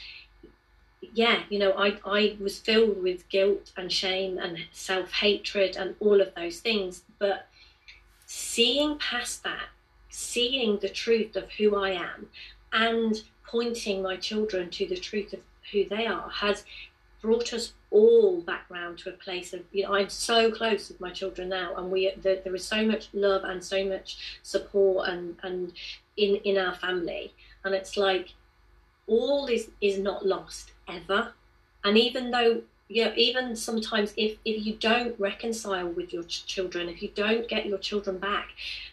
yeah, 1.16 1.44
you 1.50 1.60
know, 1.60 1.72
I, 1.72 1.98
I 2.06 2.36
was 2.42 2.60
filled 2.60 3.02
with 3.02 3.28
guilt 3.30 3.72
and 3.78 3.90
shame 3.90 4.38
and 4.38 4.58
self 4.74 5.14
hatred 5.14 5.78
and 5.78 5.96
all 6.02 6.20
of 6.20 6.36
those 6.36 6.60
things. 6.60 7.04
But 7.20 7.48
seeing 8.26 9.00
past 9.00 9.42
that, 9.46 9.70
seeing 10.10 10.78
the 10.80 10.90
truth 10.90 11.38
of 11.38 11.50
who 11.54 11.78
I 11.78 11.92
am, 11.92 12.28
and 12.74 13.24
pointing 13.48 14.02
my 14.02 14.18
children 14.18 14.70
to 14.72 14.86
the 14.88 14.98
truth 14.98 15.32
of 15.32 15.40
who 15.72 15.86
they 15.86 16.06
are 16.06 16.30
has 16.30 16.66
brought 17.22 17.54
us 17.54 17.72
all 17.92 18.42
back 18.42 18.66
round 18.70 18.98
to 19.00 19.10
a 19.10 19.14
place 19.14 19.54
of 19.54 19.62
you 19.72 19.84
know 19.84 19.96
I'm 19.96 20.10
so 20.10 20.52
close 20.52 20.90
with 20.90 21.00
my 21.00 21.12
children 21.12 21.50
now 21.50 21.76
and 21.76 21.90
we 21.90 22.12
the, 22.22 22.42
there 22.44 22.54
is 22.54 22.66
so 22.66 22.86
much 22.86 23.08
love 23.14 23.44
and 23.46 23.64
so 23.64 23.86
much 23.86 24.40
support 24.44 25.10
and 25.10 25.38
and 25.42 25.72
in 26.18 26.36
in 26.44 26.58
our 26.58 26.76
family 26.76 27.34
and 27.64 27.74
it's 27.74 27.96
like 27.96 28.34
all 29.08 29.48
is 29.48 29.72
is 29.82 29.98
not 29.98 30.26
lost 30.26 30.74
ever. 30.88 31.34
And 31.84 31.98
even 31.98 32.32
though, 32.32 32.64
you 32.88 33.06
know, 33.06 33.14
even 33.16 33.56
sometimes 33.56 34.14
if, 34.18 34.38
if 34.46 34.66
you 34.66 34.74
don't 34.74 35.20
reconcile 35.20 35.88
with 35.88 36.14
your 36.14 36.24
ch- 36.24 36.46
children, 36.46 36.90
if 36.90 37.02
you 37.02 37.10
don't 37.14 37.48
get 37.48 37.66
your 37.66 37.78
children 37.78 38.18
back, 38.18 38.50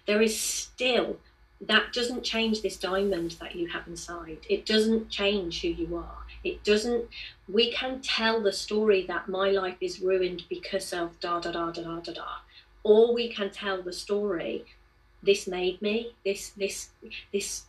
there 0.06 0.20
is 0.22 0.38
still, 0.38 1.18
that 1.60 1.92
doesn't 1.92 2.22
change 2.24 2.62
this 2.62 2.76
diamond 2.76 3.36
that 3.40 3.54
you 3.54 3.68
have 3.68 3.86
inside. 3.86 4.38
It 4.48 4.66
doesn't 4.66 5.08
change 5.08 5.62
who 5.62 5.68
you 5.68 5.96
are. 5.96 6.18
It 6.44 6.64
doesn't, 6.64 7.06
we 7.48 7.70
can 7.70 8.00
tell 8.00 8.42
the 8.42 8.52
story 8.52 9.06
that 9.06 9.28
my 9.28 9.50
life 9.50 9.76
is 9.80 10.00
ruined 10.00 10.42
because 10.48 10.92
of 10.92 11.18
da 11.20 11.40
da 11.40 11.52
da 11.52 11.70
da 11.70 11.82
da 11.82 12.00
da 12.00 12.12
da. 12.12 12.28
Or 12.82 13.14
we 13.14 13.28
can 13.28 13.50
tell 13.50 13.80
the 13.80 13.92
story, 13.92 14.64
this 15.22 15.46
made 15.46 15.80
me, 15.80 16.14
this, 16.24 16.50
this, 16.50 16.90
this, 17.32 17.64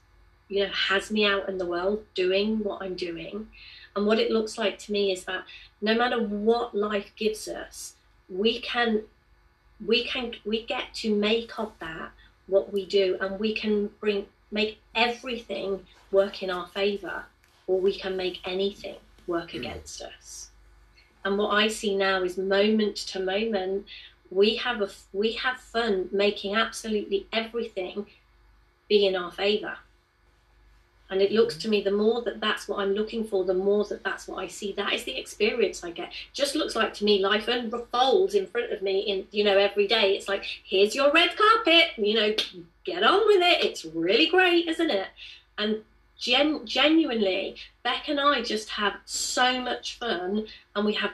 you 0.49 0.65
know, 0.65 0.71
has 0.71 1.11
me 1.11 1.25
out 1.25 1.47
in 1.47 1.59
the 1.59 1.67
world 1.67 2.03
doing 2.15 2.63
what 2.63 2.81
I'm 2.81 2.95
doing 2.95 3.47
and 3.95 4.05
what 4.05 4.19
it 4.19 4.31
looks 4.31 4.57
like 4.57 4.77
to 4.79 4.91
me 4.91 5.11
is 5.11 5.25
that 5.25 5.43
no 5.81 5.95
matter 5.95 6.21
what 6.21 6.75
life 6.75 7.11
gives 7.15 7.47
us, 7.47 7.95
we 8.29 8.59
can 8.59 9.03
we 9.85 10.03
can 10.03 10.33
we 10.45 10.63
get 10.63 10.93
to 10.93 11.13
make 11.13 11.59
of 11.59 11.71
that 11.79 12.11
what 12.47 12.71
we 12.71 12.85
do 12.85 13.17
and 13.21 13.39
we 13.39 13.53
can 13.53 13.89
bring 13.99 14.25
make 14.51 14.79
everything 14.95 15.85
work 16.11 16.43
in 16.43 16.49
our 16.49 16.67
favor 16.67 17.25
or 17.67 17.79
we 17.79 17.97
can 17.97 18.15
make 18.15 18.39
anything 18.45 18.95
work 19.27 19.51
mm. 19.51 19.59
against 19.59 20.01
us. 20.01 20.49
And 21.25 21.37
what 21.37 21.51
I 21.51 21.67
see 21.67 21.95
now 21.95 22.23
is 22.23 22.37
moment 22.37 22.97
to 22.97 23.19
moment 23.19 23.85
we 24.29 24.55
have 24.57 24.81
a 24.81 24.89
we 25.11 25.33
have 25.33 25.57
fun 25.57 26.09
making 26.11 26.55
absolutely 26.55 27.27
everything 27.31 28.07
be 28.89 29.05
in 29.05 29.15
our 29.15 29.31
favor 29.31 29.77
and 31.13 31.21
it 31.21 31.31
looks 31.31 31.55
to 31.57 31.69
me 31.69 31.81
the 31.81 31.91
more 31.91 32.23
that 32.23 32.41
that's 32.41 32.67
what 32.67 32.79
i'm 32.79 32.93
looking 32.93 33.23
for 33.23 33.45
the 33.45 33.53
more 33.53 33.85
that 33.85 34.03
that's 34.03 34.27
what 34.27 34.43
i 34.43 34.47
see. 34.47 34.73
That 34.73 34.93
is 34.93 35.03
the 35.03 35.17
experience 35.17 35.83
i 35.83 35.91
get. 35.91 36.11
Just 36.33 36.55
looks 36.55 36.75
like 36.75 36.93
to 36.95 37.05
me 37.05 37.23
life 37.23 37.47
unfolds 37.47 38.33
in 38.33 38.47
front 38.47 38.73
of 38.73 38.81
me 38.81 38.99
in 39.01 39.27
you 39.31 39.43
know 39.43 39.57
every 39.57 39.87
day. 39.87 40.15
It's 40.15 40.27
like 40.27 40.43
here's 40.63 40.95
your 40.95 41.11
red 41.11 41.37
carpet 41.37 41.91
you 41.97 42.15
know 42.15 42.35
get 42.83 43.03
on 43.03 43.25
with 43.27 43.41
it. 43.41 43.63
It's 43.63 43.85
really 43.85 44.27
great 44.27 44.67
isn't 44.67 44.89
it? 44.89 45.07
And 45.57 45.83
gen- 46.17 46.65
genuinely 46.65 47.55
beck 47.83 48.07
and 48.07 48.19
i 48.19 48.41
just 48.41 48.69
have 48.69 48.93
so 49.05 49.61
much 49.61 49.97
fun 49.97 50.47
and 50.75 50.85
we 50.85 50.93
have 50.93 51.11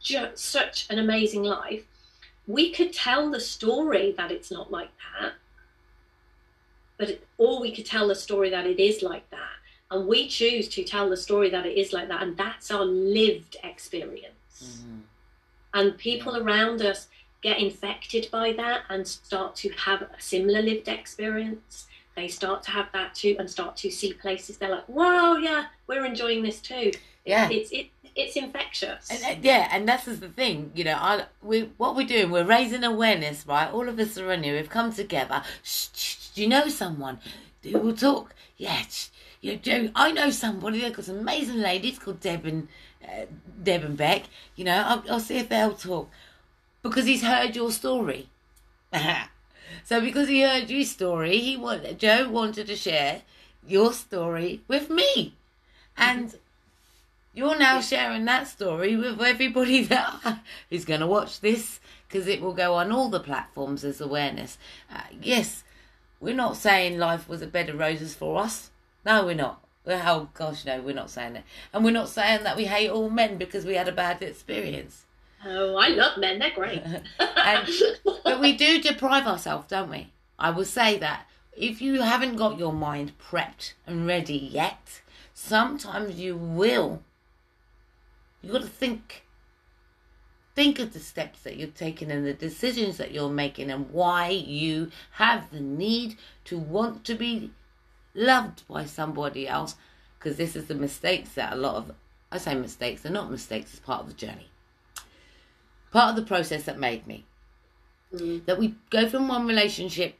just 0.00 0.38
such 0.38 0.86
an 0.90 0.98
amazing 0.98 1.42
life. 1.42 1.84
We 2.46 2.72
could 2.72 2.92
tell 2.92 3.30
the 3.30 3.40
story 3.40 4.12
that 4.16 4.32
it's 4.32 4.50
not 4.50 4.70
like 4.70 4.90
that 5.20 5.34
but 7.02 7.20
or 7.36 7.60
we 7.60 7.72
could 7.74 7.84
tell 7.84 8.06
the 8.06 8.14
story 8.14 8.48
that 8.50 8.64
it 8.64 8.78
is 8.78 9.02
like 9.02 9.28
that. 9.30 9.56
And 9.90 10.06
we 10.06 10.28
choose 10.28 10.68
to 10.68 10.84
tell 10.84 11.10
the 11.10 11.16
story 11.16 11.50
that 11.50 11.66
it 11.66 11.76
is 11.76 11.92
like 11.92 12.06
that. 12.06 12.22
And 12.22 12.36
that's 12.36 12.70
our 12.70 12.84
lived 12.84 13.56
experience. 13.64 14.36
Mm-hmm. 14.62 14.98
and 15.74 15.98
people 15.98 16.36
yeah. 16.36 16.44
around 16.44 16.82
us 16.82 17.08
get 17.42 17.58
infected 17.58 18.28
by 18.30 18.52
that 18.52 18.82
and 18.90 19.04
start 19.04 19.56
to 19.56 19.70
have 19.70 20.02
a 20.02 20.10
similar 20.18 20.62
lived 20.62 20.86
experience. 20.86 21.88
They 22.14 22.28
start 22.28 22.62
to 22.64 22.70
have 22.70 22.86
that 22.92 23.16
too 23.16 23.34
and 23.40 23.50
start 23.50 23.76
to 23.78 23.90
see 23.90 24.12
places. 24.12 24.58
They're 24.58 24.70
like 24.70 24.88
wow 24.88 25.38
yeah 25.38 25.64
we're 25.88 26.04
enjoying 26.04 26.44
this 26.44 26.60
too. 26.60 26.92
Yeah. 27.24 27.48
It's 27.50 27.72
it 27.72 27.88
it's 28.14 28.36
infectious. 28.36 29.10
And, 29.10 29.24
uh, 29.24 29.40
yeah 29.42 29.68
and 29.72 29.88
that's 29.88 30.04
the 30.04 30.28
thing 30.28 30.70
you 30.76 30.84
know 30.84 30.98
I, 31.10 31.24
we 31.42 31.62
what 31.78 31.96
we're 31.96 32.06
doing 32.06 32.30
we're 32.30 32.44
raising 32.44 32.84
awareness 32.84 33.44
right? 33.44 33.72
All 33.72 33.88
of 33.88 33.98
us 33.98 34.16
are 34.16 34.30
in 34.30 34.44
here 34.44 34.54
we've 34.54 34.70
come 34.70 34.92
together. 34.92 35.42
Shh, 35.64 35.88
shh, 35.92 36.21
do 36.34 36.42
you 36.42 36.48
know 36.48 36.68
someone 36.68 37.18
who 37.62 37.78
will 37.78 37.94
talk? 37.94 38.34
Yes. 38.56 39.10
You 39.40 39.56
do. 39.56 39.90
I 39.94 40.12
know 40.12 40.30
somebody. 40.30 40.80
They've 40.80 40.94
got 40.94 41.04
some 41.04 41.18
amazing 41.18 41.58
ladies 41.58 41.98
called 41.98 42.20
Deb 42.20 42.46
and 42.46 42.68
uh, 43.04 43.26
Deb 43.62 43.82
and 43.82 43.96
Beck. 43.96 44.24
You 44.54 44.64
know, 44.64 44.84
I'll, 44.86 45.04
I'll 45.10 45.20
see 45.20 45.38
if 45.38 45.48
they'll 45.48 45.74
talk 45.74 46.08
because 46.82 47.06
he's 47.06 47.22
heard 47.24 47.56
your 47.56 47.72
story. 47.72 48.28
so 49.84 50.00
because 50.00 50.28
he 50.28 50.42
heard 50.42 50.70
your 50.70 50.84
story, 50.84 51.38
he 51.38 51.56
wanted 51.56 51.98
Joe 51.98 52.28
wanted 52.28 52.68
to 52.68 52.76
share 52.76 53.22
your 53.66 53.92
story 53.92 54.60
with 54.68 54.90
me, 54.90 55.34
and 55.96 56.36
you're 57.34 57.58
now 57.58 57.80
sharing 57.80 58.24
that 58.26 58.46
story 58.46 58.96
with 58.96 59.20
everybody 59.20 59.82
that 59.84 60.40
is 60.70 60.84
going 60.84 61.00
to 61.00 61.06
watch 61.06 61.40
this 61.40 61.80
because 62.06 62.28
it 62.28 62.40
will 62.40 62.52
go 62.52 62.74
on 62.74 62.92
all 62.92 63.08
the 63.08 63.20
platforms 63.20 63.84
as 63.84 64.00
awareness. 64.00 64.58
Uh, 64.92 65.00
yes, 65.20 65.64
we're 66.22 66.34
not 66.34 66.56
saying 66.56 66.98
life 66.98 67.28
was 67.28 67.42
a 67.42 67.46
bed 67.48 67.68
of 67.68 67.78
roses 67.78 68.14
for 68.14 68.38
us. 68.38 68.70
No, 69.04 69.26
we're 69.26 69.34
not. 69.34 69.60
Oh 69.84 70.28
gosh, 70.32 70.64
no, 70.64 70.80
we're 70.80 70.94
not 70.94 71.10
saying 71.10 71.32
that. 71.32 71.44
And 71.72 71.84
we're 71.84 71.90
not 71.90 72.08
saying 72.08 72.44
that 72.44 72.56
we 72.56 72.66
hate 72.66 72.90
all 72.90 73.10
men 73.10 73.36
because 73.36 73.66
we 73.66 73.74
had 73.74 73.88
a 73.88 73.92
bad 73.92 74.22
experience. 74.22 75.04
Oh, 75.44 75.74
I 75.74 75.88
love 75.88 76.18
men. 76.18 76.38
They're 76.38 76.52
great. 76.54 76.80
and, 77.18 77.68
but 78.22 78.40
we 78.40 78.56
do 78.56 78.80
deprive 78.80 79.26
ourselves, 79.26 79.66
don't 79.68 79.90
we? 79.90 80.12
I 80.38 80.50
will 80.50 80.64
say 80.64 80.96
that. 80.98 81.26
If 81.54 81.82
you 81.82 82.00
haven't 82.00 82.36
got 82.36 82.58
your 82.58 82.72
mind 82.72 83.12
prepped 83.18 83.72
and 83.84 84.06
ready 84.06 84.38
yet, 84.38 85.02
sometimes 85.34 86.20
you 86.20 86.36
will. 86.36 87.02
You've 88.40 88.52
got 88.52 88.62
to 88.62 88.68
think 88.68 89.24
Think 90.54 90.78
of 90.78 90.92
the 90.92 91.00
steps 91.00 91.40
that 91.42 91.56
you're 91.56 91.68
taking 91.68 92.10
and 92.10 92.26
the 92.26 92.34
decisions 92.34 92.98
that 92.98 93.12
you're 93.12 93.30
making 93.30 93.70
and 93.70 93.90
why 93.90 94.28
you 94.28 94.90
have 95.12 95.50
the 95.50 95.60
need 95.60 96.16
to 96.44 96.58
want 96.58 97.04
to 97.04 97.14
be 97.14 97.50
loved 98.14 98.66
by 98.68 98.84
somebody 98.84 99.48
else. 99.48 99.76
Because 100.18 100.36
this 100.36 100.54
is 100.54 100.66
the 100.66 100.74
mistakes 100.74 101.30
that 101.30 101.54
a 101.54 101.56
lot 101.56 101.76
of, 101.76 101.92
I 102.30 102.38
say 102.38 102.54
mistakes, 102.54 103.02
they're 103.02 103.12
not 103.12 103.30
mistakes, 103.30 103.72
it's 103.72 103.80
part 103.80 104.02
of 104.02 104.08
the 104.08 104.14
journey. 104.14 104.50
Part 105.90 106.10
of 106.10 106.16
the 106.16 106.28
process 106.28 106.64
that 106.64 106.78
made 106.78 107.06
me. 107.06 107.24
Mm. 108.14 108.44
That 108.44 108.58
we 108.58 108.74
go 108.90 109.08
from 109.08 109.28
one 109.28 109.46
relationship 109.46 110.16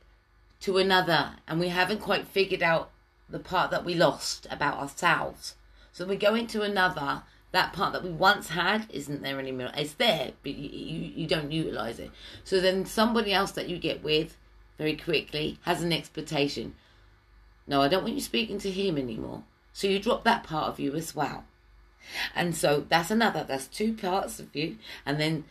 to 0.61 0.79
another 0.79 1.33
and 1.47 1.61
we 1.61 1.69
haven't 1.69 2.01
quite 2.01 2.27
figured 2.27 2.63
out 2.63 2.91
the 3.29 3.39
part 3.39 3.71
that 3.71 3.85
we 3.85 3.95
lost 3.95 4.47
about 4.51 4.79
ourselves. 4.79 5.57
So 5.93 6.07
we 6.07 6.17
go 6.17 6.35
into 6.35 6.63
another 6.63 7.23
that 7.53 7.73
part 7.73 7.93
that 7.93 8.03
we 8.03 8.11
once 8.11 8.49
had 8.49 8.87
isn't 8.91 9.23
there 9.23 9.39
anymore. 9.39 9.70
It's 9.77 9.95
there, 9.95 10.33
but 10.43 10.55
you, 10.55 10.69
you, 10.69 11.12
you 11.16 11.27
don't 11.27 11.53
utilize 11.53 11.99
it. 11.99 12.11
So 12.45 12.61
then 12.61 12.87
somebody 12.87 13.33
else 13.33 13.53
that 13.53 13.69
you 13.69 13.79
get 13.79 14.03
with 14.03 14.37
very 14.79 14.97
quickly 14.97 15.59
has 15.62 15.83
an 15.83 15.93
expectation. 15.93 16.74
No, 17.66 17.83
I 17.83 17.89
don't 17.89 18.03
want 18.03 18.15
you 18.15 18.20
speaking 18.20 18.59
to 18.61 18.70
him 18.70 18.99
anymore. 18.99 19.45
So 19.73 19.87
you 19.87 19.99
drop 19.99 20.24
that 20.24 20.45
part 20.45 20.69
of 20.69 20.81
you 20.81 20.95
as 20.95 21.15
well. 21.15 21.45
And 22.35 22.57
so 22.57 22.85
that's 22.89 23.11
another, 23.11 23.45
that's 23.47 23.66
two 23.66 23.93
parts 23.93 24.41
of 24.41 24.55
you. 24.57 24.79
And 25.07 25.20
then, 25.20 25.45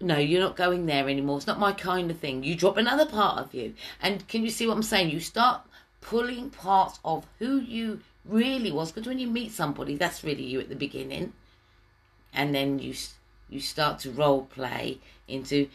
no, 0.00 0.16
you're 0.16 0.40
not 0.40 0.56
going 0.56 0.86
there 0.86 1.08
anymore. 1.08 1.36
It's 1.36 1.46
not 1.46 1.60
my 1.60 1.72
kind 1.72 2.10
of 2.10 2.18
thing. 2.18 2.42
You 2.42 2.54
drop 2.56 2.76
another 2.76 3.06
part 3.06 3.38
of 3.38 3.54
you. 3.54 3.74
And 4.02 4.26
can 4.26 4.42
you 4.42 4.50
see 4.50 4.66
what 4.66 4.74
I'm 4.74 4.82
saying? 4.82 5.10
You 5.10 5.20
start 5.20 5.62
pulling 6.00 6.50
parts 6.50 6.98
of 7.04 7.26
who 7.38 7.60
you 7.60 8.00
really 8.24 8.72
was. 8.72 8.92
Because 8.92 9.06
when 9.06 9.18
you 9.18 9.28
meet 9.28 9.52
somebody, 9.52 9.96
that's 9.96 10.24
really 10.24 10.44
you 10.44 10.60
at 10.60 10.68
the 10.68 10.76
beginning. 10.76 11.32
And 12.32 12.54
then 12.54 12.78
you 12.78 12.94
you 13.48 13.60
start 13.60 13.98
to 14.00 14.10
role 14.10 14.44
play 14.44 14.98
into, 15.26 15.68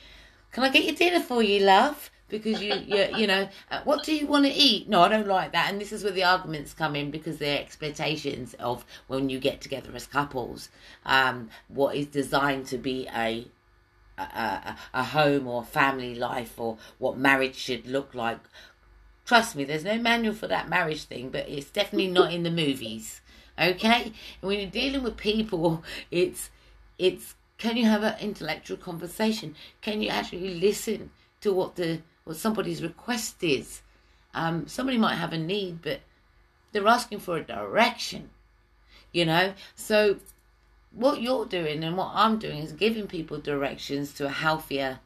can 0.53 0.63
I 0.63 0.69
get 0.69 0.85
your 0.85 0.95
dinner 0.95 1.19
for 1.19 1.43
you, 1.43 1.59
love? 1.59 2.09
because 2.27 2.61
you 2.61 2.73
you 2.87 3.05
you 3.15 3.27
know 3.27 3.47
uh, 3.71 3.81
what 3.83 4.03
do 4.03 4.15
you 4.15 4.25
want 4.25 4.45
to 4.45 4.51
eat 4.51 4.89
no 4.89 5.01
i 5.01 5.07
don't 5.07 5.27
like 5.27 5.51
that 5.51 5.71
and 5.71 5.79
this 5.79 5.91
is 5.91 6.03
where 6.03 6.13
the 6.13 6.23
arguments 6.23 6.73
come 6.73 6.95
in 6.95 7.11
because 7.11 7.37
they're 7.37 7.59
expectations 7.59 8.55
of 8.55 8.83
when 9.07 9.29
you 9.29 9.39
get 9.39 9.61
together 9.61 9.91
as 9.93 10.07
couples 10.07 10.69
um 11.05 11.49
what 11.67 11.95
is 11.95 12.07
designed 12.07 12.65
to 12.65 12.77
be 12.77 13.07
a 13.15 13.47
a, 14.17 14.21
a, 14.21 14.77
a 14.93 15.03
home 15.03 15.45
or 15.47 15.63
family 15.63 16.15
life 16.15 16.59
or 16.59 16.77
what 16.99 17.17
marriage 17.17 17.55
should 17.55 17.85
look 17.85 18.15
like 18.15 18.39
trust 19.25 19.55
me 19.55 19.63
there's 19.63 19.83
no 19.83 19.97
manual 19.97 20.33
for 20.33 20.47
that 20.47 20.69
marriage 20.69 21.03
thing 21.03 21.29
but 21.29 21.47
it's 21.49 21.69
definitely 21.69 22.07
not 22.07 22.33
in 22.33 22.43
the 22.43 22.51
movies 22.51 23.21
okay 23.59 24.03
and 24.03 24.13
when 24.41 24.59
you're 24.59 24.69
dealing 24.69 25.03
with 25.03 25.17
people 25.17 25.83
it's 26.11 26.49
it's 26.97 27.35
can 27.57 27.77
you 27.77 27.85
have 27.85 28.03
an 28.03 28.15
intellectual 28.19 28.77
conversation 28.77 29.55
can 29.81 30.01
you 30.01 30.09
actually 30.09 30.55
listen 30.55 31.09
to 31.41 31.53
what 31.53 31.75
the 31.75 32.01
what 32.25 32.35
somebody's 32.35 32.83
request 32.83 33.43
is. 33.43 33.81
Um, 34.33 34.67
somebody 34.67 34.97
might 34.97 35.15
have 35.15 35.31
a 35.31 35.37
need, 35.37 35.81
but 35.81 36.01
they're 36.71 36.87
asking 36.87 37.19
for 37.19 37.37
a 37.37 37.43
direction, 37.43 38.31
you 39.13 39.25
know? 39.25 39.53
So, 39.75 40.17
what 40.91 41.21
you're 41.21 41.45
doing 41.45 41.83
and 41.83 41.95
what 41.95 42.11
I'm 42.13 42.39
doing 42.39 42.57
is 42.57 42.71
giving 42.73 43.07
people 43.07 43.37
directions 43.37 44.11
to 44.13 44.25
a 44.25 44.29
healthier 44.29 44.99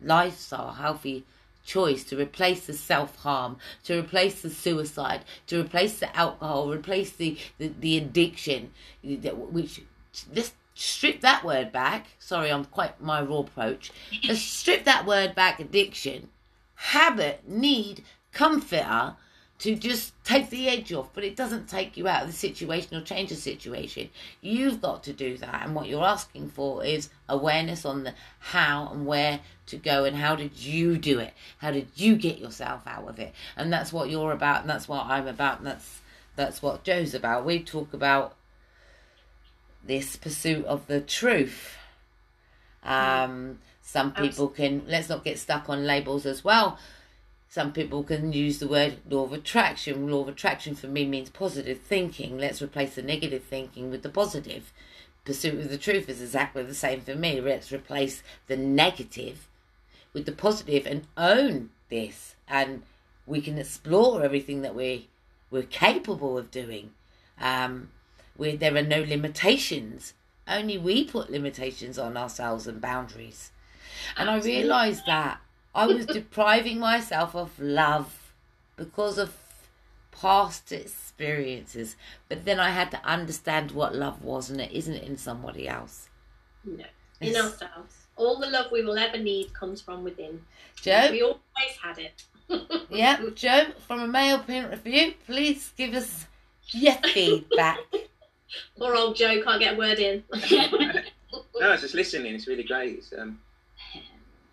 lifestyle, 0.00 0.72
healthy 0.72 1.24
choice 1.66 2.04
to 2.04 2.16
replace 2.18 2.66
the 2.66 2.72
self 2.72 3.16
harm, 3.16 3.58
to 3.84 3.98
replace 3.98 4.40
the 4.40 4.50
suicide, 4.50 5.22
to 5.48 5.60
replace 5.60 5.98
the 5.98 6.14
alcohol, 6.16 6.70
replace 6.70 7.10
the, 7.10 7.36
the, 7.58 7.72
the 7.80 7.98
addiction, 7.98 8.72
which 9.02 9.82
this 10.32 10.52
strip 10.74 11.20
that 11.20 11.44
word 11.44 11.72
back. 11.72 12.06
Sorry, 12.18 12.50
I'm 12.50 12.64
quite 12.64 13.00
my 13.00 13.20
raw 13.20 13.40
approach. 13.40 13.92
Let's 14.26 14.40
strip 14.40 14.84
that 14.84 15.06
word 15.06 15.34
back, 15.34 15.58
addiction, 15.60 16.28
habit, 16.74 17.42
need, 17.48 18.04
comforter 18.32 19.16
to 19.58 19.74
just 19.74 20.12
take 20.22 20.50
the 20.50 20.68
edge 20.68 20.92
off, 20.92 21.08
but 21.14 21.24
it 21.24 21.34
doesn't 21.34 21.68
take 21.68 21.96
you 21.96 22.06
out 22.06 22.22
of 22.22 22.28
the 22.28 22.34
situation 22.34 22.96
or 22.96 23.00
change 23.00 23.30
the 23.30 23.36
situation. 23.36 24.10
You've 24.40 24.82
got 24.82 25.02
to 25.04 25.12
do 25.12 25.38
that, 25.38 25.64
and 25.64 25.74
what 25.74 25.88
you're 25.88 26.04
asking 26.04 26.50
for 26.50 26.84
is 26.84 27.08
awareness 27.28 27.84
on 27.84 28.04
the 28.04 28.14
how 28.38 28.90
and 28.92 29.06
where 29.06 29.40
to 29.66 29.76
go 29.76 30.04
and 30.04 30.16
how 30.16 30.36
did 30.36 30.56
you 30.58 30.98
do 30.98 31.18
it? 31.18 31.32
How 31.58 31.70
did 31.70 31.88
you 31.94 32.16
get 32.16 32.38
yourself 32.38 32.82
out 32.86 33.08
of 33.08 33.18
it? 33.18 33.34
And 33.56 33.72
that's 33.72 33.92
what 33.92 34.10
you're 34.10 34.32
about, 34.32 34.60
and 34.60 34.70
that's 34.70 34.88
what 34.88 35.06
I'm 35.06 35.26
about, 35.26 35.58
and 35.58 35.66
that's 35.66 36.00
that's 36.36 36.60
what 36.60 36.84
Joe's 36.84 37.14
about. 37.14 37.46
We 37.46 37.62
talk 37.62 37.94
about 37.94 38.36
this 39.82 40.16
pursuit 40.16 40.66
of 40.66 40.86
the 40.86 41.00
truth. 41.00 41.76
Um, 42.84 43.58
some 43.82 44.12
people 44.12 44.48
can, 44.48 44.82
let's 44.86 45.08
not 45.08 45.24
get 45.24 45.38
stuck 45.38 45.68
on 45.70 45.86
labels 45.86 46.26
as 46.26 46.44
well. 46.44 46.78
Some 47.56 47.72
people 47.72 48.02
can 48.02 48.34
use 48.34 48.58
the 48.58 48.68
word 48.68 48.98
law 49.08 49.24
of 49.24 49.32
attraction. 49.32 50.10
Law 50.10 50.20
of 50.20 50.28
attraction 50.28 50.74
for 50.74 50.88
me 50.88 51.06
means 51.06 51.30
positive 51.30 51.80
thinking. 51.80 52.36
Let's 52.36 52.60
replace 52.60 52.96
the 52.96 53.02
negative 53.02 53.44
thinking 53.44 53.90
with 53.90 54.02
the 54.02 54.10
positive. 54.10 54.74
Pursuit 55.24 55.60
of 55.60 55.70
the 55.70 55.78
truth 55.78 56.10
is 56.10 56.20
exactly 56.20 56.64
the 56.64 56.74
same 56.74 57.00
for 57.00 57.14
me. 57.14 57.40
Let's 57.40 57.72
replace 57.72 58.22
the 58.46 58.58
negative 58.58 59.48
with 60.12 60.26
the 60.26 60.32
positive 60.32 60.84
and 60.84 61.06
own 61.16 61.70
this. 61.88 62.34
And 62.46 62.82
we 63.24 63.40
can 63.40 63.56
explore 63.56 64.22
everything 64.22 64.60
that 64.60 64.74
we, 64.74 65.08
we're 65.50 65.62
capable 65.62 66.36
of 66.36 66.50
doing. 66.50 66.90
Um, 67.40 67.88
where 68.36 68.58
there 68.58 68.76
are 68.76 68.82
no 68.82 69.00
limitations. 69.00 70.12
Only 70.46 70.76
we 70.76 71.04
put 71.04 71.30
limitations 71.30 71.98
on 71.98 72.18
ourselves 72.18 72.66
and 72.66 72.82
boundaries. 72.82 73.50
And 74.14 74.28
I 74.28 74.40
realized 74.40 75.06
that 75.06 75.40
I 75.76 75.86
was 75.86 76.06
depriving 76.06 76.78
myself 76.78 77.36
of 77.36 77.58
love 77.60 78.32
because 78.76 79.18
of 79.18 79.36
past 80.10 80.72
experiences. 80.72 81.96
But 82.28 82.46
then 82.46 82.58
I 82.58 82.70
had 82.70 82.90
to 82.92 83.04
understand 83.04 83.72
what 83.72 83.94
love 83.94 84.22
was, 84.22 84.50
and 84.50 84.60
it 84.60 84.72
isn't 84.72 85.02
in 85.02 85.18
somebody 85.18 85.68
else. 85.68 86.08
No, 86.64 86.84
in 87.20 87.28
it's... 87.28 87.38
ourselves. 87.38 88.06
All 88.16 88.38
the 88.38 88.46
love 88.46 88.72
we 88.72 88.82
will 88.82 88.96
ever 88.96 89.18
need 89.18 89.52
comes 89.52 89.82
from 89.82 90.02
within. 90.02 90.40
Joe? 90.76 91.08
We 91.10 91.22
always 91.22 91.76
had 91.82 91.98
it. 91.98 92.24
yeah, 92.90 93.20
Joe, 93.34 93.66
from 93.86 94.00
a 94.00 94.08
male 94.08 94.38
parent 94.38 94.70
review, 94.70 95.12
please 95.26 95.72
give 95.76 95.92
us 95.92 96.24
your 96.68 96.94
feedback. 97.12 97.78
Poor 98.78 98.94
old 98.94 99.16
Joe 99.16 99.42
can't 99.42 99.60
get 99.60 99.74
a 99.74 99.76
word 99.76 99.98
in. 99.98 100.24
no, 100.32 101.72
it's 101.72 101.82
just 101.82 101.94
listening. 101.94 102.34
It's 102.34 102.46
really 102.46 102.62
great. 102.62 102.96
It's, 102.96 103.12
um, 103.18 103.38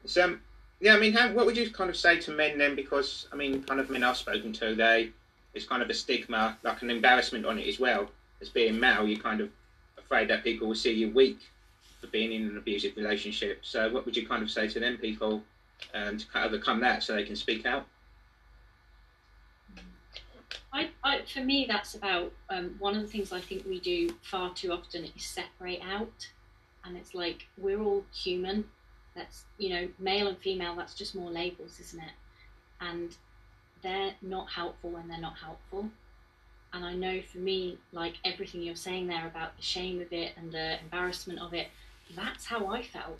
it's, 0.03 0.17
um, 0.17 0.41
yeah, 0.84 0.95
I 0.95 0.99
mean, 0.99 1.14
how, 1.14 1.31
what 1.31 1.45
would 1.45 1.55
you 1.55 1.72
kind 1.72 1.89
of 1.89 1.95
say 1.95 2.19
to 2.19 2.31
men 2.31 2.57
then? 2.57 2.76
Because, 2.76 3.30
I 3.31 3.38
mean, 3.38 3.64
kind 3.64 3.80
of 3.80 3.89
men 3.89 4.03
I've 4.03 4.18
spoken 4.18 4.51
to, 4.51 4.76
they, 4.76 5.11
it's 5.53 5.65
kind 5.65 5.81
of 5.81 5.89
a 5.89 5.93
stigma, 5.93 6.57
like 6.61 6.81
an 6.81 6.89
embarrassment 6.89 7.45
on 7.45 7.57
it 7.57 7.69
as 7.69 7.80
well. 7.80 8.10
As 8.41 8.49
being 8.49 8.77
male, 8.77 9.07
you're 9.07 9.22
kind 9.22 9.39
of 9.39 9.49
afraid 9.97 10.30
that 10.30 10.43
people 10.43 10.68
will 10.68 10.76
see 10.76 10.91
you 10.91 11.10
weak 11.10 11.39
for 12.01 12.07
being 12.07 12.34
in 12.34 12.49
an 12.49 12.57
abusive 12.57 12.97
relationship. 12.97 13.60
So, 13.61 13.89
what 13.93 14.05
would 14.05 14.18
you 14.18 14.27
kind 14.27 14.43
of 14.43 14.51
say 14.51 14.68
to 14.68 14.80
them 14.81 14.97
people 14.97 15.41
um, 15.93 16.18
to 16.18 16.27
kind 16.27 16.45
of 16.45 16.51
overcome 16.51 16.81
that 16.81 17.01
so 17.01 17.14
they 17.14 17.23
can 17.23 17.38
speak 17.38 17.65
out? 17.65 17.85
I, 20.73 20.89
I, 21.01 21.22
for 21.34 21.45
me, 21.45 21.65
that's 21.65 21.95
about 21.95 22.34
um, 22.49 22.76
one 22.80 22.93
of 22.93 23.03
the 23.03 23.07
things 23.07 23.31
I 23.31 23.39
think 23.39 23.65
we 23.65 23.80
do 23.80 24.10
far 24.22 24.53
too 24.53 24.73
often 24.73 25.05
is 25.05 25.23
separate 25.23 25.80
out, 25.81 26.27
and 26.84 26.97
it's 26.97 27.15
like 27.15 27.47
we're 27.57 27.81
all 27.81 28.03
human. 28.11 28.65
That's 29.15 29.44
you 29.57 29.69
know, 29.69 29.88
male 29.99 30.27
and 30.27 30.38
female. 30.38 30.76
That's 30.76 30.94
just 30.94 31.15
more 31.15 31.30
labels, 31.30 31.80
isn't 31.80 32.02
it? 32.02 32.11
And 32.81 33.15
they're 33.81 34.14
not 34.22 34.49
helpful 34.49 34.91
when 34.91 35.07
they're 35.07 35.19
not 35.19 35.38
helpful. 35.38 35.90
And 36.73 36.84
I 36.84 36.94
know 36.94 37.22
for 37.22 37.38
me, 37.38 37.77
like 37.91 38.15
everything 38.26 38.61
you're 38.61 38.76
saying 38.76 39.07
there 39.07 39.27
about 39.27 39.56
the 39.57 39.64
shame 39.64 40.02
of 40.02 40.11
it 40.11 40.34
and 40.35 40.52
the 40.52 40.80
embarrassment 40.81 41.40
of 41.40 41.53
it, 41.53 41.68
that's 42.15 42.45
how 42.45 42.68
I 42.68 42.81
felt. 42.81 43.19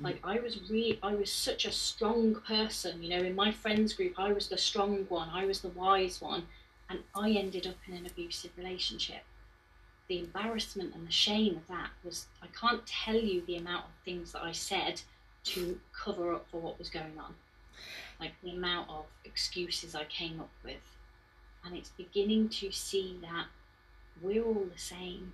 Mm. 0.00 0.04
Like 0.04 0.20
I 0.24 0.40
was 0.40 0.58
really, 0.70 0.98
I 1.02 1.14
was 1.14 1.30
such 1.30 1.66
a 1.66 1.72
strong 1.72 2.36
person. 2.46 3.02
You 3.02 3.10
know, 3.10 3.22
in 3.22 3.34
my 3.34 3.52
friends 3.52 3.92
group, 3.92 4.14
I 4.18 4.32
was 4.32 4.48
the 4.48 4.56
strong 4.56 5.04
one. 5.10 5.28
I 5.28 5.44
was 5.44 5.60
the 5.60 5.68
wise 5.68 6.20
one 6.20 6.44
and 6.88 7.00
I 7.14 7.30
ended 7.30 7.66
up 7.66 7.76
in 7.86 7.94
an 7.94 8.06
abusive 8.06 8.50
relationship. 8.56 9.22
The 10.08 10.18
embarrassment 10.18 10.94
and 10.94 11.06
the 11.06 11.12
shame 11.12 11.56
of 11.56 11.66
that 11.68 11.90
was 12.04 12.26
I 12.42 12.46
can't 12.58 12.86
tell 12.86 13.16
you 13.16 13.42
the 13.46 13.56
amount 13.56 13.86
of 13.86 14.04
things 14.04 14.32
that 14.32 14.42
I 14.42 14.52
said 14.52 15.02
to 15.44 15.78
cover 15.92 16.32
up 16.32 16.46
for 16.50 16.60
what 16.60 16.78
was 16.78 16.88
going 16.88 17.18
on. 17.18 17.34
Like 18.20 18.32
the 18.42 18.50
amount 18.50 18.88
of 18.90 19.04
excuses 19.24 19.94
I 19.94 20.04
came 20.04 20.40
up 20.40 20.50
with. 20.64 20.96
And 21.64 21.76
it's 21.76 21.90
beginning 21.90 22.48
to 22.50 22.70
see 22.70 23.18
that 23.22 23.46
we're 24.22 24.44
all 24.44 24.66
the 24.72 24.78
same. 24.78 25.32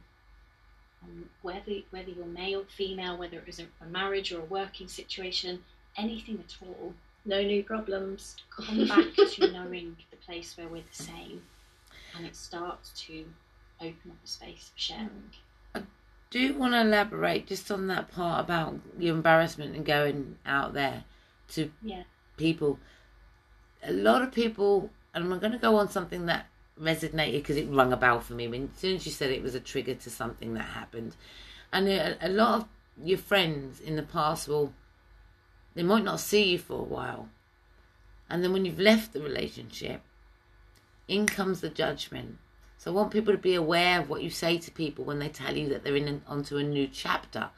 Um, 1.02 1.30
whether 1.42 1.72
whether 1.90 2.10
you're 2.10 2.26
male, 2.26 2.64
female, 2.76 3.16
whether 3.16 3.38
it 3.38 3.46
was 3.46 3.58
a, 3.58 3.66
a 3.80 3.86
marriage 3.86 4.32
or 4.32 4.40
a 4.40 4.44
working 4.44 4.86
situation, 4.86 5.62
anything 5.96 6.42
at 6.46 6.56
all, 6.66 6.94
no 7.24 7.42
new 7.42 7.62
problems. 7.62 8.36
Come 8.50 8.86
back 8.88 9.14
to 9.14 9.50
knowing 9.50 9.96
the 10.10 10.16
place 10.18 10.56
where 10.56 10.68
we're 10.68 10.82
the 10.82 11.04
same, 11.04 11.42
and 12.16 12.26
it 12.26 12.36
starts 12.36 12.92
to 13.06 13.24
open 13.80 14.10
up 14.10 14.16
a 14.24 14.28
space 14.28 14.70
for 14.74 14.78
sharing. 14.78 15.30
Do 16.30 16.54
want 16.54 16.74
to 16.74 16.80
elaborate 16.80 17.48
just 17.48 17.70
on 17.70 17.88
that 17.88 18.10
part 18.10 18.44
about 18.44 18.78
your 18.98 19.14
embarrassment 19.14 19.74
and 19.74 19.84
going 19.84 20.38
out 20.46 20.74
there 20.74 21.04
to 21.50 21.70
yeah. 21.82 22.04
people. 22.36 22.78
A 23.82 23.92
lot 23.92 24.22
of 24.22 24.30
people, 24.30 24.90
and 25.12 25.24
I'm 25.24 25.40
going 25.40 25.52
to 25.52 25.58
go 25.58 25.76
on 25.76 25.90
something 25.90 26.26
that 26.26 26.46
resonated 26.80 27.32
because 27.32 27.56
it 27.56 27.68
rung 27.68 27.92
a 27.92 27.96
bell 27.96 28.20
for 28.20 28.34
me. 28.34 28.46
When 28.46 28.70
as 28.72 28.80
soon 28.80 28.96
as 28.96 29.06
you 29.06 29.12
said 29.12 29.30
it 29.30 29.42
was 29.42 29.54
a 29.54 29.60
trigger 29.60 29.94
to 29.94 30.10
something 30.10 30.54
that 30.54 30.62
happened, 30.62 31.16
and 31.72 31.88
a, 31.88 32.16
a 32.20 32.28
lot 32.28 32.60
of 32.60 32.68
your 33.02 33.18
friends 33.18 33.80
in 33.80 33.96
the 33.96 34.02
past 34.02 34.46
will 34.46 34.72
they 35.74 35.82
might 35.82 36.04
not 36.04 36.20
see 36.20 36.52
you 36.52 36.58
for 36.58 36.78
a 36.78 36.84
while. 36.84 37.28
And 38.28 38.44
then 38.44 38.52
when 38.52 38.64
you've 38.64 38.78
left 38.78 39.12
the 39.12 39.20
relationship, 39.20 40.02
in 41.08 41.26
comes 41.26 41.60
the 41.60 41.68
judgment. 41.68 42.38
So 42.80 42.90
I 42.90 42.94
want 42.94 43.12
people 43.12 43.34
to 43.34 43.38
be 43.38 43.54
aware 43.54 44.00
of 44.00 44.08
what 44.08 44.22
you 44.22 44.30
say 44.30 44.56
to 44.56 44.70
people 44.70 45.04
when 45.04 45.18
they 45.18 45.28
tell 45.28 45.54
you 45.54 45.68
that 45.68 45.84
they're 45.84 45.96
in 45.96 46.08
an, 46.08 46.22
onto 46.26 46.56
a 46.56 46.62
new 46.62 46.86
chapter. 46.86 47.50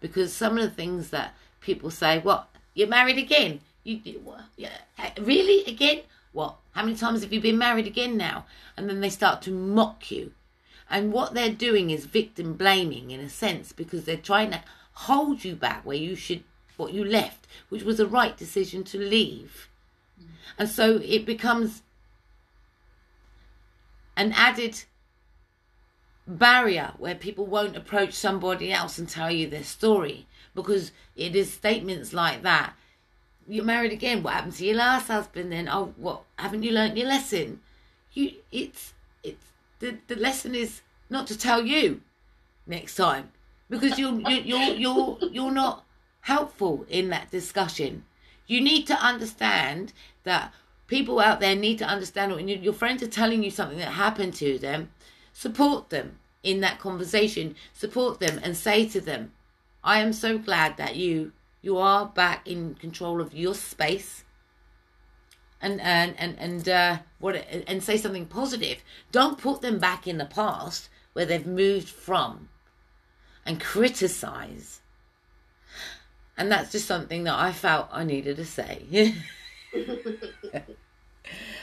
Because 0.00 0.32
some 0.32 0.56
of 0.56 0.64
the 0.64 0.70
things 0.70 1.10
that 1.10 1.34
people 1.60 1.90
say, 1.90 2.18
what, 2.18 2.48
you're 2.72 2.88
married 2.88 3.18
again? 3.18 3.60
You, 3.84 3.98
what, 4.24 4.40
yeah, 4.56 4.78
eh, 4.98 5.10
really, 5.20 5.70
again? 5.70 6.00
What? 6.32 6.56
How 6.72 6.82
many 6.82 6.96
times 6.96 7.22
have 7.22 7.30
you 7.30 7.42
been 7.42 7.58
married 7.58 7.86
again 7.86 8.16
now? 8.16 8.46
And 8.74 8.88
then 8.88 9.02
they 9.02 9.10
start 9.10 9.42
to 9.42 9.50
mock 9.50 10.10
you. 10.10 10.32
And 10.88 11.12
what 11.12 11.34
they're 11.34 11.50
doing 11.50 11.90
is 11.90 12.06
victim 12.06 12.54
blaming 12.54 13.10
in 13.10 13.20
a 13.20 13.28
sense 13.28 13.72
because 13.72 14.04
they're 14.06 14.16
trying 14.16 14.50
to 14.52 14.62
hold 14.94 15.44
you 15.44 15.56
back 15.56 15.84
where 15.84 15.98
you 15.98 16.16
should, 16.16 16.42
what 16.78 16.94
you 16.94 17.04
left, 17.04 17.46
which 17.68 17.82
was 17.82 18.00
a 18.00 18.06
right 18.06 18.34
decision 18.34 18.84
to 18.84 18.98
leave. 18.98 19.68
Mm. 20.18 20.28
And 20.58 20.68
so 20.70 21.02
it 21.04 21.26
becomes 21.26 21.82
an 24.20 24.32
added 24.32 24.84
barrier 26.26 26.92
where 26.98 27.14
people 27.14 27.46
won't 27.46 27.74
approach 27.74 28.12
somebody 28.12 28.70
else 28.70 28.98
and 28.98 29.08
tell 29.08 29.30
you 29.30 29.48
their 29.48 29.64
story 29.64 30.26
because 30.54 30.92
it 31.16 31.34
is 31.34 31.50
statements 31.50 32.12
like 32.12 32.42
that. 32.42 32.74
You're 33.48 33.64
married 33.64 33.92
again. 33.92 34.22
What 34.22 34.34
happened 34.34 34.52
to 34.54 34.66
your 34.66 34.76
last 34.76 35.08
husband? 35.08 35.50
Then 35.50 35.68
oh, 35.70 35.94
what 35.96 36.22
haven't 36.36 36.62
you 36.62 36.70
learnt 36.70 36.98
your 36.98 37.08
lesson? 37.08 37.60
You, 38.12 38.32
it's 38.52 38.92
it's 39.24 39.46
the 39.78 39.96
the 40.06 40.16
lesson 40.16 40.54
is 40.54 40.82
not 41.08 41.26
to 41.28 41.38
tell 41.38 41.64
you 41.64 42.02
next 42.66 42.96
time 42.96 43.32
because 43.70 43.98
you're 43.98 44.20
you're 44.20 44.42
you're 44.42 44.74
you're, 44.74 45.18
you're 45.32 45.50
not 45.50 45.84
helpful 46.20 46.84
in 46.90 47.08
that 47.08 47.30
discussion. 47.30 48.04
You 48.46 48.60
need 48.60 48.86
to 48.88 48.94
understand 48.94 49.94
that 50.24 50.52
people 50.90 51.20
out 51.20 51.38
there 51.38 51.54
need 51.54 51.78
to 51.78 51.86
understand 51.86 52.34
when 52.34 52.48
your 52.48 52.72
friends 52.72 53.00
are 53.00 53.06
telling 53.06 53.44
you 53.44 53.50
something 53.50 53.78
that 53.78 53.92
happened 53.92 54.34
to 54.34 54.58
them, 54.58 54.90
support 55.32 55.88
them 55.88 56.18
in 56.42 56.60
that 56.60 56.80
conversation, 56.80 57.54
support 57.72 58.18
them 58.18 58.40
and 58.42 58.56
say 58.56 58.86
to 58.88 59.00
them, 59.00 59.30
I 59.84 60.00
am 60.00 60.12
so 60.12 60.36
glad 60.36 60.76
that 60.76 60.96
you 60.96 61.32
you 61.62 61.78
are 61.78 62.06
back 62.06 62.46
in 62.48 62.74
control 62.74 63.20
of 63.20 63.32
your 63.32 63.54
space 63.54 64.24
and 65.62 65.80
and 65.80 66.14
and 66.18 66.36
and 66.38 66.68
uh, 66.68 66.98
what 67.20 67.36
and 67.36 67.82
say 67.82 67.96
something 67.96 68.26
positive. 68.26 68.82
Don't 69.12 69.38
put 69.38 69.62
them 69.62 69.78
back 69.78 70.08
in 70.08 70.18
the 70.18 70.24
past 70.24 70.88
where 71.12 71.24
they've 71.24 71.46
moved 71.46 71.88
from 71.88 72.48
and 73.46 73.60
criticize. 73.60 74.80
And 76.36 76.50
that's 76.50 76.72
just 76.72 76.86
something 76.86 77.24
that 77.24 77.38
I 77.38 77.52
felt 77.52 77.88
I 77.92 78.02
needed 78.02 78.36
to 78.36 78.44
say. 78.44 79.14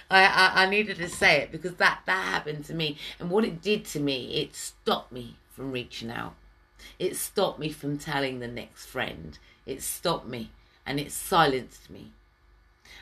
I, 0.09 0.25
I, 0.25 0.51
I 0.55 0.69
needed 0.69 0.97
to 0.97 1.09
say 1.09 1.41
it 1.41 1.51
because 1.51 1.75
that 1.75 2.01
that 2.05 2.25
happened 2.25 2.65
to 2.65 2.73
me, 2.73 2.97
and 3.19 3.29
what 3.29 3.45
it 3.45 3.61
did 3.61 3.85
to 3.87 3.99
me, 3.99 4.41
it 4.41 4.55
stopped 4.55 5.11
me 5.11 5.37
from 5.51 5.71
reaching 5.71 6.11
out. 6.11 6.35
It 6.99 7.15
stopped 7.15 7.59
me 7.59 7.69
from 7.69 7.97
telling 7.97 8.39
the 8.39 8.47
next 8.47 8.85
friend. 8.85 9.37
It 9.65 9.81
stopped 9.81 10.27
me, 10.27 10.51
and 10.85 10.99
it 10.99 11.11
silenced 11.11 11.89
me. 11.89 12.11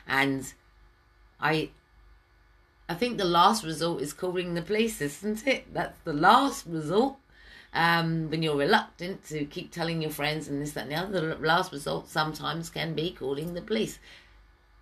And 0.06 0.52
I, 1.40 1.70
I 2.88 2.94
think 2.94 3.18
the 3.18 3.24
last 3.24 3.64
result 3.64 4.00
is 4.00 4.12
calling 4.12 4.54
the 4.54 4.62
police, 4.62 5.00
isn't 5.00 5.46
it? 5.46 5.72
That's 5.72 5.98
the 6.04 6.12
last 6.12 6.66
result. 6.66 7.18
Um, 7.74 8.30
when 8.30 8.42
you're 8.42 8.56
reluctant 8.56 9.26
to 9.26 9.44
keep 9.44 9.70
telling 9.70 10.00
your 10.00 10.10
friends 10.10 10.48
and 10.48 10.62
this, 10.62 10.72
that, 10.72 10.84
and 10.84 10.92
the 10.92 10.96
other, 10.96 11.34
the 11.34 11.46
last 11.46 11.72
result 11.72 12.08
sometimes 12.08 12.70
can 12.70 12.94
be 12.94 13.10
calling 13.12 13.52
the 13.52 13.60
police 13.60 13.98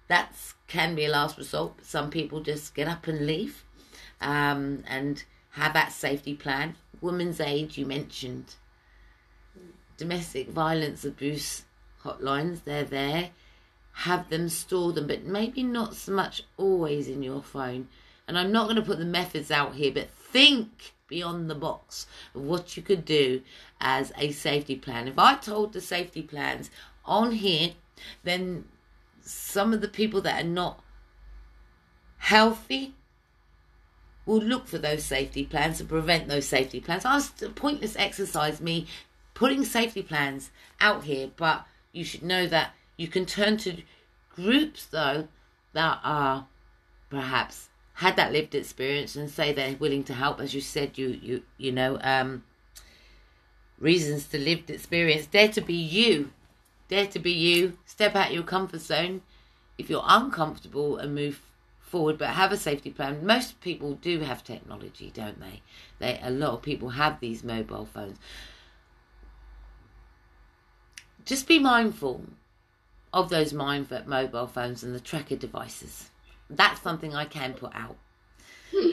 that 0.08 0.34
can 0.66 0.94
be 0.94 1.04
a 1.04 1.10
last 1.10 1.38
resort. 1.38 1.84
Some 1.84 2.10
people 2.10 2.40
just 2.40 2.74
get 2.74 2.88
up 2.88 3.06
and 3.06 3.26
leave 3.26 3.64
um, 4.20 4.84
and 4.86 5.24
have 5.50 5.72
that 5.74 5.92
safety 5.92 6.34
plan. 6.34 6.76
Women's 7.00 7.40
aid, 7.40 7.76
you 7.76 7.86
mentioned. 7.86 8.54
Domestic 9.96 10.48
violence 10.48 11.04
abuse 11.04 11.64
hotlines, 12.02 12.64
they're 12.64 12.84
there. 12.84 13.30
Have 13.98 14.28
them, 14.28 14.48
store 14.48 14.92
them, 14.92 15.06
but 15.06 15.24
maybe 15.24 15.62
not 15.62 15.94
so 15.94 16.12
much 16.12 16.42
always 16.56 17.08
in 17.08 17.22
your 17.22 17.42
phone. 17.42 17.88
And 18.26 18.38
I'm 18.38 18.50
not 18.50 18.64
going 18.64 18.76
to 18.76 18.82
put 18.82 18.98
the 18.98 19.04
methods 19.04 19.50
out 19.50 19.74
here, 19.74 19.92
but 19.92 20.10
think 20.10 20.94
beyond 21.06 21.48
the 21.48 21.54
box 21.54 22.06
of 22.34 22.42
what 22.42 22.76
you 22.76 22.82
could 22.82 23.04
do 23.04 23.42
as 23.80 24.12
a 24.18 24.32
safety 24.32 24.74
plan. 24.74 25.06
If 25.06 25.18
I 25.18 25.36
told 25.36 25.72
the 25.72 25.80
safety 25.80 26.22
plans 26.22 26.70
on 27.04 27.32
here, 27.32 27.74
then 28.24 28.64
some 29.24 29.72
of 29.72 29.80
the 29.80 29.88
people 29.88 30.20
that 30.22 30.44
are 30.44 30.48
not 30.48 30.82
healthy 32.18 32.94
will 34.26 34.40
look 34.40 34.66
for 34.66 34.78
those 34.78 35.04
safety 35.04 35.44
plans 35.44 35.78
to 35.78 35.84
prevent 35.84 36.28
those 36.28 36.46
safety 36.46 36.80
plans. 36.80 37.04
I 37.04 37.14
was 37.14 37.30
a 37.42 37.50
pointless 37.50 37.96
exercise 37.96 38.60
me 38.60 38.86
putting 39.34 39.64
safety 39.64 40.02
plans 40.02 40.50
out 40.80 41.04
here, 41.04 41.30
but 41.36 41.66
you 41.92 42.04
should 42.04 42.22
know 42.22 42.46
that 42.46 42.74
you 42.96 43.08
can 43.08 43.26
turn 43.26 43.56
to 43.58 43.82
groups 44.34 44.86
though 44.86 45.28
that 45.72 46.00
are 46.02 46.46
perhaps 47.10 47.68
had 47.98 48.16
that 48.16 48.32
lived 48.32 48.54
experience 48.54 49.14
and 49.14 49.30
say 49.30 49.52
they're 49.52 49.76
willing 49.76 50.04
to 50.04 50.14
help. 50.14 50.40
As 50.40 50.54
you 50.54 50.60
said 50.60 50.96
you 50.98 51.08
you 51.22 51.42
you 51.58 51.72
know 51.72 51.98
um 52.02 52.44
reasons 53.78 54.26
to 54.28 54.38
lived 54.38 54.70
experience. 54.70 55.26
Dare 55.26 55.48
to 55.48 55.60
be 55.60 55.74
you 55.74 56.30
Dare 56.88 57.06
to 57.06 57.18
be 57.18 57.32
you. 57.32 57.78
Step 57.86 58.14
out 58.14 58.32
your 58.32 58.42
comfort 58.42 58.80
zone 58.80 59.22
if 59.78 59.90
you're 59.90 60.04
uncomfortable 60.06 60.96
and 60.96 61.14
move 61.14 61.40
forward, 61.80 62.18
but 62.18 62.30
have 62.30 62.52
a 62.52 62.56
safety 62.56 62.90
plan. 62.90 63.24
Most 63.24 63.60
people 63.60 63.94
do 63.94 64.20
have 64.20 64.44
technology, 64.44 65.12
don't 65.14 65.40
they? 65.40 65.62
They 65.98 66.20
a 66.22 66.30
lot 66.30 66.54
of 66.54 66.62
people 66.62 66.90
have 66.90 67.20
these 67.20 67.44
mobile 67.44 67.86
phones. 67.86 68.18
Just 71.24 71.48
be 71.48 71.58
mindful 71.58 72.22
of 73.12 73.30
those 73.30 73.52
mind 73.52 73.88
mobile 74.06 74.46
phones 74.46 74.82
and 74.82 74.94
the 74.94 75.00
tracker 75.00 75.36
devices. 75.36 76.10
That's 76.50 76.82
something 76.82 77.14
I 77.14 77.24
can 77.24 77.54
put 77.54 77.74
out. 77.74 77.96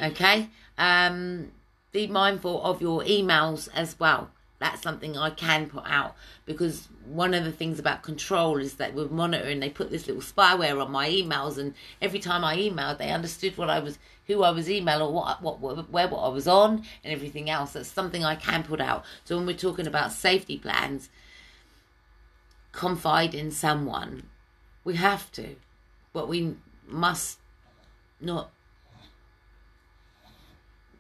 Okay? 0.02 0.50
Um, 0.78 1.52
be 1.92 2.08
mindful 2.08 2.64
of 2.64 2.82
your 2.82 3.02
emails 3.02 3.68
as 3.74 4.00
well 4.00 4.30
that's 4.62 4.84
something 4.84 5.18
I 5.18 5.32
can 5.32 5.68
put 5.68 5.84
out 5.88 6.16
because 6.46 6.88
one 7.04 7.34
of 7.34 7.44
the 7.44 7.52
things 7.52 7.80
about 7.80 8.04
control 8.04 8.58
is 8.58 8.76
that 8.76 8.94
with 8.94 9.12
monitoring 9.12 9.60
they 9.60 9.70
put 9.70 9.90
this 9.90 10.08
little 10.08 10.22
spyware 10.22 10.82
on 10.82 10.92
my 10.92 11.10
emails 11.10 11.58
and 11.58 11.74
every 12.02 12.20
time 12.20 12.46
I 12.46 12.56
emailed 12.56 13.00
they 13.00 13.10
understood 13.10 13.58
what 13.58 13.72
I 13.72 13.80
was 13.80 13.98
who 14.28 14.44
I 14.44 14.52
was 14.52 14.70
emailing 14.70 15.02
or 15.02 15.12
what 15.12 15.42
what, 15.42 15.90
where 15.90 16.08
what 16.08 16.20
I 16.20 16.30
was 16.30 16.48
on 16.48 16.84
and 17.04 17.12
everything 17.12 17.50
else. 17.50 17.74
That's 17.74 17.90
something 17.90 18.24
I 18.24 18.36
can 18.36 18.64
put 18.64 18.80
out. 18.80 19.04
So 19.26 19.36
when 19.36 19.48
we're 19.48 19.58
talking 19.58 19.88
about 19.88 20.14
safety 20.14 20.58
plans 20.58 21.10
confide 22.72 23.34
in 23.34 23.50
someone. 23.52 24.30
We 24.84 24.96
have 24.96 25.32
to 25.34 25.56
but 26.14 26.28
we 26.28 26.56
must 26.88 27.40
not 28.20 28.52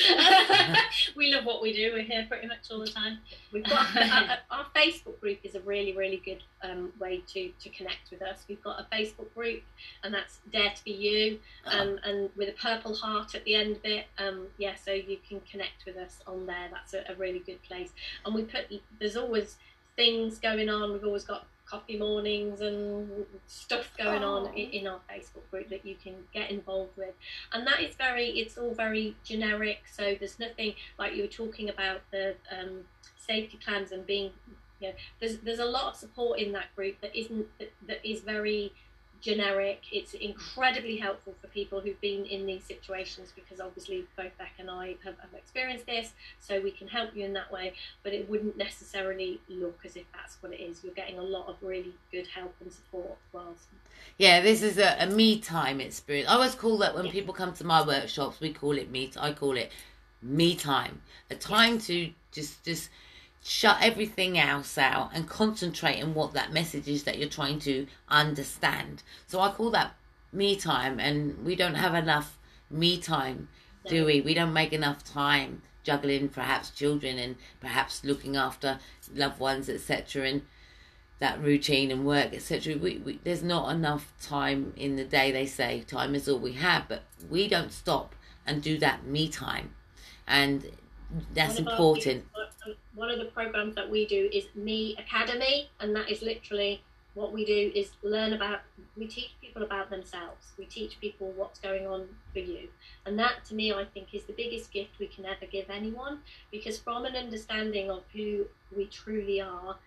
we 1.15 1.33
love 1.33 1.45
what 1.45 1.61
we 1.61 1.73
do. 1.73 1.91
We're 1.93 2.03
here 2.03 2.25
pretty 2.27 2.47
much 2.47 2.71
all 2.71 2.79
the 2.79 2.87
time. 2.87 3.19
We've 3.51 3.63
got 3.63 3.95
our, 3.95 4.37
our 4.51 4.65
Facebook 4.75 5.19
group 5.19 5.39
is 5.43 5.55
a 5.55 5.59
really, 5.61 5.95
really 5.95 6.21
good 6.23 6.43
um, 6.63 6.91
way 6.99 7.23
to, 7.33 7.51
to 7.59 7.69
connect 7.69 8.11
with 8.11 8.21
us. 8.21 8.45
We've 8.47 8.63
got 8.63 8.79
a 8.79 8.95
Facebook 8.95 9.33
group, 9.33 9.63
and 10.03 10.13
that's 10.13 10.39
Dare 10.51 10.71
to 10.75 10.83
Be 10.83 10.91
You, 10.91 11.39
um, 11.65 11.99
and 12.03 12.29
with 12.35 12.49
a 12.49 12.53
purple 12.53 12.95
heart 12.95 13.35
at 13.35 13.43
the 13.45 13.55
end 13.55 13.77
of 13.77 13.85
it. 13.85 14.05
Um, 14.17 14.47
yeah, 14.57 14.75
so 14.75 14.91
you 14.91 15.17
can 15.27 15.41
connect 15.41 15.85
with 15.85 15.97
us 15.97 16.19
on 16.27 16.45
there. 16.45 16.69
That's 16.71 16.93
a, 16.93 17.11
a 17.11 17.15
really 17.15 17.39
good 17.39 17.61
place. 17.63 17.91
And 18.25 18.33
we 18.33 18.43
put 18.43 18.65
there's 18.99 19.17
always 19.17 19.57
things 19.95 20.39
going 20.39 20.69
on. 20.69 20.93
We've 20.93 21.03
always 21.03 21.25
got 21.25 21.45
coffee 21.69 21.97
mornings 21.97 22.61
and 22.61 23.25
stuff 23.45 23.91
going 23.97 24.23
oh. 24.23 24.45
on 24.45 24.53
in, 24.53 24.69
in, 24.71 24.87
our 24.87 24.99
Facebook 25.09 25.49
group 25.51 25.69
that 25.69 25.85
you 25.85 25.95
can 26.01 26.15
get 26.33 26.49
involved 26.49 26.95
with. 26.97 27.13
And 27.53 27.65
that 27.67 27.81
is 27.81 27.95
very, 27.95 28.29
it's 28.29 28.57
all 28.57 28.73
very 28.73 29.15
generic. 29.23 29.79
So 29.91 30.15
there's 30.17 30.39
nothing 30.39 30.73
like 30.97 31.15
you 31.15 31.23
were 31.23 31.27
talking 31.27 31.69
about 31.69 32.01
the 32.11 32.35
um, 32.51 32.81
safety 33.17 33.59
plans 33.63 33.91
and 33.91 34.05
being, 34.05 34.31
you 34.79 34.89
know, 34.89 34.93
there's 35.19 35.37
there's 35.39 35.59
a 35.59 35.65
lot 35.65 35.91
of 35.91 35.95
support 35.95 36.39
in 36.39 36.53
that 36.53 36.73
group 36.75 36.99
that 37.01 37.15
isn't 37.15 37.47
that, 37.59 37.71
that 37.87 38.09
is 38.09 38.21
very 38.21 38.73
generic. 39.21 39.81
It's 39.91 40.13
incredibly 40.13 40.97
helpful 40.97 41.35
for 41.41 41.47
people 41.47 41.79
who've 41.79 41.99
been 42.01 42.25
in 42.25 42.45
these 42.45 42.63
situations 42.63 43.31
because 43.35 43.59
obviously 43.59 44.05
both 44.15 44.37
Beck 44.37 44.53
and 44.57 44.69
I 44.69 44.95
have, 45.03 45.15
have, 45.19 45.33
experienced 45.35 45.85
this, 45.85 46.13
so 46.39 46.59
we 46.61 46.71
can 46.71 46.87
help 46.87 47.15
you 47.15 47.25
in 47.25 47.33
that 47.33 47.51
way. 47.51 47.73
But 48.03 48.13
it 48.13 48.29
wouldn't 48.29 48.57
necessarily 48.57 49.39
look 49.47 49.79
as 49.85 49.95
if 49.95 50.05
that's 50.13 50.37
what 50.41 50.53
it 50.53 50.59
is. 50.59 50.83
You're 50.83 50.93
getting 50.93 51.17
a 51.17 51.23
lot 51.23 51.47
of 51.47 51.55
really 51.61 51.93
good 52.11 52.27
help 52.27 52.53
and 52.61 52.71
support 52.71 53.17
whilst. 53.33 53.67
Yeah, 54.17 54.41
this 54.41 54.61
is 54.61 54.77
a, 54.77 54.97
a 54.99 55.07
me 55.07 55.39
time 55.39 55.81
experience. 55.81 56.29
I 56.29 56.33
always 56.33 56.55
call 56.55 56.77
that 56.79 56.95
when 56.95 57.09
people 57.09 57.33
come 57.33 57.53
to 57.53 57.63
my 57.63 57.85
workshops, 57.85 58.39
we 58.39 58.53
call 58.53 58.77
it 58.77 58.89
me. 58.89 59.11
I 59.19 59.33
call 59.33 59.57
it 59.57 59.71
me 60.21 60.55
time, 60.55 61.01
a 61.29 61.35
time 61.35 61.79
to 61.79 62.11
just 62.31 62.63
just 62.63 62.89
shut 63.43 63.77
everything 63.81 64.37
else 64.37 64.77
out 64.77 65.11
and 65.13 65.27
concentrate 65.27 66.01
on 66.01 66.13
what 66.13 66.33
that 66.33 66.53
message 66.53 66.87
is 66.87 67.03
that 67.03 67.17
you're 67.17 67.29
trying 67.29 67.59
to 67.59 67.87
understand. 68.07 69.03
So 69.27 69.39
I 69.39 69.51
call 69.51 69.71
that 69.71 69.95
me 70.31 70.55
time, 70.55 70.99
and 70.99 71.43
we 71.45 71.55
don't 71.55 71.75
have 71.75 71.95
enough 71.95 72.37
me 72.69 72.99
time, 72.99 73.47
do 73.87 74.05
we? 74.05 74.21
We 74.21 74.33
don't 74.33 74.53
make 74.53 74.73
enough 74.73 75.03
time 75.03 75.61
juggling 75.83 76.29
perhaps 76.29 76.69
children 76.69 77.17
and 77.17 77.35
perhaps 77.59 78.03
looking 78.03 78.35
after 78.35 78.79
loved 79.13 79.39
ones, 79.39 79.69
etc. 79.69 80.27
And 80.27 80.41
that 81.19 81.41
routine 81.41 81.91
and 81.91 82.05
work, 82.05 82.33
etc. 82.33 82.77
We, 82.77 82.97
we, 82.97 83.19
there's 83.23 83.43
not 83.43 83.73
enough 83.73 84.13
time 84.21 84.73
in 84.75 84.97
the 84.97 85.03
day. 85.03 85.31
They 85.31 85.45
say 85.45 85.81
time 85.81 86.13
is 86.13 86.29
all 86.29 86.39
we 86.39 86.53
have, 86.53 86.87
but 86.87 87.03
we 87.29 87.47
don't 87.47 87.71
stop 87.71 88.15
and 88.45 88.61
do 88.61 88.77
that 88.79 89.05
me 89.05 89.29
time, 89.29 89.73
and 90.27 90.65
that's 91.33 91.57
important 91.57 92.25
one 92.99 93.09
of 93.09 93.17
the 93.17 93.25
programs 93.25 93.75
that 93.75 93.89
we 93.89 94.05
do 94.05 94.29
is 94.33 94.47
Me 94.55 94.93
Academy, 94.99 95.69
and 95.79 95.95
that 95.95 96.11
is 96.11 96.21
literally 96.21 96.83
what 97.13 97.31
we 97.31 97.45
do 97.45 97.71
is 97.73 97.91
learn 98.03 98.33
about 98.33 98.59
we 98.97 99.07
teach 99.07 99.31
people 99.41 99.63
about 99.63 99.89
themselves. 99.89 100.47
We 100.57 100.65
teach 100.65 100.99
people 100.99 101.31
what's 101.35 101.59
going 101.59 101.87
on 101.87 102.09
for 102.33 102.39
you. 102.39 102.67
And 103.05 103.17
that 103.17 103.45
to 103.45 103.55
me 103.55 103.71
i 103.73 103.85
think 103.85 104.13
is 104.13 104.25
the 104.25 104.33
biggest 104.33 104.71
gift 104.71 104.99
we 104.99 105.07
can 105.07 105.25
ever 105.25 105.45
give 105.49 105.69
anyone 105.69 106.19
because 106.51 106.77
from 106.77 107.05
an 107.05 107.15
understanding 107.15 107.89
of 107.89 108.03
who 108.13 108.45
we 108.75 108.85
truly 108.85 109.41
are 109.41 109.77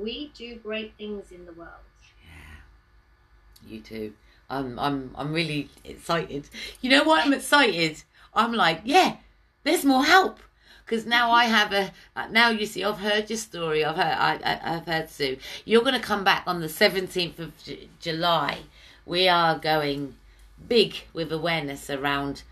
we 0.00 0.32
do 0.34 0.56
great 0.56 0.94
things 0.96 1.30
in 1.30 1.44
the 1.44 1.52
world. 1.52 1.90
Yeah. 2.24 3.70
You 3.70 3.80
too. 3.80 4.14
I'm 4.48 4.78
i'm 4.78 5.10
i'm 5.16 5.32
really 5.32 5.68
excited. 5.84 6.48
You 6.80 6.90
know 6.90 7.04
what? 7.04 7.24
I'm 7.24 7.34
excited. 7.34 8.02
I'm 8.32 8.54
like 8.54 8.80
yeah 8.84 9.16
there's 9.64 9.84
more 9.84 10.04
help 10.04 10.38
because 10.84 11.06
now 11.06 11.30
I 11.30 11.44
have 11.44 11.72
a 11.72 11.92
now 12.30 12.50
you 12.50 12.66
see 12.66 12.84
I've 12.84 12.98
heard 12.98 13.30
your 13.30 13.38
story 13.38 13.84
I've 13.84 13.96
heard 13.96 14.42
I, 14.44 14.60
I 14.62 14.74
have 14.74 14.86
heard 14.86 15.10
Sue. 15.10 15.38
You're 15.64 15.82
going 15.82 15.94
to 15.94 16.00
come 16.00 16.24
back 16.24 16.44
on 16.46 16.60
the 16.60 16.66
17th 16.66 17.38
of 17.38 17.64
J- 17.64 17.88
July. 18.00 18.60
We 19.06 19.28
are 19.28 19.58
going 19.58 20.16
big 20.68 20.94
with 21.12 21.32
awareness 21.32 21.90
around 21.90 22.42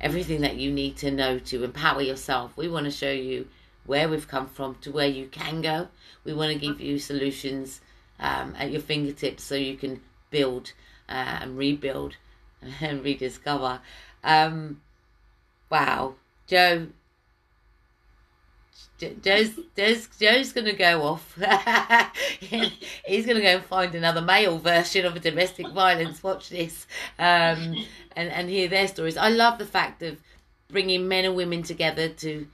everything 0.00 0.40
that 0.42 0.56
you 0.56 0.70
need 0.70 0.96
to 0.98 1.10
know 1.10 1.38
to 1.38 1.64
empower 1.64 2.02
yourself. 2.02 2.56
We 2.56 2.68
want 2.68 2.84
to 2.84 2.90
show 2.90 3.10
you 3.12 3.48
where 3.86 4.08
we've 4.08 4.28
come 4.28 4.46
from 4.46 4.76
to 4.82 4.90
where 4.90 5.08
you 5.08 5.26
can 5.26 5.60
go. 5.60 5.88
We 6.24 6.32
want 6.32 6.52
to 6.52 6.58
give 6.58 6.80
you 6.80 6.98
solutions 6.98 7.80
um, 8.18 8.54
at 8.58 8.70
your 8.70 8.80
fingertips 8.80 9.42
so 9.42 9.54
you 9.54 9.76
can 9.76 10.00
build 10.30 10.72
uh, 11.08 11.38
and 11.40 11.56
rebuild 11.56 12.16
and 12.80 13.04
rediscover. 13.04 13.80
Um, 14.22 14.80
wow. 15.70 16.14
Joe, 16.46 16.88
Joe's, 19.22 19.50
Joe's, 20.18 20.52
going 20.52 20.66
to 20.66 20.72
go 20.72 21.02
off. 21.02 21.34
He's 22.40 23.26
going 23.26 23.36
to 23.36 23.42
go 23.42 23.56
and 23.56 23.64
find 23.64 23.94
another 23.94 24.20
male 24.20 24.58
version 24.58 25.06
of 25.06 25.16
a 25.16 25.20
domestic 25.20 25.68
violence. 25.68 26.22
Watch 26.22 26.48
this, 26.48 26.86
um, 27.18 27.76
and 28.16 28.30
and 28.30 28.48
hear 28.48 28.68
their 28.68 28.88
stories. 28.88 29.16
I 29.16 29.28
love 29.28 29.58
the 29.58 29.66
fact 29.66 30.02
of 30.02 30.18
bringing 30.68 31.08
men 31.08 31.24
and 31.24 31.36
women 31.36 31.62
together 31.62 32.08
to 32.08 32.46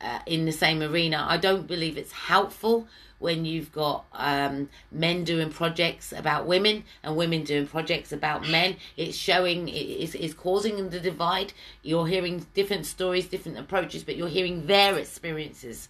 uh, 0.00 0.20
in 0.26 0.44
the 0.44 0.52
same 0.52 0.82
arena. 0.82 1.26
I 1.28 1.36
don't 1.36 1.66
believe 1.66 1.96
it's 1.96 2.12
helpful 2.12 2.86
when 3.18 3.44
you've 3.44 3.72
got 3.72 4.04
um, 4.12 4.68
men 4.92 5.24
doing 5.24 5.50
projects 5.50 6.12
about 6.12 6.46
women 6.46 6.84
and 7.02 7.16
women 7.16 7.42
doing 7.42 7.66
projects 7.66 8.12
about 8.12 8.48
men. 8.48 8.76
It's 8.96 9.16
showing, 9.16 9.68
it's, 9.68 10.14
it's 10.14 10.34
causing 10.34 10.90
the 10.90 11.00
divide. 11.00 11.52
You're 11.82 12.06
hearing 12.06 12.46
different 12.54 12.86
stories, 12.86 13.26
different 13.26 13.58
approaches, 13.58 14.04
but 14.04 14.16
you're 14.16 14.28
hearing 14.28 14.66
their 14.66 14.96
experiences. 14.96 15.88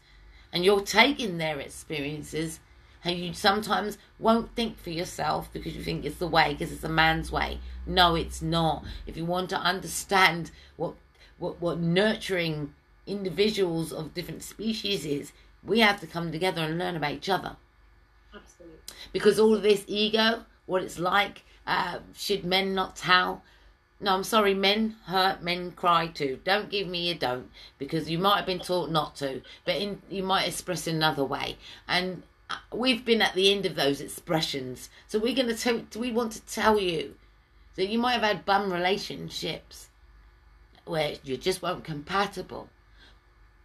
And 0.53 0.65
you're 0.65 0.81
taking 0.81 1.37
their 1.37 1.61
experiences, 1.61 2.61
and 3.05 3.19
you 3.19 3.35
sometimes 3.35 3.99
won't 4.19 4.55
think 4.55 4.79
for 4.79 4.89
yourself 4.89 5.53
because 5.53 5.77
you 5.77 5.83
think 5.83 6.07
it's 6.07 6.17
the 6.17 6.27
way, 6.27 6.55
because 6.55 6.73
it's 6.73 6.85
a 6.85 6.89
man's 6.89 7.31
way. 7.31 7.61
No, 7.87 8.15
it's 8.15 8.41
not. 8.41 8.83
If 9.07 9.19
you 9.19 9.27
want 9.27 9.51
to 9.51 9.59
understand 9.59 10.51
what 10.77 10.95
what, 11.39 11.61
what 11.61 11.79
nurturing 11.79 12.75
individuals 13.09 13.93
of 13.93 14.15
different 14.15 14.43
species 14.43 15.05
is, 15.05 15.33
we 15.65 15.81
have 15.81 16.01
to 16.01 16.07
come 16.07 16.31
together 16.31 16.63
and 16.63 16.79
learn 16.79 16.97
about 16.97 17.13
each 17.13 17.29
other. 17.29 17.57
Absolutely. 18.35 18.79
Because 19.13 19.39
all 19.39 19.55
of 19.55 19.63
this 19.63 19.85
ego, 19.87 20.45
what 20.67 20.83
it's 20.83 20.99
like, 20.99 21.43
uh, 21.67 21.99
should 22.15 22.45
men 22.45 22.75
not 22.75 22.97
tell? 22.97 23.43
No, 24.01 24.15
I'm 24.15 24.25
sorry, 24.25 24.55
men 24.55 24.97
hurt, 25.07 25.43
men 25.43 25.73
cry 25.73 26.07
too. 26.07 26.39
Don't 26.45 26.71
give 26.71 26.87
me 26.87 27.11
a 27.11 27.15
don't, 27.15 27.51
because 27.79 28.09
you 28.09 28.19
might 28.19 28.37
have 28.37 28.47
been 28.47 28.61
taught 28.61 28.91
not 28.91 29.17
to, 29.17 29.43
but 29.65 29.77
in, 29.77 30.01
you 30.09 30.23
might 30.23 30.47
express 30.47 30.87
in 30.87 30.97
another 30.97 31.25
way. 31.25 31.57
And 31.89 32.23
uh, 32.49 32.57
we've 32.73 33.05
been 33.05 33.23
at 33.23 33.35
the 33.35 33.53
end 33.53 33.67
of 33.67 33.75
those 33.75 34.01
expressions. 34.01 34.89
So 35.09 35.19
we're 35.19 35.35
going 35.35 35.49
to 35.49 35.57
tell, 35.57 35.83
we 36.01 36.13
want 36.13 36.33
to 36.33 36.47
tell 36.47 36.79
you 36.79 37.17
that 37.75 37.89
you 37.89 37.99
might 37.99 38.13
have 38.13 38.23
had 38.23 38.45
bum 38.45 38.73
relationships 38.73 39.89
where 40.85 41.15
you 41.23 41.37
just 41.37 41.61
weren't 41.61 41.85
compatible 41.85 42.69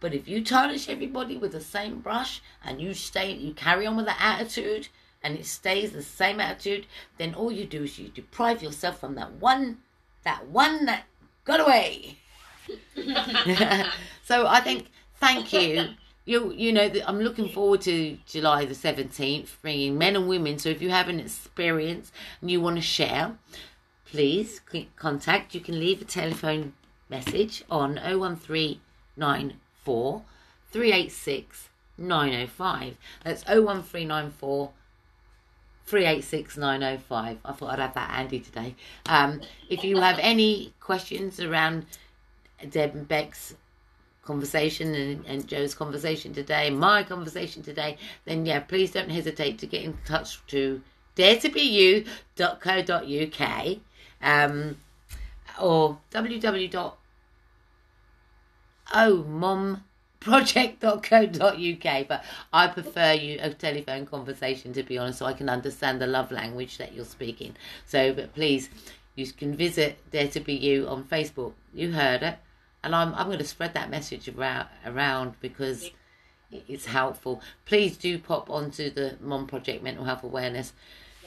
but 0.04 0.12
if 0.12 0.28
you 0.28 0.44
tarnish 0.44 0.90
everybody 0.90 1.38
with 1.38 1.52
the 1.52 1.62
same 1.62 2.00
brush 2.00 2.42
and 2.62 2.78
you 2.78 2.92
stay, 2.92 3.32
you 3.32 3.54
carry 3.54 3.86
on 3.86 3.96
with 3.96 4.04
that 4.04 4.20
attitude 4.20 4.88
and 5.22 5.34
it 5.34 5.46
stays 5.46 5.92
the 5.92 6.02
same 6.02 6.40
attitude, 6.40 6.84
then 7.16 7.32
all 7.32 7.50
you 7.50 7.64
do 7.64 7.84
is 7.84 7.98
you 7.98 8.08
deprive 8.08 8.62
yourself 8.62 9.00
from 9.00 9.14
that 9.14 9.32
one, 9.32 9.78
that 10.22 10.46
one 10.48 10.84
that 10.84 11.04
got 11.46 11.60
away. 11.60 12.18
so 14.24 14.46
I 14.46 14.60
think 14.60 14.90
thank 15.14 15.54
you. 15.54 15.94
You 16.26 16.52
you 16.52 16.70
know 16.74 16.90
I'm 17.06 17.20
looking 17.20 17.48
forward 17.48 17.80
to 17.88 18.18
July 18.26 18.66
the 18.66 18.74
17th, 18.74 19.56
bringing 19.62 19.96
men 19.96 20.16
and 20.16 20.28
women. 20.28 20.58
So 20.58 20.68
if 20.68 20.82
you 20.82 20.90
have 20.90 21.08
an 21.08 21.18
experience 21.18 22.12
and 22.42 22.50
you 22.50 22.60
want 22.60 22.76
to 22.76 22.82
share, 22.82 23.38
please 24.04 24.60
contact. 24.96 25.54
You 25.54 25.62
can 25.62 25.80
leave 25.80 26.02
a 26.02 26.04
telephone 26.04 26.74
message 27.08 27.64
on 27.70 27.94
0139. 27.94 29.60
386 29.84 31.68
905. 31.96 32.96
That's 33.24 33.44
01394 33.44 34.72
386 35.86 36.56
905. 36.56 37.38
I 37.44 37.52
thought 37.52 37.70
I'd 37.70 37.78
have 37.78 37.94
that 37.94 38.10
handy 38.10 38.40
today. 38.40 38.74
Um, 39.06 39.40
if 39.68 39.84
you 39.84 40.00
have 40.00 40.18
any 40.20 40.72
questions 40.80 41.38
around 41.40 41.86
Deb 42.70 42.94
and 42.94 43.06
Beck's 43.06 43.54
conversation 44.24 44.94
and, 44.94 45.26
and 45.26 45.46
Joe's 45.46 45.74
conversation 45.74 46.32
today, 46.32 46.70
my 46.70 47.02
conversation 47.02 47.62
today, 47.62 47.98
then 48.24 48.46
yeah, 48.46 48.60
please 48.60 48.92
don't 48.92 49.10
hesitate 49.10 49.58
to 49.58 49.66
get 49.66 49.84
in 49.84 49.98
touch 50.06 50.40
to 50.48 50.80
daretobeyou.co.uk 51.16 53.78
um, 54.22 54.76
or 55.60 55.98
www 56.10 56.92
oh 58.92 59.24
mom 59.24 59.82
project.co.uk 60.20 62.08
but 62.08 62.24
i 62.52 62.66
prefer 62.66 63.12
you 63.12 63.38
a 63.42 63.50
telephone 63.50 64.06
conversation 64.06 64.72
to 64.72 64.82
be 64.82 64.96
honest 64.96 65.18
so 65.18 65.26
i 65.26 65.32
can 65.34 65.50
understand 65.50 66.00
the 66.00 66.06
love 66.06 66.30
language 66.32 66.78
that 66.78 66.94
you're 66.94 67.04
speaking. 67.04 67.54
So 67.86 68.12
but 68.12 68.34
please 68.34 68.70
you 69.14 69.26
can 69.26 69.54
visit 69.54 69.98
dare 70.10 70.28
to 70.28 70.40
be 70.40 70.54
you 70.54 70.88
on 70.88 71.04
facebook. 71.04 71.52
You 71.72 71.92
heard 71.92 72.22
it. 72.22 72.38
And 72.82 72.94
i'm, 72.94 73.14
I'm 73.14 73.26
going 73.26 73.38
to 73.38 73.44
spread 73.44 73.74
that 73.74 73.90
message 73.90 74.28
around 74.28 74.68
around 74.86 75.34
because 75.40 75.90
it's 76.50 76.86
helpful. 76.86 77.42
Please 77.64 77.96
do 77.96 78.18
pop 78.18 78.48
onto 78.48 78.90
the 78.90 79.16
mom 79.20 79.46
project 79.46 79.82
mental 79.82 80.04
health 80.04 80.22
awareness 80.22 80.72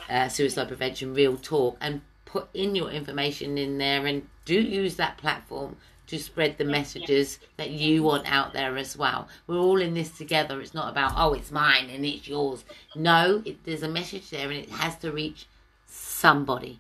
uh, 0.09 0.27
suicide 0.27 0.67
prevention 0.67 1.13
real 1.13 1.37
talk 1.37 1.77
and 1.81 2.01
put 2.25 2.47
in 2.53 2.75
your 2.75 2.89
information 2.89 3.57
in 3.57 3.77
there 3.77 4.05
and 4.05 4.27
do 4.45 4.55
use 4.59 4.95
that 4.95 5.17
platform 5.17 5.75
to 6.07 6.17
spread 6.17 6.57
the 6.57 6.65
messages 6.65 7.39
that 7.57 7.69
you 7.69 7.97
mm-hmm. 7.97 8.05
want 8.05 8.31
out 8.31 8.53
there 8.53 8.77
as 8.77 8.97
well. 8.97 9.27
We're 9.45 9.57
all 9.57 9.81
in 9.81 9.93
this 9.93 10.17
together. 10.17 10.59
It's 10.61 10.73
not 10.73 10.89
about, 10.89 11.13
oh, 11.15 11.33
it's 11.33 11.51
mine 11.51 11.89
and 11.89 12.05
it's 12.05 12.27
yours. 12.27 12.63
No, 12.95 13.41
it, 13.45 13.63
there's 13.63 13.83
a 13.83 13.89
message 13.89 14.29
there 14.29 14.49
and 14.49 14.59
it 14.59 14.69
has 14.69 14.95
to 14.97 15.11
reach 15.11 15.47
somebody. 15.85 16.79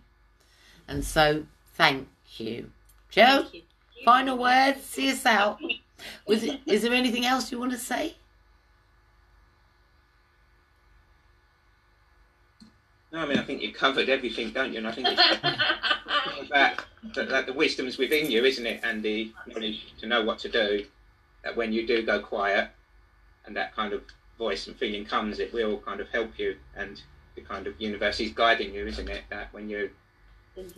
And 0.87 1.03
so, 1.03 1.43
thank 1.75 2.07
you. 2.37 2.71
Joe, 3.09 3.45
final 4.05 4.37
words, 4.37 4.83
see 4.83 5.11
us 5.11 5.25
out. 5.25 5.59
Was 6.25 6.43
it, 6.43 6.61
is 6.65 6.83
there 6.83 6.93
anything 6.93 7.25
else 7.25 7.51
you 7.51 7.59
want 7.59 7.71
to 7.71 7.77
say? 7.77 8.15
No, 13.17 13.23
I 13.23 13.25
mean, 13.25 13.39
I 13.39 13.41
think 13.41 13.63
you 13.63 13.73
covered 13.73 14.09
everything, 14.09 14.51
don't 14.51 14.71
you? 14.71 14.77
And 14.77 14.87
I 14.87 14.91
think 14.91 15.07
it's 15.09 16.49
that, 16.51 16.85
that, 17.15 17.29
that 17.29 17.45
the 17.47 17.53
wisdom's 17.53 17.97
within 17.97 18.29
you, 18.29 18.45
isn't 18.45 18.63
it? 18.63 18.81
And 18.83 19.01
the 19.01 19.31
knowledge 19.47 19.91
to 20.01 20.05
know 20.05 20.23
what 20.23 20.37
to 20.39 20.49
do. 20.49 20.85
That 21.43 21.57
when 21.57 21.73
you 21.73 21.87
do 21.87 22.05
go 22.05 22.19
quiet, 22.19 22.69
and 23.47 23.55
that 23.55 23.75
kind 23.75 23.93
of 23.93 24.03
voice 24.37 24.67
and 24.67 24.75
feeling 24.75 25.03
comes, 25.03 25.39
it 25.39 25.51
will 25.51 25.79
kind 25.79 25.99
of 25.99 26.07
help 26.09 26.37
you. 26.37 26.57
And 26.75 27.01
the 27.33 27.41
kind 27.41 27.65
of 27.65 27.81
universe 27.81 28.19
is 28.19 28.33
guiding 28.33 28.71
you, 28.71 28.85
isn't 28.85 29.09
it? 29.09 29.23
That 29.31 29.51
when 29.51 29.67
you 29.67 29.89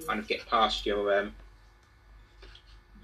kind 0.08 0.22
of 0.22 0.28
get 0.30 0.48
past 0.48 0.86
your 0.86 1.20
um, 1.20 1.34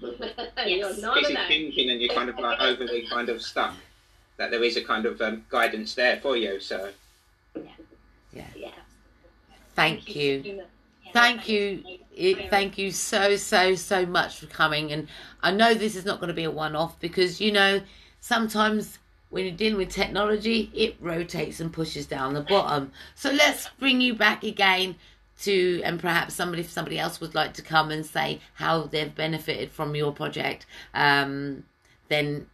You're 0.00 0.98
not 0.98 1.14
busy 1.16 1.34
alone. 1.34 1.48
thinking 1.48 1.90
and 1.90 2.00
you're 2.00 2.14
kind 2.14 2.30
of 2.30 2.38
like 2.38 2.58
overly 2.60 3.06
kind 3.06 3.28
of 3.28 3.42
stuck, 3.42 3.74
that 4.38 4.50
there 4.50 4.64
is 4.64 4.78
a 4.78 4.84
kind 4.84 5.04
of 5.04 5.20
um, 5.20 5.44
guidance 5.50 5.94
there 5.94 6.16
for 6.20 6.38
you. 6.38 6.58
So 6.58 6.88
yeah. 7.54 7.62
Yeah. 8.32 8.46
Yeah. 8.56 8.70
Thank 9.76 10.16
you. 10.16 10.62
Thank 11.12 11.48
you. 11.48 11.84
It, 12.14 12.48
thank 12.50 12.78
you 12.78 12.90
so, 12.90 13.36
so, 13.36 13.74
so 13.74 14.06
much 14.06 14.38
for 14.38 14.46
coming. 14.46 14.90
And 14.90 15.08
I 15.42 15.50
know 15.52 15.74
this 15.74 15.94
is 15.94 16.06
not 16.06 16.18
going 16.18 16.28
to 16.28 16.34
be 16.34 16.44
a 16.44 16.50
one 16.50 16.74
off 16.74 16.98
because, 16.98 17.40
you 17.40 17.52
know, 17.52 17.82
sometimes 18.20 18.98
when 19.28 19.44
you're 19.44 19.54
dealing 19.54 19.76
with 19.76 19.90
technology, 19.90 20.70
it 20.74 20.96
rotates 20.98 21.60
and 21.60 21.72
pushes 21.72 22.06
down 22.06 22.32
the 22.32 22.40
bottom. 22.40 22.90
So 23.14 23.30
let's 23.30 23.68
bring 23.78 24.00
you 24.00 24.14
back 24.14 24.44
again 24.44 24.96
to, 25.42 25.82
and 25.84 26.00
perhaps 26.00 26.34
somebody, 26.34 26.62
if 26.62 26.70
somebody 26.70 26.98
else 26.98 27.20
would 27.20 27.34
like 27.34 27.52
to 27.54 27.62
come 27.62 27.90
and 27.90 28.06
say 28.06 28.40
how 28.54 28.84
they've 28.84 29.14
benefited 29.14 29.70
from 29.70 29.94
your 29.94 30.12
project, 30.12 30.64
um, 30.94 31.64
then 32.08 32.46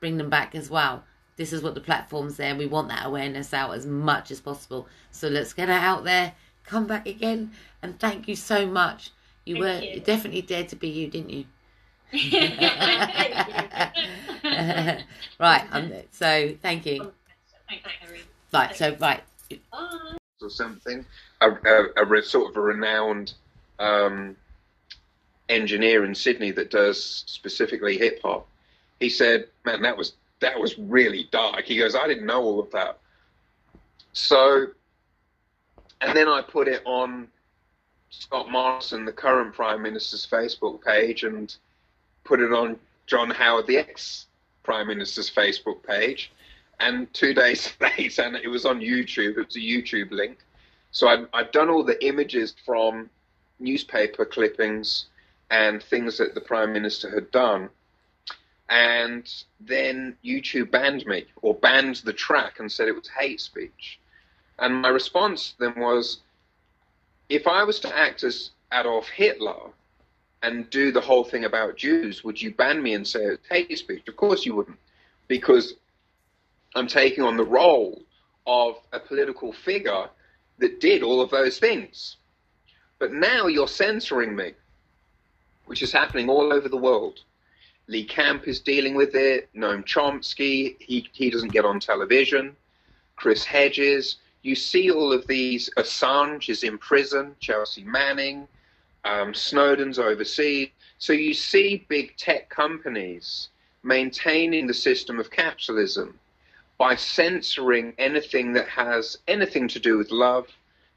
bring 0.00 0.16
them 0.16 0.30
back 0.30 0.54
as 0.54 0.70
well. 0.70 1.04
This 1.36 1.52
is 1.52 1.62
what 1.62 1.74
the 1.74 1.80
platform's 1.80 2.36
there. 2.36 2.54
We 2.54 2.66
want 2.66 2.88
that 2.88 3.04
awareness 3.04 3.52
out 3.52 3.74
as 3.74 3.86
much 3.86 4.30
as 4.30 4.40
possible. 4.40 4.86
So 5.10 5.28
let's 5.28 5.52
get 5.52 5.68
it 5.68 5.72
out 5.72 6.04
there. 6.04 6.32
Come 6.64 6.86
back 6.86 7.06
again, 7.06 7.52
and 7.82 7.98
thank 7.98 8.26
you 8.28 8.36
so 8.36 8.66
much. 8.66 9.10
You 9.44 9.56
Thank 9.56 9.64
were 9.64 9.80
you. 9.86 9.94
you 9.94 10.00
definitely 10.00 10.42
dared 10.42 10.68
to 10.70 10.76
be 10.76 10.88
you, 10.88 11.08
didn't 11.08 11.30
you? 11.30 11.44
right. 15.38 15.66
Um, 15.72 15.92
so 16.10 16.54
thank 16.62 16.86
you. 16.86 17.12
Thanks, 17.68 17.84
Right. 18.52 18.76
So 18.76 18.96
right. 19.00 19.22
Bye. 19.72 20.16
or 20.40 20.50
something, 20.50 21.04
a, 21.40 21.50
a, 21.50 21.86
a 21.96 22.04
re- 22.04 22.22
sort 22.22 22.50
of 22.50 22.56
a 22.56 22.60
renowned 22.60 23.34
um, 23.78 24.36
engineer 25.48 26.04
in 26.04 26.14
Sydney 26.14 26.50
that 26.52 26.70
does 26.70 27.24
specifically 27.26 27.98
hip 27.98 28.20
hop. 28.22 28.46
He 29.00 29.08
said, 29.08 29.48
"Man, 29.64 29.82
that 29.82 29.96
was 29.96 30.14
that 30.40 30.58
was 30.58 30.78
really 30.78 31.28
dark." 31.32 31.64
He 31.64 31.76
goes, 31.76 31.94
"I 31.94 32.06
didn't 32.06 32.26
know 32.26 32.42
all 32.42 32.60
of 32.60 32.70
that." 32.70 32.98
So, 34.12 34.68
and 36.00 36.16
then 36.16 36.28
I 36.28 36.42
put 36.42 36.68
it 36.68 36.82
on 36.84 37.28
Scott 38.10 38.50
Morrison, 38.50 39.04
the 39.04 39.12
current 39.12 39.54
Prime 39.54 39.82
Minister's 39.82 40.26
Facebook 40.26 40.82
page, 40.82 41.24
and 41.24 41.54
put 42.24 42.40
it 42.40 42.52
on 42.52 42.78
John 43.06 43.30
Howard, 43.30 43.66
the 43.66 43.78
ex 43.78 44.26
Prime 44.62 44.86
Minister's 44.86 45.30
Facebook 45.30 45.82
page. 45.82 46.32
And 46.80 47.12
two 47.12 47.34
days 47.42 47.72
later, 47.80 48.22
and 48.22 48.36
it 48.36 48.48
was 48.48 48.64
on 48.64 48.80
YouTube. 48.80 49.38
It 49.38 49.46
was 49.46 49.56
a 49.56 49.60
YouTube 49.60 50.10
link. 50.10 50.38
So 50.90 51.08
I'd, 51.08 51.26
I'd 51.32 51.52
done 51.52 51.70
all 51.70 51.82
the 51.82 52.02
images 52.06 52.54
from 52.64 53.10
newspaper 53.58 54.24
clippings 54.24 55.06
and 55.50 55.82
things 55.82 56.18
that 56.18 56.34
the 56.34 56.40
Prime 56.40 56.72
Minister 56.72 57.10
had 57.10 57.30
done. 57.30 57.68
And 58.70 59.30
then 59.60 60.16
YouTube 60.24 60.70
banned 60.70 61.04
me, 61.06 61.26
or 61.42 61.54
banned 61.54 61.96
the 61.96 62.12
track 62.12 62.60
and 62.60 62.70
said 62.70 62.88
it 62.88 62.94
was 62.94 63.08
hate 63.08 63.40
speech. 63.40 63.98
And 64.58 64.82
my 64.82 64.88
response 64.88 65.54
then 65.58 65.74
was 65.76 66.18
if 67.28 67.46
I 67.46 67.64
was 67.64 67.80
to 67.80 67.96
act 67.96 68.22
as 68.22 68.50
Adolf 68.72 69.08
Hitler 69.08 69.70
and 70.42 70.68
do 70.70 70.92
the 70.92 71.00
whole 71.00 71.24
thing 71.24 71.44
about 71.44 71.76
Jews, 71.76 72.22
would 72.22 72.40
you 72.40 72.52
ban 72.52 72.82
me 72.82 72.94
and 72.94 73.06
say 73.06 73.20
it's 73.20 73.48
hate 73.48 73.76
speech? 73.78 74.06
Of 74.08 74.16
course 74.16 74.44
you 74.44 74.54
wouldn't, 74.54 74.78
because 75.26 75.74
I'm 76.74 76.86
taking 76.86 77.24
on 77.24 77.36
the 77.36 77.44
role 77.44 78.02
of 78.46 78.76
a 78.92 79.00
political 79.00 79.52
figure 79.52 80.08
that 80.58 80.80
did 80.80 81.02
all 81.02 81.20
of 81.20 81.30
those 81.30 81.58
things. 81.58 82.16
But 82.98 83.12
now 83.12 83.46
you're 83.46 83.68
censoring 83.68 84.36
me, 84.36 84.52
which 85.66 85.82
is 85.82 85.92
happening 85.92 86.28
all 86.28 86.52
over 86.52 86.68
the 86.68 86.76
world. 86.76 87.20
Lee 87.86 88.04
Camp 88.04 88.46
is 88.46 88.60
dealing 88.60 88.94
with 88.94 89.14
it. 89.14 89.48
Noam 89.54 89.84
Chomsky, 89.84 90.76
he, 90.78 91.08
he 91.12 91.30
doesn't 91.30 91.52
get 91.52 91.64
on 91.64 91.80
television. 91.80 92.56
Chris 93.16 93.44
Hedges. 93.44 94.16
You 94.44 94.54
see 94.54 94.90
all 94.90 95.10
of 95.10 95.26
these. 95.26 95.70
Assange 95.78 96.50
is 96.50 96.64
in 96.64 96.76
prison. 96.76 97.34
Chelsea 97.40 97.82
Manning. 97.82 98.46
Um, 99.04 99.32
Snowden's 99.32 99.98
overseas. 99.98 100.68
So 100.98 101.14
you 101.14 101.32
see 101.32 101.86
big 101.88 102.16
tech 102.16 102.50
companies 102.50 103.48
maintaining 103.82 104.66
the 104.66 104.74
system 104.74 105.18
of 105.18 105.30
capitalism 105.30 106.18
by 106.76 106.94
censoring 106.94 107.94
anything 107.98 108.52
that 108.52 108.68
has 108.68 109.16
anything 109.28 109.66
to 109.68 109.80
do 109.80 109.96
with 109.96 110.10
love, 110.10 110.46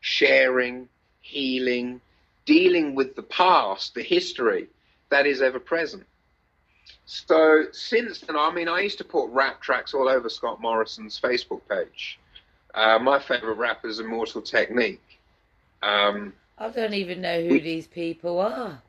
sharing, 0.01 0.89
healing, 1.21 2.01
dealing 2.45 2.95
with 2.95 3.15
the 3.15 3.23
past, 3.23 3.93
the 3.93 4.03
history 4.03 4.67
that 5.09 5.25
is 5.25 5.41
ever 5.41 5.59
present. 5.59 6.05
So 7.05 7.65
since 7.71 8.19
then, 8.19 8.35
I 8.35 8.51
mean, 8.51 8.67
I 8.67 8.81
used 8.81 8.97
to 8.97 9.05
put 9.05 9.29
rap 9.29 9.61
tracks 9.61 9.93
all 9.93 10.09
over 10.09 10.29
Scott 10.29 10.59
Morrison's 10.59 11.19
Facebook 11.19 11.61
page. 11.69 12.19
Uh, 12.77 12.99
my 12.99 13.19
favorite 13.19 13.55
rapper 13.57 13.87
is 13.87 13.99
Immortal 13.99 14.41
Technique. 14.43 15.19
Um, 15.81 16.33
I 16.59 16.69
don't 16.69 16.93
even 16.93 17.21
know 17.21 17.41
who 17.41 17.49
We- 17.53 17.59
these 17.59 17.87
people 17.87 18.39
are. 18.39 18.83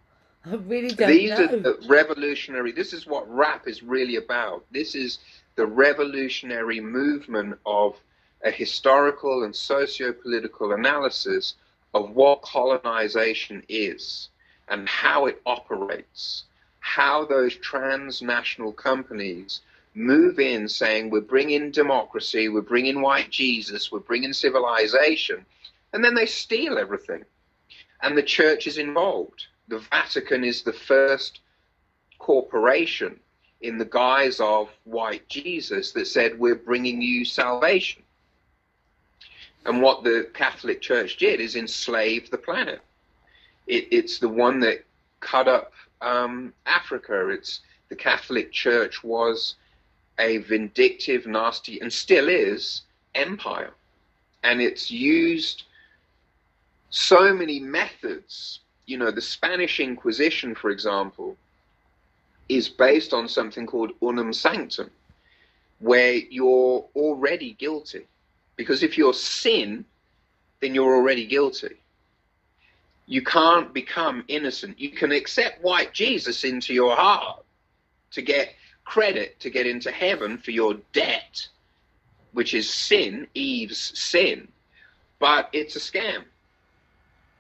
I 0.45 0.55
really 0.55 0.93
don't 0.93 1.09
these 1.09 1.31
know. 1.31 1.47
are 1.47 1.57
the 1.63 1.79
revolutionary. 1.89 2.73
This 2.73 2.93
is 2.93 3.07
what 3.07 3.29
rap 3.35 3.67
is 3.67 3.83
really 3.83 4.17
about. 4.17 4.65
This 4.71 4.95
is 4.95 5.19
the 5.57 5.67
revolutionary 5.67 6.81
movement 6.81 7.59
of 7.67 7.97
a 8.45 8.51
historical 8.51 9.43
and 9.45 9.55
socio-political 9.57 10.73
analysis 10.73 11.55
of 11.95 12.11
what 12.11 12.43
colonization 12.43 13.65
is 13.69 14.29
and 14.69 14.89
how 14.89 15.27
it 15.27 15.41
operates. 15.47 16.45
How 16.81 17.25
those 17.25 17.57
transnational 17.57 18.73
companies 18.73 19.61
move 19.99 20.39
in 20.39 20.69
saying 20.69 21.11
we're 21.11 21.21
bringing 21.21 21.71
democracy, 21.71 22.49
we're 22.49 22.61
bringing 22.63 23.03
white 23.03 23.31
Jesus, 23.31 23.91
we're 23.91 23.99
bringing 23.99 24.33
civilization, 24.33 25.45
and 25.93 26.05
then 26.05 26.15
they 26.15 26.27
steal 26.27 26.79
everything. 26.79 27.25
And 28.03 28.17
the 28.17 28.23
church 28.23 28.67
is 28.67 28.79
involved. 28.79 29.47
The 29.67 29.81
Vatican 29.91 30.45
is 30.45 30.63
the 30.63 30.73
first 30.73 31.41
corporation 32.19 33.19
in 33.61 33.77
the 33.77 33.85
guise 33.85 34.39
of 34.41 34.71
white 34.85 35.29
Jesus 35.29 35.93
that 35.93 36.07
said, 36.07 36.39
We're 36.39 36.55
bringing 36.55 37.03
you 37.03 37.25
salvation. 37.25 38.03
And 39.67 39.83
what 39.83 40.05
the 40.05 40.31
Catholic 40.33 40.81
Church 40.81 41.17
did 41.17 41.41
is 41.41 41.57
enslave 41.57 42.31
the 42.31 42.39
planet. 42.39 42.81
It, 43.67 43.89
it's 43.91 44.19
the 44.19 44.29
one 44.29 44.61
that 44.61 44.85
cut 45.21 45.49
up 45.49 45.73
um, 46.01 46.55
Africa. 46.67 47.29
It's 47.29 47.61
the 47.89 47.97
Catholic 47.97 48.53
Church 48.53 49.03
was 49.03 49.57
a 50.19 50.39
vindictive, 50.39 51.27
nasty, 51.27 51.81
and 51.81 51.93
still 51.93 52.29
is 52.29 52.83
empire, 53.15 53.73
and 54.43 54.61
it's 54.61 54.91
used 54.91 55.65
so 56.91 57.33
many 57.33 57.61
methods. 57.61 58.61
You 58.87 58.99
know, 58.99 59.11
the 59.11 59.21
Spanish 59.21 59.81
Inquisition, 59.81 60.55
for 60.55 60.71
example, 60.71 61.37
is 62.49 62.69
based 62.69 63.13
on 63.13 63.29
something 63.29 63.67
called 63.67 63.93
Unam 64.01 64.33
Sanctam, 64.33 64.91
where 65.81 66.15
you're 66.15 66.85
already 66.97 67.53
guilty. 67.55 68.07
Because 68.57 68.83
if 68.83 68.99
you're 68.99 69.15
sin, 69.15 69.85
then 70.61 70.75
you're 70.75 70.97
already 70.97 71.27
guilty. 71.27 71.77
You 73.07 73.23
can't 73.23 73.73
become 73.73 74.25
innocent. 74.29 74.79
You 74.79 74.91
can 74.91 75.13
accept 75.13 75.63
white 75.63 75.95
Jesus 75.95 76.45
into 76.45 76.75
your 76.75 76.97
heart 76.97 77.45
to 78.11 78.23
get 78.23 78.55
credit, 78.89 79.39
to 79.39 79.51
get 79.51 79.67
into 79.67 79.91
heaven 79.91 80.39
for 80.39 80.51
your 80.51 80.75
debt, 80.95 81.47
which 82.33 82.55
is 82.55 82.73
sin, 82.73 83.27
Eve's 83.35 83.93
sin, 83.99 84.49
but 85.19 85.51
it's 85.53 85.77
a 85.77 85.79
scam. 85.79 86.25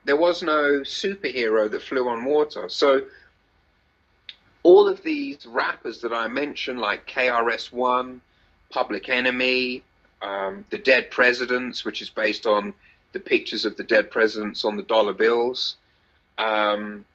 There 0.04 0.16
was 0.16 0.42
no 0.42 0.80
superhero 0.80 1.70
that 1.70 1.82
flew 1.82 2.06
on 2.06 2.26
water. 2.26 2.68
So 2.68 3.00
all 4.62 4.86
of 4.86 5.02
these 5.02 5.46
rappers 5.46 6.02
that 6.02 6.12
I 6.12 6.28
mentioned, 6.28 6.80
like 6.80 7.08
KRS-One, 7.08 8.20
Public 8.68 9.08
Enemy, 9.08 9.82
um, 10.20 10.66
The 10.68 10.76
Dead 10.76 11.10
Presidents, 11.10 11.82
which 11.82 12.02
is 12.02 12.10
based 12.10 12.46
on 12.46 12.74
the 13.12 13.20
pictures 13.20 13.64
of 13.64 13.74
the 13.78 13.84
dead 13.84 14.10
presidents 14.10 14.66
on 14.66 14.76
the 14.76 14.82
dollar 14.82 15.14
bills. 15.14 15.76
Um, 16.36 17.06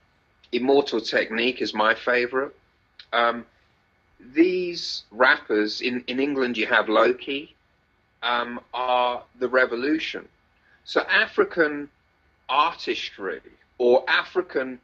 Immortal 0.51 1.01
Technique 1.01 1.61
is 1.61 1.76
my 1.76 1.93
favorite. 1.93 2.55
Um, 3.11 3.45
these 4.34 5.04
rappers 5.12 5.82
in, 5.82 6.04
in 6.08 6.20
England, 6.20 6.58
you 6.58 6.68
have 6.68 6.90
Loki, 6.90 7.56
um, 8.22 8.60
are 8.74 9.24
the 9.40 9.48
revolution. 9.48 10.28
So 10.86 11.02
African 11.02 11.90
artistry 12.50 13.41
or 13.78 14.04
African, 14.08 14.80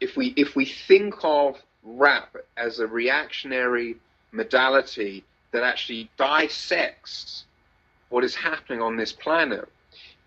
if 0.00 0.16
we 0.16 0.28
if 0.36 0.56
we 0.56 0.64
think 0.64 1.14
of 1.22 1.60
rap 1.82 2.36
as 2.56 2.78
a 2.78 2.86
reactionary 2.86 3.96
modality 4.30 5.24
that 5.52 5.62
actually 5.62 6.10
dissects 6.16 7.44
what 8.08 8.24
is 8.24 8.34
happening 8.34 8.80
on 8.80 8.96
this 8.96 9.12
planet, 9.12 9.68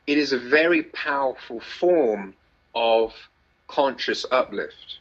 it 0.08 0.18
is 0.18 0.34
a 0.34 0.40
very 0.40 0.84
powerful 0.84 1.60
form 1.60 2.34
of 2.74 3.14
conscious 3.68 4.26
uplift. 4.32 5.00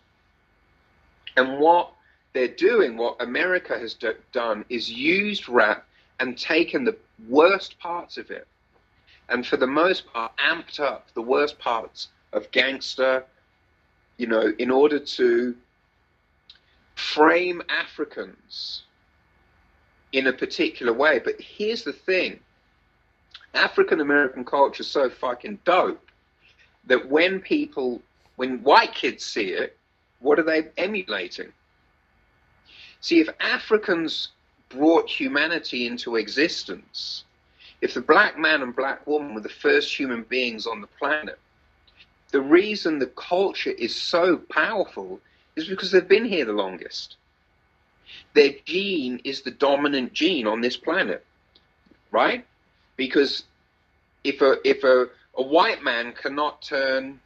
And 1.37 1.59
what 1.59 1.94
they're 2.35 2.49
doing, 2.49 2.97
what 2.97 3.17
America 3.21 3.79
has 3.79 3.95
do- 3.95 4.17
done, 4.33 4.65
is 4.69 4.91
used 4.91 5.49
rap 5.49 5.87
and 6.21 6.37
taken 6.37 6.85
the 6.85 6.97
worst 7.29 7.79
parts 7.79 8.19
of 8.19 8.31
it, 8.31 8.47
and 9.29 9.47
for 9.47 9.57
the 9.57 9.67
most 9.67 10.07
part, 10.13 10.33
amped 10.37 10.81
up 10.81 11.07
the 11.15 11.23
worst 11.23 11.59
parts 11.59 12.09
of 12.33 12.51
gangster, 12.51 13.25
you 14.19 14.27
know, 14.27 14.53
in 14.59 14.71
order 14.71 14.99
to 14.99 15.57
frame 16.97 17.63
Africans 17.69 18.83
in 20.13 20.27
a 20.27 20.33
particular 20.33 20.93
way. 20.93 21.21
But 21.25 21.41
here's 21.41 21.85
the 21.85 21.93
thing 21.93 22.41
African 23.55 24.01
American 24.01 24.45
culture 24.45 24.83
is 24.83 24.89
so 24.89 25.09
fucking 25.09 25.61
dope 25.65 26.11
that 26.87 27.09
when 27.09 27.41
people, 27.41 28.03
when 28.37 28.63
white 28.63 28.95
kids 28.95 29.25
see 29.25 29.51
it, 29.51 29.77
what 30.19 30.39
are 30.39 30.43
they 30.43 30.69
emulating? 30.77 31.53
See, 33.05 33.21
if 33.21 33.29
Africans 33.39 34.29
brought 34.71 35.11
humanity 35.11 35.87
into 35.87 36.17
existence, 36.17 37.25
if 37.83 37.93
the 37.93 38.01
black 38.01 38.39
man 38.39 38.63
and 38.63 38.75
black 38.75 39.07
woman 39.07 39.35
were 39.35 39.43
the 39.43 39.51
first 39.51 39.95
human 39.95 40.23
beings 40.23 40.67
on 40.67 40.81
the 40.81 40.87
planet, 40.87 41.39
the 42.31 42.41
reason 42.41 42.99
the 42.99 43.09
culture 43.09 43.73
is 43.73 43.95
so 43.95 44.39
powerful 44.51 45.21
is 45.55 45.69
because 45.69 45.91
they've 45.91 46.09
been 46.09 46.25
here 46.25 46.47
the 46.47 46.55
longest. 46.55 47.17
Their 48.33 48.53
gene 48.65 49.21
is 49.23 49.43
the 49.43 49.51
dominant 49.51 50.15
gene 50.15 50.47
on 50.47 50.63
this 50.63 50.79
planet, 50.79 51.27
right? 52.11 52.47
Because 52.97 53.45
if 54.25 54.41
a 54.41 54.57
if 54.67 54.83
a, 54.83 55.09
a 55.37 55.43
white 55.43 55.83
man 55.83 56.15
cannot 56.15 56.63
turn 56.63 57.21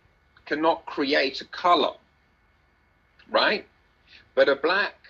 cannot 0.44 0.86
create 0.86 1.40
a 1.40 1.44
color, 1.44 1.94
right? 3.30 3.64
But 4.34 4.48
a 4.48 4.56
black 4.56 5.07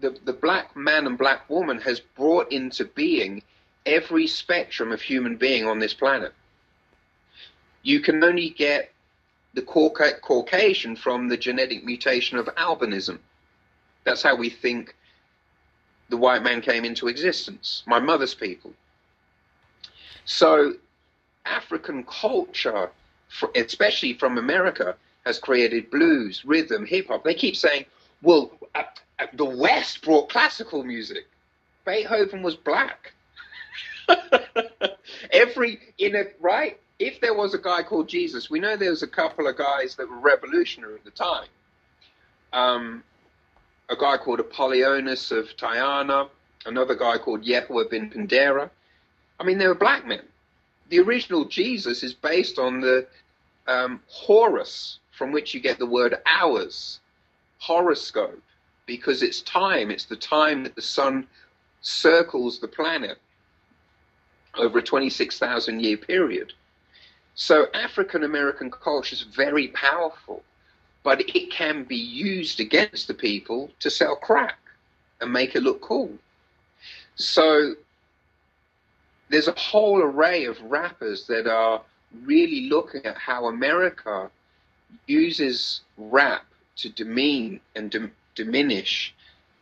the, 0.00 0.16
the 0.24 0.32
black 0.32 0.74
man 0.76 1.06
and 1.06 1.18
black 1.18 1.48
woman 1.48 1.80
has 1.80 2.00
brought 2.00 2.50
into 2.52 2.84
being 2.84 3.42
every 3.86 4.26
spectrum 4.26 4.92
of 4.92 5.00
human 5.00 5.36
being 5.36 5.66
on 5.66 5.78
this 5.78 5.94
planet. 5.94 6.32
You 7.82 8.00
can 8.00 8.22
only 8.22 8.50
get 8.50 8.92
the 9.54 9.62
Caucasian 9.62 10.96
from 10.96 11.28
the 11.28 11.36
genetic 11.36 11.84
mutation 11.84 12.38
of 12.38 12.46
albinism. 12.56 13.18
That's 14.04 14.22
how 14.22 14.36
we 14.36 14.48
think 14.48 14.94
the 16.08 16.16
white 16.16 16.42
man 16.42 16.60
came 16.60 16.84
into 16.84 17.08
existence, 17.08 17.82
my 17.86 17.98
mother's 17.98 18.34
people. 18.34 18.72
So, 20.24 20.74
African 21.44 22.04
culture, 22.04 22.90
especially 23.54 24.14
from 24.14 24.38
America, 24.38 24.96
has 25.24 25.38
created 25.38 25.90
blues, 25.90 26.44
rhythm, 26.44 26.86
hip 26.86 27.08
hop. 27.08 27.24
They 27.24 27.34
keep 27.34 27.56
saying, 27.56 27.86
well, 28.22 28.50
uh, 28.74 28.82
uh, 29.18 29.26
the 29.34 29.44
West 29.44 30.02
brought 30.02 30.28
classical 30.28 30.82
music. 30.84 31.26
Beethoven 31.84 32.42
was 32.42 32.56
black. 32.56 33.12
Every, 35.32 35.80
in 35.98 36.16
a, 36.16 36.24
right? 36.40 36.78
If 36.98 37.20
there 37.20 37.34
was 37.34 37.54
a 37.54 37.58
guy 37.58 37.82
called 37.82 38.08
Jesus, 38.08 38.50
we 38.50 38.60
know 38.60 38.76
there 38.76 38.90
was 38.90 39.02
a 39.02 39.08
couple 39.08 39.46
of 39.46 39.56
guys 39.56 39.96
that 39.96 40.08
were 40.08 40.18
revolutionary 40.18 40.94
at 40.94 41.04
the 41.04 41.10
time. 41.10 41.46
Um, 42.52 43.04
a 43.88 43.96
guy 43.96 44.18
called 44.18 44.40
Apollonius 44.40 45.30
of 45.30 45.56
Tyana, 45.56 46.28
another 46.66 46.94
guy 46.94 47.18
called 47.18 47.44
Yehovah 47.44 47.90
bin 47.90 48.10
Pandera. 48.10 48.70
I 49.38 49.44
mean, 49.44 49.58
they 49.58 49.66
were 49.66 49.74
black 49.74 50.06
men. 50.06 50.22
The 50.90 51.00
original 51.00 51.46
Jesus 51.46 52.02
is 52.02 52.12
based 52.12 52.58
on 52.58 52.80
the 52.80 53.06
um, 53.66 54.00
Horus, 54.08 54.98
from 55.12 55.32
which 55.32 55.54
you 55.54 55.60
get 55.60 55.78
the 55.78 55.86
word 55.86 56.16
hours, 56.26 57.00
horoscope, 57.60 58.42
because 58.86 59.22
it's 59.22 59.40
time. 59.42 59.90
It's 59.90 60.04
the 60.04 60.16
time 60.16 60.64
that 60.64 60.74
the 60.74 60.82
sun 60.82 61.26
circles 61.80 62.58
the 62.58 62.68
planet 62.68 63.18
over 64.56 64.80
a 64.80 64.82
26,000 64.82 65.80
year 65.80 65.96
period. 65.96 66.52
So 67.36 67.68
African 67.72 68.24
American 68.24 68.70
culture 68.70 69.14
is 69.14 69.22
very 69.22 69.68
powerful 69.68 70.42
but 71.02 71.20
it 71.34 71.50
can 71.50 71.84
be 71.84 71.96
used 71.96 72.60
against 72.60 73.08
the 73.08 73.14
people 73.14 73.70
to 73.80 73.90
sell 73.90 74.16
crack 74.16 74.58
and 75.20 75.32
make 75.32 75.54
it 75.54 75.62
look 75.62 75.80
cool. 75.80 76.12
So 77.14 77.74
there's 79.28 79.48
a 79.48 79.52
whole 79.52 80.02
array 80.02 80.44
of 80.44 80.60
rappers 80.62 81.26
that 81.26 81.46
are 81.46 81.80
really 82.24 82.68
looking 82.68 83.04
at 83.06 83.16
how 83.16 83.46
America 83.46 84.30
uses 85.06 85.82
rap 85.96 86.44
to 86.82 86.88
demean 86.88 87.60
and 87.74 87.90
dim- 87.90 88.12
diminish 88.34 89.14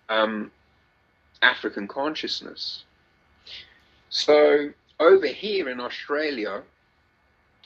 um, 0.08 0.50
African 1.42 1.86
consciousness. 1.86 2.84
So 4.08 4.70
over 4.98 5.26
here 5.26 5.68
in 5.68 5.80
Australia, 5.80 6.62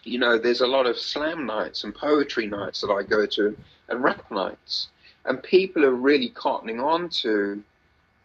you 0.05 0.19
know, 0.19 0.39
there's 0.39 0.61
a 0.61 0.67
lot 0.67 0.87
of 0.87 0.99
slam 0.99 1.47
nights 1.47 1.85
and 1.85 1.95
poetry 1.95 2.47
nights 2.47 2.81
that 2.81 2.91
I 2.91 3.03
go 3.03 3.27
to 3.27 3.57
and 3.89 4.03
rap 4.03 4.31
nights. 4.31 4.89
And 5.25 5.43
people 5.43 5.85
are 5.85 5.95
really 5.95 6.31
cottoning 6.31 6.83
on 6.83 7.09
to 7.21 7.63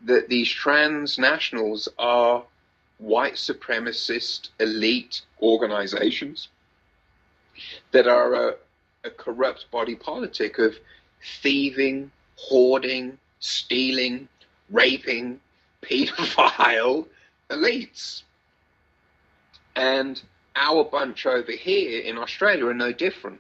that 0.05 0.29
these 0.29 0.47
transnationals 0.47 1.87
are 1.99 2.43
white 2.97 3.35
supremacist 3.35 4.49
elite 4.59 5.21
organizations 5.41 6.47
that 7.91 8.07
are 8.07 8.49
a, 8.49 8.55
a 9.03 9.09
corrupt 9.11 9.69
body 9.71 9.95
politic 9.95 10.57
of 10.57 10.75
thieving, 11.41 12.11
hoarding, 12.35 13.17
stealing, 13.39 14.27
raping, 14.69 15.39
pedophile 15.81 17.07
elites. 17.49 18.23
And 19.75 20.21
our 20.55 20.83
bunch 20.83 21.25
over 21.25 21.51
here 21.51 22.01
in 22.01 22.17
Australia 22.17 22.65
are 22.67 22.73
no 22.73 22.91
different. 22.91 23.39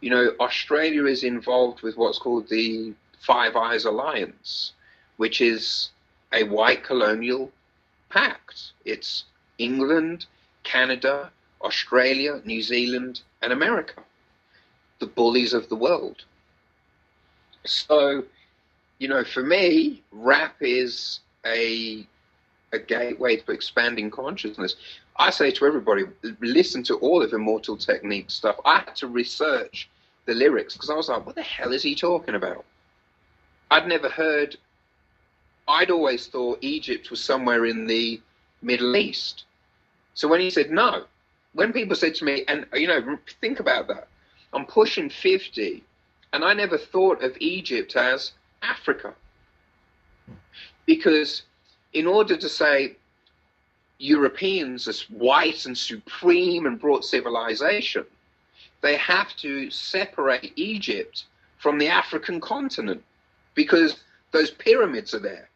You 0.00 0.10
know, 0.10 0.32
Australia 0.40 1.06
is 1.06 1.22
involved 1.22 1.82
with 1.82 1.96
what's 1.96 2.18
called 2.18 2.48
the 2.48 2.92
Five 3.20 3.54
Eyes 3.54 3.84
Alliance, 3.84 4.72
which 5.16 5.40
is 5.40 5.90
a 6.32 6.42
white 6.42 6.82
colonial 6.82 7.52
pact. 8.08 8.72
It's 8.84 9.24
England, 9.58 10.26
Canada, 10.64 11.30
Australia, 11.62 12.42
New 12.44 12.62
Zealand, 12.62 13.20
and 13.40 13.52
America, 13.52 14.02
the 14.98 15.06
bullies 15.06 15.54
of 15.54 15.68
the 15.68 15.76
world. 15.76 16.24
So, 17.64 18.24
you 18.98 19.08
know, 19.08 19.24
for 19.24 19.42
me, 19.42 20.02
rap 20.12 20.56
is 20.60 21.20
a 21.46 22.06
a 22.72 22.78
gateway 22.78 23.36
to 23.36 23.52
expanding 23.52 24.10
consciousness. 24.10 24.76
I 25.16 25.30
say 25.30 25.50
to 25.50 25.66
everybody, 25.66 26.04
listen 26.40 26.82
to 26.84 26.96
all 26.96 27.22
of 27.22 27.32
Immortal 27.32 27.76
Technique 27.76 28.30
stuff. 28.30 28.56
I 28.64 28.78
had 28.78 28.96
to 28.96 29.08
research 29.08 29.90
the 30.24 30.34
lyrics 30.34 30.72
because 30.72 30.88
I 30.88 30.94
was 30.94 31.08
like, 31.08 31.26
what 31.26 31.34
the 31.34 31.42
hell 31.42 31.72
is 31.72 31.82
he 31.82 31.94
talking 31.94 32.34
about? 32.34 32.64
I'd 33.70 33.86
never 33.86 34.08
heard, 34.08 34.56
I'd 35.68 35.90
always 35.90 36.26
thought 36.26 36.58
Egypt 36.62 37.10
was 37.10 37.22
somewhere 37.22 37.66
in 37.66 37.86
the 37.86 38.20
Middle 38.62 38.96
East. 38.96 39.44
So 40.14 40.28
when 40.28 40.40
he 40.40 40.50
said 40.50 40.70
no, 40.70 41.04
when 41.54 41.72
people 41.72 41.96
said 41.96 42.14
to 42.16 42.24
me, 42.24 42.44
and 42.48 42.66
you 42.72 42.86
know, 42.86 43.18
think 43.40 43.60
about 43.60 43.88
that, 43.88 44.08
I'm 44.52 44.66
pushing 44.66 45.10
50, 45.10 45.82
and 46.32 46.44
I 46.44 46.54
never 46.54 46.78
thought 46.78 47.22
of 47.22 47.36
Egypt 47.40 47.96
as 47.96 48.32
Africa. 48.62 49.14
Because 50.86 51.42
in 51.92 52.06
order 52.06 52.36
to 52.36 52.48
say 52.48 52.96
Europeans 53.98 54.88
as 54.88 55.02
white 55.10 55.66
and 55.66 55.76
supreme 55.76 56.66
and 56.66 56.80
brought 56.80 57.04
civilization, 57.04 58.04
they 58.80 58.96
have 58.96 59.36
to 59.36 59.70
separate 59.70 60.52
Egypt 60.56 61.24
from 61.58 61.78
the 61.78 61.88
African 61.88 62.40
continent 62.40 63.02
because 63.54 64.02
those 64.32 64.50
pyramids 64.50 65.14
are 65.14 65.20
there. 65.20 65.48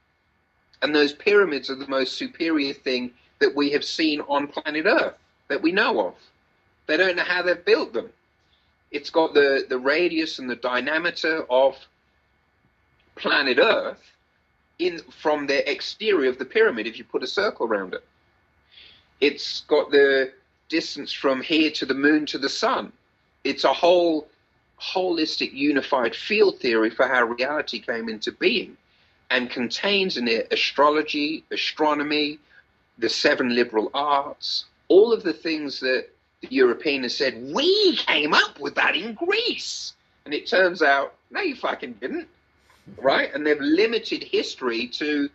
And 0.82 0.94
those 0.94 1.12
pyramids 1.12 1.70
are 1.70 1.74
the 1.74 1.89
most 1.89 2.16
superior 2.16 2.74
thing 2.74 3.11
that 3.40 3.55
we 3.55 3.70
have 3.70 3.85
seen 3.85 4.20
on 4.23 4.47
planet 4.47 4.86
Earth 4.86 5.15
that 5.48 5.62
we 5.62 5.73
know 5.73 6.07
of. 6.09 6.15
They 6.86 6.97
don't 6.97 7.16
know 7.16 7.24
how 7.24 7.43
they've 7.43 7.65
built 7.65 7.93
them. 7.93 8.11
It's 8.97 9.10
got 9.10 9.35
the, 9.35 9.66
the 9.68 9.78
radius 9.78 10.39
and 10.39 10.48
the 10.48 10.56
diameter 10.56 11.44
of 11.51 11.77
planet 13.14 13.59
Earth 13.59 14.02
in 14.78 15.01
from 15.23 15.47
the 15.47 15.70
exterior 15.70 16.31
of 16.31 16.39
the 16.39 16.47
pyramid 16.47 16.86
if 16.86 16.97
you 16.97 17.05
put 17.05 17.23
a 17.23 17.27
circle 17.27 17.66
around 17.66 17.93
it. 17.93 18.02
It's 19.20 19.60
got 19.68 19.90
the 19.90 20.32
distance 20.70 21.12
from 21.12 21.43
here 21.43 21.70
to 21.73 21.85
the 21.85 21.93
moon 21.93 22.24
to 22.24 22.39
the 22.39 22.48
sun. 22.48 22.90
It's 23.44 23.64
a 23.64 23.73
whole 23.74 24.28
holistic 24.81 25.52
unified 25.52 26.16
field 26.16 26.59
theory 26.59 26.89
for 26.89 27.06
how 27.06 27.24
reality 27.24 27.81
came 27.81 28.09
into 28.09 28.32
being 28.32 28.78
and 29.28 29.51
contains 29.51 30.16
in 30.16 30.27
it 30.27 30.51
astrology, 30.51 31.44
astronomy, 31.51 32.39
the 32.97 33.10
seven 33.10 33.55
liberal 33.55 33.90
arts, 33.93 34.64
all 34.89 35.12
of 35.12 35.23
the 35.23 35.35
things 35.35 35.81
that 35.81 36.09
the 36.43 36.49
European 36.51 37.03
has 37.03 37.17
said, 37.17 37.53
we 37.53 37.97
came 37.97 38.35
up 38.35 38.61
with 38.61 38.75
that 38.75 38.97
in 38.97 39.15
Greece. 39.15 39.95
And 40.25 40.35
it 40.35 40.47
turns 40.47 40.83
out, 40.83 41.15
no, 41.31 41.41
you 41.41 41.55
fucking 41.57 41.95
didn't. 41.95 42.29
Right? 42.97 43.33
And 43.35 43.47
they've 43.47 43.61
limited 43.61 44.23
history 44.23 44.87
to, 44.89 45.29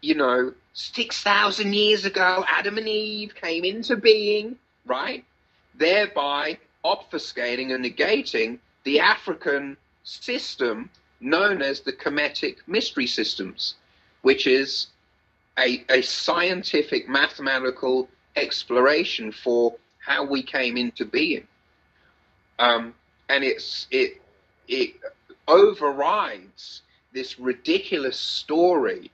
you 0.00 0.14
know, 0.14 0.52
6,000 0.74 1.74
years 1.74 2.04
ago, 2.04 2.44
Adam 2.48 2.78
and 2.78 2.88
Eve 2.88 3.34
came 3.34 3.64
into 3.64 3.96
being, 3.96 4.56
right? 4.86 5.24
Thereby 5.74 6.58
obfuscating 6.84 7.74
and 7.74 7.84
negating 7.84 8.58
the 8.84 9.00
African 9.00 9.76
system 10.02 10.90
known 11.20 11.62
as 11.62 11.80
the 11.80 11.92
Kemetic 11.92 12.56
mystery 12.66 13.06
systems, 13.06 13.74
which 14.22 14.46
is 14.46 14.88
a, 15.58 15.84
a 15.90 16.02
scientific 16.02 17.08
mathematical 17.08 18.08
exploration 18.34 19.30
for 19.30 19.74
how 20.04 20.24
we 20.24 20.42
came 20.42 20.76
into 20.76 21.04
being. 21.04 21.46
Um, 22.58 22.94
and 23.28 23.42
it's 23.44 23.86
it 23.90 24.20
it 24.68 24.94
overrides 25.48 26.82
this 27.12 27.38
ridiculous 27.38 28.18
story 28.18 29.10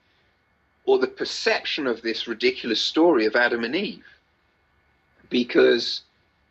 or 0.84 0.98
the 0.98 1.06
perception 1.06 1.86
of 1.86 2.00
this 2.02 2.26
ridiculous 2.26 2.80
story 2.80 3.26
of 3.26 3.36
Adam 3.36 3.64
and 3.64 3.76
Eve. 3.76 4.04
Because 5.28 6.02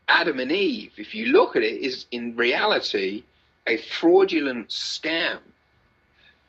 Adam 0.08 0.40
and 0.40 0.52
Eve, 0.52 0.92
if 0.98 1.16
you 1.16 1.28
look 1.28 1.56
at 1.56 1.64
it, 1.64 1.82
is 1.82 2.06
in 2.12 2.36
reality 2.36 3.24
a 3.66 3.78
fraudulent 3.78 4.70
scam 4.70 5.40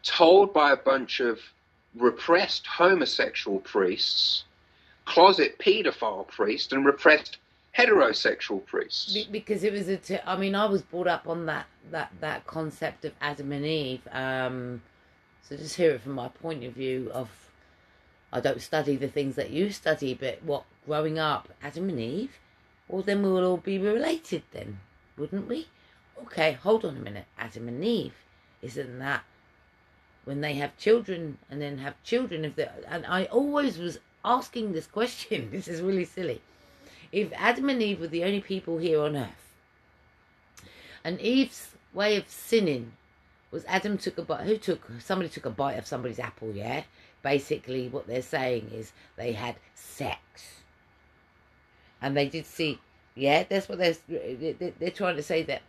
told 0.02 0.52
by 0.52 0.72
a 0.72 0.76
bunch 0.76 1.20
of 1.20 1.40
repressed 1.96 2.66
homosexual 2.66 3.58
priests, 3.60 4.44
closet 5.06 5.58
paedophile 5.58 6.28
priests, 6.28 6.72
and 6.72 6.84
repressed 6.84 7.38
heterosexual 7.78 8.64
priests. 8.66 9.16
because 9.30 9.62
it 9.62 9.72
was 9.72 9.88
a. 9.88 9.96
T- 9.96 10.18
I 10.26 10.36
mean, 10.36 10.54
I 10.54 10.66
was 10.66 10.82
brought 10.82 11.06
up 11.06 11.28
on 11.28 11.46
that 11.46 11.66
that 11.90 12.10
that 12.20 12.46
concept 12.46 13.04
of 13.04 13.12
Adam 13.20 13.52
and 13.52 13.64
Eve. 13.64 14.06
Um, 14.10 14.82
so 15.42 15.56
just 15.56 15.76
hear 15.76 15.92
it 15.92 16.02
from 16.02 16.12
my 16.12 16.28
point 16.28 16.64
of 16.64 16.72
view 16.72 17.10
of. 17.14 17.30
I 18.32 18.40
don't 18.40 18.60
study 18.60 18.96
the 18.96 19.08
things 19.08 19.36
that 19.36 19.50
you 19.50 19.70
study, 19.70 20.12
but 20.12 20.42
what 20.42 20.64
growing 20.86 21.18
up, 21.18 21.48
Adam 21.62 21.88
and 21.88 21.98
Eve, 21.98 22.38
well, 22.86 23.00
then 23.00 23.22
we 23.22 23.30
will 23.30 23.44
all 23.44 23.56
be 23.56 23.78
related, 23.78 24.42
then, 24.52 24.80
wouldn't 25.16 25.48
we? 25.48 25.68
Okay, 26.24 26.52
hold 26.52 26.84
on 26.84 26.96
a 26.96 27.00
minute. 27.00 27.24
Adam 27.38 27.68
and 27.68 27.82
Eve, 27.82 28.12
isn't 28.60 28.98
that 28.98 29.24
when 30.24 30.42
they 30.42 30.54
have 30.54 30.76
children 30.76 31.38
and 31.50 31.62
then 31.62 31.78
have 31.78 31.94
children? 32.02 32.44
If 32.44 32.56
they 32.56 32.68
and 32.88 33.06
I 33.06 33.24
always 33.26 33.78
was 33.78 33.98
asking 34.24 34.72
this 34.72 34.86
question. 34.86 35.48
This 35.52 35.68
is 35.68 35.80
really 35.80 36.04
silly 36.04 36.42
if 37.12 37.32
Adam 37.34 37.68
and 37.68 37.82
Eve 37.82 38.00
were 38.00 38.06
the 38.06 38.24
only 38.24 38.40
people 38.40 38.78
here 38.78 39.00
on 39.00 39.16
earth, 39.16 39.54
and 41.04 41.20
Eve's 41.20 41.68
way 41.94 42.16
of 42.16 42.28
sinning 42.28 42.92
was 43.50 43.64
Adam 43.66 43.96
took 43.96 44.18
a 44.18 44.22
bite, 44.22 44.46
who 44.46 44.56
took, 44.58 44.86
somebody 45.00 45.28
took 45.28 45.46
a 45.46 45.50
bite 45.50 45.78
of 45.78 45.86
somebody's 45.86 46.18
apple, 46.18 46.52
yeah? 46.52 46.82
Basically, 47.22 47.88
what 47.88 48.06
they're 48.06 48.22
saying 48.22 48.70
is 48.72 48.92
they 49.16 49.32
had 49.32 49.56
sex. 49.74 50.18
And 52.00 52.16
they 52.16 52.28
did 52.28 52.46
see, 52.46 52.78
yeah, 53.14 53.44
that's 53.48 53.68
what 53.68 53.78
they're, 53.78 53.96
they're 54.08 54.90
trying 54.90 55.16
to 55.16 55.22
say 55.22 55.42
that 55.44 55.62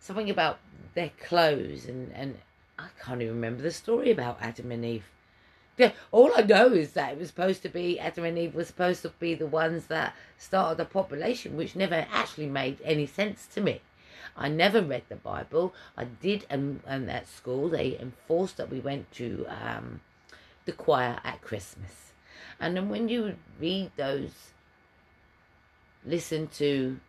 something 0.00 0.30
about 0.30 0.58
their 0.94 1.10
clothes 1.20 1.86
and, 1.86 2.12
and 2.12 2.38
I 2.78 2.86
can't 3.00 3.22
even 3.22 3.34
remember 3.34 3.62
the 3.62 3.70
story 3.70 4.10
about 4.10 4.38
Adam 4.40 4.72
and 4.72 4.84
Eve. 4.84 5.04
Yeah, 5.82 5.90
all 6.12 6.30
I 6.36 6.42
know 6.42 6.68
is 6.68 6.92
that 6.92 7.10
it 7.10 7.18
was 7.18 7.26
supposed 7.26 7.62
to 7.62 7.68
be 7.68 7.98
Adam 7.98 8.24
and 8.24 8.38
Eve 8.38 8.54
were 8.54 8.62
supposed 8.64 9.02
to 9.02 9.08
be 9.18 9.34
the 9.34 9.48
ones 9.48 9.86
that 9.86 10.14
started 10.38 10.78
the 10.78 10.84
population, 10.84 11.56
which 11.56 11.74
never 11.74 12.06
actually 12.12 12.46
made 12.46 12.78
any 12.84 13.04
sense 13.04 13.48
to 13.54 13.60
me. 13.60 13.80
I 14.36 14.46
never 14.46 14.80
read 14.80 15.02
the 15.08 15.16
Bible. 15.16 15.74
I 15.96 16.04
did, 16.04 16.46
and, 16.48 16.82
and 16.86 17.10
at 17.10 17.26
school 17.26 17.68
they 17.68 17.98
enforced 17.98 18.58
that 18.58 18.70
we 18.70 18.78
went 18.78 19.10
to 19.14 19.44
um, 19.48 20.02
the 20.66 20.70
choir 20.70 21.18
at 21.24 21.42
Christmas. 21.42 22.12
And 22.60 22.76
then 22.76 22.88
when 22.88 23.08
you 23.08 23.34
read 23.58 23.90
those, 23.96 24.52
listen 26.06 26.46
to 26.58 27.00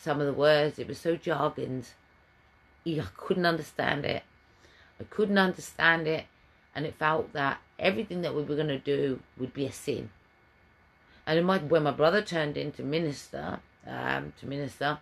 some 0.00 0.22
of 0.22 0.26
the 0.26 0.32
words, 0.32 0.78
it 0.78 0.88
was 0.88 0.96
so 0.96 1.16
jargoned. 1.16 1.88
I 2.86 3.04
couldn't 3.14 3.44
understand 3.44 4.06
it. 4.06 4.22
I 4.98 5.04
couldn't 5.04 5.36
understand 5.36 6.08
it 6.08 6.24
and 6.74 6.86
it 6.86 6.94
felt 6.98 7.32
that 7.32 7.60
everything 7.78 8.22
that 8.22 8.34
we 8.34 8.42
were 8.42 8.56
going 8.56 8.68
to 8.68 8.78
do 8.78 9.20
would 9.38 9.52
be 9.52 9.66
a 9.66 9.72
sin. 9.72 10.10
And 11.26 11.44
my, 11.44 11.58
when 11.58 11.82
my 11.82 11.90
brother 11.90 12.22
turned 12.22 12.56
into 12.56 12.82
minister, 12.82 13.60
um, 13.86 14.32
to 14.40 14.46
minister, 14.46 14.98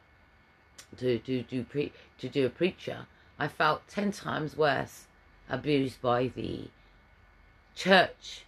to 0.98 1.18
to 1.18 1.42
do 1.42 1.64
pre, 1.64 1.92
to 2.18 2.28
do 2.28 2.46
a 2.46 2.50
preacher, 2.50 3.06
I 3.38 3.48
felt 3.48 3.86
ten 3.88 4.12
times 4.12 4.56
worse 4.56 5.06
abused 5.48 6.00
by 6.00 6.28
the 6.28 6.68
church 7.74 8.44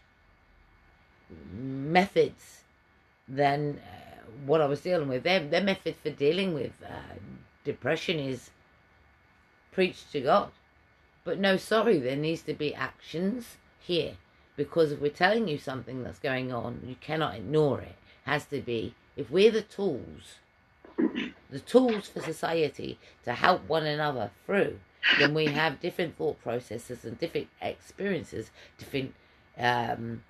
methods 1.52 2.62
than 3.28 3.78
uh, 3.78 4.22
what 4.46 4.60
I 4.60 4.66
was 4.66 4.80
dealing 4.80 5.08
with. 5.08 5.22
Their 5.22 5.46
their 5.46 5.62
method 5.62 5.96
for 6.02 6.10
dealing 6.10 6.54
with 6.54 6.72
uh, 6.84 7.14
depression 7.64 8.18
is 8.18 8.50
preach 9.72 10.10
to 10.12 10.20
God. 10.20 10.50
But 11.28 11.38
no, 11.38 11.58
sorry, 11.58 11.98
there 11.98 12.16
needs 12.16 12.40
to 12.44 12.54
be 12.54 12.74
actions 12.74 13.58
here. 13.80 14.14
Because 14.56 14.92
if 14.92 14.98
we're 14.98 15.10
telling 15.10 15.46
you 15.46 15.58
something 15.58 16.02
that's 16.02 16.18
going 16.18 16.54
on, 16.54 16.80
you 16.86 16.96
cannot 17.02 17.34
ignore 17.34 17.82
it. 17.82 17.88
it 17.88 18.30
has 18.30 18.46
to 18.46 18.62
be, 18.62 18.94
if 19.14 19.30
we're 19.30 19.50
the 19.50 19.60
tools, 19.60 20.36
the 21.50 21.60
tools 21.60 22.08
for 22.08 22.22
society 22.22 22.98
to 23.26 23.34
help 23.34 23.68
one 23.68 23.84
another 23.84 24.30
through, 24.46 24.80
then 25.18 25.34
we 25.34 25.48
have 25.48 25.80
different 25.80 26.16
thought 26.16 26.40
processes 26.40 27.04
and 27.04 27.18
different 27.18 27.48
experiences, 27.60 28.50
different 28.78 29.12
um, 29.58 30.22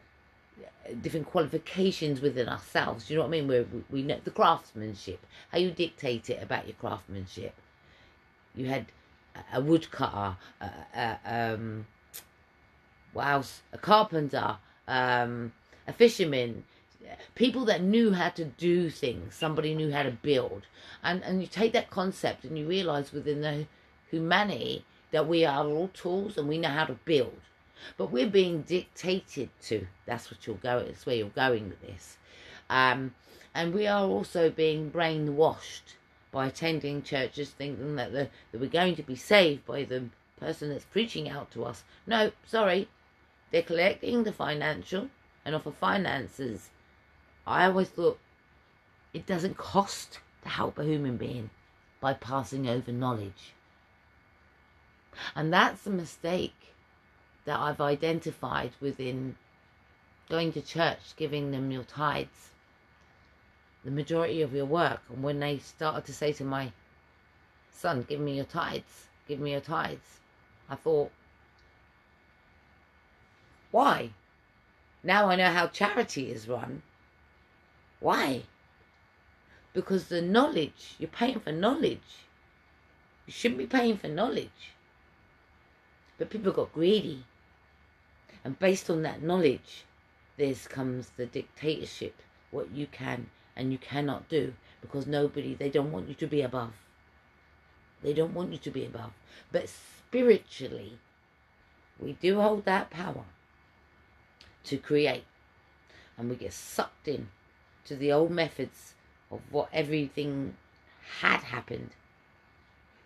different 1.01 1.27
qualifications 1.27 2.21
within 2.21 2.49
ourselves. 2.49 3.07
Do 3.07 3.15
you 3.15 3.19
know 3.19 3.23
what 3.23 3.29
I 3.29 3.39
mean? 3.39 3.47
Where 3.47 3.67
we 3.89 4.03
know 4.03 4.19
the 4.25 4.33
craftsmanship, 4.33 5.25
how 5.53 5.59
you 5.59 5.71
dictate 5.71 6.29
it 6.29 6.43
about 6.43 6.67
your 6.67 6.75
craftsmanship. 6.75 7.55
You 8.57 8.67
had 8.67 8.87
a 9.53 9.61
woodcutter, 9.61 10.37
a, 10.61 10.71
a, 10.95 11.19
um, 11.25 11.87
what 13.13 13.27
else? 13.27 13.63
A 13.73 13.79
carpenter, 13.79 14.57
um, 14.87 15.53
a 15.87 15.93
fisherman, 15.93 16.65
people 17.35 17.65
that 17.67 17.83
knew 17.83 18.13
how 18.13 18.29
to 18.31 18.45
do 18.45 18.91
things. 18.91 19.35
Somebody 19.35 19.75
knew 19.75 19.91
how 19.93 20.03
to 20.03 20.11
build, 20.11 20.63
and 21.03 21.23
and 21.25 21.41
you 21.41 21.47
take 21.47 21.73
that 21.73 21.91
concept 21.91 22.45
and 22.45 22.59
you 22.59 22.67
realize 22.67 23.13
within 23.13 23.41
the 23.41 23.67
humanity 24.11 24.85
that 25.11 25.27
we 25.27 25.45
are 25.45 25.65
all 25.67 25.89
tools 25.89 26.37
and 26.37 26.49
we 26.49 26.59
know 26.59 26.69
how 26.69 26.85
to 26.85 26.99
build, 27.05 27.41
but 27.97 28.11
we're 28.11 28.29
being 28.29 28.63
dictated 28.63 29.49
to. 29.63 29.87
That's 30.07 30.31
what 30.31 30.47
you're 30.47 30.57
going. 30.57 30.87
That's 30.87 31.07
where 31.07 31.17
you're 31.17 31.29
going 31.29 31.69
with 31.69 31.81
this, 31.83 32.19
um, 32.69 33.15
and 33.55 33.75
we 33.75 33.87
are 33.87 34.05
also 34.05 34.51
being 34.51 34.91
brainwashed 34.91 35.95
by 36.31 36.47
attending 36.47 37.03
churches 37.03 37.51
thinking 37.51 37.97
that, 37.97 38.13
the, 38.13 38.29
that 38.53 38.61
we're 38.61 38.69
going 38.69 38.97
to 38.97 39.03
be 39.03 39.17
saved 39.17 39.65
by 39.67 39.85
the 39.85 40.05
person 40.39 40.69
that's 40.69 40.85
preaching 40.85 41.29
out 41.29 41.51
to 41.53 41.65
us. 41.65 41.85
No, 42.07 42.33
sorry. 42.47 42.89
They're 43.51 43.63
collecting 43.63 44.25
the 44.25 44.33
financial 44.33 45.09
and 45.45 45.55
offer 45.55 45.71
finances. 45.71 46.71
I 47.47 47.65
always 47.65 47.89
thought 47.89 48.19
it 49.15 49.27
doesn't 49.27 49.57
cost 49.57 50.21
to 50.43 50.49
help 50.49 50.79
a 50.79 50.85
human 50.85 51.17
being 51.17 51.51
by 52.01 52.13
passing 52.13 52.69
over 52.69 52.93
knowledge. 52.93 53.55
And 55.35 55.53
that's 55.53 55.87
a 55.87 55.91
mistake 55.91 56.75
that 57.45 57.59
I've 57.59 57.81
identified 57.81 58.73
within 58.81 59.37
going 60.29 60.53
to 60.53 60.61
church, 60.61 61.17
giving 61.17 61.51
them 61.51 61.71
your 61.71 61.85
tithes 61.85 62.51
the 63.89 63.95
majority 63.95 64.43
of 64.43 64.53
your 64.53 64.67
work. 64.67 65.01
And 65.09 65.23
when 65.23 65.41
they 65.41 65.57
started 65.61 66.05
to 66.05 66.13
say 66.13 66.35
to 66.35 66.45
my 66.45 66.73
son, 67.73 68.05
give 68.07 68.21
me 68.21 68.37
your 68.37 68.45
tithes, 68.45 69.07
give 69.27 69.41
me 69.41 69.53
your 69.53 69.63
tithes, 69.63 70.21
I 70.69 70.75
thought, 70.75 71.11
why? 73.71 74.11
Now 75.03 75.31
I 75.31 75.37
know 75.37 75.51
how 75.51 75.69
charity 75.69 76.31
is 76.31 76.47
run. 76.47 76.83
Why? 78.01 78.43
Because 79.73 80.09
the 80.09 80.21
knowledge, 80.21 80.97
you're 80.99 81.09
paying 81.09 81.41
for 81.41 81.53
knowledge. 81.53 82.27
You 83.27 83.33
shouldn't 83.33 83.59
be 83.59 83.67
paying 83.67 83.97
for 83.97 84.09
knowledge. 84.09 84.75
But 86.19 86.29
people 86.29 86.53
got 86.53 86.75
greedy. 86.75 87.25
And 88.45 88.59
based 88.59 88.91
on 88.91 89.01
that 89.05 89.23
knowledge, 89.23 89.85
this 90.37 90.69
comes 90.69 91.09
the 91.17 91.25
dictatorship, 91.25 92.17
what 92.51 92.71
you 92.71 92.87
can 92.87 93.31
and 93.59 93.73
you 93.73 93.79
cannot 93.79 94.29
do 94.29 94.55
because 94.81 95.07
nobody, 95.07 95.55
they 95.55 95.69
don't 95.69 95.93
want 95.93 96.09
you 96.09 96.15
to 96.15 96.27
be 96.27 96.41
above. 96.41 96.73
They 98.03 98.15
don't 98.15 98.33
want 98.33 98.53
you 98.53 98.59
to 98.59 98.71
be 98.71 98.87
above. 98.87 99.11
But 99.51 99.69
spiritually, 99.69 100.99
we 101.99 102.13
do 102.13 102.41
hold 102.41 102.65
that 102.65 102.91
power 102.91 103.25
to 104.65 104.79
create. 104.79 105.25
And 106.17 106.31
we 106.31 106.37
get 106.37 106.53
sucked 106.53 107.09
in 107.09 107.29
to 107.85 107.97
the 107.97 108.13
old 108.13 108.31
methods 108.31 108.95
of 109.31 109.41
what 109.51 109.69
everything 109.73 110.57
had 111.21 111.41
happened. 111.41 111.91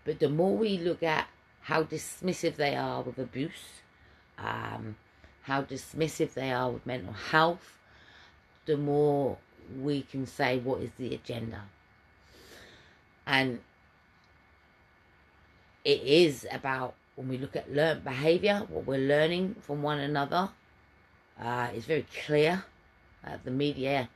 But 0.05 0.19
the 0.19 0.29
more 0.29 0.57
we 0.57 0.77
look 0.77 1.03
at 1.03 1.29
how 1.63 1.85
dismissive 1.85 2.57
they 2.57 2.75
are 2.75 3.03
with 3.03 3.19
abuse, 3.19 3.81
um, 4.39 4.97
how 5.43 5.63
dismissive 5.63 6.35
they 6.35 6.53
are 6.53 6.71
with 6.71 6.85
mental 6.85 7.13
health, 7.13 7.79
the 8.67 8.77
more 8.77 9.39
we 9.81 10.03
can 10.03 10.27
say 10.27 10.59
what 10.59 10.81
is 10.81 10.91
the 10.99 11.15
agenda. 11.15 11.63
And 13.27 13.61
it 15.85 16.03
is 16.03 16.47
about 16.51 16.95
when 17.17 17.29
we 17.29 17.39
look 17.39 17.57
at 17.57 17.73
learned 17.73 18.05
behaviour, 18.05 18.67
what 18.69 18.87
we're 18.87 18.99
learning 18.99 19.57
from 19.61 19.83
one 19.83 19.99
another. 19.99 20.51
Uh, 21.41 21.69
it's 21.75 21.87
very 21.87 22.07
clear. 22.27 22.65
Uh, 23.25 23.37
the 23.45 23.51
media 23.51 24.09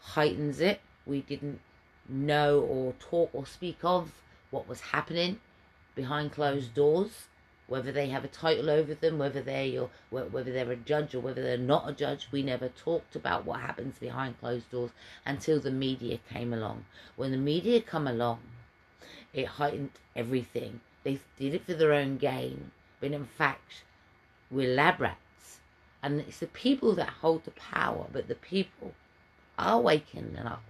heightens 0.00 0.60
it. 0.60 0.80
We 1.06 1.22
didn't 1.22 1.60
know 2.08 2.60
or 2.60 2.94
talk 3.00 3.30
or 3.32 3.46
speak 3.46 3.78
of 3.82 4.12
what 4.50 4.68
was 4.68 4.80
happening 4.80 5.40
behind 5.94 6.32
closed 6.32 6.74
doors, 6.74 7.26
whether 7.72 7.90
they 7.90 8.10
have 8.10 8.22
a 8.22 8.28
title 8.28 8.68
over 8.68 8.92
them, 8.92 9.16
whether 9.16 9.40
they 9.40 9.78
or 9.78 9.88
whether 10.10 10.52
they're 10.52 10.70
a 10.72 10.76
judge 10.76 11.14
or 11.14 11.20
whether 11.20 11.42
they're 11.42 11.56
not 11.56 11.88
a 11.88 11.92
judge. 11.94 12.28
We 12.30 12.42
never 12.42 12.68
talked 12.68 13.16
about 13.16 13.46
what 13.46 13.60
happens 13.60 13.98
behind 13.98 14.38
closed 14.38 14.70
doors 14.70 14.90
until 15.24 15.58
the 15.58 15.70
media 15.70 16.18
came 16.30 16.52
along. 16.52 16.84
When 17.16 17.30
the 17.30 17.38
media 17.38 17.80
come 17.80 18.06
along, 18.06 18.40
it 19.32 19.46
heightened 19.46 19.92
everything. 20.14 20.80
They 21.02 21.18
did 21.38 21.54
it 21.54 21.64
for 21.64 21.72
their 21.72 21.94
own 21.94 22.18
gain, 22.18 22.72
but 23.00 23.12
in 23.12 23.24
fact, 23.24 23.84
we're 24.50 24.74
lab 24.74 25.00
rats, 25.00 25.60
and 26.02 26.20
it's 26.20 26.40
the 26.40 26.48
people 26.48 26.94
that 26.96 27.08
hold 27.22 27.44
the 27.44 27.52
power. 27.52 28.06
But 28.12 28.28
the 28.28 28.34
people 28.34 28.92
are 29.58 29.80
waking 29.80 30.36
up 30.36 30.62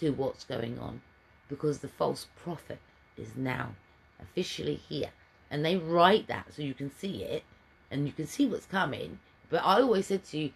to 0.00 0.10
what's 0.10 0.44
going 0.44 0.78
on 0.78 1.00
because 1.48 1.78
the 1.78 1.88
false 1.88 2.26
prophet 2.36 2.80
is 3.16 3.34
now 3.34 3.76
officially 4.20 4.76
here. 4.76 5.12
And 5.50 5.64
they 5.64 5.76
write 5.76 6.28
that 6.28 6.54
so 6.54 6.62
you 6.62 6.74
can 6.74 6.90
see 6.96 7.24
it 7.24 7.42
and 7.90 8.06
you 8.06 8.12
can 8.12 8.26
see 8.26 8.46
what's 8.46 8.66
coming. 8.66 9.18
But 9.48 9.64
I 9.64 9.80
always 9.80 10.06
said 10.06 10.24
to 10.26 10.38
you, 10.38 10.52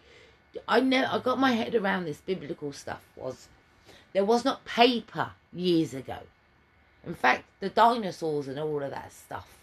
I 0.67 0.79
know 0.79 1.07
I 1.11 1.19
got 1.19 1.39
my 1.39 1.51
head 1.51 1.75
around 1.75 2.05
this 2.05 2.21
biblical 2.21 2.71
stuff 2.71 3.01
was 3.15 3.49
there 4.13 4.23
was 4.23 4.45
not 4.45 4.63
paper 4.63 5.31
years 5.51 5.93
ago. 5.93 6.19
In 7.05 7.13
fact, 7.13 7.43
the 7.59 7.69
dinosaurs 7.69 8.47
and 8.47 8.57
all 8.57 8.81
of 8.81 8.91
that 8.91 9.11
stuff. 9.11 9.57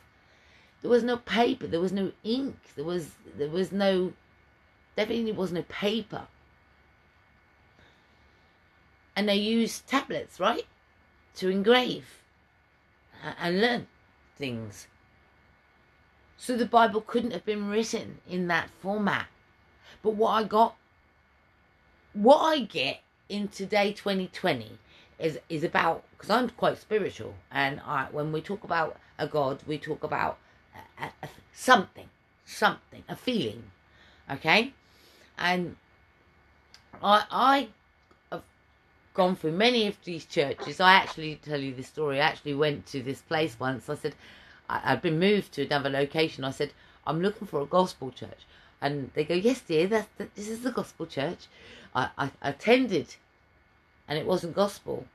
There 0.83 0.91
was 0.91 1.03
no 1.03 1.17
paper, 1.17 1.67
there 1.67 1.81
was 1.81 1.93
no 1.93 2.13
ink, 2.23 2.57
there 2.77 2.85
was 2.85 3.13
there 3.37 3.49
was 3.49 3.73
no 3.73 4.13
definitely 4.97 5.33
was 5.33 5.53
no 5.53 5.63
paper. 5.63 6.27
And 9.17 9.29
they 9.29 9.37
used 9.37 9.87
tablets, 9.87 10.39
right? 10.39 10.67
To 11.37 11.49
engrave 11.49 12.23
and 13.39 13.61
learn 13.61 13.87
things. 14.37 14.87
So 16.45 16.57
the 16.57 16.67
Bible 16.67 17.03
couldn't 17.03 17.31
have 17.31 17.45
been 17.45 17.69
written 17.69 18.19
in 18.29 18.49
that 18.49 18.69
format. 18.81 19.29
But 20.03 20.17
what 20.17 20.31
I 20.31 20.43
got, 20.43 20.75
what 22.15 22.39
I 22.39 22.59
get 22.59 22.99
in 23.29 23.47
today 23.47 23.93
2020 23.93 24.77
is 25.21 25.39
is 25.49 25.63
about 25.63 26.03
because 26.11 26.31
I'm 26.31 26.49
quite 26.51 26.79
spiritual, 26.79 27.37
and 27.53 27.81
I 27.87 28.09
when 28.11 28.33
we 28.33 28.41
talk 28.41 28.65
about 28.65 28.97
a 29.21 29.29
God, 29.29 29.63
we 29.69 29.79
talk 29.79 30.03
about 30.03 30.37
a, 30.99 31.05
a, 31.23 31.29
something, 31.53 32.09
something, 32.45 33.05
a 33.09 33.15
feeling, 33.15 33.63
okay, 34.29 34.75
and 35.39 35.77
I 37.01 37.25
I 37.31 37.69
have 38.33 38.43
gone 39.15 39.37
through 39.37 39.53
many 39.53 39.87
of 39.87 39.97
these 40.03 40.25
churches. 40.25 40.81
I 40.81 40.95
actually 40.95 41.37
tell 41.37 41.61
you 41.61 41.73
this 41.73 41.87
story. 41.87 42.21
I 42.21 42.25
actually 42.25 42.55
went 42.55 42.87
to 42.87 43.01
this 43.01 43.23
place 43.23 43.61
once. 43.61 43.89
I 43.89 43.95
said 43.95 44.17
I, 44.69 44.79
had 44.79 45.03
been 45.03 45.19
moved 45.19 45.53
to 45.53 45.67
another 45.67 45.91
location. 45.91 46.45
I 46.45 46.51
said 46.51 46.73
I'm 47.07 47.21
looking 47.21 47.47
for 47.47 47.61
a 47.61 47.67
gospel 47.67 48.11
church, 48.11 48.47
and 48.81 49.11
they 49.15 49.25
go, 49.25 49.35
"Yes, 49.35 49.61
dear, 49.61 49.87
that's 49.87 50.09
the, 50.19 50.29
this 50.35 50.49
is 50.49 50.63
the 50.63 50.73
gospel 50.73 51.07
church." 51.07 51.47
I, 51.95 52.09
I 52.17 52.31
attended, 52.43 53.17
and 54.09 54.19
it 54.19 54.27
wasn't 54.27 54.55
gospel, 54.55 55.07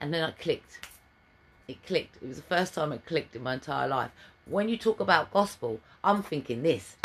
and 0.00 0.12
then 0.12 0.24
I 0.24 0.30
clicked. 0.30 0.86
It 1.68 1.84
clicked. 1.86 2.16
It 2.22 2.28
was 2.28 2.36
the 2.36 2.42
first 2.42 2.74
time 2.74 2.92
it 2.92 3.06
clicked 3.06 3.36
in 3.36 3.42
my 3.42 3.54
entire 3.54 3.88
life. 3.88 4.10
When 4.46 4.68
you 4.68 4.76
talk 4.76 5.00
about 5.00 5.32
gospel, 5.32 5.80
I'm 6.02 6.22
thinking 6.22 6.62
this: 6.62 6.96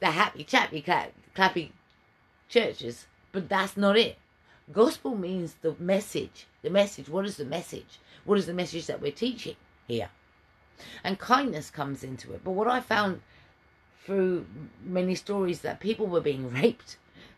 the 0.00 0.06
happy 0.06 0.44
chappy 0.44 0.82
clap, 0.82 1.12
clappy 1.34 1.70
churches, 2.48 3.06
but 3.32 3.48
that's 3.48 3.76
not 3.76 3.96
it 3.96 4.18
Gospel 4.72 5.14
means 5.14 5.54
the 5.62 5.76
message. 5.78 6.46
The 6.62 6.70
message. 6.70 7.08
What 7.08 7.24
is 7.24 7.36
the 7.36 7.44
message? 7.44 8.00
What 8.24 8.38
is 8.38 8.46
the 8.46 8.54
message 8.54 8.86
that 8.86 9.00
we're 9.00 9.12
teaching 9.12 9.54
here? 9.86 10.10
And 11.04 11.18
kindness 11.18 11.70
comes 11.70 12.02
into 12.02 12.32
it. 12.32 12.42
But 12.44 12.52
what 12.52 12.68
I 12.68 12.80
found 12.80 13.20
through 14.04 14.46
many 14.84 15.14
stories 15.14 15.60
that 15.62 15.80
people 15.80 16.06
were 16.06 16.20
being 16.20 16.52
raped 16.52 16.96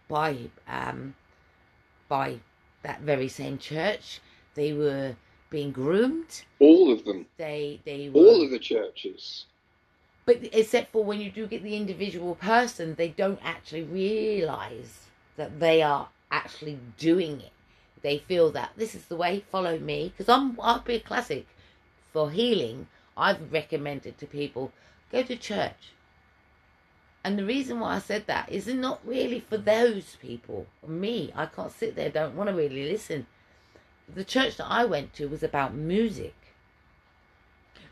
by 0.08 0.36
um, 0.68 1.14
by 2.08 2.38
that 2.82 3.00
very 3.00 3.28
same 3.28 3.58
church. 3.58 4.20
They 4.54 4.72
were 4.72 5.16
being 5.50 5.72
groomed. 5.72 6.42
All 6.58 6.92
of 6.92 7.04
them. 7.04 7.26
They 7.36 7.80
they 7.84 8.08
were, 8.08 8.20
all 8.20 8.44
of 8.44 8.50
the 8.50 8.58
churches. 8.58 9.46
But 10.26 10.40
except 10.52 10.92
for 10.92 11.04
when 11.04 11.20
you 11.20 11.30
do 11.30 11.46
get 11.46 11.62
the 11.62 11.76
individual 11.76 12.34
person, 12.34 12.94
they 12.94 13.08
don't 13.08 13.40
actually 13.42 13.84
realise 13.84 15.06
that 15.36 15.58
they 15.58 15.80
are 15.80 16.08
actually 16.30 16.78
doing 16.98 17.40
it. 17.40 17.52
They 18.02 18.18
feel 18.18 18.50
that 18.52 18.72
this 18.76 18.94
is 18.94 19.06
the 19.06 19.16
way, 19.16 19.44
follow 19.50 19.78
me. 19.78 20.12
Because 20.14 20.28
I'm, 20.28 20.58
I'll 20.60 20.80
be 20.80 20.96
a 20.96 21.00
classic 21.00 21.46
for 22.12 22.30
healing. 22.30 22.88
I've 23.18 23.52
recommended 23.52 24.18
to 24.18 24.26
people 24.26 24.72
go 25.10 25.22
to 25.22 25.36
church. 25.36 25.92
And 27.24 27.38
the 27.38 27.44
reason 27.44 27.80
why 27.80 27.96
I 27.96 27.98
said 27.98 28.26
that 28.26 28.50
is 28.50 28.66
not 28.68 29.00
really 29.04 29.40
for 29.40 29.56
those 29.56 30.16
people. 30.22 30.66
Me, 30.86 31.32
I 31.34 31.46
can't 31.46 31.72
sit 31.72 31.96
there, 31.96 32.08
don't 32.08 32.36
want 32.36 32.48
to 32.48 32.56
really 32.56 32.88
listen. 32.88 33.26
The 34.08 34.24
church 34.24 34.56
that 34.56 34.70
I 34.70 34.84
went 34.84 35.12
to 35.14 35.28
was 35.28 35.42
about 35.42 35.74
music. 35.74 36.34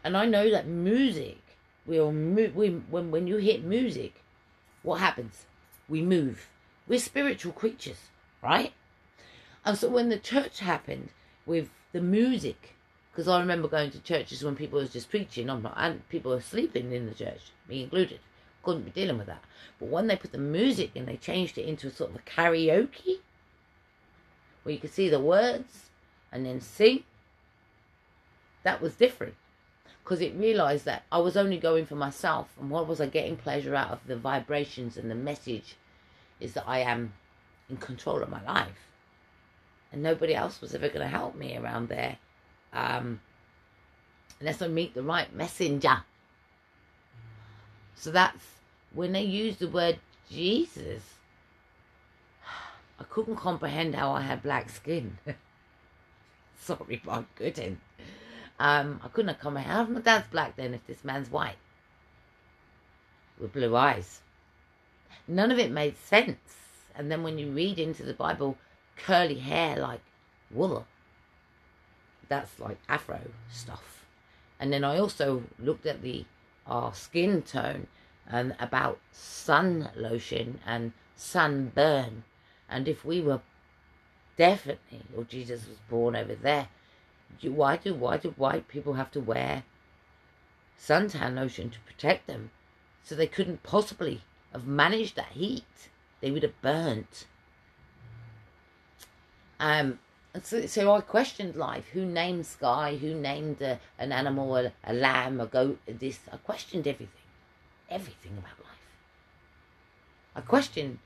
And 0.05 0.17
I 0.17 0.25
know 0.25 0.51
that 0.51 0.67
music, 0.67 1.39
we'll 1.85 2.13
move, 2.13 2.55
we, 2.55 2.71
when, 2.71 3.11
when 3.11 3.27
you 3.27 3.37
hit 3.39 3.65
music, 3.65 4.23
what 4.83 5.01
happens? 5.01 5.47
We 5.89 6.01
move. 6.01 6.49
We're 6.87 7.01
spiritual 7.01 7.53
creatures 7.53 8.09
right? 8.47 8.73
And 9.65 9.77
so 9.77 9.89
when 9.89 10.09
the 10.09 10.19
church 10.19 10.61
happened 10.61 11.09
with 11.45 11.71
the 11.93 12.01
music, 12.01 12.76
because 13.17 13.29
I 13.29 13.41
remember 13.41 13.67
going 13.67 13.91
to 13.93 14.01
churches 14.01 14.45
when 14.45 14.57
people 14.57 14.79
was 14.79 14.93
just 14.93 15.09
preaching, 15.09 15.49
I'm 15.49 15.67
and 15.75 16.07
people 16.11 16.33
were 16.33 16.41
sleeping 16.43 16.93
in 16.93 17.07
the 17.07 17.15
church, 17.15 17.51
me 17.67 17.85
included. 17.85 18.21
Couldn't 18.63 18.85
be 18.85 18.91
dealing 18.91 19.17
with 19.17 19.27
that. 19.29 19.43
But 19.79 19.89
when 19.89 20.07
they 20.07 20.17
put 20.17 20.33
the 20.33 20.39
music 20.39 20.91
and 20.95 21.09
they 21.09 21.17
changed 21.17 21.57
it 21.57 21.65
into 21.65 21.87
a 21.87 21.91
sort 21.91 22.11
of 22.11 22.17
a 22.17 22.19
karaoke, 22.19 23.21
where 24.63 24.75
you 24.75 24.79
could 24.79 24.93
see 24.93 25.09
the 25.09 25.19
words 25.19 25.89
and 26.31 26.45
then 26.45 26.61
sing, 26.61 27.05
that 28.65 28.83
was 28.83 28.97
different. 28.97 29.35
Because 30.05 30.21
it 30.21 30.35
realized 30.35 30.85
that 30.85 31.05
I 31.11 31.17
was 31.17 31.39
only 31.39 31.57
going 31.57 31.87
for 31.87 31.97
myself, 31.97 32.51
and 32.61 32.69
what 32.69 32.87
was 32.87 33.01
I 33.01 33.07
getting 33.07 33.39
pleasure 33.39 33.75
out 33.75 33.93
of 33.93 34.07
the 34.07 34.17
vibrations 34.17 34.99
and 34.99 35.11
the 35.11 35.15
message 35.15 35.77
is 36.39 36.53
that 36.53 36.69
I 36.69 36.81
am 36.81 37.15
in 37.71 37.79
control 37.79 38.23
of 38.23 38.29
my 38.29 38.45
life. 38.45 38.91
And 39.91 40.03
nobody 40.03 40.35
else 40.35 40.61
was 40.61 40.75
ever 40.75 40.89
going 40.89 41.01
to 41.01 41.09
help 41.09 41.35
me 41.35 41.57
around 41.57 41.89
there 41.89 42.19
um, 42.73 43.21
unless 44.41 44.63
I 44.63 44.69
meet 44.69 44.95
the 44.95 45.03
right 45.03 45.33
messenger. 45.35 46.03
So 47.95 48.11
that's 48.11 48.45
when 48.93 49.13
they 49.13 49.23
use 49.23 49.57
the 49.57 49.69
word 49.69 49.99
Jesus. 50.31 51.03
I 52.99 53.05
couldn't 53.05 53.37
comprehend 53.37 53.95
how 53.95 54.13
I 54.13 54.23
had 54.23 54.43
black 54.43 54.71
skin. 54.71 55.19
Sorry, 56.61 57.01
but 57.05 57.13
I 57.13 57.25
couldn't. 57.37 57.81
Um, 58.59 59.01
I 59.05 59.09
couldn't 59.09 59.29
have 59.29 59.41
comprehend 59.41 59.73
how 59.73 59.85
my 59.85 60.01
dad's 60.01 60.29
black 60.29 60.57
then 60.57 60.75
if 60.75 60.87
this 60.87 61.05
man's 61.05 61.31
white 61.31 61.57
with 63.39 63.53
blue 63.53 63.77
eyes. 63.77 64.21
None 65.29 65.51
of 65.51 65.59
it 65.59 65.71
made 65.71 65.97
sense. 65.99 66.39
And 66.95 67.11
then 67.11 67.23
when 67.23 67.39
you 67.39 67.51
read 67.51 67.79
into 67.79 68.05
the 68.05 68.15
Bible, 68.15 68.57
curly 68.97 69.39
hair 69.39 69.77
like 69.77 70.01
wool. 70.51 70.87
That's 72.29 72.59
like 72.59 72.79
Afro 72.89 73.21
stuff. 73.51 74.05
And 74.59 74.73
then 74.73 74.85
I 74.85 74.99
also 74.99 75.45
looked 75.59 75.87
at 75.87 76.03
the 76.03 76.25
our 76.67 76.93
skin 76.95 77.43
tone 77.43 77.87
and 78.29 78.57
about 78.59 78.99
sun 79.13 79.91
lotion 79.95 80.59
and 80.67 80.93
sunburn. 81.15 82.25
And 82.69 82.89
if 82.89 83.05
we 83.05 83.21
were 83.21 83.41
definitely, 84.37 85.03
or 85.17 85.25
Jesus 85.25 85.67
was 85.67 85.79
born 85.89 86.15
over 86.15 86.35
there. 86.35 86.69
Why 87.43 87.77
do 87.77 87.95
why 87.95 88.17
do 88.19 88.31
white 88.37 88.69
people 88.69 88.95
have 88.95 89.11
to 89.13 89.21
wear 89.21 89.65
suntan 90.81 91.35
lotion 91.35 91.71
to 91.71 91.79
protect 91.81 92.27
them? 92.27 92.51
So 93.03 93.15
they 93.15 93.27
couldn't 93.27 93.63
possibly 93.63 94.23
have 94.53 94.67
managed 94.67 95.17
that 95.17 95.33
heat. 95.33 95.91
They 96.21 96.31
would 96.31 96.43
have 96.43 96.61
burnt. 96.63 97.27
Um, 99.59 99.99
so, 100.45 100.93
I 100.93 101.01
questioned 101.01 101.57
life. 101.57 101.87
Who 101.93 102.05
named 102.05 102.47
sky? 102.47 102.97
Who 102.97 103.15
named 103.15 103.63
a, 103.63 103.79
an 103.99 104.13
animal, 104.13 104.57
a, 104.57 104.73
a 104.85 104.93
lamb, 104.93 105.41
a 105.41 105.47
goat? 105.47 105.79
This 105.87 106.19
I 106.33 106.37
questioned 106.39 106.87
everything, 106.87 107.29
everything 107.89 108.33
about 108.33 108.59
life. 108.59 108.87
I 110.35 110.41
questioned 110.41 110.99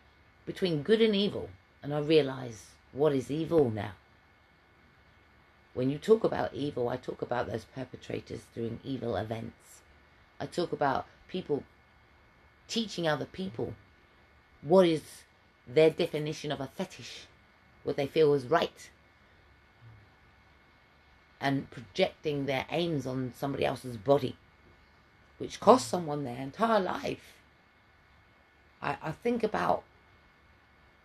between 0.47 0.82
good 0.82 1.01
and 1.01 1.15
evil, 1.15 1.48
and 1.82 1.94
I 1.94 2.01
realized 2.01 2.65
what 2.93 3.12
is 3.12 3.31
evil 3.31 3.70
now. 3.70 3.93
When 5.74 5.90
you 5.90 5.98
talk 5.98 6.24
about 6.24 6.52
evil, 6.52 6.89
I 6.89 6.97
talk 6.97 7.23
about 7.23 7.47
those 7.47 7.65
perpetrators 7.65 8.40
doing 8.55 8.81
evil 8.82 9.16
events. 9.16 9.82
I 10.40 10.47
talk 10.47 10.73
about 10.73 11.07
people 11.28 11.62
teaching 12.66 13.07
other 13.07 13.27
people 13.27 13.74
what 14.62 14.86
is 14.86 15.02
their 15.66 15.90
definition 15.90 16.51
of 16.52 16.61
a 16.61 16.66
fetish, 16.66 17.27
what 17.85 17.97
they 17.97 18.07
feel 18.07 18.35
is 18.35 18.47
right, 18.47 18.90
and 21.41 21.71
projecting 21.71 22.47
their 22.47 22.67
aims 22.71 23.07
on 23.07 23.33
somebody 23.37 23.65
else's 23.65 23.97
body, 23.97 24.37
which 25.39 25.61
costs 25.61 25.89
someone 25.89 26.25
their 26.25 26.37
entire 26.37 26.81
life. 26.81 27.35
I, 28.83 28.97
I 29.03 29.12
think 29.12 29.43
about 29.43 29.83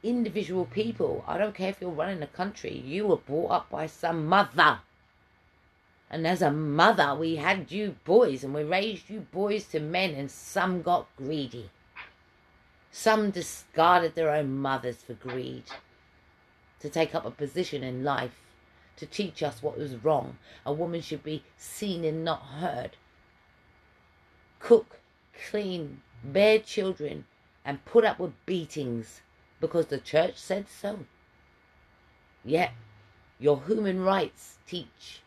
individual 0.03 0.65
people. 0.65 1.23
I 1.27 1.37
don't 1.37 1.55
care 1.55 1.69
if 1.69 1.81
you're 1.81 1.89
running 1.89 2.21
a 2.21 2.27
country, 2.27 2.77
you 2.77 3.07
were 3.07 3.17
brought 3.17 3.51
up 3.51 3.69
by 3.69 3.87
some 3.87 4.27
mother. 4.27 4.79
And 6.09 6.27
as 6.27 6.41
a 6.41 6.51
mother, 6.51 7.15
we 7.15 7.37
had 7.37 7.71
you 7.71 7.95
boys 8.05 8.43
and 8.43 8.53
we 8.53 8.63
raised 8.63 9.09
you 9.09 9.21
boys 9.31 9.65
to 9.69 9.79
men, 9.79 10.13
and 10.13 10.29
some 10.29 10.81
got 10.81 11.07
greedy. 11.17 11.71
Some 12.91 13.31
discarded 13.31 14.15
their 14.15 14.29
own 14.29 14.57
mothers 14.57 14.97
for 14.97 15.13
greed, 15.13 15.63
to 16.79 16.89
take 16.89 17.15
up 17.15 17.25
a 17.25 17.31
position 17.31 17.83
in 17.83 18.03
life, 18.03 18.39
to 18.97 19.05
teach 19.05 19.43
us 19.43 19.61
what 19.61 19.77
was 19.77 20.03
wrong. 20.03 20.37
A 20.65 20.73
woman 20.73 21.01
should 21.01 21.23
be 21.23 21.43
seen 21.57 22.03
and 22.05 22.23
not 22.23 22.41
heard. 22.41 22.91
Cook, 24.59 24.99
clean, 25.49 26.01
bear 26.23 26.59
children, 26.59 27.25
and 27.63 27.85
put 27.85 28.05
up 28.05 28.19
with 28.19 28.45
beatings 28.45 29.21
because 29.59 29.87
the 29.87 29.97
church 29.97 30.37
said 30.37 30.67
so. 30.69 30.99
Yet, 32.43 32.71
your 33.39 33.61
human 33.65 34.01
rights 34.01 34.57
teach 34.67 35.21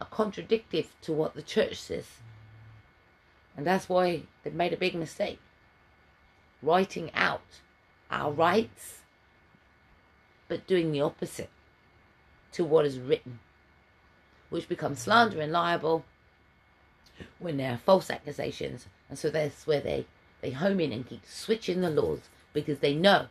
are 0.00 0.06
contradictory 0.06 0.88
to 1.02 1.12
what 1.12 1.34
the 1.34 1.42
church 1.42 1.76
says. 1.76 2.06
And 3.56 3.66
that's 3.66 3.88
why 3.88 4.22
they've 4.42 4.54
made 4.54 4.72
a 4.72 4.76
big 4.76 4.94
mistake. 4.94 5.40
Writing 6.62 7.10
out 7.14 7.60
our 8.10 8.32
rights, 8.32 9.02
but 10.48 10.66
doing 10.66 10.92
the 10.92 11.00
opposite 11.00 11.50
to 12.52 12.64
what 12.64 12.86
is 12.86 12.98
written, 12.98 13.38
which 14.50 14.68
becomes 14.68 15.00
slander 15.00 15.40
and 15.40 15.52
liable 15.52 16.04
when 17.38 17.56
there 17.56 17.72
are 17.72 17.78
false 17.78 18.10
accusations. 18.10 18.86
And 19.08 19.18
so 19.18 19.30
that's 19.30 19.66
where 19.66 19.80
they, 19.80 20.06
they 20.40 20.50
home 20.50 20.80
in 20.80 20.92
and 20.92 21.08
keep 21.08 21.26
switching 21.26 21.80
the 21.80 21.90
laws 21.90 22.20
because 22.52 22.78
they 22.78 22.94
know 22.94 23.26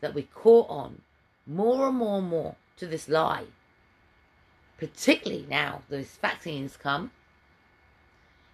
that 0.00 0.14
we 0.14 0.22
caught 0.22 0.68
on 0.68 1.02
more 1.46 1.88
and 1.88 1.96
more 1.96 2.18
and 2.18 2.28
more 2.28 2.56
to 2.76 2.86
this 2.86 3.08
lie. 3.08 3.44
Particularly 4.78 5.46
now 5.48 5.82
those 5.88 6.18
vaccines 6.20 6.76
come. 6.76 7.10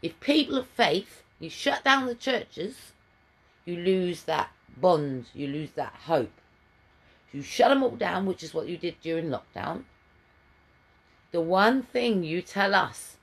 If 0.00 0.18
people 0.20 0.56
of 0.56 0.66
faith, 0.66 1.22
you 1.38 1.50
shut 1.50 1.84
down 1.84 2.06
the 2.06 2.14
churches, 2.14 2.92
you 3.64 3.76
lose 3.76 4.24
that 4.24 4.50
bond, 4.76 5.26
you 5.34 5.48
lose 5.48 5.72
that 5.72 5.94
hope. 6.06 6.32
You 7.32 7.42
shut 7.42 7.70
them 7.70 7.82
all 7.82 7.96
down, 7.96 8.26
which 8.26 8.42
is 8.42 8.52
what 8.52 8.68
you 8.68 8.76
did 8.76 9.00
during 9.00 9.30
lockdown. 9.30 9.84
The 11.32 11.40
one 11.40 11.82
thing 11.82 12.22
you 12.22 12.42
tell 12.42 12.74
us 12.74 13.16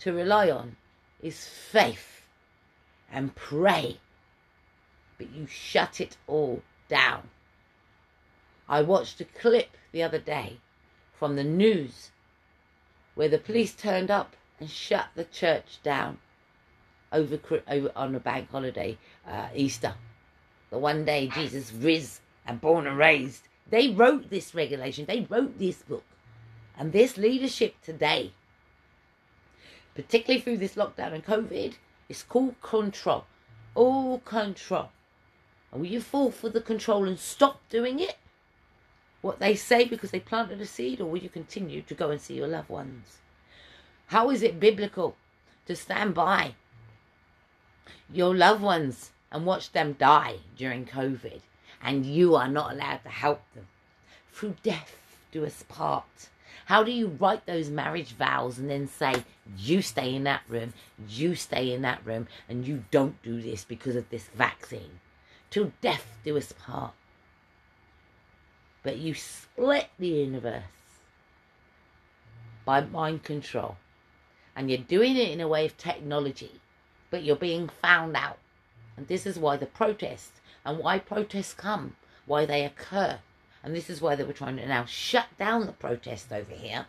to 0.00 0.12
rely 0.12 0.50
on 0.50 0.76
is 1.20 1.46
faith 1.46 2.22
and 3.10 3.34
pray 3.34 3.98
but 5.22 5.36
you 5.36 5.46
shut 5.46 6.00
it 6.00 6.16
all 6.26 6.62
down. 6.88 7.30
I 8.68 8.82
watched 8.82 9.20
a 9.20 9.24
clip 9.24 9.76
the 9.92 10.02
other 10.02 10.18
day 10.18 10.58
from 11.16 11.36
the 11.36 11.44
news 11.44 12.10
where 13.14 13.28
the 13.28 13.38
police 13.38 13.72
turned 13.72 14.10
up 14.10 14.34
and 14.58 14.68
shut 14.68 15.08
the 15.14 15.24
church 15.24 15.78
down 15.84 16.18
over, 17.12 17.38
over 17.68 17.92
on 17.94 18.14
a 18.16 18.20
bank 18.20 18.50
holiday, 18.50 18.98
uh, 19.28 19.48
Easter. 19.54 19.94
The 20.70 20.78
one 20.78 21.04
day 21.04 21.28
Jesus 21.28 21.72
risen 21.72 22.20
and 22.46 22.60
born 22.60 22.86
and 22.88 22.98
raised. 22.98 23.42
They 23.70 23.90
wrote 23.90 24.28
this 24.28 24.54
regulation, 24.54 25.04
they 25.06 25.26
wrote 25.30 25.58
this 25.58 25.82
book. 25.82 26.04
And 26.78 26.92
this 26.92 27.16
leadership 27.16 27.76
today, 27.82 28.32
particularly 29.94 30.40
through 30.40 30.58
this 30.58 30.74
lockdown 30.74 31.12
and 31.12 31.24
COVID, 31.24 31.74
is 32.08 32.22
called 32.22 32.60
control. 32.62 33.24
All 33.74 34.18
control. 34.20 34.90
And 35.70 35.80
will 35.80 35.88
you 35.88 36.00
fall 36.00 36.30
for 36.30 36.48
the 36.48 36.60
control 36.60 37.04
and 37.04 37.18
stop 37.18 37.60
doing 37.70 37.98
it? 37.98 38.16
What 39.22 39.38
they 39.38 39.54
say 39.54 39.84
because 39.84 40.10
they 40.10 40.20
planted 40.20 40.60
a 40.60 40.66
seed, 40.66 41.00
or 41.00 41.06
will 41.06 41.22
you 41.22 41.28
continue 41.28 41.82
to 41.82 41.94
go 41.94 42.10
and 42.10 42.20
see 42.20 42.34
your 42.34 42.48
loved 42.48 42.68
ones? 42.68 43.18
How 44.08 44.30
is 44.30 44.42
it 44.42 44.60
biblical 44.60 45.16
to 45.66 45.76
stand 45.76 46.14
by 46.14 46.54
your 48.12 48.34
loved 48.34 48.60
ones 48.60 49.12
and 49.30 49.46
watch 49.46 49.72
them 49.72 49.94
die 49.98 50.36
during 50.56 50.84
COVID, 50.84 51.40
and 51.82 52.04
you 52.04 52.34
are 52.34 52.48
not 52.48 52.72
allowed 52.72 53.04
to 53.04 53.08
help 53.08 53.42
them? 53.54 53.68
Through 54.32 54.56
death 54.62 54.98
do 55.30 55.46
us 55.46 55.64
part. 55.68 56.28
How 56.66 56.82
do 56.82 56.90
you 56.90 57.08
write 57.08 57.46
those 57.46 57.70
marriage 57.70 58.12
vows 58.12 58.58
and 58.58 58.70
then 58.70 58.88
say, 58.88 59.24
you 59.58 59.82
stay 59.82 60.14
in 60.14 60.24
that 60.24 60.42
room, 60.48 60.72
you 61.08 61.34
stay 61.34 61.72
in 61.72 61.82
that 61.82 62.04
room, 62.04 62.28
and 62.48 62.66
you 62.66 62.84
don't 62.90 63.20
do 63.22 63.40
this 63.40 63.64
because 63.64 63.96
of 63.96 64.08
this 64.10 64.28
vaccine? 64.34 65.00
till 65.52 65.70
death 65.82 66.16
do 66.24 66.36
us 66.36 66.52
part. 66.52 66.94
But 68.82 68.96
you 68.96 69.14
split 69.14 69.90
the 69.98 70.08
universe 70.08 70.64
by 72.64 72.80
mind 72.80 73.22
control. 73.22 73.76
And 74.56 74.70
you're 74.70 74.78
doing 74.78 75.16
it 75.16 75.30
in 75.30 75.40
a 75.40 75.48
way 75.48 75.66
of 75.66 75.76
technology, 75.76 76.60
but 77.10 77.22
you're 77.22 77.36
being 77.36 77.68
found 77.68 78.16
out. 78.16 78.38
And 78.96 79.06
this 79.06 79.26
is 79.26 79.38
why 79.38 79.56
the 79.56 79.66
protests 79.66 80.40
and 80.64 80.78
why 80.78 80.98
protests 80.98 81.54
come, 81.54 81.96
why 82.26 82.46
they 82.46 82.64
occur. 82.64 83.18
And 83.64 83.74
this 83.74 83.88
is 83.88 84.00
why 84.00 84.16
they 84.16 84.24
were 84.24 84.32
trying 84.32 84.56
to 84.56 84.66
now 84.66 84.84
shut 84.84 85.26
down 85.38 85.66
the 85.66 85.72
protest 85.72 86.32
over 86.32 86.52
here. 86.52 86.86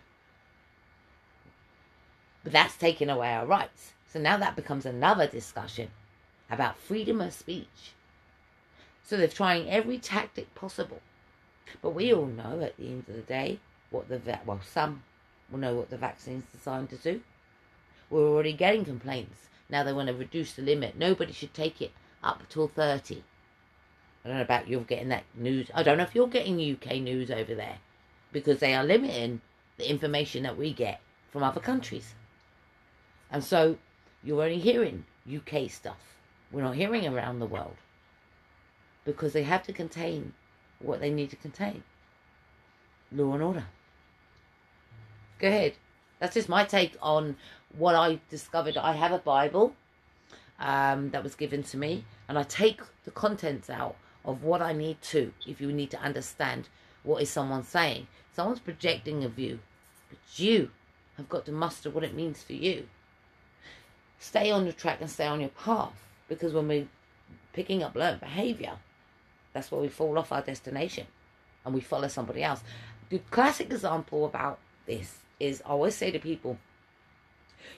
But 2.43 2.53
that's 2.53 2.75
taking 2.75 3.09
away 3.09 3.33
our 3.33 3.45
rights. 3.45 3.93
So 4.07 4.19
now 4.19 4.37
that 4.37 4.55
becomes 4.55 4.85
another 4.85 5.27
discussion 5.27 5.89
about 6.49 6.77
freedom 6.77 7.21
of 7.21 7.33
speech 7.33 7.93
so 9.03 9.17
they're 9.17 9.27
trying 9.27 9.69
every 9.69 9.97
tactic 9.97 10.55
possible. 10.55 11.01
But 11.81 11.91
we 11.91 12.13
all 12.13 12.25
know 12.25 12.61
at 12.61 12.77
the 12.77 12.87
end 12.87 13.05
of 13.07 13.15
the 13.15 13.21
day 13.21 13.59
what 13.89 14.07
the 14.07 14.39
well, 14.45 14.61
some 14.63 15.03
will 15.51 15.59
know 15.59 15.75
what 15.75 15.89
the 15.89 15.97
vaccine's 15.97 16.45
designed 16.45 16.89
to 16.91 16.97
do. 16.97 17.21
We're 18.09 18.27
already 18.27 18.53
getting 18.53 18.85
complaints. 18.85 19.49
Now 19.69 19.83
they 19.83 19.93
want 19.93 20.07
to 20.07 20.13
reduce 20.13 20.53
the 20.53 20.61
limit. 20.61 20.97
Nobody 20.97 21.33
should 21.33 21.53
take 21.53 21.81
it 21.81 21.91
up 22.23 22.43
till 22.49 22.67
30. 22.67 23.23
I 24.23 24.29
don't 24.29 24.37
know 24.37 24.43
about 24.43 24.67
you're 24.67 24.81
getting 24.81 25.09
that 25.09 25.23
news. 25.35 25.69
I 25.73 25.83
don't 25.83 25.97
know 25.97 26.03
if 26.03 26.15
you're 26.15 26.27
getting 26.27 26.59
UK 26.59 27.01
news 27.01 27.29
over 27.29 27.53
there 27.55 27.77
because 28.31 28.59
they 28.59 28.73
are 28.73 28.83
limiting 28.83 29.41
the 29.77 29.89
information 29.89 30.43
that 30.43 30.57
we 30.57 30.73
get 30.73 31.01
from 31.31 31.43
other 31.43 31.59
countries. 31.59 32.15
And 33.31 33.43
so 33.43 33.77
you're 34.23 34.43
only 34.43 34.59
hearing 34.59 35.05
UK 35.27 35.69
stuff. 35.69 35.97
We're 36.51 36.63
not 36.63 36.75
hearing 36.75 37.05
around 37.07 37.39
the 37.39 37.45
world 37.45 37.75
because 39.05 39.33
they 39.33 39.43
have 39.43 39.63
to 39.63 39.73
contain 39.73 40.33
what 40.79 40.99
they 40.99 41.09
need 41.09 41.29
to 41.31 41.35
contain 41.35 41.83
law 43.11 43.33
and 43.33 43.43
order. 43.43 43.65
Go 45.39 45.47
ahead. 45.47 45.73
That's 46.19 46.35
just 46.35 46.47
my 46.47 46.63
take 46.63 46.95
on 47.01 47.35
what 47.77 47.95
I 47.95 48.19
discovered. 48.29 48.77
I 48.77 48.93
have 48.93 49.11
a 49.11 49.17
Bible 49.17 49.75
um, 50.59 51.09
that 51.09 51.23
was 51.23 51.35
given 51.35 51.63
to 51.63 51.77
me, 51.77 52.05
and 52.29 52.37
I 52.37 52.43
take 52.43 52.81
the 53.03 53.11
contents 53.11 53.69
out 53.69 53.95
of 54.25 54.43
what 54.43 54.61
I 54.61 54.73
need 54.73 55.01
to 55.03 55.33
if 55.45 55.59
you 55.61 55.71
need 55.71 55.91
to 55.91 55.99
understand 56.01 56.69
what 57.03 57.21
is 57.21 57.29
someone 57.29 57.63
saying. 57.63 58.07
Someone's 58.35 58.59
projecting 58.59 59.23
a 59.23 59.29
view, 59.29 59.59
but 60.09 60.19
you 60.35 60.71
have 61.17 61.29
got 61.29 61.45
to 61.45 61.51
muster 61.51 61.89
what 61.89 62.03
it 62.03 62.15
means 62.15 62.41
for 62.41 62.53
you. 62.53 62.87
Stay 64.19 64.49
on 64.51 64.65
the 64.65 64.73
track 64.73 65.01
and 65.01 65.09
stay 65.09 65.27
on 65.27 65.41
your 65.41 65.49
path 65.49 66.07
because 66.27 66.53
when 66.53 66.67
we're 66.67 66.87
picking 67.51 67.83
up 67.83 67.95
learned 67.95 68.21
behavior, 68.21 68.73
that's 69.53 69.71
where 69.71 69.81
we 69.81 69.89
fall 69.89 70.17
off 70.17 70.31
our 70.31 70.41
destination. 70.41 71.07
and 71.65 71.73
we 71.73 71.81
follow 71.81 72.07
somebody 72.07 72.43
else. 72.43 72.61
The 73.09 73.19
classic 73.31 73.71
example 73.71 74.25
about 74.25 74.59
this 74.85 75.19
is 75.39 75.61
I 75.65 75.69
always 75.69 75.95
say 75.95 76.11
to 76.11 76.19
people, 76.19 76.57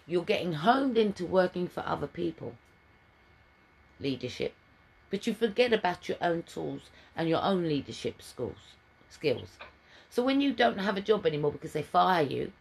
you're 0.08 0.24
getting 0.24 0.54
honed 0.54 0.98
into 0.98 1.26
working 1.26 1.68
for 1.68 1.84
other 1.86 2.08
people, 2.08 2.56
leadership, 4.00 4.54
but 5.10 5.28
you 5.28 5.34
forget 5.34 5.74
about 5.74 6.10
your 6.10 6.18
own 6.22 6.44
tools 6.44 6.82
and 7.16 7.30
your 7.30 7.44
own 7.44 7.68
leadership 7.68 8.22
skills. 8.22 8.76
Skills. 9.10 9.50
So 10.10 10.24
when 10.24 10.42
you 10.42 10.54
don't 10.54 10.80
have 10.80 10.98
a 10.98 11.02
job 11.02 11.26
anymore 11.26 11.52
because 11.52 11.74
they 11.74 11.84
fire 11.84 12.24
you, 12.24 12.52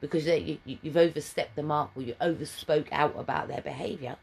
because 0.00 0.24
they, 0.24 0.60
you, 0.64 0.78
you've 0.82 0.96
overstepped 0.96 1.56
the 1.56 1.62
mark 1.62 1.90
or 1.94 2.02
you 2.02 2.14
overspoke 2.20 2.88
out 2.92 3.14
about 3.18 3.48
their 3.48 3.60
behaviour, 3.60 4.16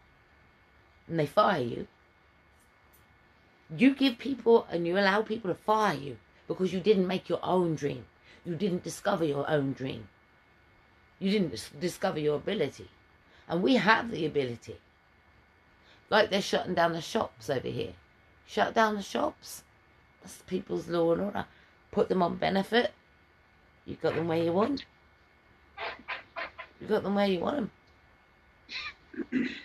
and 1.08 1.20
they 1.20 1.26
fire 1.26 1.62
you, 1.62 1.88
you 3.76 3.96
give 3.96 4.18
people 4.18 4.68
and 4.72 4.86
you 4.86 4.98
allow 4.98 5.22
people 5.22 5.50
to 5.50 5.56
fire 5.56 5.98
you 5.98 6.18
because 6.48 6.74
you 6.74 6.80
didn't 6.80 7.08
make 7.08 7.30
your 7.30 7.40
own 7.44 7.76
dream. 7.76 8.06
You 8.46 8.56
didn't 8.56 8.84
discover 8.84 9.24
your 9.26 9.50
own 9.50 9.74
dream. 9.74 10.08
You 11.20 11.32
didn't 11.32 11.80
discover 11.80 12.20
your 12.20 12.36
ability. 12.36 12.90
And 13.48 13.64
we 13.64 13.76
have 13.76 14.12
the 14.12 14.26
ability. 14.26 14.78
Like 16.10 16.30
they're 16.30 16.42
shutting 16.42 16.74
down 16.74 16.94
the 16.94 17.02
shops 17.02 17.50
over 17.50 17.68
here. 17.68 17.94
Shut 18.46 18.74
down 18.74 18.96
the 18.96 19.02
shops. 19.02 19.64
That's 20.22 20.38
people's 20.44 20.88
law 20.88 21.14
and 21.14 21.22
order. 21.22 21.46
Put 21.92 22.10
them 22.10 22.22
on 22.22 22.38
benefit. 22.38 22.92
You 23.86 23.96
got 23.96 24.16
them 24.16 24.28
where 24.28 24.44
you 24.44 24.52
want. 24.52 24.86
You 26.80 26.88
got 26.88 27.04
them 27.04 27.16
where 27.16 27.28
you 27.28 27.40
want 27.40 27.70
them. 29.32 29.50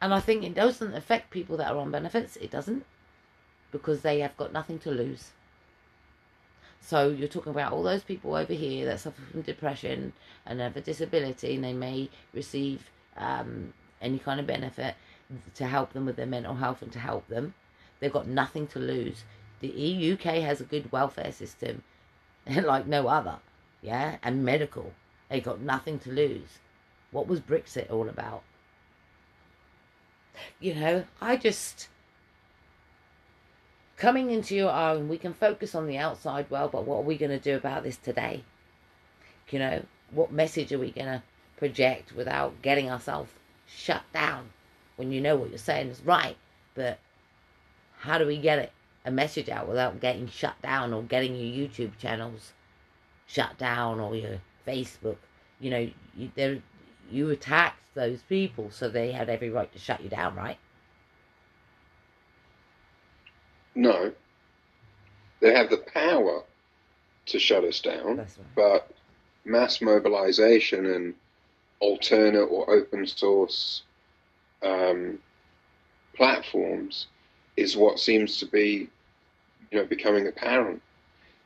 And 0.00 0.14
I 0.14 0.20
think 0.20 0.44
it 0.44 0.54
doesn't 0.54 0.94
affect 0.94 1.30
people 1.30 1.58
that 1.58 1.70
are 1.70 1.76
on 1.76 1.90
benefits. 1.90 2.36
It 2.36 2.50
doesn't. 2.50 2.84
Because 3.70 4.00
they 4.00 4.20
have 4.20 4.36
got 4.36 4.52
nothing 4.52 4.78
to 4.80 4.90
lose. 4.90 5.32
So 6.80 7.10
you're 7.10 7.28
talking 7.28 7.52
about 7.52 7.72
all 7.72 7.82
those 7.82 8.02
people 8.02 8.34
over 8.34 8.54
here 8.54 8.86
that 8.86 9.00
suffer 9.00 9.20
from 9.30 9.42
depression 9.42 10.14
and 10.46 10.60
have 10.60 10.76
a 10.76 10.80
disability 10.80 11.54
and 11.54 11.62
they 11.62 11.74
may 11.74 12.08
receive 12.32 12.90
um, 13.16 13.74
any 14.00 14.18
kind 14.18 14.40
of 14.40 14.46
benefit 14.46 14.94
to 15.54 15.66
help 15.66 15.92
them 15.92 16.06
with 16.06 16.16
their 16.16 16.26
mental 16.26 16.54
health 16.54 16.82
and 16.82 16.92
to 16.92 16.98
help 16.98 17.28
them. 17.28 17.54
They've 17.98 18.12
got 18.12 18.26
nothing 18.26 18.66
to 18.68 18.78
lose. 18.78 19.24
The 19.60 20.12
UK 20.12 20.42
has 20.42 20.60
a 20.60 20.64
good 20.64 20.90
welfare 20.90 21.32
system 21.32 21.82
like 22.46 22.86
no 22.86 23.08
other. 23.08 23.36
Yeah, 23.82 24.16
and 24.22 24.44
medical. 24.44 24.92
They've 25.28 25.44
got 25.44 25.60
nothing 25.60 25.98
to 26.00 26.10
lose. 26.10 26.58
What 27.10 27.26
was 27.26 27.40
Brexit 27.40 27.90
all 27.90 28.08
about? 28.08 28.42
You 30.58 30.74
know, 30.74 31.04
I 31.20 31.36
just 31.36 31.88
coming 33.96 34.30
into 34.30 34.54
your 34.54 34.70
own, 34.70 35.08
we 35.08 35.18
can 35.18 35.34
focus 35.34 35.74
on 35.74 35.86
the 35.86 35.98
outside 35.98 36.50
world, 36.50 36.72
but 36.72 36.86
what 36.86 36.98
are 36.98 37.02
we 37.02 37.18
going 37.18 37.30
to 37.30 37.38
do 37.38 37.56
about 37.56 37.82
this 37.82 37.96
today? 37.96 38.44
You 39.50 39.58
know, 39.58 39.82
what 40.10 40.32
message 40.32 40.72
are 40.72 40.78
we 40.78 40.90
going 40.90 41.06
to 41.06 41.22
project 41.58 42.12
without 42.12 42.62
getting 42.62 42.90
ourselves 42.90 43.30
shut 43.76 44.02
down 44.12 44.50
when 44.96 45.12
you 45.12 45.20
know 45.20 45.36
what 45.36 45.48
you're 45.48 45.58
saying 45.58 45.88
is 45.88 46.02
right, 46.04 46.36
but 46.74 46.98
how 48.00 48.18
do 48.18 48.26
we 48.26 48.36
get 48.36 48.58
it 48.58 48.72
a 49.04 49.10
message 49.10 49.48
out 49.48 49.66
without 49.66 50.00
getting 50.00 50.28
shut 50.28 50.60
down 50.62 50.92
or 50.92 51.02
getting 51.02 51.34
your 51.34 51.68
YouTube 51.68 51.96
channels 51.98 52.52
shut 53.26 53.56
down 53.56 53.98
or 53.98 54.14
your 54.14 54.40
Facebook? 54.66 55.16
You 55.58 55.70
know, 55.70 55.90
you, 56.16 56.62
you 57.10 57.30
attacked 57.30 57.82
those 57.94 58.20
people, 58.28 58.70
so 58.70 58.88
they 58.88 59.12
had 59.12 59.28
every 59.28 59.50
right 59.50 59.72
to 59.72 59.78
shut 59.78 60.02
you 60.02 60.10
down, 60.10 60.34
right? 60.34 60.58
No. 63.74 64.12
They 65.40 65.54
have 65.54 65.70
the 65.70 65.78
power 65.78 66.42
to 67.26 67.38
shut 67.38 67.64
us 67.64 67.80
down, 67.80 68.18
right. 68.18 68.28
but 68.54 68.90
mass 69.44 69.80
mobilization 69.80 70.84
and 70.86 71.14
alternate 71.80 72.44
or 72.44 72.70
open 72.70 73.06
source 73.06 73.82
um, 74.62 75.18
platforms 76.14 77.06
is 77.56 77.76
what 77.76 77.98
seems 77.98 78.38
to 78.38 78.46
be, 78.46 78.88
you 79.70 79.78
know, 79.78 79.84
becoming 79.84 80.26
apparent. 80.26 80.80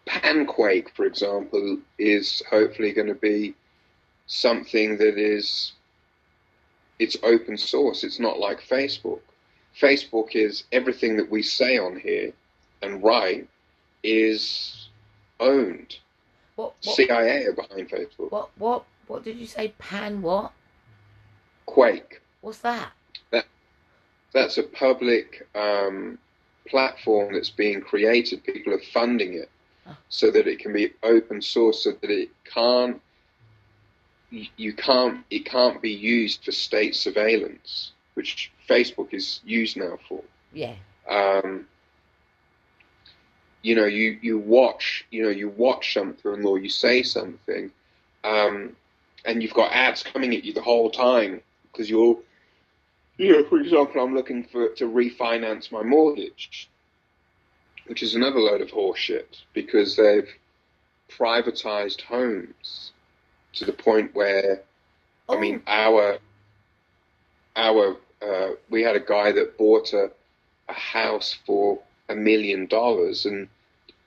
Panquake, 0.07 0.91
for 0.95 1.07
example, 1.07 1.79
is 1.99 2.43
hopefully 2.51 2.93
going 2.93 3.09
to 3.09 3.15
be 3.15 3.55
something 4.27 4.99
that 4.99 5.19
is 5.19 5.73
it's 6.99 7.17
open 7.23 7.57
source. 7.57 8.05
It's 8.05 8.21
not 8.21 8.39
like 8.39 8.61
Facebook. 8.61 9.21
Facebook 9.79 10.37
is 10.37 10.65
everything 10.71 11.17
that 11.17 11.31
we 11.31 11.43
say 11.43 11.79
on 11.79 11.99
here 11.99 12.33
and 12.83 13.03
write 13.03 13.49
is 14.03 14.89
owned. 15.41 15.97
What, 16.55 16.75
what, 16.85 16.95
CIA 16.95 17.47
are 17.47 17.53
behind 17.53 17.89
Facebook. 17.89 18.31
What 18.31 18.51
what 18.59 18.85
what 19.07 19.25
did 19.25 19.37
you 19.37 19.47
say? 19.47 19.69
Pan 19.79 20.23
what? 20.23 20.53
Quake. 21.67 22.21
What's 22.41 22.59
that? 22.59 22.93
That 23.31 23.47
that's 24.33 24.59
a 24.59 24.63
public 24.63 25.47
um, 25.55 26.19
platform 26.69 27.35
that's 27.35 27.51
being 27.51 27.81
created. 27.81 28.45
People 28.45 28.75
are 28.75 28.83
funding 28.93 29.35
it 29.35 29.51
Oh. 29.87 29.97
so 30.09 30.31
that 30.31 30.47
it 30.47 30.61
can 30.61 30.73
be 30.73 30.93
open 31.03 31.43
source, 31.43 31.85
so 31.85 31.93
that 31.93 32.11
it 32.11 32.31
can't 32.45 33.03
you 34.31 34.73
can't 34.73 35.25
it 35.31 35.45
can't 35.45 35.81
be 35.83 35.91
used 35.93 36.45
for 36.45 36.53
state 36.53 36.97
surveillance, 36.97 37.93
which 38.15 38.51
Facebook 38.69 39.13
is 39.13 39.41
used 39.45 39.77
now 39.77 39.99
for. 40.09 40.23
Yeah. 40.55 40.75
Um, 41.09 41.67
you 43.63 43.75
know, 43.75 43.87
you, 43.87 44.19
you 44.23 44.39
watch, 44.39 45.07
you 45.11 45.23
know, 45.23 45.31
you 45.31 45.49
watch 45.49 45.95
something 45.95 46.45
or 46.45 46.59
you 46.59 46.69
say 46.69 47.03
something, 47.03 47.71
um, 48.23 48.77
and 49.25 49.43
you've 49.43 49.55
got 49.55 49.73
ads 49.73 50.03
coming 50.03 50.35
at 50.35 50.45
you 50.45 50.53
the 50.53 50.63
whole 50.63 50.91
time 50.91 51.41
because 51.73 51.89
you're, 51.89 52.19
you 53.17 53.33
know, 53.33 53.45
for 53.49 53.59
example, 53.59 54.03
I'm 54.03 54.15
looking 54.15 54.45
for 54.45 54.69
to 54.71 54.85
refinance 54.89 55.73
my 55.73 55.83
mortgage, 55.83 56.69
which 57.87 58.03
is 58.03 58.15
another 58.15 58.41
load 58.41 58.61
of 58.61 58.71
horseshit 58.71 59.43
because 59.53 59.97
they've 59.97 60.29
privatized 61.11 62.03
homes 62.03 62.93
to 63.55 63.65
the 63.65 63.73
point 63.73 64.15
where, 64.15 64.63
Oh. 65.29 65.37
I 65.37 65.41
mean, 65.41 65.63
our 65.67 66.19
our 67.57 67.97
uh, 68.21 68.51
we 68.69 68.83
had 68.83 68.97
a 68.97 69.01
guy 69.01 69.33
that 69.33 69.57
bought 69.57 69.93
a 69.93 70.11
a 70.69 70.73
house 70.73 71.37
for 71.47 71.79
a 72.09 72.15
million 72.15 72.67
dollars 72.67 73.27
and 73.27 73.49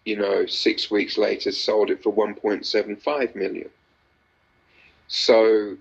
you 0.05 0.15
know 0.15 0.45
six 0.45 0.89
weeks 0.89 1.17
later 1.17 1.51
sold 1.51 1.89
it 1.89 2.01
for 2.01 2.13
1.75 2.13 3.35
million 3.35 3.69
so 5.07 5.75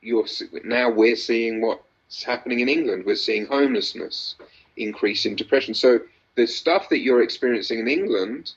you're 0.00 0.26
now 0.64 0.90
we're 0.90 1.16
seeing 1.16 1.60
what's 1.60 2.22
happening 2.24 2.60
in 2.60 2.68
England 2.68 3.04
we're 3.04 3.16
seeing 3.16 3.46
homelessness 3.46 4.36
increase 4.76 5.26
in 5.26 5.36
depression 5.36 5.74
so 5.74 6.00
the 6.36 6.46
stuff 6.46 6.88
that 6.88 7.00
you're 7.00 7.22
experiencing 7.22 7.78
in 7.78 7.88
England 7.88 8.52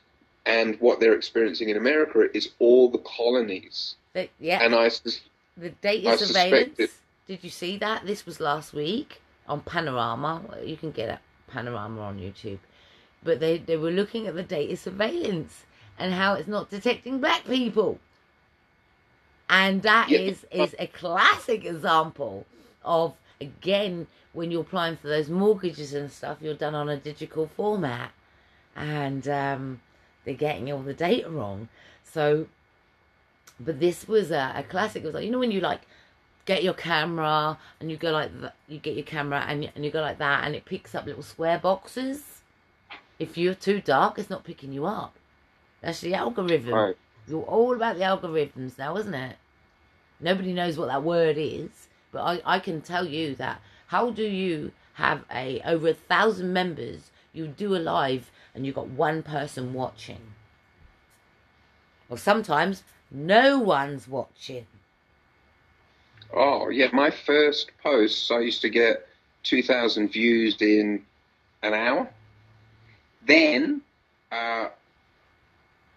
and 0.45 0.79
what 0.79 0.99
they're 0.99 1.13
experiencing 1.13 1.69
in 1.69 1.77
America 1.77 2.27
is 2.33 2.49
all 2.59 2.89
the 2.89 2.99
colonies 2.99 3.95
The, 4.13 4.29
yeah. 4.39 4.63
and 4.63 4.73
I 4.73 4.89
the 5.57 5.69
data 5.69 6.09
I 6.09 6.15
surveillance. 6.15 6.77
Did 7.27 7.43
you 7.43 7.49
see 7.49 7.77
that? 7.79 8.05
This 8.05 8.25
was 8.25 8.39
last 8.39 8.73
week 8.73 9.21
on 9.47 9.61
Panorama. 9.61 10.41
You 10.63 10.77
can 10.77 10.91
get 10.91 11.19
Panorama 11.47 12.01
on 12.01 12.19
YouTube. 12.19 12.59
But 13.23 13.39
they, 13.39 13.57
they 13.57 13.75
were 13.75 13.91
looking 13.91 14.27
at 14.27 14.35
the 14.35 14.43
data 14.43 14.77
surveillance 14.77 15.65
and 15.97 16.13
how 16.13 16.35
it's 16.35 16.47
not 16.47 16.69
detecting 16.69 17.19
black 17.19 17.43
people. 17.45 17.99
And 19.49 19.81
that 19.83 20.11
is 20.11 20.45
is 20.51 20.75
a 20.77 20.87
classic 20.87 21.65
example 21.65 22.45
of 22.83 23.13
again 23.39 24.07
when 24.33 24.51
you're 24.51 24.61
applying 24.61 24.97
for 24.97 25.07
those 25.07 25.29
mortgages 25.29 25.93
and 25.93 26.11
stuff, 26.11 26.37
you're 26.41 26.53
done 26.53 26.75
on 26.75 26.89
a 26.89 26.97
digital 26.97 27.47
format, 27.47 28.11
and 28.75 29.27
um, 29.27 29.81
they're 30.25 30.33
getting 30.33 30.71
all 30.71 30.81
the 30.81 30.93
data 30.93 31.29
wrong. 31.29 31.69
So, 32.03 32.47
but 33.59 33.79
this 33.79 34.07
was 34.07 34.31
a, 34.31 34.53
a 34.55 34.63
classic. 34.63 35.03
It 35.03 35.05
was 35.05 35.15
like 35.15 35.25
you 35.25 35.31
know 35.31 35.39
when 35.39 35.51
you 35.51 35.61
like 35.61 35.81
get 36.45 36.63
your 36.63 36.73
camera 36.73 37.57
and 37.79 37.89
you 37.89 37.97
go 37.97 38.11
like 38.11 38.37
th- 38.39 38.53
you 38.67 38.79
get 38.79 38.95
your 38.95 39.05
camera 39.05 39.45
and 39.47 39.63
you, 39.63 39.69
and 39.75 39.83
you 39.83 39.91
go 39.91 40.01
like 40.01 40.17
that 40.17 40.45
and 40.45 40.55
it 40.55 40.65
picks 40.65 40.93
up 40.93 41.05
little 41.05 41.23
square 41.23 41.57
boxes. 41.57 42.41
If 43.19 43.37
you're 43.37 43.55
too 43.55 43.81
dark, 43.81 44.19
it's 44.19 44.29
not 44.29 44.43
picking 44.43 44.71
you 44.71 44.85
up. 44.85 45.15
That's 45.81 46.01
the 46.01 46.13
algorithm. 46.13 46.73
right 46.73 46.95
You're 47.27 47.43
all 47.43 47.75
about 47.75 47.97
the 47.97 48.03
algorithms 48.03 48.77
now, 48.77 48.97
isn't 48.97 49.13
it? 49.13 49.37
Nobody 50.19 50.53
knows 50.53 50.77
what 50.77 50.87
that 50.87 51.03
word 51.03 51.37
is, 51.37 51.87
but 52.11 52.21
I, 52.23 52.41
I 52.55 52.59
can 52.59 52.81
tell 52.81 53.07
you 53.07 53.35
that. 53.35 53.61
How 53.87 54.11
do 54.11 54.23
you 54.23 54.73
have 54.95 55.25
a 55.31 55.61
over 55.65 55.89
a 55.89 55.93
thousand 55.93 56.53
members? 56.53 57.11
You 57.33 57.47
do 57.47 57.75
a 57.75 57.79
live 57.79 58.31
and 58.55 58.65
you've 58.65 58.75
got 58.75 58.89
one 58.89 59.23
person 59.23 59.73
watching. 59.73 60.33
Well, 62.09 62.17
sometimes 62.17 62.83
no 63.11 63.59
one's 63.59 64.07
watching. 64.07 64.67
Oh 66.33 66.69
yeah, 66.69 66.89
my 66.93 67.11
first 67.11 67.71
posts 67.83 68.31
I 68.31 68.39
used 68.39 68.61
to 68.63 68.69
get 68.69 69.07
two 69.43 69.63
thousand 69.63 70.09
views 70.13 70.61
in 70.61 71.03
an 71.63 71.73
hour. 71.73 72.09
then, 73.25 73.81
uh, 74.31 74.69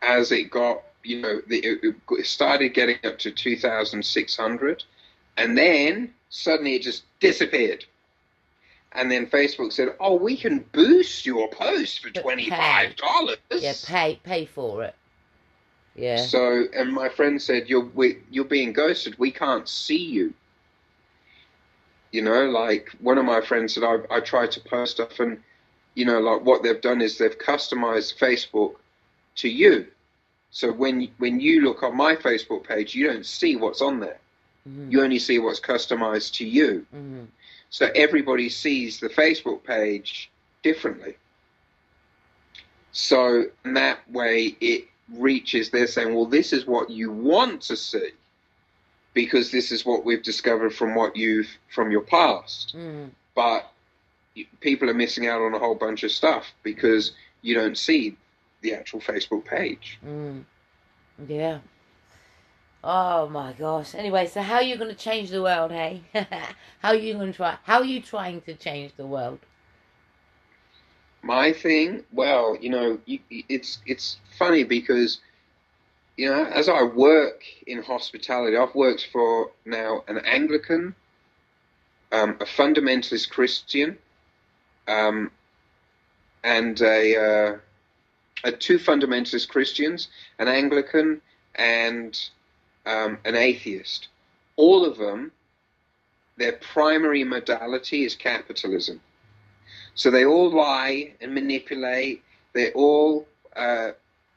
as 0.03 0.33
it 0.33 0.51
got, 0.51 0.83
you 1.03 1.21
know, 1.21 1.41
the, 1.47 1.59
it, 1.59 2.27
started 2.27 2.71
getting 2.71 2.97
up 3.05 3.19
to 3.21 3.31
2,600, 3.31 4.85
and 5.37 5.57
then 5.57 6.13
suddenly 6.29 6.75
it 6.75 6.83
just 6.83 7.05
disappeared. 7.21 7.85
And 8.93 9.11
then 9.11 9.27
Facebook 9.27 9.73
said, 9.73 9.95
"Oh, 10.01 10.17
we 10.17 10.37
can 10.37 10.65
boost 10.73 11.25
your 11.25 11.49
post 11.49 12.03
for 12.03 12.11
twenty 12.11 12.51
five 12.51 12.97
dollars." 12.97 13.39
Yeah, 13.53 13.75
pay 13.85 14.19
pay 14.25 14.47
for 14.47 14.83
it. 14.83 14.97
Yeah. 15.95 16.17
So, 16.17 16.65
and 16.75 16.93
my 16.93 17.09
friend 17.09 17.41
said, 17.41 17.69
"You're 17.69 17.85
we, 17.85 18.19
you're 18.31 18.45
being 18.45 18.73
ghosted. 18.73 19.17
We 19.17 19.31
can't 19.31 19.69
see 19.69 20.03
you." 20.03 20.35
You 22.11 22.23
know, 22.23 22.47
like 22.47 22.91
one 22.99 23.19
of 23.19 23.25
my 23.25 23.41
friends 23.41 23.75
said, 23.75 23.85
I, 23.85 23.99
I 24.11 24.19
tried 24.19 24.51
to 24.53 24.61
post 24.61 24.93
stuff, 24.93 25.21
and 25.21 25.41
you 25.95 26.05
know, 26.05 26.19
like 26.19 26.45
what 26.45 26.65
they've 26.65 26.81
done 26.81 27.01
is 27.01 27.19
they've 27.19 27.39
customized 27.39 28.19
Facebook 28.19 28.75
to 29.37 29.49
you. 29.49 29.87
So 30.51 30.73
when 30.73 31.09
when 31.19 31.41
you 31.41 31.63
look 31.63 31.83
on 31.83 31.97
my 31.97 32.17
Facebook 32.17 32.65
page, 32.65 32.95
you 32.95 33.07
don't 33.07 33.27
see 33.27 33.57
what's 33.57 33.81
on 33.81 34.01
there. 34.01 34.19
Mhm. 34.69 34.91
You 34.91 35.03
only 35.03 35.19
see 35.19 35.39
what's 35.39 35.61
customized 35.61 36.35
to 36.35 36.47
you. 36.47 36.87
Mhm. 36.95 37.27
So 37.71 37.91
everybody 37.95 38.49
sees 38.49 38.99
the 38.99 39.09
Facebook 39.09 39.63
page 39.65 40.31
differently. 40.63 41.17
So 42.93 43.51
in 43.65 43.75
that 43.75 43.99
way, 44.11 44.57
it 44.61 44.89
reaches, 45.09 45.71
they're 45.71 45.87
saying, 45.87 46.15
well, 46.15 46.27
this 46.27 46.53
is 46.53 46.67
what 46.67 46.91
you 46.91 47.11
want 47.11 47.63
to 47.63 47.77
see 47.77 48.11
because 49.15 49.51
this 49.51 49.73
is 49.73 49.85
what 49.85 50.05
we've 50.05 50.23
discovered 50.23 50.75
from 50.75 50.95
what 50.95 51.17
you've, 51.17 51.49
from 51.69 51.91
your 51.91 52.03
past. 52.03 52.77
Mhm. 52.77 53.11
But 53.35 53.73
people 54.61 54.91
are 54.91 54.95
missing 54.95 55.27
out 55.27 55.41
on 55.41 55.55
a 55.55 55.59
whole 55.59 55.75
bunch 55.75 56.03
of 56.03 56.13
stuff 56.13 56.53
because 56.63 57.13
you 57.43 57.55
don't 57.55 57.79
see 57.79 58.17
the 58.63 58.75
actual 58.75 59.01
Facebook 59.01 59.45
page. 59.45 59.99
Mm. 60.07 60.45
Yeah. 61.29 61.59
Oh 62.83 63.29
my 63.29 63.53
gosh. 63.53 63.95
Anyway, 63.95 64.27
so 64.27 64.41
how 64.41 64.57
are 64.57 64.63
you 64.63 64.77
going 64.77 64.91
to 64.91 64.97
change 64.97 65.31
the 65.31 65.43
world, 65.43 65.71
hey? 65.71 66.03
how 66.15 66.89
are 66.89 66.95
you 66.95 67.15
going 67.15 67.33
to 67.33 67.37
try? 67.37 67.59
How 67.65 67.79
are 67.79 67.85
you 67.85 68.01
trying 68.01 68.41
to 68.43 68.55
change 68.55 68.93
the 68.97 69.07
world? 69.07 69.39
My 71.23 71.53
thing, 71.53 72.05
well, 72.13 72.57
you 72.59 72.71
know, 72.71 72.99
you, 73.05 73.19
it's 73.29 73.81
it's 73.85 74.17
funny 74.39 74.65
because, 74.65 75.21
you 76.17 76.31
know, 76.31 76.45
as 76.47 76.71
I 76.71 76.83
work 76.83 77.43
in 77.67 77.83
hospitality, 77.83 78.57
I've 78.57 78.75
worked 78.75 79.09
for 79.13 79.51
now 79.67 80.03
an 80.09 80.17
Anglican, 80.19 80.95
um, 82.11 82.39
a 82.41 82.47
fundamentalist 82.47 83.29
Christian, 83.29 83.99
um, 84.89 85.31
and 86.43 86.81
a, 86.81 87.17
uh, 87.17 87.59
a 88.45 88.53
two 88.53 88.79
fundamentalist 88.79 89.49
Christians, 89.49 90.09
an 90.39 90.49
Anglican 90.49 91.21
and 91.55 92.19
um, 92.87 93.19
an 93.25 93.37
atheist. 93.37 94.09
All 94.57 94.85
of 94.85 94.99
them, 94.99 95.33
their 96.37 96.53
primary 96.53 97.25
modality 97.25 98.05
is 98.05 98.15
capitalism. 98.15 99.01
So 99.95 100.11
they 100.11 100.25
all 100.25 100.51
lie 100.51 101.15
and 101.21 101.35
manipulate. 101.35 102.23
They 102.53 102.73
all 102.73 103.27
uh, 103.55 103.91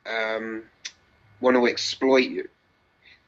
um, 0.05 0.63
want 1.39 1.55
to 1.55 1.67
exploit 1.67 2.29
you. 2.29 2.49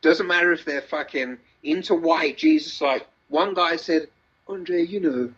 Doesn't 0.01 0.27
matter 0.27 0.51
if 0.51 0.65
they're 0.65 0.81
fucking 0.81 1.37
into 1.63 1.95
white 1.95 2.37
Jesus. 2.37 2.81
Like 2.81 3.07
one 3.29 3.53
guy 3.53 3.75
said, 3.77 4.07
Andre, 4.47 4.85
you 4.85 4.99
know, 4.99 5.33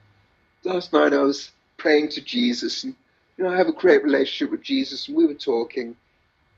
last 0.64 0.92
night 0.92 1.14
I 1.14 1.20
was 1.20 1.52
praying 1.78 2.10
to 2.10 2.22
Jesus, 2.22 2.84
and 2.84 2.96
you 3.38 3.44
know 3.44 3.52
I 3.52 3.58
have 3.58 3.68
a 3.68 3.74
great 3.74 4.04
relationship 4.04 4.52
with 4.52 4.64
Jesus, 4.64 5.08
and 5.08 5.18
we 5.18 5.26
were 5.26 5.34
talking, 5.34 5.96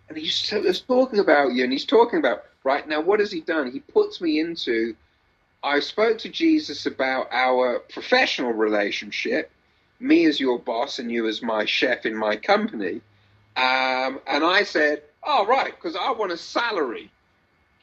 and 0.08 0.18
he 0.18 0.26
just 0.26 0.52
was 0.54 0.82
talking 0.82 1.20
about 1.20 1.54
you, 1.54 1.64
and 1.64 1.72
he's 1.72 1.86
talking 1.86 2.20
about 2.20 2.44
right 2.64 2.88
now. 2.88 3.02
What 3.02 3.20
has 3.20 3.32
he 3.32 3.42
done? 3.42 3.72
He 3.72 3.80
puts 3.80 4.22
me 4.22 4.40
into. 4.40 4.96
I 5.62 5.82
spoke 5.82 6.18
to 6.20 6.30
Jesus 6.30 6.86
about 6.86 7.28
our 7.32 7.80
professional 7.80 8.54
relationship 8.54 9.52
me 10.00 10.26
as 10.26 10.40
your 10.40 10.60
boss 10.60 11.00
and 11.00 11.12
you 11.12 11.28
as 11.28 11.42
my 11.42 11.66
chef 11.66 12.06
in 12.06 12.16
my 12.16 12.36
company. 12.36 13.02
Um, 13.58 14.20
and 14.28 14.44
I 14.44 14.64
said, 14.64 15.04
oh, 15.24 15.46
right, 15.46 15.74
because 15.76 15.96
I 15.96 16.12
want 16.12 16.32
a 16.32 16.38
salary 16.38 17.12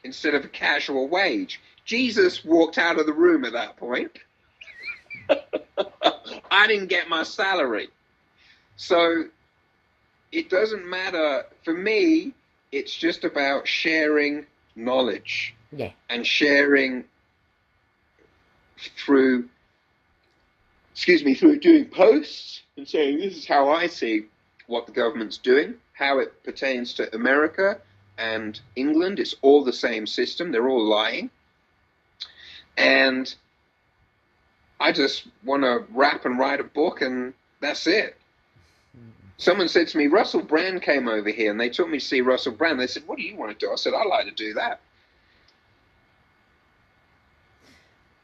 instead 0.05 0.35
of 0.35 0.45
a 0.45 0.49
casual 0.49 1.09
wage. 1.09 1.61
Jesus 1.85 2.45
walked 2.45 2.79
out 2.79 2.99
of 2.99 3.07
the 3.07 3.13
room 3.13 3.45
at 3.45 3.53
that 3.53 3.77
point. 3.77 4.13
I 6.51 6.67
didn't 6.67 6.89
get 6.89 7.09
my 7.09 7.23
salary. 7.23 7.89
So 8.77 9.25
it 10.33 10.51
doesn't 10.51 10.87
matter. 10.87 11.45
For 11.65 11.73
me, 11.75 12.35
it's 12.73 12.95
just 12.95 13.25
about 13.25 13.67
sharing 13.67 14.47
knowledge 14.75 15.55
Yeah. 15.73 15.93
and 16.11 16.27
sharing 16.27 17.05
through 19.05 19.49
excuse 20.93 21.25
me 21.25 21.35
through 21.35 21.59
doing 21.61 21.85
posts 21.87 22.63
and 22.77 22.87
saying 22.89 23.19
this 23.19 23.37
is 23.37 23.47
how 23.47 23.71
I 23.71 23.87
see 23.87 24.27
what 24.67 24.87
the 24.87 24.93
government's 24.93 25.37
doing, 25.39 25.75
how 25.93 26.19
it 26.19 26.43
pertains 26.43 26.95
to 26.95 27.15
America 27.15 27.81
and 28.19 28.59
England. 28.77 29.19
It's 29.21 29.35
all 29.43 29.63
the 29.63 29.73
same 29.75 30.07
system. 30.07 30.53
They're 30.53 30.69
all 30.69 30.85
lying. 30.85 31.31
And 32.79 33.35
I 34.81 34.93
just 34.93 35.27
want 35.45 35.63
to 35.65 35.85
rap 35.93 36.25
and 36.25 36.39
write 36.39 36.61
a 36.61 36.65
book 36.65 37.01
and 37.03 37.35
that's 37.61 37.87
it. 37.87 38.17
Someone 39.39 39.69
said 39.69 39.89
to 39.89 39.99
me, 39.99 40.07
Russell 40.07 40.43
Brand 40.43 40.83
came 40.83 41.09
over 41.09 41.29
here 41.31 41.51
and 41.51 41.61
they 41.61 41.69
took 41.69 41.89
me 41.89 41.99
to 41.99 42.05
see 42.05 42.23
Russell 42.23 42.53
Brand. 42.53 42.81
They 42.81 42.87
said, 42.87 43.03
What 43.07 43.19
do 43.19 43.25
you 43.25 43.37
want 43.37 43.59
to 43.59 43.67
do? 43.67 43.71
I 43.71 43.77
said, 43.77 43.93
I'd 43.95 44.07
like 44.07 44.27
to 44.27 44.33
do 44.33 44.55
that. 44.55 44.81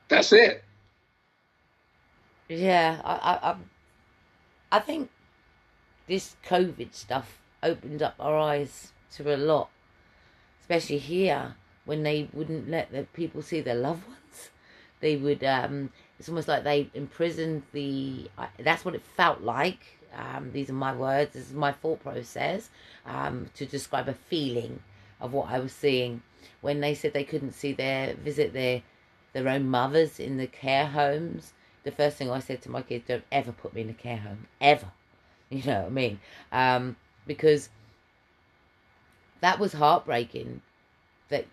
That's 0.09 0.33
it. 0.33 0.65
Yeah, 2.49 3.01
I, 3.05 3.51
I, 3.51 3.57
I, 4.77 4.81
think 4.81 5.09
this 6.07 6.37
COVID 6.47 6.93
stuff 6.93 7.39
opened 7.63 8.03
up 8.03 8.15
our 8.21 8.37
eyes 8.37 8.93
to 9.17 9.35
a 9.35 9.39
lot, 9.39 9.71
especially 10.61 10.99
here 10.99 11.55
when 11.87 12.03
they 12.03 12.29
wouldn't 12.35 12.69
let 12.69 12.93
the 12.93 13.05
people 13.15 13.41
see 13.41 13.63
their 13.63 13.75
loved 13.75 14.07
ones. 14.07 14.51
They 15.01 15.17
would. 15.17 15.43
Um, 15.45 15.91
it's 16.19 16.29
almost 16.29 16.47
like 16.47 16.65
they 16.65 16.91
imprisoned 16.93 17.63
the. 17.73 18.29
That's 18.59 18.85
what 18.85 18.95
it 18.95 19.03
felt 19.17 19.41
like. 19.41 19.99
Um, 20.15 20.51
these 20.53 20.71
are 20.71 20.75
my 20.75 20.95
words. 20.95 21.33
This 21.33 21.49
is 21.49 21.55
my 21.55 21.73
thought 21.73 22.03
process 22.03 22.71
um, 23.07 23.49
to 23.55 23.67
describe 23.67 24.09
a 24.09 24.15
feeling 24.15 24.81
of 25.21 25.33
what 25.33 25.51
I 25.51 25.59
was 25.59 25.73
seeing 25.73 26.23
when 26.61 26.81
they 26.81 26.95
said 26.95 27.13
they 27.13 27.25
couldn't 27.25 27.53
see 27.53 27.73
their 27.73 28.15
visit 28.15 28.53
their 28.53 28.83
their 29.33 29.49
own 29.49 29.69
mothers 29.69 30.21
in 30.21 30.37
the 30.37 30.47
care 30.47 30.87
homes 30.87 31.55
the 31.85 31.91
first 31.91 32.17
thing 32.17 32.31
I 32.31 32.39
said 32.39 32.63
to 32.63 32.71
my 32.71 32.83
kids, 32.83 33.05
don't 33.09 33.25
ever 33.33 33.53
put 33.53 33.75
me 33.75 33.81
in 33.83 33.91
a 33.91 33.95
care 33.95 34.19
home, 34.19 34.47
ever. 34.61 34.91
You 35.51 35.63
know 35.65 35.81
what 35.81 35.87
I 35.89 35.91
mean? 35.91 36.21
Um, 36.51 36.97
because 37.27 37.69
that 39.43 39.59
was 39.59 39.75
heartbreaking 39.75 40.63
that 41.29 41.45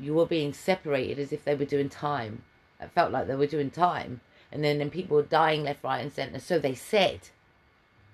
you 0.00 0.14
were 0.14 0.24
being 0.24 0.54
separated 0.54 1.18
as 1.18 1.34
if 1.34 1.44
they 1.44 1.54
were 1.54 1.66
doing 1.66 1.90
time. 1.90 2.44
It 2.80 2.90
felt 2.94 3.12
like 3.12 3.26
they 3.26 3.34
were 3.34 3.46
doing 3.46 3.70
time. 3.70 4.22
And 4.50 4.64
then, 4.64 4.78
then 4.78 4.88
people 4.88 5.18
were 5.18 5.22
dying 5.22 5.64
left, 5.64 5.84
right, 5.84 6.00
and 6.00 6.10
centre. 6.10 6.38
So 6.38 6.58
they 6.58 6.74
said. 6.74 7.28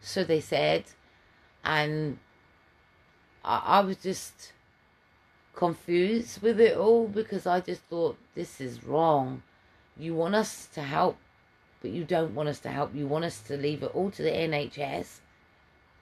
So 0.01 0.25
they 0.25 0.41
said. 0.41 0.85
And 1.65 2.19
I, 3.45 3.63
I 3.65 3.81
was 3.81 3.97
just 3.99 4.53
confused 5.55 6.41
with 6.41 6.61
it 6.61 6.77
all 6.77 7.09
because 7.09 7.47
I 7.47 7.61
just 7.61 7.83
thought, 7.83 8.17
this 8.35 8.61
is 8.61 8.85
wrong. 8.85 9.43
You 9.97 10.15
want 10.15 10.35
us 10.35 10.67
to 10.75 10.83
help 10.83 11.19
but 11.81 11.91
you 11.93 12.05
don't 12.05 12.35
want 12.35 12.49
us 12.49 12.59
to 12.61 12.71
help. 12.71 12.95
You 12.95 13.07
want 13.07 13.25
us 13.25 13.41
to 13.43 13.57
leave 13.57 13.83
it 13.83 13.95
all 13.95 14.11
to 14.11 14.23
the 14.23 14.31
NHS 14.31 15.21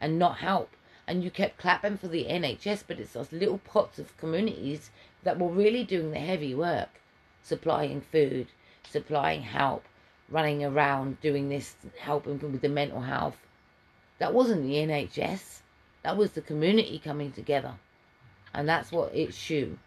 and 0.00 0.18
not 0.18 0.39
help. 0.39 0.70
And 1.07 1.23
you 1.23 1.31
kept 1.31 1.58
clapping 1.58 1.99
for 1.99 2.08
the 2.08 2.25
NHS, 2.25 2.84
but 2.86 2.99
it's 2.99 3.12
those 3.12 3.31
little 3.31 3.58
pots 3.58 3.99
of 3.99 4.16
communities 4.16 4.91
that 5.23 5.39
were 5.39 5.49
really 5.49 5.84
doing 5.84 6.10
the 6.10 6.18
heavy 6.18 6.55
work, 6.55 7.00
supplying 7.42 8.00
food, 8.00 8.49
supplying 8.89 9.42
help, 9.42 9.84
running 10.28 10.65
around 10.65 11.20
doing 11.20 11.49
this, 11.49 11.76
helping 11.99 12.41
with 12.41 12.60
the 12.60 12.68
mental 12.68 13.02
health. 13.02 13.36
That 14.18 14.34
wasn't 14.34 14.62
the 14.62 14.74
NHS. 14.74 15.60
That 16.02 16.16
was 16.16 16.32
the 16.32 16.40
community 16.40 16.98
coming 17.02 17.32
together. 17.32 17.74
And 18.54 18.68
that's 18.68 18.90
what 18.92 19.14
it's 19.14 19.36
shoe. 19.36 19.78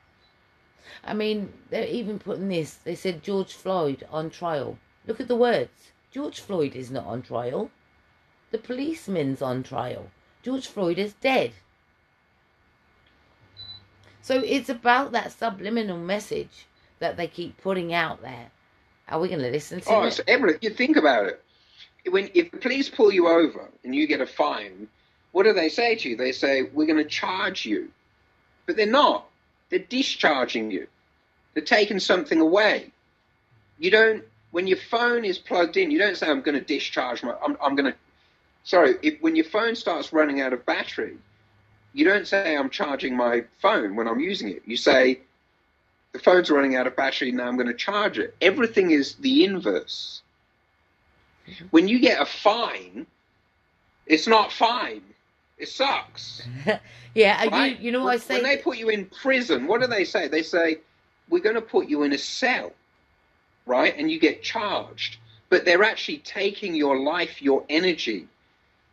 I 1.04 1.14
mean, 1.14 1.54
they're 1.70 1.88
even 1.88 2.20
putting 2.20 2.50
this. 2.50 2.76
They 2.76 2.96
said 2.96 3.24
George 3.24 3.54
Floyd 3.54 4.06
on 4.12 4.30
trial. 4.30 4.78
Look 5.08 5.20
at 5.20 5.28
the 5.28 5.36
words. 5.36 5.92
George 6.12 6.40
Floyd 6.40 6.76
is 6.76 6.92
not 6.92 7.06
on 7.06 7.22
trial. 7.22 7.72
The 8.52 8.58
policeman's 8.58 9.42
on 9.42 9.64
trial. 9.64 10.10
George 10.44 10.68
Floyd 10.68 10.98
is 10.98 11.14
dead. 11.14 11.54
So 14.22 14.42
it's 14.46 14.70
about 14.70 15.12
that 15.14 15.32
subliminal 15.32 15.98
message 15.98 16.68
that 17.00 17.18
they 17.18 17.28
keep 17.28 17.58
putting 17.62 17.94
out 17.94 18.22
there. 18.22 18.52
Are 19.08 19.20
we 19.20 19.28
going 19.28 19.40
to 19.42 19.50
listen 19.50 19.82
to 19.82 19.90
Oh, 19.90 20.04
it? 20.04 20.08
it's 20.08 20.22
everything. 20.28 20.60
You 20.62 20.70
think 20.72 20.98
about 20.98 21.26
it. 21.28 21.44
When 22.08 22.30
if 22.34 22.52
the 22.52 22.58
police 22.58 22.90
pull 22.90 23.12
you 23.12 23.28
over 23.28 23.68
and 23.84 23.94
you 23.96 24.08
get 24.08 24.22
a 24.22 24.26
fine, 24.26 24.88
what 25.32 25.44
do 25.44 25.54
they 25.54 25.70
say 25.70 25.96
to 25.96 26.10
you? 26.10 26.16
They 26.16 26.32
say, 26.32 26.64
we're 26.64 26.88
going 26.88 27.04
to 27.04 27.10
charge 27.10 27.66
you. 27.66 27.90
But 28.66 28.78
they're 28.78 28.88
not. 28.88 29.28
They're 29.70 29.80
discharging 29.80 30.72
you. 30.72 30.88
They're 31.54 31.64
taking 31.64 32.00
something 32.00 32.40
away. 32.40 32.92
You 33.78 33.92
don't, 33.92 34.24
when 34.52 34.68
your 34.68 34.78
phone 34.78 35.26
is 35.26 35.38
plugged 35.38 35.78
in, 35.78 35.92
you 35.92 36.00
don't 36.00 36.18
say, 36.18 36.30
I'm 36.30 36.42
going 36.42 36.58
to 36.58 36.66
discharge 36.66 37.24
my, 37.24 37.36
I'm, 37.44 37.58
I'm 37.62 37.76
going 37.76 37.92
to, 37.92 37.98
sorry, 38.64 38.96
if, 39.02 39.22
when 39.22 39.36
your 39.36 39.46
phone 39.46 39.76
starts 39.76 40.12
running 40.12 40.42
out 40.42 40.54
of 40.54 40.66
battery, 40.66 41.18
you 41.94 42.06
don't 42.06 42.28
say, 42.28 42.56
I'm 42.56 42.70
charging 42.70 43.16
my 43.16 43.44
phone 43.62 43.96
when 43.96 44.08
I'm 44.08 44.20
using 44.20 44.50
it. 44.50 44.64
You 44.66 44.78
say, 44.78 45.22
the 46.12 46.20
phone's 46.20 46.50
running 46.50 46.76
out 46.76 46.88
of 46.88 46.96
battery, 46.96 47.32
now 47.32 47.48
I'm 47.48 47.56
going 47.56 47.68
to 47.68 47.74
charge 47.74 48.18
it. 48.18 48.36
Everything 48.42 48.92
is 48.92 49.16
the 49.16 49.46
inverse. 49.46 50.22
Mm-hmm. 51.50 51.66
When 51.72 51.88
you 51.88 52.00
get 52.00 52.22
a 52.22 52.26
fine, 52.26 53.06
it's 54.06 54.28
not 54.28 54.52
fine. 54.52 55.02
It 55.58 55.68
sucks. 55.68 56.48
yeah, 57.16 57.48
right? 57.50 57.78
you, 57.78 57.86
you 57.86 57.92
know 57.92 58.04
what 58.04 58.14
I 58.14 58.18
say? 58.18 58.36
When 58.36 58.44
they 58.44 58.58
put 58.58 58.78
you 58.78 58.90
in 58.90 59.06
prison, 59.06 59.68
what 59.68 59.82
do 59.82 59.88
they 59.88 60.06
say? 60.06 60.28
They 60.28 60.44
say, 60.44 60.78
we're 61.30 61.44
going 61.44 61.56
to 61.56 61.62
put 61.62 61.90
you 61.90 62.04
in 62.04 62.14
a 62.14 62.18
cell, 62.18 62.72
right? 63.66 63.94
And 63.98 64.10
you 64.10 64.20
get 64.20 64.42
charged. 64.42 65.18
But 65.50 65.66
they're 65.66 65.84
actually 65.84 66.20
taking 66.20 66.76
your 66.76 67.00
life, 67.00 67.42
your 67.42 67.66
energy, 67.70 68.28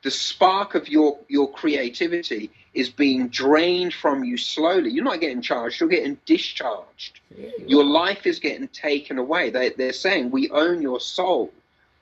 the 0.03 0.11
spark 0.11 0.75
of 0.75 0.89
your, 0.89 1.19
your 1.29 1.51
creativity 1.51 2.51
is 2.75 2.91
being 2.91 3.29
drained 3.29 3.95
from 3.95 4.23
you 4.23 4.37
slowly. 4.37 4.91
You're 4.91 5.05
not 5.05 5.21
getting 5.21 5.43
charged, 5.43 5.81
you're 5.81 5.89
getting 5.89 6.19
discharged. 6.27 7.21
Yeah, 7.37 7.49
you 7.59 7.65
Your 7.67 7.85
life 7.85 8.27
is 8.27 8.39
getting 8.39 8.69
taken 8.69 9.19
away. 9.19 9.51
They, 9.51 9.71
they're 9.71 9.93
saying, 9.93 10.31
we 10.31 10.51
own 10.51 10.83
your 10.83 11.01
soul. 11.01 11.53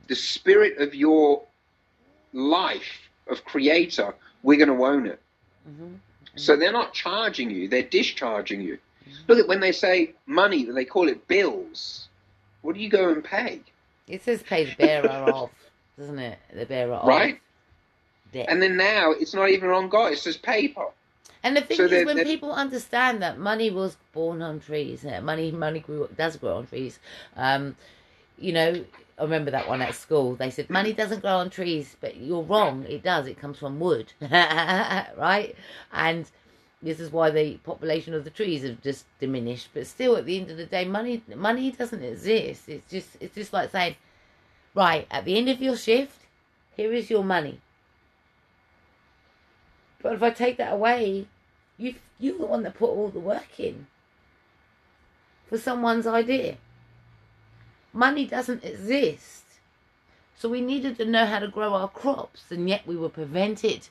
The 0.08 0.14
spirit 0.14 0.78
of 0.78 0.94
your 0.94 1.42
life, 2.32 3.08
of 3.28 3.44
creator, 3.44 4.14
we're 4.42 4.58
going 4.64 4.76
to 4.76 4.84
own 4.84 5.06
it. 5.06 5.20
Mhm. 5.68 5.98
So 6.36 6.56
they're 6.56 6.72
not 6.72 6.92
charging 6.92 7.50
you, 7.50 7.68
they're 7.68 7.82
discharging 7.82 8.60
you. 8.60 8.78
Look 9.28 9.38
at 9.38 9.46
when 9.46 9.60
they 9.60 9.72
say 9.72 10.14
money, 10.26 10.64
they 10.64 10.84
call 10.84 11.08
it 11.08 11.26
bills. 11.28 12.08
What 12.62 12.74
do 12.74 12.80
you 12.80 12.88
go 12.88 13.10
and 13.10 13.22
pay? 13.22 13.60
It 14.08 14.22
says 14.22 14.42
pay 14.42 14.64
the 14.64 14.74
bearer 14.76 15.08
off, 15.32 15.50
doesn't 15.98 16.18
it? 16.18 16.38
The 16.52 16.66
bearer 16.66 16.94
of. 16.94 17.06
Right? 17.06 17.40
debt. 18.32 18.46
And 18.48 18.60
then 18.60 18.76
now 18.76 19.12
it's 19.12 19.32
not 19.32 19.48
even 19.50 19.70
on 19.70 19.88
God, 19.88 20.12
it's 20.12 20.24
just 20.24 20.42
paper. 20.42 20.86
And 21.44 21.56
the 21.56 21.60
thing 21.60 21.76
So 21.76 21.84
is, 21.84 21.90
they're- 21.90 22.04
when 22.06 22.16
they're- 22.16 22.24
people 22.24 22.52
understand 22.52 23.22
that 23.22 23.38
money 23.38 23.70
was 23.70 23.96
born 24.12 24.42
on 24.42 24.58
trees, 24.60 25.04
money 25.04 25.52
money 25.52 25.78
grew 25.80 26.08
does 26.16 26.36
grow 26.36 26.56
on 26.56 26.66
trees. 26.66 26.98
Um, 27.36 27.76
you 28.38 28.52
know, 28.52 28.84
I 29.18 29.22
remember 29.22 29.52
that 29.52 29.68
one 29.68 29.80
at 29.80 29.94
school. 29.94 30.34
They 30.34 30.50
said 30.50 30.70
money 30.70 30.92
doesn't 30.92 31.20
grow 31.20 31.36
on 31.36 31.50
trees, 31.50 31.96
but 32.00 32.16
you're 32.16 32.42
wrong. 32.42 32.84
It 32.88 33.02
does. 33.02 33.26
It 33.26 33.38
comes 33.38 33.58
from 33.58 33.78
wood, 33.78 34.12
right? 34.20 35.54
And 35.92 36.28
this 36.82 36.98
is 36.98 37.12
why 37.12 37.30
the 37.30 37.56
population 37.58 38.12
of 38.12 38.24
the 38.24 38.30
trees 38.30 38.64
have 38.64 38.82
just 38.82 39.06
diminished. 39.20 39.68
But 39.72 39.86
still, 39.86 40.16
at 40.16 40.26
the 40.26 40.38
end 40.38 40.50
of 40.50 40.56
the 40.56 40.66
day, 40.66 40.84
money 40.84 41.22
money 41.34 41.70
doesn't 41.70 42.02
exist. 42.02 42.68
It's 42.68 42.90
just 42.90 43.16
it's 43.20 43.34
just 43.34 43.52
like 43.52 43.70
saying, 43.70 43.96
right 44.74 45.06
at 45.10 45.24
the 45.24 45.38
end 45.38 45.48
of 45.48 45.62
your 45.62 45.76
shift, 45.76 46.18
here 46.76 46.92
is 46.92 47.08
your 47.08 47.24
money. 47.24 47.60
But 50.02 50.14
if 50.14 50.22
I 50.22 50.30
take 50.30 50.56
that 50.58 50.72
away, 50.72 51.26
you 51.78 51.94
you're 52.18 52.38
the 52.38 52.46
one 52.46 52.64
that 52.64 52.74
put 52.74 52.90
all 52.90 53.08
the 53.08 53.20
work 53.20 53.58
in 53.58 53.86
for 55.48 55.56
someone's 55.56 56.06
idea. 56.06 56.56
Money 57.94 58.26
doesn't 58.26 58.62
exist. 58.62 59.44
So 60.36 60.50
we 60.50 60.60
needed 60.60 60.98
to 60.98 61.06
know 61.06 61.24
how 61.24 61.38
to 61.38 61.48
grow 61.48 61.72
our 61.72 61.88
crops, 61.88 62.50
and 62.50 62.68
yet 62.68 62.86
we 62.86 62.96
were 62.96 63.08
prevented 63.08 63.88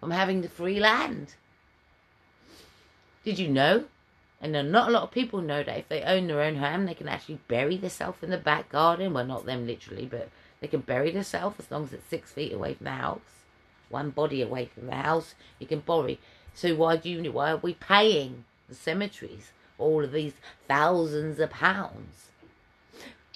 from 0.00 0.10
having 0.10 0.42
the 0.42 0.48
free 0.48 0.80
land. 0.80 1.34
Did 3.24 3.38
you 3.38 3.46
know? 3.46 3.84
And 4.40 4.52
not 4.72 4.88
a 4.88 4.92
lot 4.92 5.04
of 5.04 5.12
people 5.12 5.40
know 5.40 5.62
that 5.62 5.78
if 5.78 5.88
they 5.88 6.02
own 6.02 6.26
their 6.26 6.42
own 6.42 6.56
home, 6.56 6.86
they 6.86 6.94
can 6.94 7.08
actually 7.08 7.38
bury 7.46 7.76
themselves 7.76 8.22
in 8.22 8.30
the 8.30 8.38
back 8.38 8.68
garden. 8.70 9.14
Well, 9.14 9.24
not 9.24 9.46
them 9.46 9.66
literally, 9.66 10.06
but 10.06 10.28
they 10.60 10.66
can 10.66 10.80
bury 10.80 11.12
themselves 11.12 11.60
as 11.60 11.70
long 11.70 11.84
as 11.84 11.92
it's 11.92 12.08
six 12.08 12.32
feet 12.32 12.52
away 12.52 12.74
from 12.74 12.84
the 12.84 12.90
house 12.90 13.20
one 13.94 14.10
body 14.10 14.42
away 14.42 14.66
from 14.66 14.86
the 14.86 14.94
house, 14.94 15.34
you 15.60 15.66
can 15.68 15.80
bury. 15.80 16.18
So 16.52 16.74
why 16.74 16.96
do 16.96 17.08
you? 17.08 17.32
Why 17.32 17.52
are 17.52 17.56
we 17.56 17.74
paying 17.74 18.44
the 18.68 18.74
cemeteries 18.74 19.52
all 19.78 20.02
of 20.04 20.12
these 20.12 20.34
thousands 20.66 21.38
of 21.38 21.50
pounds? 21.50 22.30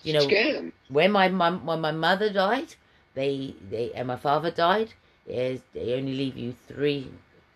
You 0.02 0.12
know, 0.12 0.26
Scam. 0.26 0.72
when 0.88 1.10
my 1.10 1.28
mum, 1.28 1.66
when 1.66 1.80
my 1.80 1.90
mother 1.90 2.32
died, 2.32 2.74
they 3.14 3.54
they 3.70 3.92
and 3.92 4.06
my 4.06 4.16
father 4.16 4.50
died. 4.50 4.94
Is 5.26 5.60
they 5.74 5.94
only 5.94 6.14
leave 6.14 6.36
you 6.36 6.54
three 6.66 7.10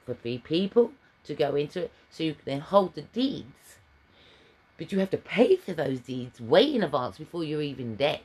for 0.04 0.14
three 0.14 0.38
people 0.38 0.92
to 1.24 1.34
go 1.34 1.54
into 1.54 1.84
it, 1.84 1.92
so 2.10 2.24
you 2.24 2.34
can 2.34 2.42
then 2.44 2.60
hold 2.60 2.94
the 2.94 3.02
deeds. 3.02 3.78
But 4.76 4.92
you 4.92 4.98
have 4.98 5.10
to 5.10 5.18
pay 5.18 5.56
for 5.56 5.72
those 5.72 6.00
deeds 6.00 6.40
way 6.40 6.74
in 6.74 6.82
advance 6.82 7.18
before 7.18 7.44
you're 7.44 7.62
even 7.62 7.96
dead. 7.96 8.20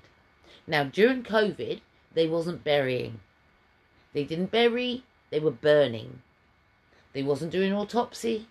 Now 0.66 0.84
during 0.84 1.24
COVID, 1.24 1.82
they 2.14 2.28
wasn't 2.28 2.64
burying. 2.64 3.20
They 4.14 4.24
didn't 4.24 4.52
bury, 4.52 5.04
they 5.30 5.40
were 5.40 5.52
burning. 5.52 6.22
They 7.14 7.24
wasn't 7.24 7.52
doing 7.52 7.74
autopsy. 7.74 8.48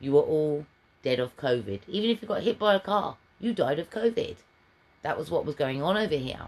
You 0.00 0.12
were 0.12 0.22
all 0.22 0.66
dead 1.02 1.20
of 1.20 1.36
COVID. 1.36 1.80
Even 1.86 2.10
if 2.10 2.22
you 2.22 2.28
got 2.28 2.42
hit 2.42 2.58
by 2.58 2.74
a 2.74 2.80
car, 2.80 3.16
you 3.38 3.52
died 3.52 3.78
of 3.78 3.90
COVID. 3.90 4.36
That 5.02 5.18
was 5.18 5.30
what 5.30 5.46
was 5.46 5.54
going 5.54 5.82
on 5.82 5.96
over 5.96 6.16
here. 6.16 6.46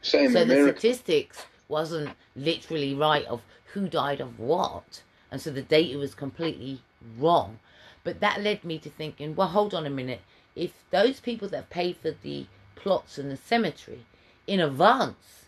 Same 0.00 0.32
so 0.32 0.40
in 0.40 0.48
the 0.48 0.54
America. 0.54 0.78
statistics 0.78 1.46
wasn't 1.68 2.10
literally 2.34 2.94
right 2.94 3.26
of 3.26 3.42
who 3.72 3.88
died 3.88 4.20
of 4.20 4.38
what. 4.38 5.02
And 5.30 5.40
so 5.40 5.50
the 5.50 5.62
data 5.62 5.98
was 5.98 6.14
completely 6.14 6.82
wrong. 7.18 7.58
But 8.04 8.20
that 8.20 8.40
led 8.40 8.64
me 8.64 8.78
to 8.78 8.90
thinking, 8.90 9.34
well, 9.34 9.48
hold 9.48 9.74
on 9.74 9.84
a 9.84 9.90
minute. 9.90 10.22
If 10.56 10.72
those 10.90 11.20
people 11.20 11.48
that 11.48 11.68
pay 11.68 11.92
for 11.92 12.10
the 12.10 12.46
plots 12.74 13.18
in 13.18 13.28
the 13.28 13.36
cemetery 13.36 14.06
in 14.46 14.60
advance, 14.60 15.46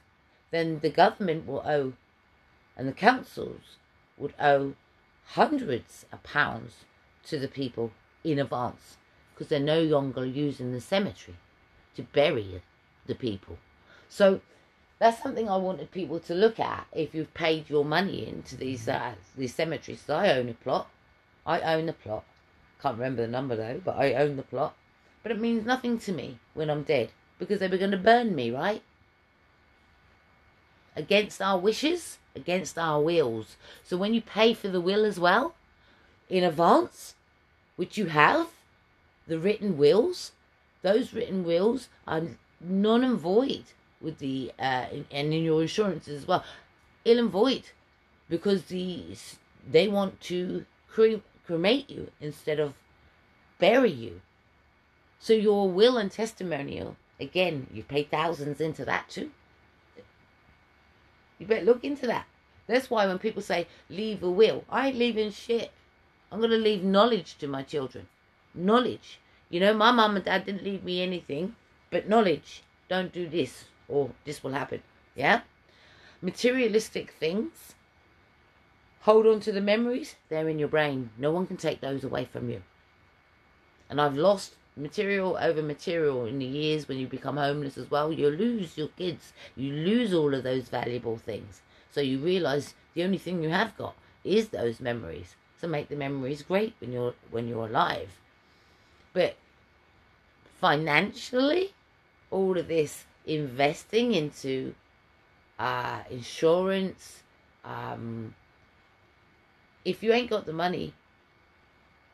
then 0.50 0.80
the 0.80 0.90
government 0.90 1.46
will 1.46 1.62
owe 1.64 1.94
and 2.76 2.88
the 2.88 2.92
councils 2.92 3.76
would 4.18 4.34
owe 4.40 4.74
hundreds 5.32 6.06
of 6.12 6.22
pounds 6.22 6.84
to 7.24 7.38
the 7.38 7.48
people 7.48 7.92
in 8.24 8.38
advance 8.38 8.96
because 9.32 9.48
they're 9.48 9.60
no 9.60 9.82
longer 9.82 10.24
using 10.24 10.72
the 10.72 10.80
cemetery 10.80 11.36
to 11.96 12.02
bury 12.02 12.62
the 13.06 13.14
people. 13.14 13.58
So 14.08 14.40
that's 14.98 15.22
something 15.22 15.48
I 15.48 15.56
wanted 15.56 15.90
people 15.90 16.20
to 16.20 16.34
look 16.34 16.60
at 16.60 16.86
if 16.92 17.14
you've 17.14 17.34
paid 17.34 17.70
your 17.70 17.84
money 17.84 18.28
into 18.28 18.56
these 18.56 18.88
uh, 18.88 19.14
these 19.36 19.54
cemeteries. 19.54 20.02
So 20.06 20.14
I 20.14 20.36
own 20.36 20.48
a 20.48 20.54
plot. 20.54 20.88
I 21.46 21.74
own 21.74 21.86
the 21.86 21.92
plot. 21.92 22.24
Can't 22.82 22.96
remember 22.96 23.22
the 23.22 23.28
number 23.28 23.56
though, 23.56 23.80
but 23.84 23.96
I 23.96 24.14
own 24.14 24.36
the 24.36 24.42
plot. 24.42 24.74
But 25.22 25.32
it 25.32 25.40
means 25.40 25.66
nothing 25.66 25.98
to 26.00 26.12
me 26.12 26.38
when 26.54 26.70
I'm 26.70 26.82
dead 26.82 27.10
because 27.38 27.60
they 27.60 27.68
were 27.68 27.78
going 27.78 27.90
to 27.90 27.96
burn 27.96 28.34
me, 28.34 28.50
right? 28.50 28.82
Against 30.96 31.40
our 31.40 31.58
wishes, 31.58 32.18
against 32.34 32.78
our 32.78 33.00
wills. 33.00 33.56
So 33.84 33.96
when 33.96 34.14
you 34.14 34.20
pay 34.20 34.54
for 34.54 34.68
the 34.68 34.80
will 34.80 35.04
as 35.04 35.18
well, 35.18 35.54
in 36.28 36.44
advance, 36.44 37.14
which 37.76 37.98
you 37.98 38.06
have, 38.06 38.48
the 39.26 39.38
written 39.38 39.76
wills, 39.76 40.32
those 40.82 41.12
written 41.12 41.44
wills 41.44 41.88
are 42.06 42.22
non 42.60 43.04
and 43.04 43.18
void 43.18 43.64
with 44.00 44.18
the 44.18 44.52
uh, 44.58 44.86
and 45.10 45.34
in 45.34 45.44
your 45.44 45.62
insurances 45.62 46.22
as 46.22 46.28
well, 46.28 46.44
ill 47.04 47.18
and 47.18 47.30
void, 47.30 47.70
because 48.28 48.64
the 48.64 49.04
they 49.70 49.88
want 49.88 50.20
to 50.20 50.64
cre- 50.88 51.22
cremate 51.46 51.90
you 51.90 52.10
instead 52.20 52.58
of 52.58 52.74
bury 53.58 53.90
you. 53.90 54.20
So 55.18 55.34
your 55.34 55.68
will 55.68 55.98
and 55.98 56.10
testimonial, 56.10 56.96
again, 57.20 57.66
you 57.72 57.82
pay 57.82 58.04
thousands 58.04 58.60
into 58.60 58.84
that 58.86 59.08
too. 59.10 59.30
You 61.38 61.46
better 61.46 61.64
look 61.64 61.84
into 61.84 62.06
that. 62.06 62.26
That's 62.66 62.88
why 62.88 63.06
when 63.06 63.18
people 63.18 63.42
say 63.42 63.66
leave 63.88 64.22
a 64.22 64.30
will, 64.30 64.64
I 64.70 64.88
ain't 64.88 64.96
leaving 64.96 65.30
shit. 65.30 65.72
I'm 66.30 66.38
going 66.38 66.50
to 66.50 66.56
leave 66.56 66.84
knowledge 66.84 67.36
to 67.38 67.48
my 67.48 67.62
children. 67.62 68.06
Knowledge. 68.54 69.18
You 69.50 69.60
know, 69.60 69.74
my 69.74 69.90
mum 69.90 70.16
and 70.16 70.24
dad 70.24 70.46
didn't 70.46 70.64
leave 70.64 70.84
me 70.84 71.02
anything, 71.02 71.56
but 71.90 72.08
knowledge. 72.08 72.62
Don't 72.88 73.12
do 73.12 73.28
this, 73.28 73.64
or 73.88 74.10
this 74.24 74.42
will 74.42 74.52
happen. 74.52 74.82
Yeah? 75.14 75.42
Materialistic 76.22 77.10
things. 77.18 77.74
Hold 79.02 79.26
on 79.26 79.40
to 79.40 79.52
the 79.52 79.60
memories. 79.60 80.14
They're 80.28 80.48
in 80.48 80.58
your 80.58 80.68
brain. 80.68 81.10
No 81.18 81.32
one 81.32 81.46
can 81.46 81.56
take 81.56 81.80
those 81.80 82.04
away 82.04 82.26
from 82.26 82.48
you. 82.48 82.62
And 83.88 84.00
I've 84.00 84.16
lost 84.16 84.54
material 84.76 85.36
over 85.40 85.62
material 85.62 86.26
in 86.26 86.38
the 86.38 86.44
years 86.44 86.86
when 86.86 86.98
you 86.98 87.06
become 87.06 87.36
homeless 87.36 87.76
as 87.76 87.90
well. 87.90 88.12
You 88.12 88.28
lose 88.30 88.78
your 88.78 88.88
kids. 88.88 89.32
You 89.56 89.72
lose 89.72 90.14
all 90.14 90.34
of 90.34 90.44
those 90.44 90.68
valuable 90.68 91.16
things. 91.16 91.62
So 91.90 92.00
you 92.00 92.18
realize 92.18 92.74
the 92.94 93.02
only 93.02 93.18
thing 93.18 93.42
you 93.42 93.48
have 93.48 93.76
got 93.76 93.96
is 94.22 94.48
those 94.48 94.80
memories. 94.80 95.34
So 95.60 95.66
make 95.66 95.88
the 95.88 95.96
memories 95.96 96.42
great 96.42 96.74
when 96.80 96.92
you're 96.92 97.14
when 97.30 97.48
you're 97.48 97.66
alive. 97.66 98.10
But 99.12 99.36
financially, 100.60 101.72
all 102.30 102.58
of 102.58 102.68
this 102.68 103.06
investing 103.26 104.14
into 104.14 104.74
uh, 105.58 106.00
insurance, 106.10 107.22
um, 107.64 108.34
if 109.84 110.02
you 110.02 110.12
ain't 110.12 110.30
got 110.30 110.46
the 110.46 110.52
money, 110.52 110.92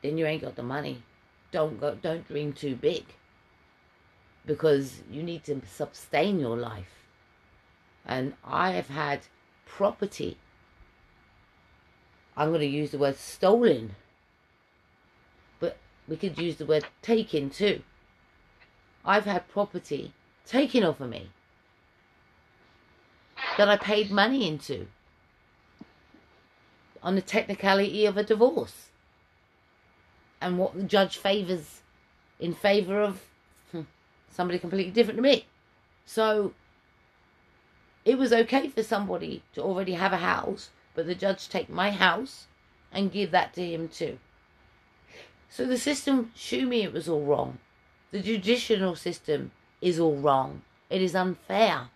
then 0.02 0.16
you 0.16 0.26
ain't 0.26 0.42
got 0.42 0.56
the 0.56 0.62
money. 0.62 1.02
Don't 1.50 1.80
go 1.80 1.96
don't 2.00 2.26
dream 2.26 2.52
too 2.52 2.76
big. 2.76 3.04
Because 4.44 5.02
you 5.10 5.22
need 5.22 5.44
to 5.44 5.60
sustain 5.66 6.38
your 6.38 6.56
life. 6.56 7.06
And 8.04 8.34
I 8.44 8.70
have 8.72 8.88
had 8.88 9.22
property. 9.64 10.38
I'm 12.36 12.50
going 12.50 12.60
to 12.60 12.66
use 12.66 12.92
the 12.92 12.98
word 12.98 13.16
stolen. 13.16 13.96
But 15.58 15.78
we 16.06 16.16
could 16.16 16.38
use 16.38 16.56
the 16.56 16.66
word 16.66 16.84
taken 17.02 17.50
too. 17.50 17.82
I've 19.06 19.24
had 19.24 19.48
property 19.48 20.12
taken 20.44 20.82
off 20.82 21.00
of 21.00 21.08
me 21.08 21.30
that 23.56 23.68
I 23.68 23.76
paid 23.76 24.10
money 24.10 24.48
into 24.48 24.88
on 27.02 27.14
the 27.14 27.22
technicality 27.22 28.04
of 28.04 28.16
a 28.16 28.24
divorce 28.24 28.88
and 30.40 30.58
what 30.58 30.74
the 30.74 30.82
judge 30.82 31.16
favours 31.16 31.82
in 32.40 32.52
favour 32.52 33.00
of 33.00 33.22
hmm, 33.70 33.82
somebody 34.30 34.58
completely 34.58 34.90
different 34.90 35.18
to 35.18 35.22
me. 35.22 35.46
So 36.04 36.52
it 38.04 38.18
was 38.18 38.32
okay 38.32 38.68
for 38.68 38.82
somebody 38.82 39.42
to 39.54 39.62
already 39.62 39.94
have 39.94 40.12
a 40.12 40.18
house, 40.18 40.70
but 40.94 41.06
the 41.06 41.14
judge 41.14 41.48
take 41.48 41.68
my 41.68 41.90
house 41.90 42.46
and 42.92 43.12
give 43.12 43.30
that 43.30 43.54
to 43.54 43.64
him 43.64 43.88
too. 43.88 44.18
So 45.48 45.64
the 45.64 45.78
system, 45.78 46.32
shoo 46.34 46.66
me, 46.66 46.82
it 46.82 46.92
was 46.92 47.08
all 47.08 47.24
wrong. 47.24 47.58
The 48.10 48.20
judicial 48.20 48.94
system 48.96 49.50
is 49.80 49.98
all 49.98 50.16
wrong. 50.16 50.62
It 50.88 51.02
is 51.02 51.14
unfair. 51.14 51.88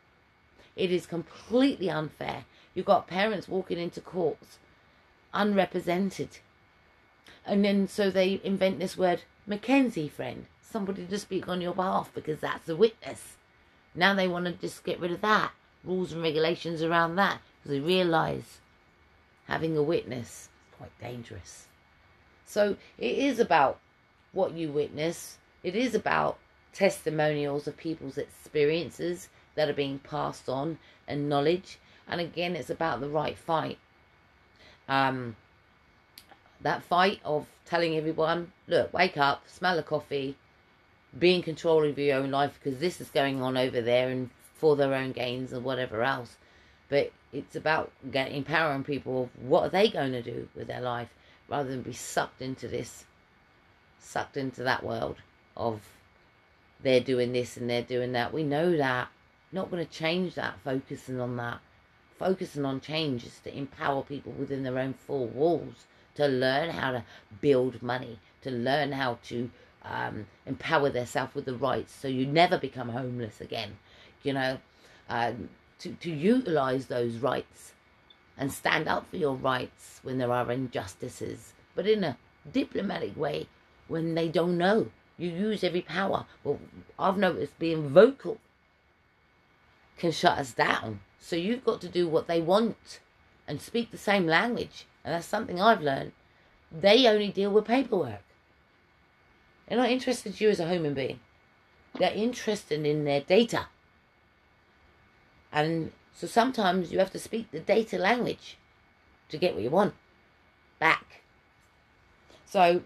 It 0.77 0.91
is 0.91 1.07
completely 1.07 1.91
unfair. 1.91 2.45
You've 2.75 2.87
got 2.87 3.07
parents 3.07 3.49
walking 3.49 3.79
into 3.79 4.01
courts 4.01 4.59
unrepresented. 5.33 6.39
And 7.47 7.65
then 7.65 7.89
so 7.89 8.11
they 8.11 8.41
invent 8.45 8.79
this 8.79 8.97
word 8.97 9.23
McKenzie 9.49 10.11
friend, 10.11 10.47
somebody 10.61 11.07
to 11.07 11.19
speak 11.19 11.49
on 11.49 11.61
your 11.61 11.75
behalf 11.75 12.11
because 12.15 12.41
that's 12.41 12.69
a 12.69 12.77
witness. 12.77 13.37
Now 13.95 14.15
they 14.15 14.29
want 14.29 14.47
to 14.47 14.53
just 14.53 14.85
get 14.85 15.01
rid 15.01 15.11
of 15.11 15.21
that, 15.23 15.53
rules 15.85 16.13
and 16.13 16.23
regulations 16.23 16.83
around 16.83 17.17
that, 17.17 17.41
because 17.63 17.79
they 17.79 17.85
realise 17.85 18.61
having 19.47 19.77
a 19.77 19.83
witness 19.83 20.29
is 20.29 20.49
quite 20.77 21.01
dangerous. 21.01 21.67
So 22.47 22.77
it 22.99 23.19
is 23.19 23.41
about 23.41 23.81
what 24.33 24.53
you 24.53 24.71
witness. 24.71 25.39
It 25.63 25.77
is 25.77 25.95
about 25.95 26.39
testimonials 26.73 27.67
of 27.67 27.77
people's 27.77 28.17
experiences 28.17 29.29
that 29.55 29.69
are 29.69 29.75
being 29.75 29.99
passed 29.99 30.49
on 30.49 30.79
and 31.07 31.29
knowledge. 31.29 31.79
And 32.09 32.21
again, 32.21 32.57
it's 32.57 32.71
about 32.71 33.01
the 33.01 33.09
right 33.11 33.37
fight. 33.37 33.79
Um, 34.89 35.37
that 36.63 36.83
fight 36.83 37.21
of 37.25 37.47
telling 37.67 37.97
everyone, 37.97 38.53
look, 38.67 38.93
wake 38.93 39.19
up, 39.19 39.43
smell 39.49 39.77
the 39.77 39.83
coffee, 39.83 40.37
be 41.19 41.35
in 41.35 41.43
control 41.43 41.85
of 41.85 41.99
your 41.99 42.19
own 42.19 42.31
life 42.31 42.59
because 42.63 42.81
this 42.81 43.01
is 43.01 43.11
going 43.11 43.43
on 43.43 43.57
over 43.57 43.81
there 43.81 44.09
and 44.09 44.31
for 44.55 44.77
their 44.77 44.95
own 44.95 45.13
gains 45.13 45.53
and 45.53 45.65
whatever 45.65 46.03
else. 46.03 46.37
But 46.89 47.13
it's 47.33 47.55
about 47.55 47.93
getting 48.11 48.37
empowering 48.37 48.85
people 48.85 49.25
of 49.25 49.45
what 49.45 49.65
are 49.65 49.69
they 49.69 49.89
going 49.89 50.13
to 50.13 50.23
do 50.23 50.49
with 50.55 50.69
their 50.69 50.81
life 50.81 51.09
rather 51.49 51.69
than 51.69 51.83
be 51.83 51.93
sucked 51.93 52.41
into 52.41 52.67
this, 52.67 53.05
sucked 53.99 54.37
into 54.37 54.63
that 54.63 54.83
world 54.83 55.17
of 55.57 55.81
they're 56.83 57.01
doing 57.01 57.33
this 57.33 57.57
and 57.57 57.69
they're 57.69 57.83
doing 57.83 58.13
that. 58.13 58.33
We 58.33 58.43
know 58.43 58.77
that. 58.77 59.09
Not 59.53 59.71
going 59.71 59.85
to 59.85 59.93
change 59.93 60.35
that, 60.37 60.55
focusing 60.65 61.21
on 61.21 61.37
that. 61.37 61.61
Focusing 62.19 62.65
on 62.65 62.81
change 62.81 63.25
is 63.25 63.41
to 63.41 63.57
empower 63.57 64.03
people 64.03 64.33
within 64.33 64.63
their 64.63 64.79
own 64.79 64.95
four 64.95 65.27
walls 65.27 65.87
to 66.15 66.27
learn 66.27 66.71
how 66.71 66.93
to 66.93 67.05
build 67.41 67.83
money, 67.83 68.19
to 68.43 68.51
learn 68.51 68.93
how 68.93 69.19
to 69.25 69.51
um, 69.83 70.27
empower 70.47 70.91
themselves 70.91 71.35
with 71.35 71.47
the 71.47 71.55
rights 71.55 71.95
so 71.95 72.09
you 72.09 72.27
never 72.27 72.59
become 72.59 72.91
homeless 72.91 73.41
again. 73.41 73.79
You 74.23 74.35
know, 74.35 74.59
um, 75.09 75.49
to, 75.81 75.93
to 75.93 76.11
utilize 76.11 76.87
those 76.87 77.17
rights 77.17 77.73
and 78.37 78.53
stand 78.53 78.87
up 78.87 79.09
for 79.11 79.17
your 79.17 79.35
rights 79.35 80.01
when 80.03 80.19
there 80.19 80.33
are 80.33 80.51
injustices, 80.53 81.53
but 81.75 81.87
in 81.87 82.05
a 82.05 82.19
diplomatic 82.53 83.17
way 83.17 83.49
when 83.89 84.15
they 84.15 84.29
don't 84.29 84.59
know. 84.59 84.91
You 85.21 85.29
use 85.29 85.63
every 85.63 85.83
power. 85.83 86.25
Well, 86.43 86.59
I've 86.99 87.19
noticed 87.19 87.59
being 87.59 87.91
vocal 87.91 88.39
can 89.99 90.13
shut 90.13 90.39
us 90.39 90.53
down. 90.53 91.01
So 91.19 91.37
you've 91.37 91.63
got 91.63 91.83
to 91.83 91.89
do 91.89 92.09
what 92.09 92.27
they 92.27 92.41
want 92.41 93.01
and 93.47 93.61
speak 93.61 93.91
the 93.91 93.99
same 93.99 94.27
language. 94.27 94.87
And 95.05 95.15
that's 95.15 95.27
something 95.27 95.61
I've 95.61 95.83
learned. 95.83 96.13
They 96.73 97.07
only 97.07 97.31
deal 97.31 97.51
with 97.51 97.67
paperwork. 97.67 98.23
They're 99.69 99.77
not 99.77 99.91
interested 99.91 100.33
in 100.33 100.47
you 100.47 100.49
as 100.49 100.59
a 100.59 100.71
human 100.71 100.95
being. 100.95 101.21
They're 101.99 102.15
interested 102.15 102.87
in 102.87 103.05
their 103.05 103.21
data. 103.21 103.67
And 105.53 105.93
so 106.15 106.27
sometimes 106.27 106.93
you 106.93 106.99
have 106.99 107.13
to 107.13 107.19
speak 107.19 107.51
the 107.51 107.61
data 107.61 107.99
language 107.99 108.57
to 109.29 109.37
get 109.37 109.53
what 109.53 109.63
you 109.63 109.71
want 109.71 109.93
back. 110.79 111.21
So 112.47 112.81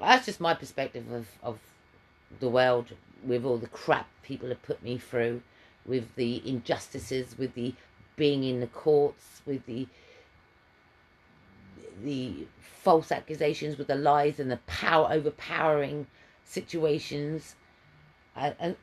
that's 0.00 0.26
just 0.26 0.40
my 0.40 0.54
perspective 0.54 1.10
of, 1.12 1.28
of 1.42 1.58
the 2.40 2.48
world 2.48 2.88
with 3.24 3.44
all 3.44 3.58
the 3.58 3.68
crap 3.68 4.08
people 4.22 4.48
have 4.48 4.62
put 4.62 4.82
me 4.82 4.98
through 4.98 5.42
with 5.86 6.14
the 6.16 6.42
injustices, 6.48 7.36
with 7.38 7.54
the 7.54 7.74
being 8.16 8.44
in 8.44 8.60
the 8.60 8.66
courts, 8.66 9.42
with 9.46 9.64
the 9.66 9.86
the 12.02 12.46
false 12.82 13.12
accusations, 13.12 13.78
with 13.78 13.86
the 13.86 13.94
lies 13.94 14.40
and 14.40 14.50
the 14.50 14.58
power 14.66 15.08
overpowering 15.10 16.06
situations, 16.44 17.54
and 18.36 18.54
and, 18.58 18.76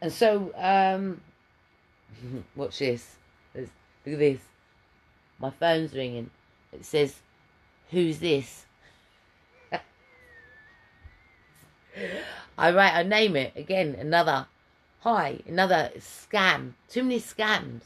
and 0.00 0.12
so 0.12 0.52
um, 0.56 1.20
watch 2.56 2.78
this. 2.78 3.16
Look 3.54 3.68
at 4.06 4.18
this. 4.18 4.40
My 5.38 5.50
phone's 5.50 5.92
ringing. 5.92 6.30
It 6.72 6.84
says, 6.84 7.14
"Who's 7.90 8.18
this?" 8.18 8.66
I 12.58 12.72
write, 12.72 12.94
I 12.94 13.02
name 13.02 13.36
it 13.36 13.52
again. 13.56 13.96
Another 13.98 14.46
hi, 15.00 15.40
another 15.46 15.90
scam. 15.98 16.72
Too 16.88 17.02
many 17.02 17.20
scams, 17.20 17.82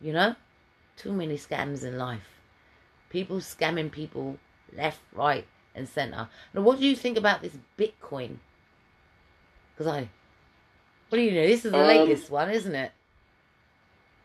you 0.00 0.12
know. 0.12 0.36
Too 0.96 1.12
many 1.12 1.36
scams 1.36 1.82
in 1.82 1.98
life. 1.98 2.28
People 3.10 3.38
scamming 3.38 3.90
people 3.90 4.38
left, 4.76 5.00
right, 5.12 5.46
and 5.74 5.88
centre. 5.88 6.28
Now, 6.52 6.62
what 6.62 6.78
do 6.78 6.86
you 6.86 6.96
think 6.96 7.18
about 7.18 7.42
this 7.42 7.52
Bitcoin? 7.78 8.36
Because 9.76 9.92
I, 9.92 10.08
what 11.08 11.18
do 11.18 11.22
you 11.22 11.32
know? 11.32 11.46
This 11.46 11.64
is 11.64 11.72
the 11.72 11.80
um, 11.80 11.86
latest 11.86 12.30
one, 12.30 12.50
isn't 12.50 12.74
it? 12.74 12.92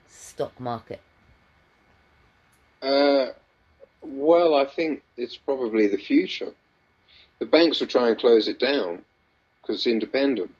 Stock 0.07 0.59
market. 0.59 1.01
Uh, 2.81 3.27
well, 4.01 4.55
I 4.55 4.65
think 4.65 5.03
it's 5.17 5.37
probably 5.37 5.87
the 5.87 5.97
future. 5.97 6.51
The 7.39 7.45
banks 7.45 7.79
will 7.79 7.87
try 7.87 8.09
and 8.09 8.17
close 8.17 8.47
it 8.47 8.59
down 8.59 9.03
because 9.61 9.77
it's 9.77 9.87
independent 9.87 10.53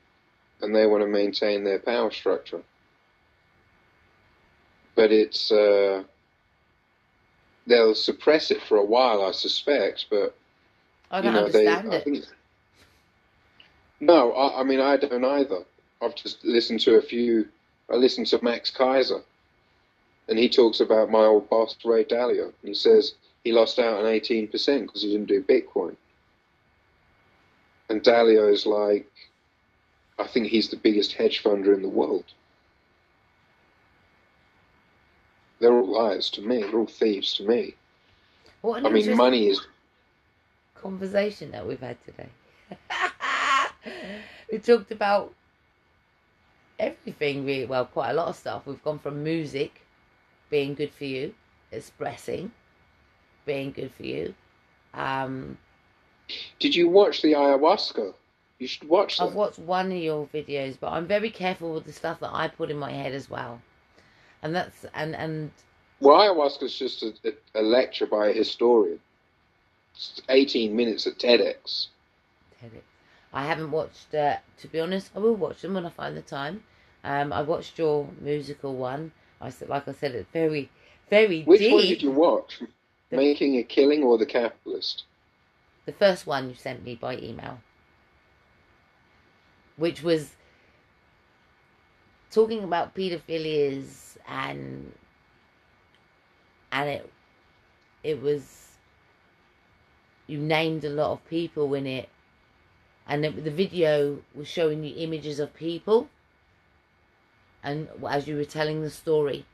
and 0.60 0.74
they 0.74 0.86
want 0.86 1.02
to 1.02 1.08
maintain 1.08 1.64
their 1.64 1.78
power 1.78 2.10
structure. 2.10 2.62
But 4.94 5.12
it's 5.12 5.50
uh, 5.50 6.02
they'll 7.66 7.94
suppress 7.94 8.50
it 8.50 8.62
for 8.62 8.76
a 8.76 8.84
while, 8.84 9.24
I 9.24 9.32
suspect. 9.32 10.06
But 10.10 10.34
I 11.10 11.20
don't 11.20 11.32
you 11.34 11.40
know, 11.40 11.46
understand 11.46 11.92
they, 11.92 11.96
it. 11.96 12.04
Think, 12.04 12.24
no, 14.00 14.32
I, 14.32 14.60
I 14.60 14.64
mean 14.64 14.80
I 14.80 14.96
don't 14.96 15.24
either. 15.24 15.64
I've 16.02 16.14
just 16.14 16.44
listened 16.44 16.80
to 16.80 16.96
a 16.96 17.02
few. 17.02 17.48
I 17.90 17.96
listened 17.96 18.26
to 18.28 18.42
Max 18.42 18.70
Keiser 18.70 19.22
and 20.30 20.38
he 20.38 20.48
talks 20.48 20.80
about 20.80 21.10
my 21.10 21.24
old 21.24 21.50
boss 21.50 21.76
Ray 21.84 22.04
Dalio. 22.04 22.44
And 22.44 22.54
he 22.62 22.72
says 22.72 23.14
he 23.44 23.52
lost 23.52 23.78
out 23.78 23.98
on 23.98 24.04
18% 24.04 24.50
because 24.82 25.02
he 25.02 25.10
didn't 25.10 25.28
do 25.28 25.42
Bitcoin. 25.42 25.96
And 27.88 28.02
Dalio 28.02 28.52
is 28.52 28.66
like, 28.66 29.10
I 30.18 30.26
think 30.26 30.48
he's 30.48 30.68
the 30.68 30.76
biggest 30.76 31.14
hedge 31.14 31.42
funder 31.42 31.74
in 31.74 31.82
the 31.82 31.88
world. 31.88 32.24
They're 35.58 35.72
all 35.72 35.86
liars 35.86 36.30
to 36.30 36.42
me. 36.42 36.62
They're 36.62 36.78
all 36.78 36.86
thieves 36.86 37.34
to 37.34 37.46
me. 37.46 37.74
What 38.62 38.84
I 38.84 38.90
mean, 38.90 39.16
money 39.16 39.48
is 39.48 39.66
conversation 40.74 41.50
that 41.50 41.66
we've 41.66 41.80
had 41.80 41.96
today. 42.04 42.28
we 44.52 44.58
talked 44.58 44.90
about 44.90 45.34
everything 46.78 47.44
really 47.44 47.66
well, 47.66 47.84
quite 47.86 48.10
a 48.10 48.14
lot 48.14 48.28
of 48.28 48.36
stuff. 48.36 48.66
We've 48.66 48.82
gone 48.82 48.98
from 48.98 49.22
music 49.22 49.82
being 50.48 50.74
good 50.74 50.92
for 50.92 51.04
you, 51.04 51.34
expressing 51.72 52.52
being 53.50 53.72
good 53.72 53.92
for 53.96 54.04
you, 54.04 54.34
um, 54.94 55.58
did 56.60 56.76
you 56.76 56.88
watch 56.88 57.22
the 57.22 57.32
ayahuasca? 57.32 58.14
You 58.60 58.66
should 58.68 58.88
watch 58.88 59.18
that. 59.18 59.24
I've 59.24 59.34
watched 59.34 59.58
one 59.58 59.90
of 59.90 59.98
your 59.98 60.28
videos, 60.32 60.76
but 60.78 60.92
I'm 60.92 61.06
very 61.06 61.30
careful 61.30 61.74
with 61.74 61.84
the 61.84 61.92
stuff 61.92 62.20
that 62.20 62.30
I 62.32 62.46
put 62.46 62.70
in 62.70 62.76
my 62.76 62.92
head 62.92 63.12
as 63.12 63.28
well. 63.28 63.60
And 64.42 64.54
that's 64.54 64.86
and 64.94 65.16
and 65.16 65.50
Well, 65.98 66.18
ayahuasca 66.20 66.62
is 66.62 66.78
just 66.78 67.02
a, 67.02 67.12
a, 67.54 67.62
lecture 67.62 68.06
by 68.06 68.28
a 68.28 68.32
historian. 68.32 69.00
It's 69.94 70.22
18 70.28 70.76
minutes 70.76 71.06
at 71.08 71.18
TEDx. 71.18 71.88
TEDx. 72.62 72.82
I 73.32 73.46
haven't 73.46 73.70
watched. 73.72 74.14
Uh, 74.14 74.36
to 74.58 74.68
be 74.68 74.78
honest, 74.78 75.10
I 75.16 75.18
will 75.18 75.34
watch 75.34 75.62
them 75.62 75.74
when 75.74 75.86
I 75.86 75.90
find 75.90 76.16
the 76.16 76.22
time. 76.22 76.62
Um, 77.02 77.32
I 77.32 77.42
watched 77.42 77.78
your 77.78 78.08
musical 78.20 78.76
one. 78.76 79.12
I 79.40 79.50
said, 79.50 79.68
like 79.68 79.88
I 79.88 79.92
said, 79.92 80.14
it's 80.14 80.30
very, 80.32 80.70
very 81.08 81.42
Which 81.42 81.60
deep. 81.60 81.72
one 81.72 81.82
did 81.82 82.02
you 82.02 82.10
watch? 82.12 82.60
The- 83.10 83.16
Making 83.16 83.56
a 83.56 83.62
Killing 83.62 84.02
or 84.02 84.18
The 84.18 84.26
Capitalist? 84.26 85.04
The 85.86 85.92
first 85.92 86.26
one 86.26 86.48
you 86.48 86.54
sent 86.54 86.84
me 86.84 86.94
by 86.94 87.16
email, 87.16 87.60
which 89.76 90.02
was 90.02 90.36
talking 92.30 92.62
about 92.62 92.94
paedophilias 92.94 94.16
and 94.28 94.92
and 96.70 96.88
it 96.88 97.12
it 98.04 98.22
was 98.22 98.68
you 100.28 100.38
named 100.38 100.84
a 100.84 100.88
lot 100.90 101.10
of 101.10 101.28
people 101.28 101.74
in 101.74 101.86
it, 101.86 102.08
and 103.08 103.24
it, 103.26 103.44
the 103.44 103.50
video 103.50 104.22
was 104.32 104.46
showing 104.46 104.84
you 104.84 104.94
images 104.96 105.40
of 105.40 105.52
people, 105.54 106.08
and 107.64 107.88
as 108.08 108.28
you 108.28 108.36
were 108.36 108.44
telling 108.44 108.82
the 108.82 108.90
story 108.90 109.44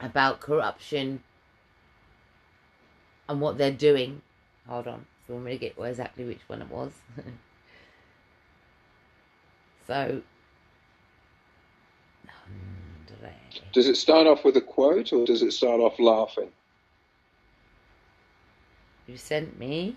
about 0.00 0.40
corruption 0.40 1.24
and 3.28 3.40
what 3.40 3.58
they're 3.58 3.70
doing. 3.70 4.22
Hold 4.68 4.86
on, 4.88 5.04
so 5.26 5.34
I'm 5.34 5.44
going 5.44 5.58
to 5.58 5.58
get 5.58 5.74
exactly 5.78 6.24
which 6.24 6.40
one 6.46 6.62
it 6.62 6.70
was. 6.70 6.92
so, 9.86 10.22
Does 13.72 13.88
it 13.88 13.96
start 13.96 14.26
off 14.28 14.44
with 14.44 14.56
a 14.56 14.60
quote 14.60 15.12
or 15.12 15.24
does 15.26 15.42
it 15.42 15.52
start 15.52 15.80
off 15.80 15.98
laughing? 15.98 16.50
you 19.06 19.16
sent 19.18 19.58
me 19.58 19.96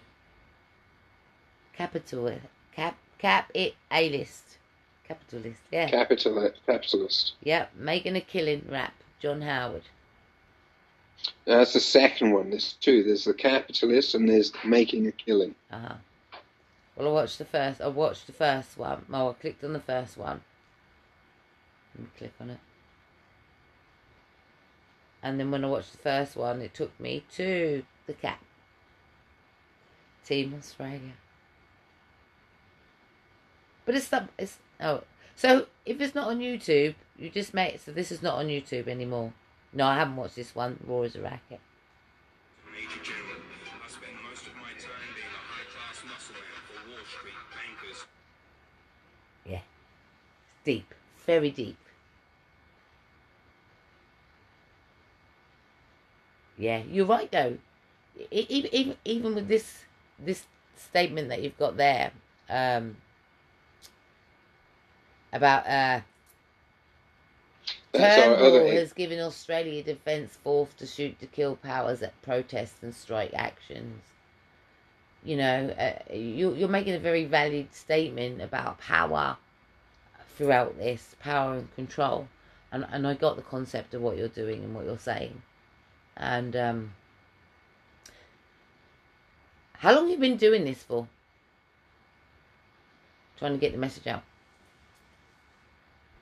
capital 1.73 2.33
cap 2.75 2.97
cap 3.17 3.49
it 3.53 3.73
a 3.91 4.09
list 4.09 4.57
capitalist 5.07 5.59
yeah 5.71 5.87
Capital, 5.89 6.51
capitalist. 6.65 7.33
yep 7.41 7.71
making 7.75 8.15
a 8.17 8.21
killing 8.21 8.65
rap 8.69 8.93
John 9.21 9.41
Howard 9.41 9.83
That's 11.45 11.73
the 11.73 11.79
second 11.79 12.31
one. 12.31 12.49
There's 12.49 12.73
two. 12.73 13.03
There's 13.03 13.25
The 13.25 13.33
Capitalist 13.33 14.15
and 14.15 14.27
there's 14.27 14.51
Making 14.65 15.07
a 15.07 15.11
Killing. 15.11 15.55
uh-huh. 15.71 15.95
Well 16.95 17.09
I 17.09 17.11
watched 17.11 17.37
the 17.37 17.45
first 17.45 17.79
I 17.79 17.87
watched 17.87 18.25
the 18.27 18.33
first 18.33 18.77
one. 18.77 19.05
Oh 19.13 19.29
I 19.29 19.33
clicked 19.33 19.63
on 19.63 19.73
the 19.73 19.79
first 19.79 20.17
one. 20.17 20.41
Let 21.95 22.03
me 22.03 22.09
click 22.17 22.33
on 22.41 22.49
it. 22.49 22.59
And 25.21 25.39
then 25.39 25.51
when 25.51 25.63
I 25.63 25.67
watched 25.67 25.91
the 25.91 25.99
first 25.99 26.35
one 26.35 26.61
it 26.61 26.73
took 26.73 26.99
me 26.99 27.23
to 27.35 27.83
the 28.07 28.13
cap 28.13 28.41
Team 30.25 30.55
Australia. 30.57 31.13
But 33.85 33.95
it's 33.95 34.11
not 34.11 34.29
it's 34.37 34.57
oh. 34.81 35.03
So 35.35 35.67
if 35.85 36.01
it's 36.01 36.15
not 36.15 36.29
on 36.29 36.39
YouTube 36.39 36.95
you 37.17 37.29
just 37.29 37.53
make 37.53 37.79
so 37.79 37.91
this 37.91 38.11
is 38.11 38.23
not 38.23 38.35
on 38.35 38.47
YouTube 38.47 38.87
anymore 38.87 39.33
no 39.77 39.85
I 39.85 39.95
haven't 39.95 40.15
watched 40.15 40.35
this 40.35 40.55
one 40.55 40.77
Raw 40.85 41.03
as 41.03 41.15
a 41.15 41.21
Racket 41.21 41.61
Major 42.73 43.01
General. 43.03 43.41
I 43.83 43.87
spent 43.87 44.13
most 44.27 44.47
of 44.47 44.55
my 44.55 44.73
time 44.73 45.09
being 45.15 45.33
a 45.33 45.43
high-class 45.49 46.03
muscle 46.05 46.35
man 46.35 46.61
for 46.65 46.89
Wall 46.89 47.05
Street 47.05 47.33
bankers. 47.53 48.05
Yeah. 49.45 49.61
Deep. 50.63 50.93
Very 51.25 51.51
deep. 51.51 51.77
Yeah, 56.57 56.81
you're 56.89 57.05
right 57.05 57.31
though. 57.31 57.57
Even 58.31 58.73
even 58.73 58.95
even 59.05 59.35
with 59.35 59.47
this 59.47 59.85
this 60.17 60.45
statement 60.75 61.29
that 61.29 61.41
you've 61.41 61.57
got 61.57 61.77
there, 61.77 62.11
um, 62.49 62.97
about 65.31 65.67
uh, 65.67 66.01
Other. 67.93 68.67
Has 68.73 68.93
given 68.93 69.19
Australia 69.19 69.83
Defence 69.83 70.37
Force 70.43 70.73
to 70.77 70.85
shoot 70.85 71.19
to 71.19 71.25
kill 71.25 71.55
powers 71.55 72.01
at 72.03 72.21
protests 72.21 72.81
and 72.81 72.93
strike 72.93 73.33
actions. 73.33 74.01
You 75.23 75.37
know, 75.37 75.75
uh, 75.77 76.13
you, 76.13 76.53
you're 76.53 76.69
making 76.69 76.93
a 76.93 76.99
very 76.99 77.25
valid 77.25 77.73
statement 77.73 78.41
about 78.41 78.79
power 78.79 79.37
throughout 80.35 80.77
this, 80.77 81.15
power 81.19 81.55
and 81.55 81.75
control. 81.75 82.27
And, 82.71 82.85
and 82.91 83.07
I 83.07 83.13
got 83.13 83.35
the 83.35 83.41
concept 83.41 83.93
of 83.93 84.01
what 84.01 84.17
you're 84.17 84.27
doing 84.27 84.63
and 84.63 84.75
what 84.75 84.85
you're 84.85 84.99
saying. 84.99 85.41
And 86.15 86.55
um, 86.55 86.93
how 89.73 89.93
long 89.93 90.03
have 90.03 90.11
you 90.11 90.17
been 90.17 90.37
doing 90.37 90.65
this 90.65 90.83
for? 90.83 91.07
Trying 93.37 93.53
to 93.53 93.57
get 93.57 93.71
the 93.71 93.77
message 93.77 94.07
out. 94.07 94.23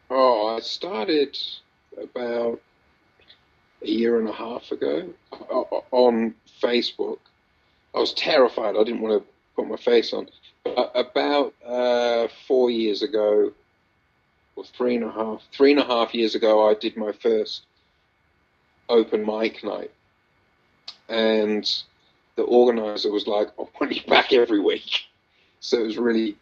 Oh, 0.10 0.56
I 0.56 0.60
started 0.60 1.38
about 2.02 2.62
a 3.82 3.88
year 3.88 4.20
and 4.20 4.28
a 4.30 4.34
half 4.34 4.72
ago 4.72 5.10
o- 5.32 5.68
o- 5.72 5.86
on 5.92 6.36
Facebook. 6.62 7.20
I 7.94 8.00
was 8.00 8.14
terrified. 8.14 8.76
I 8.76 8.84
didn't 8.84 9.02
want 9.02 9.24
to 9.24 9.30
put 9.56 9.68
my 9.68 9.78
face 9.78 10.14
on. 10.14 10.28
But 10.64 10.92
about 10.96 11.54
uh, 11.66 12.28
four 12.48 12.70
years 12.70 13.02
ago, 13.02 13.52
or 14.56 14.64
three 14.64 14.96
and 14.96 15.04
a 15.06 15.12
half, 15.12 15.42
three 15.52 15.72
and 15.72 15.80
a 15.80 15.86
half 15.86 16.14
years 16.14 16.36
ago, 16.36 16.70
I 16.70 16.74
did 16.74 16.98
my 16.98 17.12
first 17.12 17.64
open 18.90 19.26
mic 19.26 19.64
night, 19.64 19.92
and 21.10 21.68
the 22.36 22.44
organizer 22.44 23.12
was 23.12 23.28
like, 23.28 23.50
"I 23.60 23.64
want 23.80 23.96
you 23.96 24.04
back 24.08 24.34
every 24.34 24.60
week." 24.60 25.02
So 25.62 25.80
it 25.80 25.86
was 25.88 25.98
really 25.98 26.36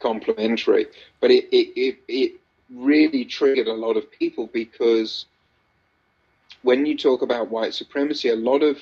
complimentary. 0.00 0.86
But 1.22 1.30
it, 1.30 1.44
it, 1.50 1.72
it, 1.80 1.98
it 2.08 2.32
really 2.74 3.24
triggered 3.24 3.68
a 3.68 3.72
lot 3.72 3.96
of 3.96 4.10
people 4.10 4.48
because 4.52 5.26
when 6.62 6.86
you 6.86 6.96
talk 6.96 7.22
about 7.22 7.50
white 7.50 7.74
supremacy, 7.74 8.28
a 8.28 8.36
lot 8.36 8.62
of 8.62 8.78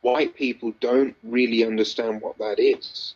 white 0.00 0.34
people 0.34 0.72
don't 0.80 1.14
really 1.22 1.64
understand 1.64 2.22
what 2.22 2.38
that 2.38 2.58
is 2.58 3.14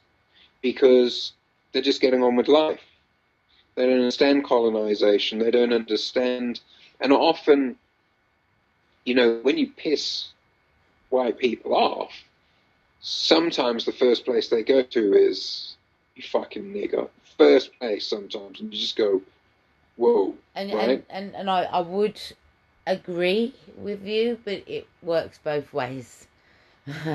because 0.61 1.33
they're 1.73 1.83
just 1.83 2.01
getting 2.01 2.23
on 2.23 2.37
with 2.37 2.49
life. 2.49 2.81
They 3.75 3.87
don't 3.87 3.99
understand 3.99 4.45
colonization. 4.45 5.39
They 5.39 5.51
don't 5.51 5.73
understand, 5.73 6.61
and 7.01 7.13
often, 7.13 7.77
you 9.05 9.15
know, 9.15 9.41
when 9.43 9.57
you 9.57 9.71
piss 9.71 10.29
white 11.09 11.39
people 11.39 11.75
off, 11.75 12.13
sometimes 13.01 13.85
the 13.85 13.93
first 13.93 14.25
place 14.25 14.49
they 14.49 14.63
go 14.63 14.83
to 14.83 15.15
is 15.15 15.77
you 16.17 16.23
fucking 16.23 16.65
nigger. 16.65 17.09
First 17.39 17.71
place 17.79 18.07
sometimes, 18.07 18.61
and 18.61 18.73
you 18.73 18.81
just 18.81 18.97
go, 18.97 19.23
whoa, 19.97 20.35
And 20.55 20.71
right? 20.71 21.05
and, 21.11 21.27
and, 21.27 21.35
and 21.35 21.51
I, 21.51 21.65
I 21.65 21.81
would 21.81 22.21
agree 22.87 23.55
with 23.77 24.07
you, 24.07 24.39
but 24.45 24.63
it 24.67 24.87
works 25.03 25.39
both 25.39 25.73
ways. 25.73 26.27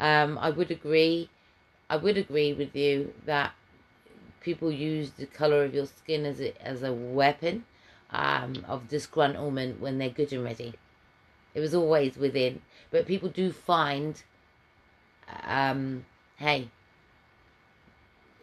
um, 0.00 0.38
I 0.38 0.50
would 0.50 0.70
agree. 0.70 1.30
I 1.88 1.96
would 1.96 2.16
agree 2.18 2.52
with 2.52 2.74
you 2.76 3.14
that 3.26 3.54
people 4.40 4.70
use 4.72 5.12
the 5.12 5.26
color 5.26 5.64
of 5.64 5.74
your 5.74 5.86
skin 5.86 6.24
as 6.26 6.40
a 6.40 6.54
as 6.64 6.82
a 6.82 6.92
weapon 6.92 7.64
um, 8.10 8.64
of 8.68 8.88
disgruntlement 8.88 9.78
when 9.80 9.98
they're 9.98 10.10
good 10.10 10.32
and 10.32 10.44
ready. 10.44 10.74
It 11.54 11.60
was 11.60 11.74
always 11.74 12.16
within, 12.16 12.62
but 12.90 13.06
people 13.06 13.28
do 13.28 13.52
find, 13.52 14.22
um, 15.44 16.04
hey, 16.36 16.68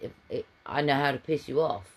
if, 0.01 0.11
if 0.29 0.45
I 0.65 0.81
know 0.81 0.95
how 0.95 1.11
to 1.11 1.17
piss 1.17 1.47
you 1.47 1.61
off. 1.61 1.92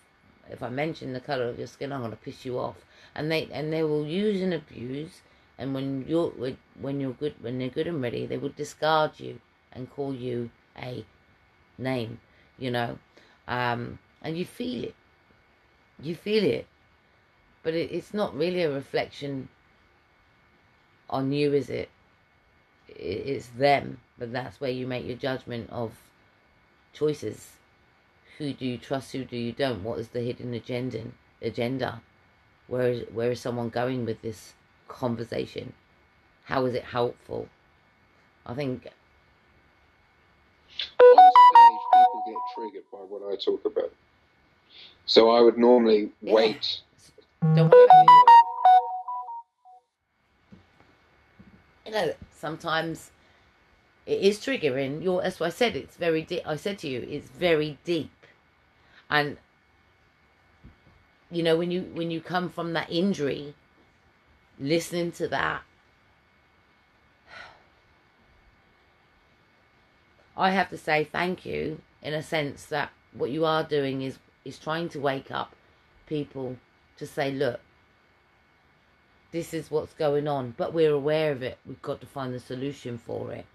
If 0.49 0.63
I 0.63 0.69
mention 0.69 1.13
the 1.13 1.19
color 1.19 1.45
of 1.49 1.57
your 1.57 1.67
skin, 1.67 1.91
I'm 1.91 2.01
going 2.01 2.11
to 2.11 2.17
piss 2.17 2.45
you 2.45 2.59
off, 2.59 2.85
and 3.15 3.31
they 3.31 3.47
and 3.51 3.71
they 3.73 3.83
will 3.83 4.05
use 4.07 4.41
and 4.41 4.53
abuse. 4.53 5.21
And 5.57 5.73
when 5.73 6.05
you're 6.07 6.31
when 6.79 6.99
you're 6.99 7.13
good, 7.13 7.35
when 7.41 7.59
they're 7.59 7.69
good 7.69 7.87
and 7.87 8.01
ready, 8.01 8.25
they 8.25 8.37
will 8.37 8.49
discard 8.55 9.19
you 9.19 9.39
and 9.71 9.89
call 9.91 10.13
you 10.13 10.49
a 10.77 11.05
name, 11.77 12.19
you 12.59 12.71
know, 12.71 12.99
um, 13.47 13.99
and 14.21 14.37
you 14.37 14.45
feel 14.45 14.83
it. 14.85 14.95
You 16.01 16.15
feel 16.15 16.43
it, 16.43 16.65
but 17.63 17.73
it, 17.75 17.91
it's 17.91 18.13
not 18.13 18.35
really 18.35 18.63
a 18.63 18.71
reflection 18.71 19.49
on 21.09 21.31
you, 21.33 21.53
is 21.53 21.69
it? 21.69 21.89
It- 22.89 23.27
It's 23.27 23.47
them, 23.49 24.01
but 24.17 24.31
that's 24.33 24.59
where 24.59 24.71
you 24.71 24.87
make 24.87 25.05
your 25.05 25.17
judgment 25.17 25.69
of 25.69 25.93
choices. 26.93 27.57
Who 28.37 28.53
do 28.53 28.65
you 28.65 28.77
trust? 28.77 29.11
Who 29.13 29.23
do 29.25 29.37
you 29.37 29.51
don't? 29.51 29.83
What 29.83 29.99
is 29.99 30.09
the 30.09 30.21
hidden 30.21 30.53
agenda? 30.53 31.03
Agenda? 31.41 32.01
Where 32.67 32.89
is 32.89 33.03
where 33.11 33.31
is 33.31 33.39
someone 33.41 33.69
going 33.69 34.05
with 34.05 34.21
this 34.21 34.53
conversation? 34.87 35.73
How 36.45 36.65
is 36.65 36.73
it 36.73 36.83
helpful? 36.83 37.49
I 38.45 38.53
think 38.53 38.87
on 40.99 41.17
stage, 41.17 41.79
people 41.93 42.23
get 42.25 42.35
triggered 42.55 42.83
by 42.91 42.99
what 42.99 43.21
I 43.31 43.35
talk 43.35 43.65
about. 43.65 43.91
So 45.05 45.29
I 45.31 45.41
would 45.41 45.57
normally 45.57 46.11
Yeah. 46.21 46.33
wait. 46.33 46.81
don't 47.55 47.71
worry 47.71 47.85
about 47.85 48.07
me. 48.07 48.13
you 51.85 51.91
know, 51.93 52.13
sometimes 52.31 53.11
it 54.05 54.21
is 54.21 54.39
triggering. 54.39 55.01
Your 55.03 55.21
that's 55.21 55.39
why 55.39 55.47
I 55.47 55.49
said 55.49 55.75
it's 55.75 55.95
very 55.95 56.21
deep. 56.21 56.41
I 56.45 56.55
said 56.57 56.79
to 56.79 56.87
you, 56.89 57.05
it's 57.09 57.29
very 57.29 57.77
deep, 57.85 58.11
and 59.09 59.37
you 61.31 61.43
know 61.43 61.57
when 61.57 61.71
you 61.71 61.81
when 61.93 62.11
you 62.11 62.21
come 62.21 62.49
from 62.49 62.73
that 62.73 62.89
injury, 62.91 63.53
listening 64.59 65.11
to 65.13 65.27
that, 65.27 65.61
I 70.35 70.51
have 70.51 70.69
to 70.69 70.77
say 70.77 71.03
thank 71.03 71.45
you 71.45 71.81
in 72.01 72.13
a 72.13 72.23
sense 72.23 72.65
that 72.65 72.91
what 73.13 73.31
you 73.31 73.45
are 73.45 73.63
doing 73.63 74.01
is 74.01 74.19
is 74.45 74.57
trying 74.57 74.89
to 74.89 74.99
wake 74.99 75.31
up 75.31 75.55
people 76.07 76.57
to 76.97 77.05
say, 77.05 77.31
look, 77.31 77.59
this 79.31 79.53
is 79.53 79.69
what's 79.69 79.93
going 79.93 80.27
on, 80.27 80.53
but 80.57 80.73
we're 80.73 80.93
aware 80.93 81.31
of 81.31 81.43
it. 81.43 81.57
We've 81.65 81.81
got 81.81 81.99
to 82.01 82.07
find 82.07 82.33
the 82.33 82.39
solution 82.39 82.97
for 82.97 83.31
it. 83.33 83.45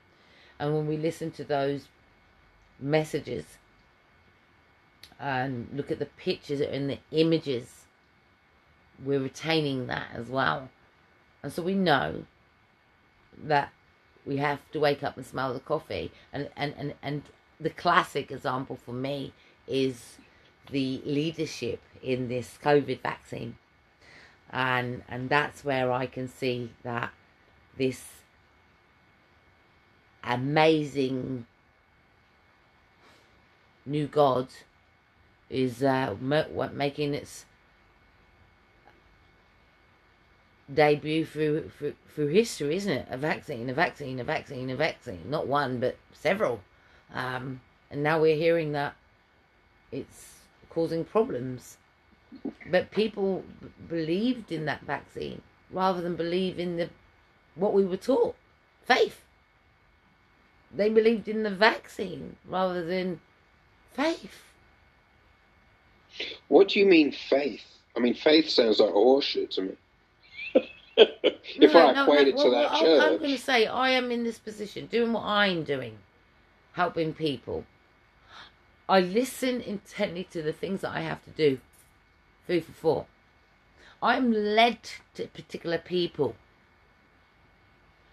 And 0.58 0.74
when 0.74 0.86
we 0.86 0.96
listen 0.96 1.30
to 1.32 1.44
those 1.44 1.88
messages 2.78 3.44
and 5.20 5.68
look 5.72 5.90
at 5.90 5.98
the 5.98 6.06
pictures 6.06 6.60
and 6.60 6.90
the 6.90 6.98
images, 7.10 7.86
we're 9.04 9.20
retaining 9.20 9.86
that 9.86 10.08
as 10.14 10.28
well. 10.28 10.70
And 11.42 11.52
so 11.52 11.62
we 11.62 11.74
know 11.74 12.24
that 13.44 13.72
we 14.24 14.36
have 14.36 14.60
to 14.72 14.80
wake 14.80 15.02
up 15.02 15.16
and 15.16 15.26
smell 15.26 15.52
the 15.52 15.60
coffee. 15.60 16.12
And, 16.32 16.48
and, 16.56 16.74
and, 16.76 16.94
and 17.02 17.22
the 17.60 17.70
classic 17.70 18.30
example 18.30 18.76
for 18.76 18.92
me 18.92 19.32
is 19.66 20.18
the 20.70 21.02
leadership 21.04 21.80
in 22.02 22.28
this 22.28 22.58
COVID 22.62 23.00
vaccine. 23.00 23.56
And, 24.50 25.02
and 25.08 25.28
that's 25.28 25.64
where 25.64 25.90
I 25.90 26.06
can 26.06 26.28
see 26.28 26.70
that 26.82 27.10
this 27.76 28.04
amazing 30.24 31.46
new 33.84 34.06
god 34.06 34.46
is 35.52 35.82
uh, 35.82 36.16
making 36.72 37.14
its 37.14 37.44
debut 40.72 41.26
through, 41.26 41.70
through 41.78 41.94
through 42.14 42.28
history, 42.28 42.76
isn't 42.76 42.92
it? 42.92 43.06
A 43.10 43.16
vaccine, 43.16 43.68
a 43.70 43.74
vaccine, 43.74 44.18
a 44.18 44.24
vaccine, 44.24 44.70
a 44.70 44.76
vaccine. 44.76 45.22
Not 45.28 45.46
one, 45.46 45.78
but 45.78 45.96
several. 46.12 46.60
Um, 47.14 47.60
and 47.90 48.02
now 48.02 48.20
we're 48.20 48.36
hearing 48.36 48.72
that 48.72 48.96
it's 49.90 50.40
causing 50.70 51.04
problems. 51.04 51.76
But 52.70 52.90
people 52.90 53.44
b- 53.60 53.68
believed 53.88 54.50
in 54.50 54.64
that 54.64 54.82
vaccine 54.82 55.42
rather 55.70 56.00
than 56.00 56.16
believe 56.16 56.58
in 56.58 56.76
the 56.76 56.88
what 57.54 57.74
we 57.74 57.84
were 57.84 57.98
taught, 57.98 58.34
faith. 58.84 59.24
They 60.74 60.88
believed 60.88 61.28
in 61.28 61.42
the 61.42 61.50
vaccine 61.50 62.36
rather 62.48 62.82
than 62.82 63.20
faith. 63.92 64.51
What 66.48 66.68
do 66.68 66.78
you 66.78 66.86
mean 66.86 67.12
faith? 67.12 67.64
I 67.96 68.00
mean, 68.00 68.14
faith 68.14 68.48
sounds 68.48 68.80
like 68.80 68.90
horseshit 68.90 69.50
to 69.50 69.62
me. 69.62 69.76
if 70.96 71.72
No, 71.72 71.88
I 71.88 71.92
no, 71.92 72.02
equate 72.02 72.22
no, 72.22 72.28
it 72.28 72.34
well, 72.36 72.44
to 72.44 72.50
that 72.50 72.72
I'm- 72.72 73.00
I'm 73.00 73.18
going 73.18 73.30
to 73.30 73.38
say 73.38 73.66
I 73.66 73.90
am 73.90 74.10
in 74.10 74.24
this 74.24 74.38
position, 74.38 74.86
doing 74.86 75.12
what 75.12 75.24
I'm 75.24 75.64
doing, 75.64 75.98
helping 76.72 77.14
people. 77.14 77.64
I 78.88 79.00
listen 79.00 79.60
intently 79.60 80.24
to 80.24 80.42
the 80.42 80.52
things 80.52 80.82
that 80.82 80.90
I 80.90 81.00
have 81.00 81.22
to 81.24 81.30
do. 81.30 81.60
Food 82.46 82.64
for 82.64 82.72
four. 82.72 83.06
I'm 84.02 84.32
led 84.32 84.78
to 85.14 85.28
particular 85.28 85.78
people 85.78 86.34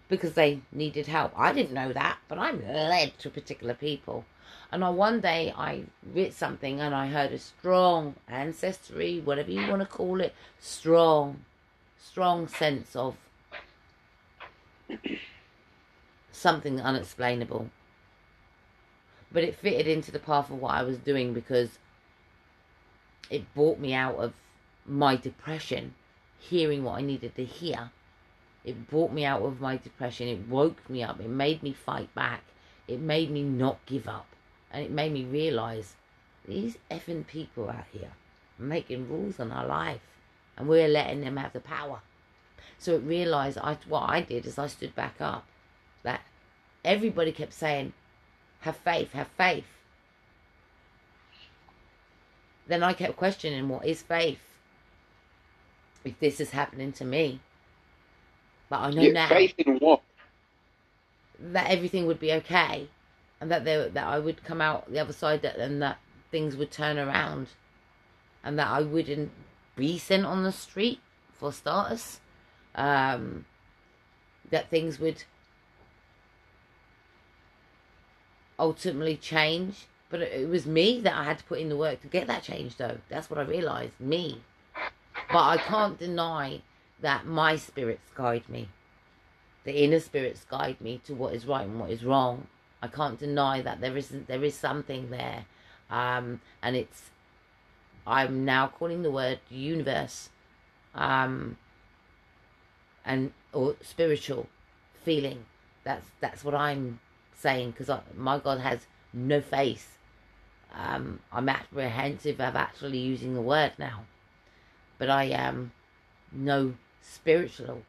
because 0.07 0.33
they 0.33 0.61
needed 0.71 1.07
help. 1.07 1.33
I 1.37 1.51
didn't 1.53 1.73
know 1.73 1.91
that, 1.93 2.19
but 2.27 2.37
I'm 2.37 2.65
led 2.65 3.17
to 3.19 3.29
particular 3.29 3.73
people. 3.73 4.25
And 4.71 4.83
on 4.83 4.95
one 4.97 5.19
day 5.19 5.53
I 5.55 5.83
read 6.13 6.33
something 6.33 6.79
and 6.79 6.93
I 6.93 7.07
heard 7.07 7.31
a 7.31 7.39
strong 7.39 8.15
ancestry, 8.27 9.19
whatever 9.19 9.51
you 9.51 9.67
want 9.67 9.81
to 9.81 9.87
call 9.87 10.21
it, 10.21 10.35
strong, 10.59 11.43
strong 11.97 12.47
sense 12.47 12.95
of 12.95 13.15
something 16.31 16.79
unexplainable. 16.79 17.69
But 19.31 19.43
it 19.43 19.55
fitted 19.55 19.87
into 19.87 20.11
the 20.11 20.19
path 20.19 20.49
of 20.49 20.59
what 20.59 20.75
I 20.75 20.83
was 20.83 20.97
doing 20.97 21.33
because 21.33 21.79
it 23.29 23.53
brought 23.53 23.79
me 23.79 23.93
out 23.93 24.15
of 24.15 24.33
my 24.85 25.15
depression, 25.15 25.93
hearing 26.39 26.83
what 26.83 26.97
I 26.97 27.01
needed 27.01 27.35
to 27.35 27.45
hear. 27.45 27.91
It 28.63 28.89
brought 28.89 29.11
me 29.11 29.25
out 29.25 29.41
of 29.41 29.61
my 29.61 29.77
depression. 29.77 30.27
It 30.27 30.47
woke 30.47 30.89
me 30.89 31.03
up. 31.03 31.19
It 31.19 31.29
made 31.29 31.63
me 31.63 31.73
fight 31.73 32.13
back. 32.13 32.43
It 32.87 32.99
made 32.99 33.29
me 33.29 33.43
not 33.43 33.85
give 33.85 34.07
up. 34.07 34.27
And 34.71 34.83
it 34.83 34.91
made 34.91 35.11
me 35.11 35.23
realize 35.23 35.95
these 36.47 36.77
effing 36.91 37.25
people 37.25 37.69
out 37.69 37.85
here 37.91 38.11
are 38.59 38.63
making 38.63 39.09
rules 39.09 39.39
on 39.39 39.51
our 39.51 39.65
life. 39.65 40.01
And 40.57 40.67
we're 40.67 40.87
letting 40.87 41.21
them 41.21 41.37
have 41.37 41.53
the 41.53 41.59
power. 41.59 42.01
So 42.77 42.95
it 42.95 42.99
realized 42.99 43.57
I, 43.57 43.77
what 43.87 44.09
I 44.09 44.21
did 44.21 44.45
is 44.45 44.57
I 44.57 44.67
stood 44.67 44.95
back 44.95 45.15
up. 45.19 45.45
That 46.03 46.21
everybody 46.83 47.31
kept 47.31 47.53
saying, 47.53 47.93
have 48.61 48.77
faith, 48.77 49.13
have 49.13 49.27
faith. 49.27 49.65
Then 52.67 52.83
I 52.83 52.93
kept 52.93 53.17
questioning 53.17 53.67
what 53.67 53.85
is 53.85 54.01
faith? 54.01 54.39
If 56.03 56.19
this 56.19 56.39
is 56.39 56.51
happening 56.51 56.91
to 56.93 57.05
me. 57.05 57.39
But 58.69 58.79
I 58.81 58.91
know 58.91 59.01
yeah, 59.01 59.11
now 59.13 59.29
faith 59.29 59.55
in 59.57 59.77
what? 59.79 60.01
that 61.39 61.69
everything 61.69 62.05
would 62.05 62.19
be 62.19 62.33
okay 62.33 62.87
and 63.41 63.49
that 63.51 63.65
there, 63.65 63.89
that 63.89 64.07
I 64.07 64.19
would 64.19 64.43
come 64.43 64.61
out 64.61 64.91
the 64.91 64.99
other 64.99 65.13
side 65.13 65.41
that, 65.41 65.57
and 65.57 65.81
that 65.81 65.99
things 66.31 66.55
would 66.55 66.71
turn 66.71 66.97
around. 66.97 67.47
And 68.43 68.57
that 68.57 68.67
I 68.67 68.81
wouldn't 68.81 69.31
be 69.75 69.97
sent 69.97 70.25
on 70.25 70.43
the 70.43 70.51
street 70.51 70.99
for 71.33 71.51
starters. 71.51 72.19
Um, 72.75 73.45
that 74.49 74.69
things 74.69 74.99
would 74.99 75.23
ultimately 78.57 79.17
change. 79.17 79.87
But 80.09 80.21
it, 80.21 80.41
it 80.41 80.49
was 80.49 80.65
me 80.65 80.99
that 81.01 81.15
I 81.15 81.23
had 81.23 81.39
to 81.39 81.43
put 81.43 81.59
in 81.59 81.69
the 81.69 81.77
work 81.77 82.01
to 82.01 82.07
get 82.07 82.27
that 82.27 82.43
change 82.43 82.77
though. 82.77 82.97
That's 83.09 83.29
what 83.29 83.39
I 83.39 83.43
realized 83.43 83.99
me. 83.99 84.41
But 85.31 85.43
I 85.43 85.57
can't 85.57 85.99
deny 85.99 86.61
that 87.01 87.25
my 87.25 87.55
spirits 87.55 88.09
guide 88.15 88.47
me. 88.49 88.69
The 89.63 89.83
inner 89.83 89.99
spirits 89.99 90.45
guide 90.49 90.81
me 90.81 91.01
to 91.05 91.13
what 91.13 91.33
is 91.33 91.45
right 91.45 91.65
and 91.65 91.79
what 91.79 91.91
is 91.91 92.03
wrong. 92.03 92.47
I 92.81 92.87
can't 92.87 93.19
deny 93.19 93.61
that 93.61 93.81
there 93.81 93.97
isn't 93.97 94.27
there 94.27 94.43
is 94.43 94.55
something 94.55 95.09
there, 95.09 95.45
um, 95.89 96.41
and 96.61 96.75
it's 96.75 97.09
I'm 98.07 98.45
now 98.45 98.67
calling 98.67 99.03
the 99.03 99.11
word 99.11 99.39
universe, 99.49 100.29
um, 100.95 101.57
and 103.05 103.33
or 103.53 103.75
spiritual 103.81 104.47
feeling. 105.03 105.45
That's 105.83 106.05
that's 106.19 106.43
what 106.43 106.55
I'm 106.55 106.99
saying 107.35 107.71
because 107.71 107.89
my 108.15 108.39
God 108.39 108.59
has 108.59 108.87
no 109.13 109.41
face. 109.41 109.87
Um, 110.73 111.19
I'm 111.33 111.49
apprehensive 111.49 112.39
of 112.39 112.55
actually 112.55 112.99
using 112.99 113.33
the 113.33 113.41
word 113.41 113.73
now, 113.77 114.03
but 114.97 115.09
I 115.09 115.25
am 115.25 115.71
no 116.31 116.75
spiritual 117.01 117.83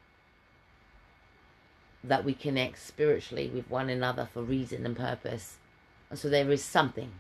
that 2.03 2.25
we 2.25 2.33
connect 2.33 2.79
spiritually 2.79 3.49
with 3.49 3.71
one 3.71 3.91
another 3.91 4.29
for 4.33 4.43
reason 4.43 4.87
and 4.87 4.97
purpose. 4.97 5.57
And 6.09 6.19
so 6.19 6.29
there 6.29 6.51
is 6.51 6.65
something. 6.65 7.13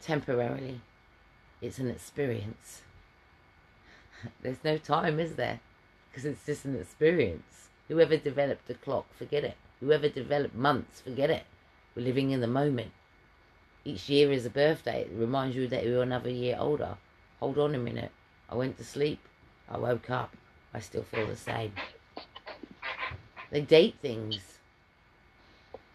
Temporarily, 0.00 0.80
it's 1.60 1.78
an 1.78 1.90
experience. 1.90 2.82
There's 4.42 4.62
no 4.64 4.78
time, 4.78 5.18
is 5.18 5.34
there? 5.34 5.60
Because 6.10 6.24
it's 6.24 6.46
just 6.46 6.64
an 6.64 6.76
experience. 6.76 7.68
Whoever 7.88 8.16
developed 8.16 8.68
the 8.68 8.74
clock, 8.74 9.12
forget 9.14 9.44
it. 9.44 9.56
Whoever 9.80 10.08
developed 10.08 10.54
months, 10.54 11.00
forget 11.00 11.30
it. 11.30 11.44
We're 11.94 12.02
living 12.04 12.30
in 12.30 12.40
the 12.40 12.46
moment. 12.46 12.92
Each 13.84 14.08
year 14.08 14.30
is 14.32 14.46
a 14.46 14.50
birthday. 14.50 15.02
It 15.02 15.10
reminds 15.12 15.56
you 15.56 15.66
that 15.68 15.84
you're 15.84 16.02
another 16.02 16.30
year 16.30 16.56
older. 16.58 16.96
Hold 17.40 17.58
on 17.58 17.74
a 17.74 17.78
minute. 17.78 18.12
I 18.48 18.54
went 18.54 18.76
to 18.78 18.84
sleep. 18.84 19.20
I 19.68 19.78
woke 19.78 20.10
up. 20.10 20.36
I 20.74 20.80
still 20.80 21.02
feel 21.02 21.26
the 21.26 21.36
same. 21.36 21.72
They 23.50 23.60
date 23.60 23.96
things. 24.02 24.58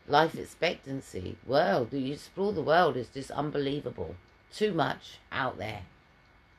Life 0.07 0.35
expectancy. 0.35 1.37
World. 1.45 1.93
You 1.93 2.13
explore 2.13 2.51
the 2.51 2.61
world 2.61 2.97
is 2.97 3.09
just 3.09 3.31
unbelievable. 3.31 4.15
Too 4.51 4.73
much 4.73 5.19
out 5.31 5.57
there 5.57 5.83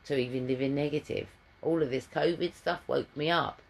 to 0.06 0.16
even 0.16 0.46
live 0.46 0.60
in 0.60 0.74
negative. 0.74 1.28
All 1.62 1.82
of 1.82 1.90
this 1.90 2.06
COVID 2.06 2.54
stuff 2.54 2.80
woke 2.86 3.14
me 3.16 3.30
up. 3.30 3.60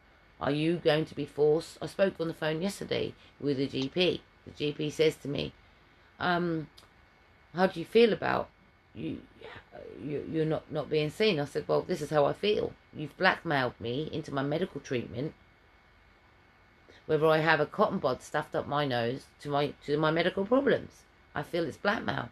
Are 0.40 0.50
you 0.50 0.76
going 0.76 1.04
to 1.06 1.14
be 1.14 1.24
forced? 1.24 1.78
I 1.80 1.86
spoke 1.86 2.14
on 2.20 2.28
the 2.28 2.34
phone 2.34 2.60
yesterday 2.60 3.14
with 3.40 3.58
a 3.60 3.66
GP. 3.66 4.20
The 4.46 4.50
GP 4.50 4.92
says 4.92 5.16
to 5.16 5.28
me, 5.28 5.52
um, 6.18 6.68
how 7.54 7.66
do 7.66 7.78
you 7.80 7.86
feel 7.86 8.12
about 8.12 8.48
you, 8.94 9.20
you 10.02 10.24
you're 10.30 10.44
not, 10.44 10.70
not 10.70 10.90
being 10.90 11.10
seen? 11.10 11.40
I 11.40 11.44
said, 11.44 11.66
well, 11.66 11.82
this 11.82 12.02
is 12.02 12.10
how 12.10 12.24
I 12.26 12.32
feel. 12.32 12.72
You've 12.94 13.16
blackmailed 13.16 13.80
me 13.80 14.10
into 14.12 14.34
my 14.34 14.42
medical 14.42 14.80
treatment 14.80 15.34
whether 17.06 17.26
I 17.26 17.38
have 17.38 17.60
a 17.60 17.66
cotton 17.66 17.98
bud 17.98 18.22
stuffed 18.22 18.54
up 18.54 18.66
my 18.66 18.86
nose 18.86 19.26
to 19.40 19.48
my 19.48 19.72
to 19.86 19.96
my 19.98 20.10
medical 20.10 20.44
problems. 20.44 21.02
I 21.34 21.42
feel 21.42 21.64
it's 21.64 21.76
blackmail. 21.76 22.28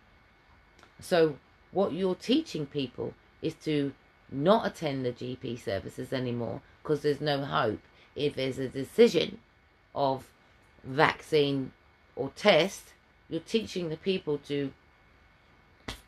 So 1.00 1.36
what 1.72 1.92
you're 1.92 2.14
teaching 2.14 2.66
people 2.66 3.14
is 3.40 3.54
to 3.64 3.92
not 4.30 4.66
attend 4.66 5.04
the 5.04 5.12
GP 5.12 5.62
services 5.62 6.12
anymore 6.12 6.60
because 6.82 7.02
there's 7.02 7.20
no 7.20 7.44
hope. 7.44 7.80
If 8.14 8.34
there's 8.34 8.58
a 8.58 8.68
decision 8.68 9.38
of 9.94 10.30
vaccine 10.84 11.72
or 12.16 12.30
test, 12.36 12.92
you're 13.28 13.40
teaching 13.40 13.88
the 13.88 13.96
people 13.96 14.38
to 14.46 14.72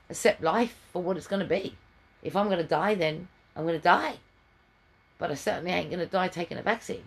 accept 0.08 0.42
life 0.42 0.76
for 0.92 1.02
what 1.02 1.16
it's 1.16 1.26
going 1.26 1.40
to 1.40 1.48
be. 1.48 1.76
If 2.22 2.36
I'm 2.36 2.46
going 2.46 2.58
to 2.58 2.64
die, 2.64 2.94
then 2.94 3.28
I'm 3.56 3.64
going 3.64 3.78
to 3.78 3.82
die. 3.82 4.16
But 5.18 5.30
I 5.30 5.34
certainly 5.34 5.70
ain't 5.70 5.90
going 5.90 6.00
to 6.00 6.06
die 6.06 6.28
taking 6.28 6.58
a 6.58 6.62
vaccine. 6.62 7.04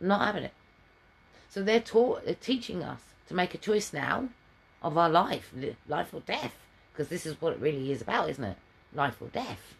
I'm 0.00 0.08
not 0.08 0.26
having 0.26 0.44
it. 0.44 0.52
So 1.50 1.62
they're 1.62 1.80
taught, 1.80 2.24
they're 2.24 2.34
teaching 2.34 2.82
us 2.82 3.00
to 3.28 3.34
make 3.34 3.54
a 3.54 3.58
choice 3.58 3.92
now 3.92 4.28
of 4.82 4.96
our 4.96 5.10
life, 5.10 5.52
life 5.88 6.14
or 6.14 6.20
death, 6.20 6.54
because 6.92 7.08
this 7.08 7.26
is 7.26 7.40
what 7.40 7.52
it 7.52 7.60
really 7.60 7.92
is 7.92 8.00
about, 8.00 8.30
isn't 8.30 8.44
it? 8.44 8.56
Life 8.94 9.20
or 9.20 9.28
death. 9.28 9.74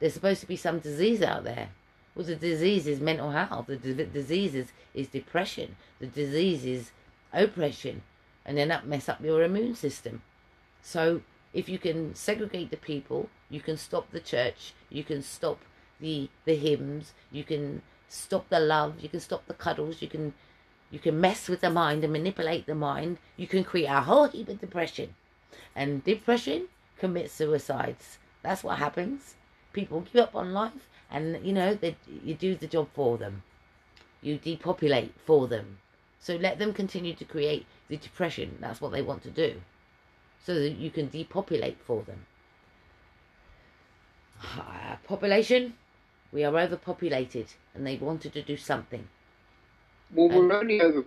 There's 0.00 0.14
supposed 0.14 0.40
to 0.40 0.46
be 0.46 0.56
some 0.56 0.78
disease 0.78 1.22
out 1.22 1.44
there. 1.44 1.68
Well, 2.14 2.26
the 2.26 2.36
disease 2.36 2.86
is 2.86 3.00
mental 3.00 3.30
health. 3.30 3.66
The 3.66 3.76
d- 3.76 4.08
disease 4.12 4.54
is, 4.54 4.68
is 4.94 5.08
depression. 5.08 5.76
The 6.00 6.06
disease 6.06 6.64
is 6.64 6.90
oppression. 7.32 8.02
And 8.44 8.56
then 8.56 8.68
that 8.68 8.86
mess 8.86 9.08
up 9.08 9.22
your 9.22 9.42
immune 9.42 9.74
system. 9.74 10.22
So 10.82 11.20
if 11.52 11.68
you 11.68 11.78
can 11.78 12.14
segregate 12.14 12.70
the 12.70 12.76
people, 12.76 13.28
you 13.50 13.60
can 13.60 13.76
stop 13.76 14.10
the 14.10 14.20
church, 14.20 14.72
you 14.90 15.04
can 15.04 15.22
stop 15.22 15.58
the 16.00 16.28
the 16.44 16.54
hymns, 16.54 17.12
you 17.32 17.44
can 17.44 17.82
stop 18.08 18.48
the 18.48 18.60
love, 18.60 19.00
you 19.00 19.08
can 19.08 19.20
stop 19.20 19.46
the 19.46 19.54
cuddles, 19.54 20.02
you 20.02 20.08
can 20.08 20.34
you 20.90 20.98
can 20.98 21.20
mess 21.20 21.48
with 21.48 21.60
the 21.60 21.70
mind 21.70 22.04
and 22.04 22.12
manipulate 22.12 22.66
the 22.66 22.74
mind, 22.74 23.18
you 23.36 23.46
can 23.46 23.64
create 23.64 23.86
a 23.86 24.00
whole 24.02 24.28
heap 24.28 24.48
of 24.48 24.60
depression. 24.60 25.14
And 25.74 26.04
depression 26.04 26.68
commits 26.98 27.32
suicides. 27.32 28.18
That's 28.42 28.64
what 28.64 28.78
happens. 28.78 29.34
People 29.72 30.00
give 30.00 30.22
up 30.22 30.34
on 30.34 30.52
life 30.52 30.88
and 31.10 31.44
you 31.44 31.52
know 31.52 31.74
they, 31.74 31.96
you 32.24 32.34
do 32.34 32.54
the 32.54 32.66
job 32.66 32.88
for 32.94 33.18
them. 33.18 33.42
You 34.22 34.38
depopulate 34.38 35.14
for 35.24 35.46
them. 35.46 35.78
So 36.18 36.36
let 36.36 36.58
them 36.58 36.72
continue 36.72 37.14
to 37.14 37.24
create 37.24 37.66
the 37.88 37.96
depression. 37.96 38.58
That's 38.60 38.80
what 38.80 38.92
they 38.92 39.02
want 39.02 39.22
to 39.24 39.30
do 39.30 39.60
so 40.46 40.54
that 40.54 40.76
you 40.76 40.90
can 40.90 41.08
depopulate 41.08 41.78
for 41.84 42.02
them. 42.02 42.26
Uh, 44.40 44.96
population, 45.06 45.74
we 46.30 46.44
are 46.44 46.56
overpopulated, 46.56 47.46
and 47.74 47.86
they 47.86 47.96
wanted 47.96 48.32
to 48.32 48.42
do 48.42 48.56
something. 48.56 49.08
Well, 50.14 50.28
we're 50.28 50.52
only 50.52 50.80
over 50.80 51.04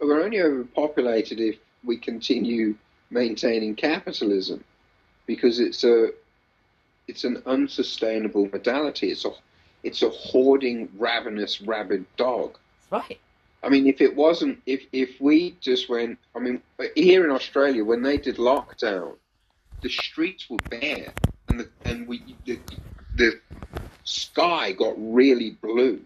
we're 0.00 0.22
only 0.22 0.40
overpopulated 0.40 1.40
if 1.40 1.56
we 1.84 1.96
continue 1.96 2.76
maintaining 3.10 3.74
capitalism, 3.74 4.62
because 5.26 5.58
it's 5.58 5.84
a 5.84 6.10
it's 7.08 7.24
an 7.24 7.42
unsustainable 7.46 8.48
modality. 8.52 9.10
It's 9.10 9.24
a 9.24 9.30
it's 9.82 10.02
a 10.02 10.10
hoarding, 10.10 10.88
ravenous, 10.98 11.60
rabid 11.60 12.04
dog. 12.16 12.58
Right. 12.90 13.20
I 13.62 13.68
mean, 13.68 13.86
if 13.86 14.00
it 14.00 14.14
wasn't, 14.14 14.60
if 14.66 14.84
if 14.92 15.20
we 15.20 15.56
just 15.60 15.88
went, 15.88 16.18
I 16.34 16.38
mean, 16.38 16.62
here 16.94 17.24
in 17.24 17.30
Australia 17.30 17.84
when 17.84 18.02
they 18.02 18.18
did 18.18 18.36
lockdown, 18.36 19.16
the 19.82 19.88
streets 19.88 20.48
were 20.50 20.58
bare, 20.68 21.12
and 21.48 21.60
the 21.60 21.68
and 21.84 22.06
we 22.06 22.22
the, 22.44 22.58
the 23.16 23.40
sky 24.04 24.72
got 24.72 24.94
really 24.96 25.50
blue 25.62 26.00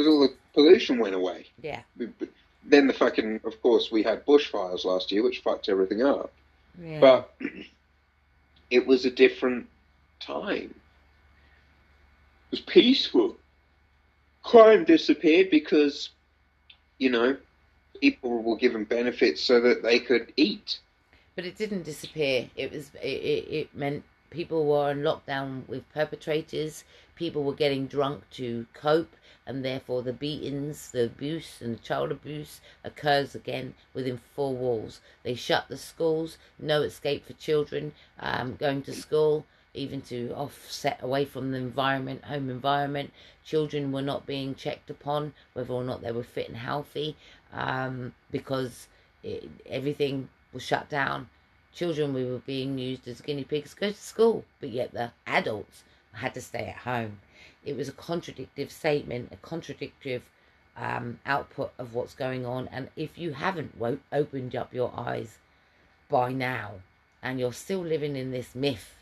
because 0.00 0.12
all 0.12 0.20
the 0.20 0.34
pollution 0.54 0.98
went 0.98 1.14
away. 1.14 1.46
Yeah. 1.60 1.82
Then 2.64 2.86
the 2.86 2.92
fucking, 2.92 3.40
of 3.44 3.60
course, 3.62 3.90
we 3.90 4.02
had 4.02 4.24
bushfires 4.24 4.84
last 4.84 5.12
year, 5.12 5.22
which 5.22 5.40
fucked 5.40 5.68
everything 5.68 6.02
up. 6.02 6.32
Yeah. 6.80 7.00
But 7.00 7.34
it 8.70 8.86
was 8.86 9.04
a 9.04 9.10
different 9.10 9.66
time. 10.20 10.74
It 12.46 12.50
was 12.50 12.60
peaceful. 12.60 13.36
Crime 14.42 14.84
disappeared 14.84 15.50
because 15.50 16.10
you 17.00 17.10
know, 17.10 17.36
people 18.00 18.42
were 18.42 18.56
given 18.56 18.84
benefits 18.84 19.42
so 19.42 19.60
that 19.60 19.82
they 19.82 19.98
could 19.98 20.32
eat. 20.36 20.78
But 21.34 21.46
it 21.46 21.56
didn't 21.56 21.82
disappear. 21.82 22.48
It 22.54 22.70
was 22.70 22.92
it, 23.02 23.06
it, 23.06 23.52
it 23.52 23.74
meant 23.74 24.04
people 24.28 24.66
were 24.66 24.90
on 24.90 24.98
lockdown 24.98 25.66
with 25.66 25.90
perpetrators. 25.92 26.84
People 27.16 27.42
were 27.42 27.54
getting 27.54 27.86
drunk 27.86 28.22
to 28.32 28.66
cope, 28.74 29.16
and 29.50 29.64
therefore 29.64 30.02
the 30.02 30.12
beatings, 30.12 30.92
the 30.92 31.04
abuse, 31.04 31.60
and 31.60 31.76
the 31.76 31.82
child 31.82 32.12
abuse 32.12 32.60
occurs 32.84 33.34
again 33.34 33.74
within 33.92 34.20
four 34.34 34.54
walls. 34.54 35.00
They 35.24 35.34
shut 35.34 35.68
the 35.68 35.76
schools, 35.76 36.38
no 36.58 36.82
escape 36.82 37.26
for 37.26 37.32
children 37.32 37.92
um, 38.20 38.54
going 38.54 38.82
to 38.82 38.92
school 38.92 39.44
even 39.74 40.00
to 40.02 40.32
offset 40.34 41.00
away 41.02 41.24
from 41.24 41.50
the 41.50 41.58
environment, 41.58 42.24
home 42.24 42.50
environment. 42.50 43.12
Children 43.44 43.92
were 43.92 44.02
not 44.02 44.26
being 44.26 44.54
checked 44.54 44.90
upon 44.90 45.34
whether 45.52 45.72
or 45.72 45.84
not 45.84 46.00
they 46.00 46.12
were 46.12 46.24
fit 46.24 46.48
and 46.48 46.56
healthy 46.56 47.16
um, 47.52 48.12
because 48.30 48.88
it, 49.22 49.48
everything 49.66 50.28
was 50.52 50.62
shut 50.62 50.88
down. 50.88 51.28
Children 51.74 52.14
we 52.14 52.24
were 52.24 52.38
being 52.38 52.78
used 52.78 53.06
as 53.06 53.20
guinea 53.20 53.44
pigs 53.44 53.74
go 53.74 53.90
to 53.90 53.96
school, 53.96 54.44
but 54.60 54.70
yet 54.70 54.92
the 54.92 55.12
adults 55.26 55.84
had 56.12 56.34
to 56.34 56.40
stay 56.40 56.66
at 56.66 56.76
home. 56.78 57.18
It 57.64 57.76
was 57.76 57.88
a 57.88 57.92
contradictory 57.92 58.68
statement, 58.68 59.30
a 59.32 59.36
contradictory 59.36 60.22
um, 60.76 61.20
output 61.26 61.72
of 61.78 61.94
what's 61.94 62.14
going 62.14 62.46
on. 62.46 62.68
And 62.72 62.88
if 62.96 63.18
you 63.18 63.32
haven't 63.32 63.74
opened 64.12 64.56
up 64.56 64.72
your 64.72 64.92
eyes 64.96 65.38
by 66.08 66.32
now, 66.32 66.80
and 67.22 67.38
you're 67.38 67.52
still 67.52 67.80
living 67.80 68.16
in 68.16 68.30
this 68.30 68.54
myth 68.54 68.94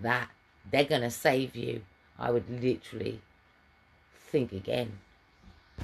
that 0.00 0.30
they're 0.70 0.84
going 0.84 1.02
to 1.02 1.10
save 1.10 1.54
you, 1.54 1.82
I 2.18 2.30
would 2.30 2.48
literally 2.48 3.20
think 4.30 4.52
again. 4.52 4.98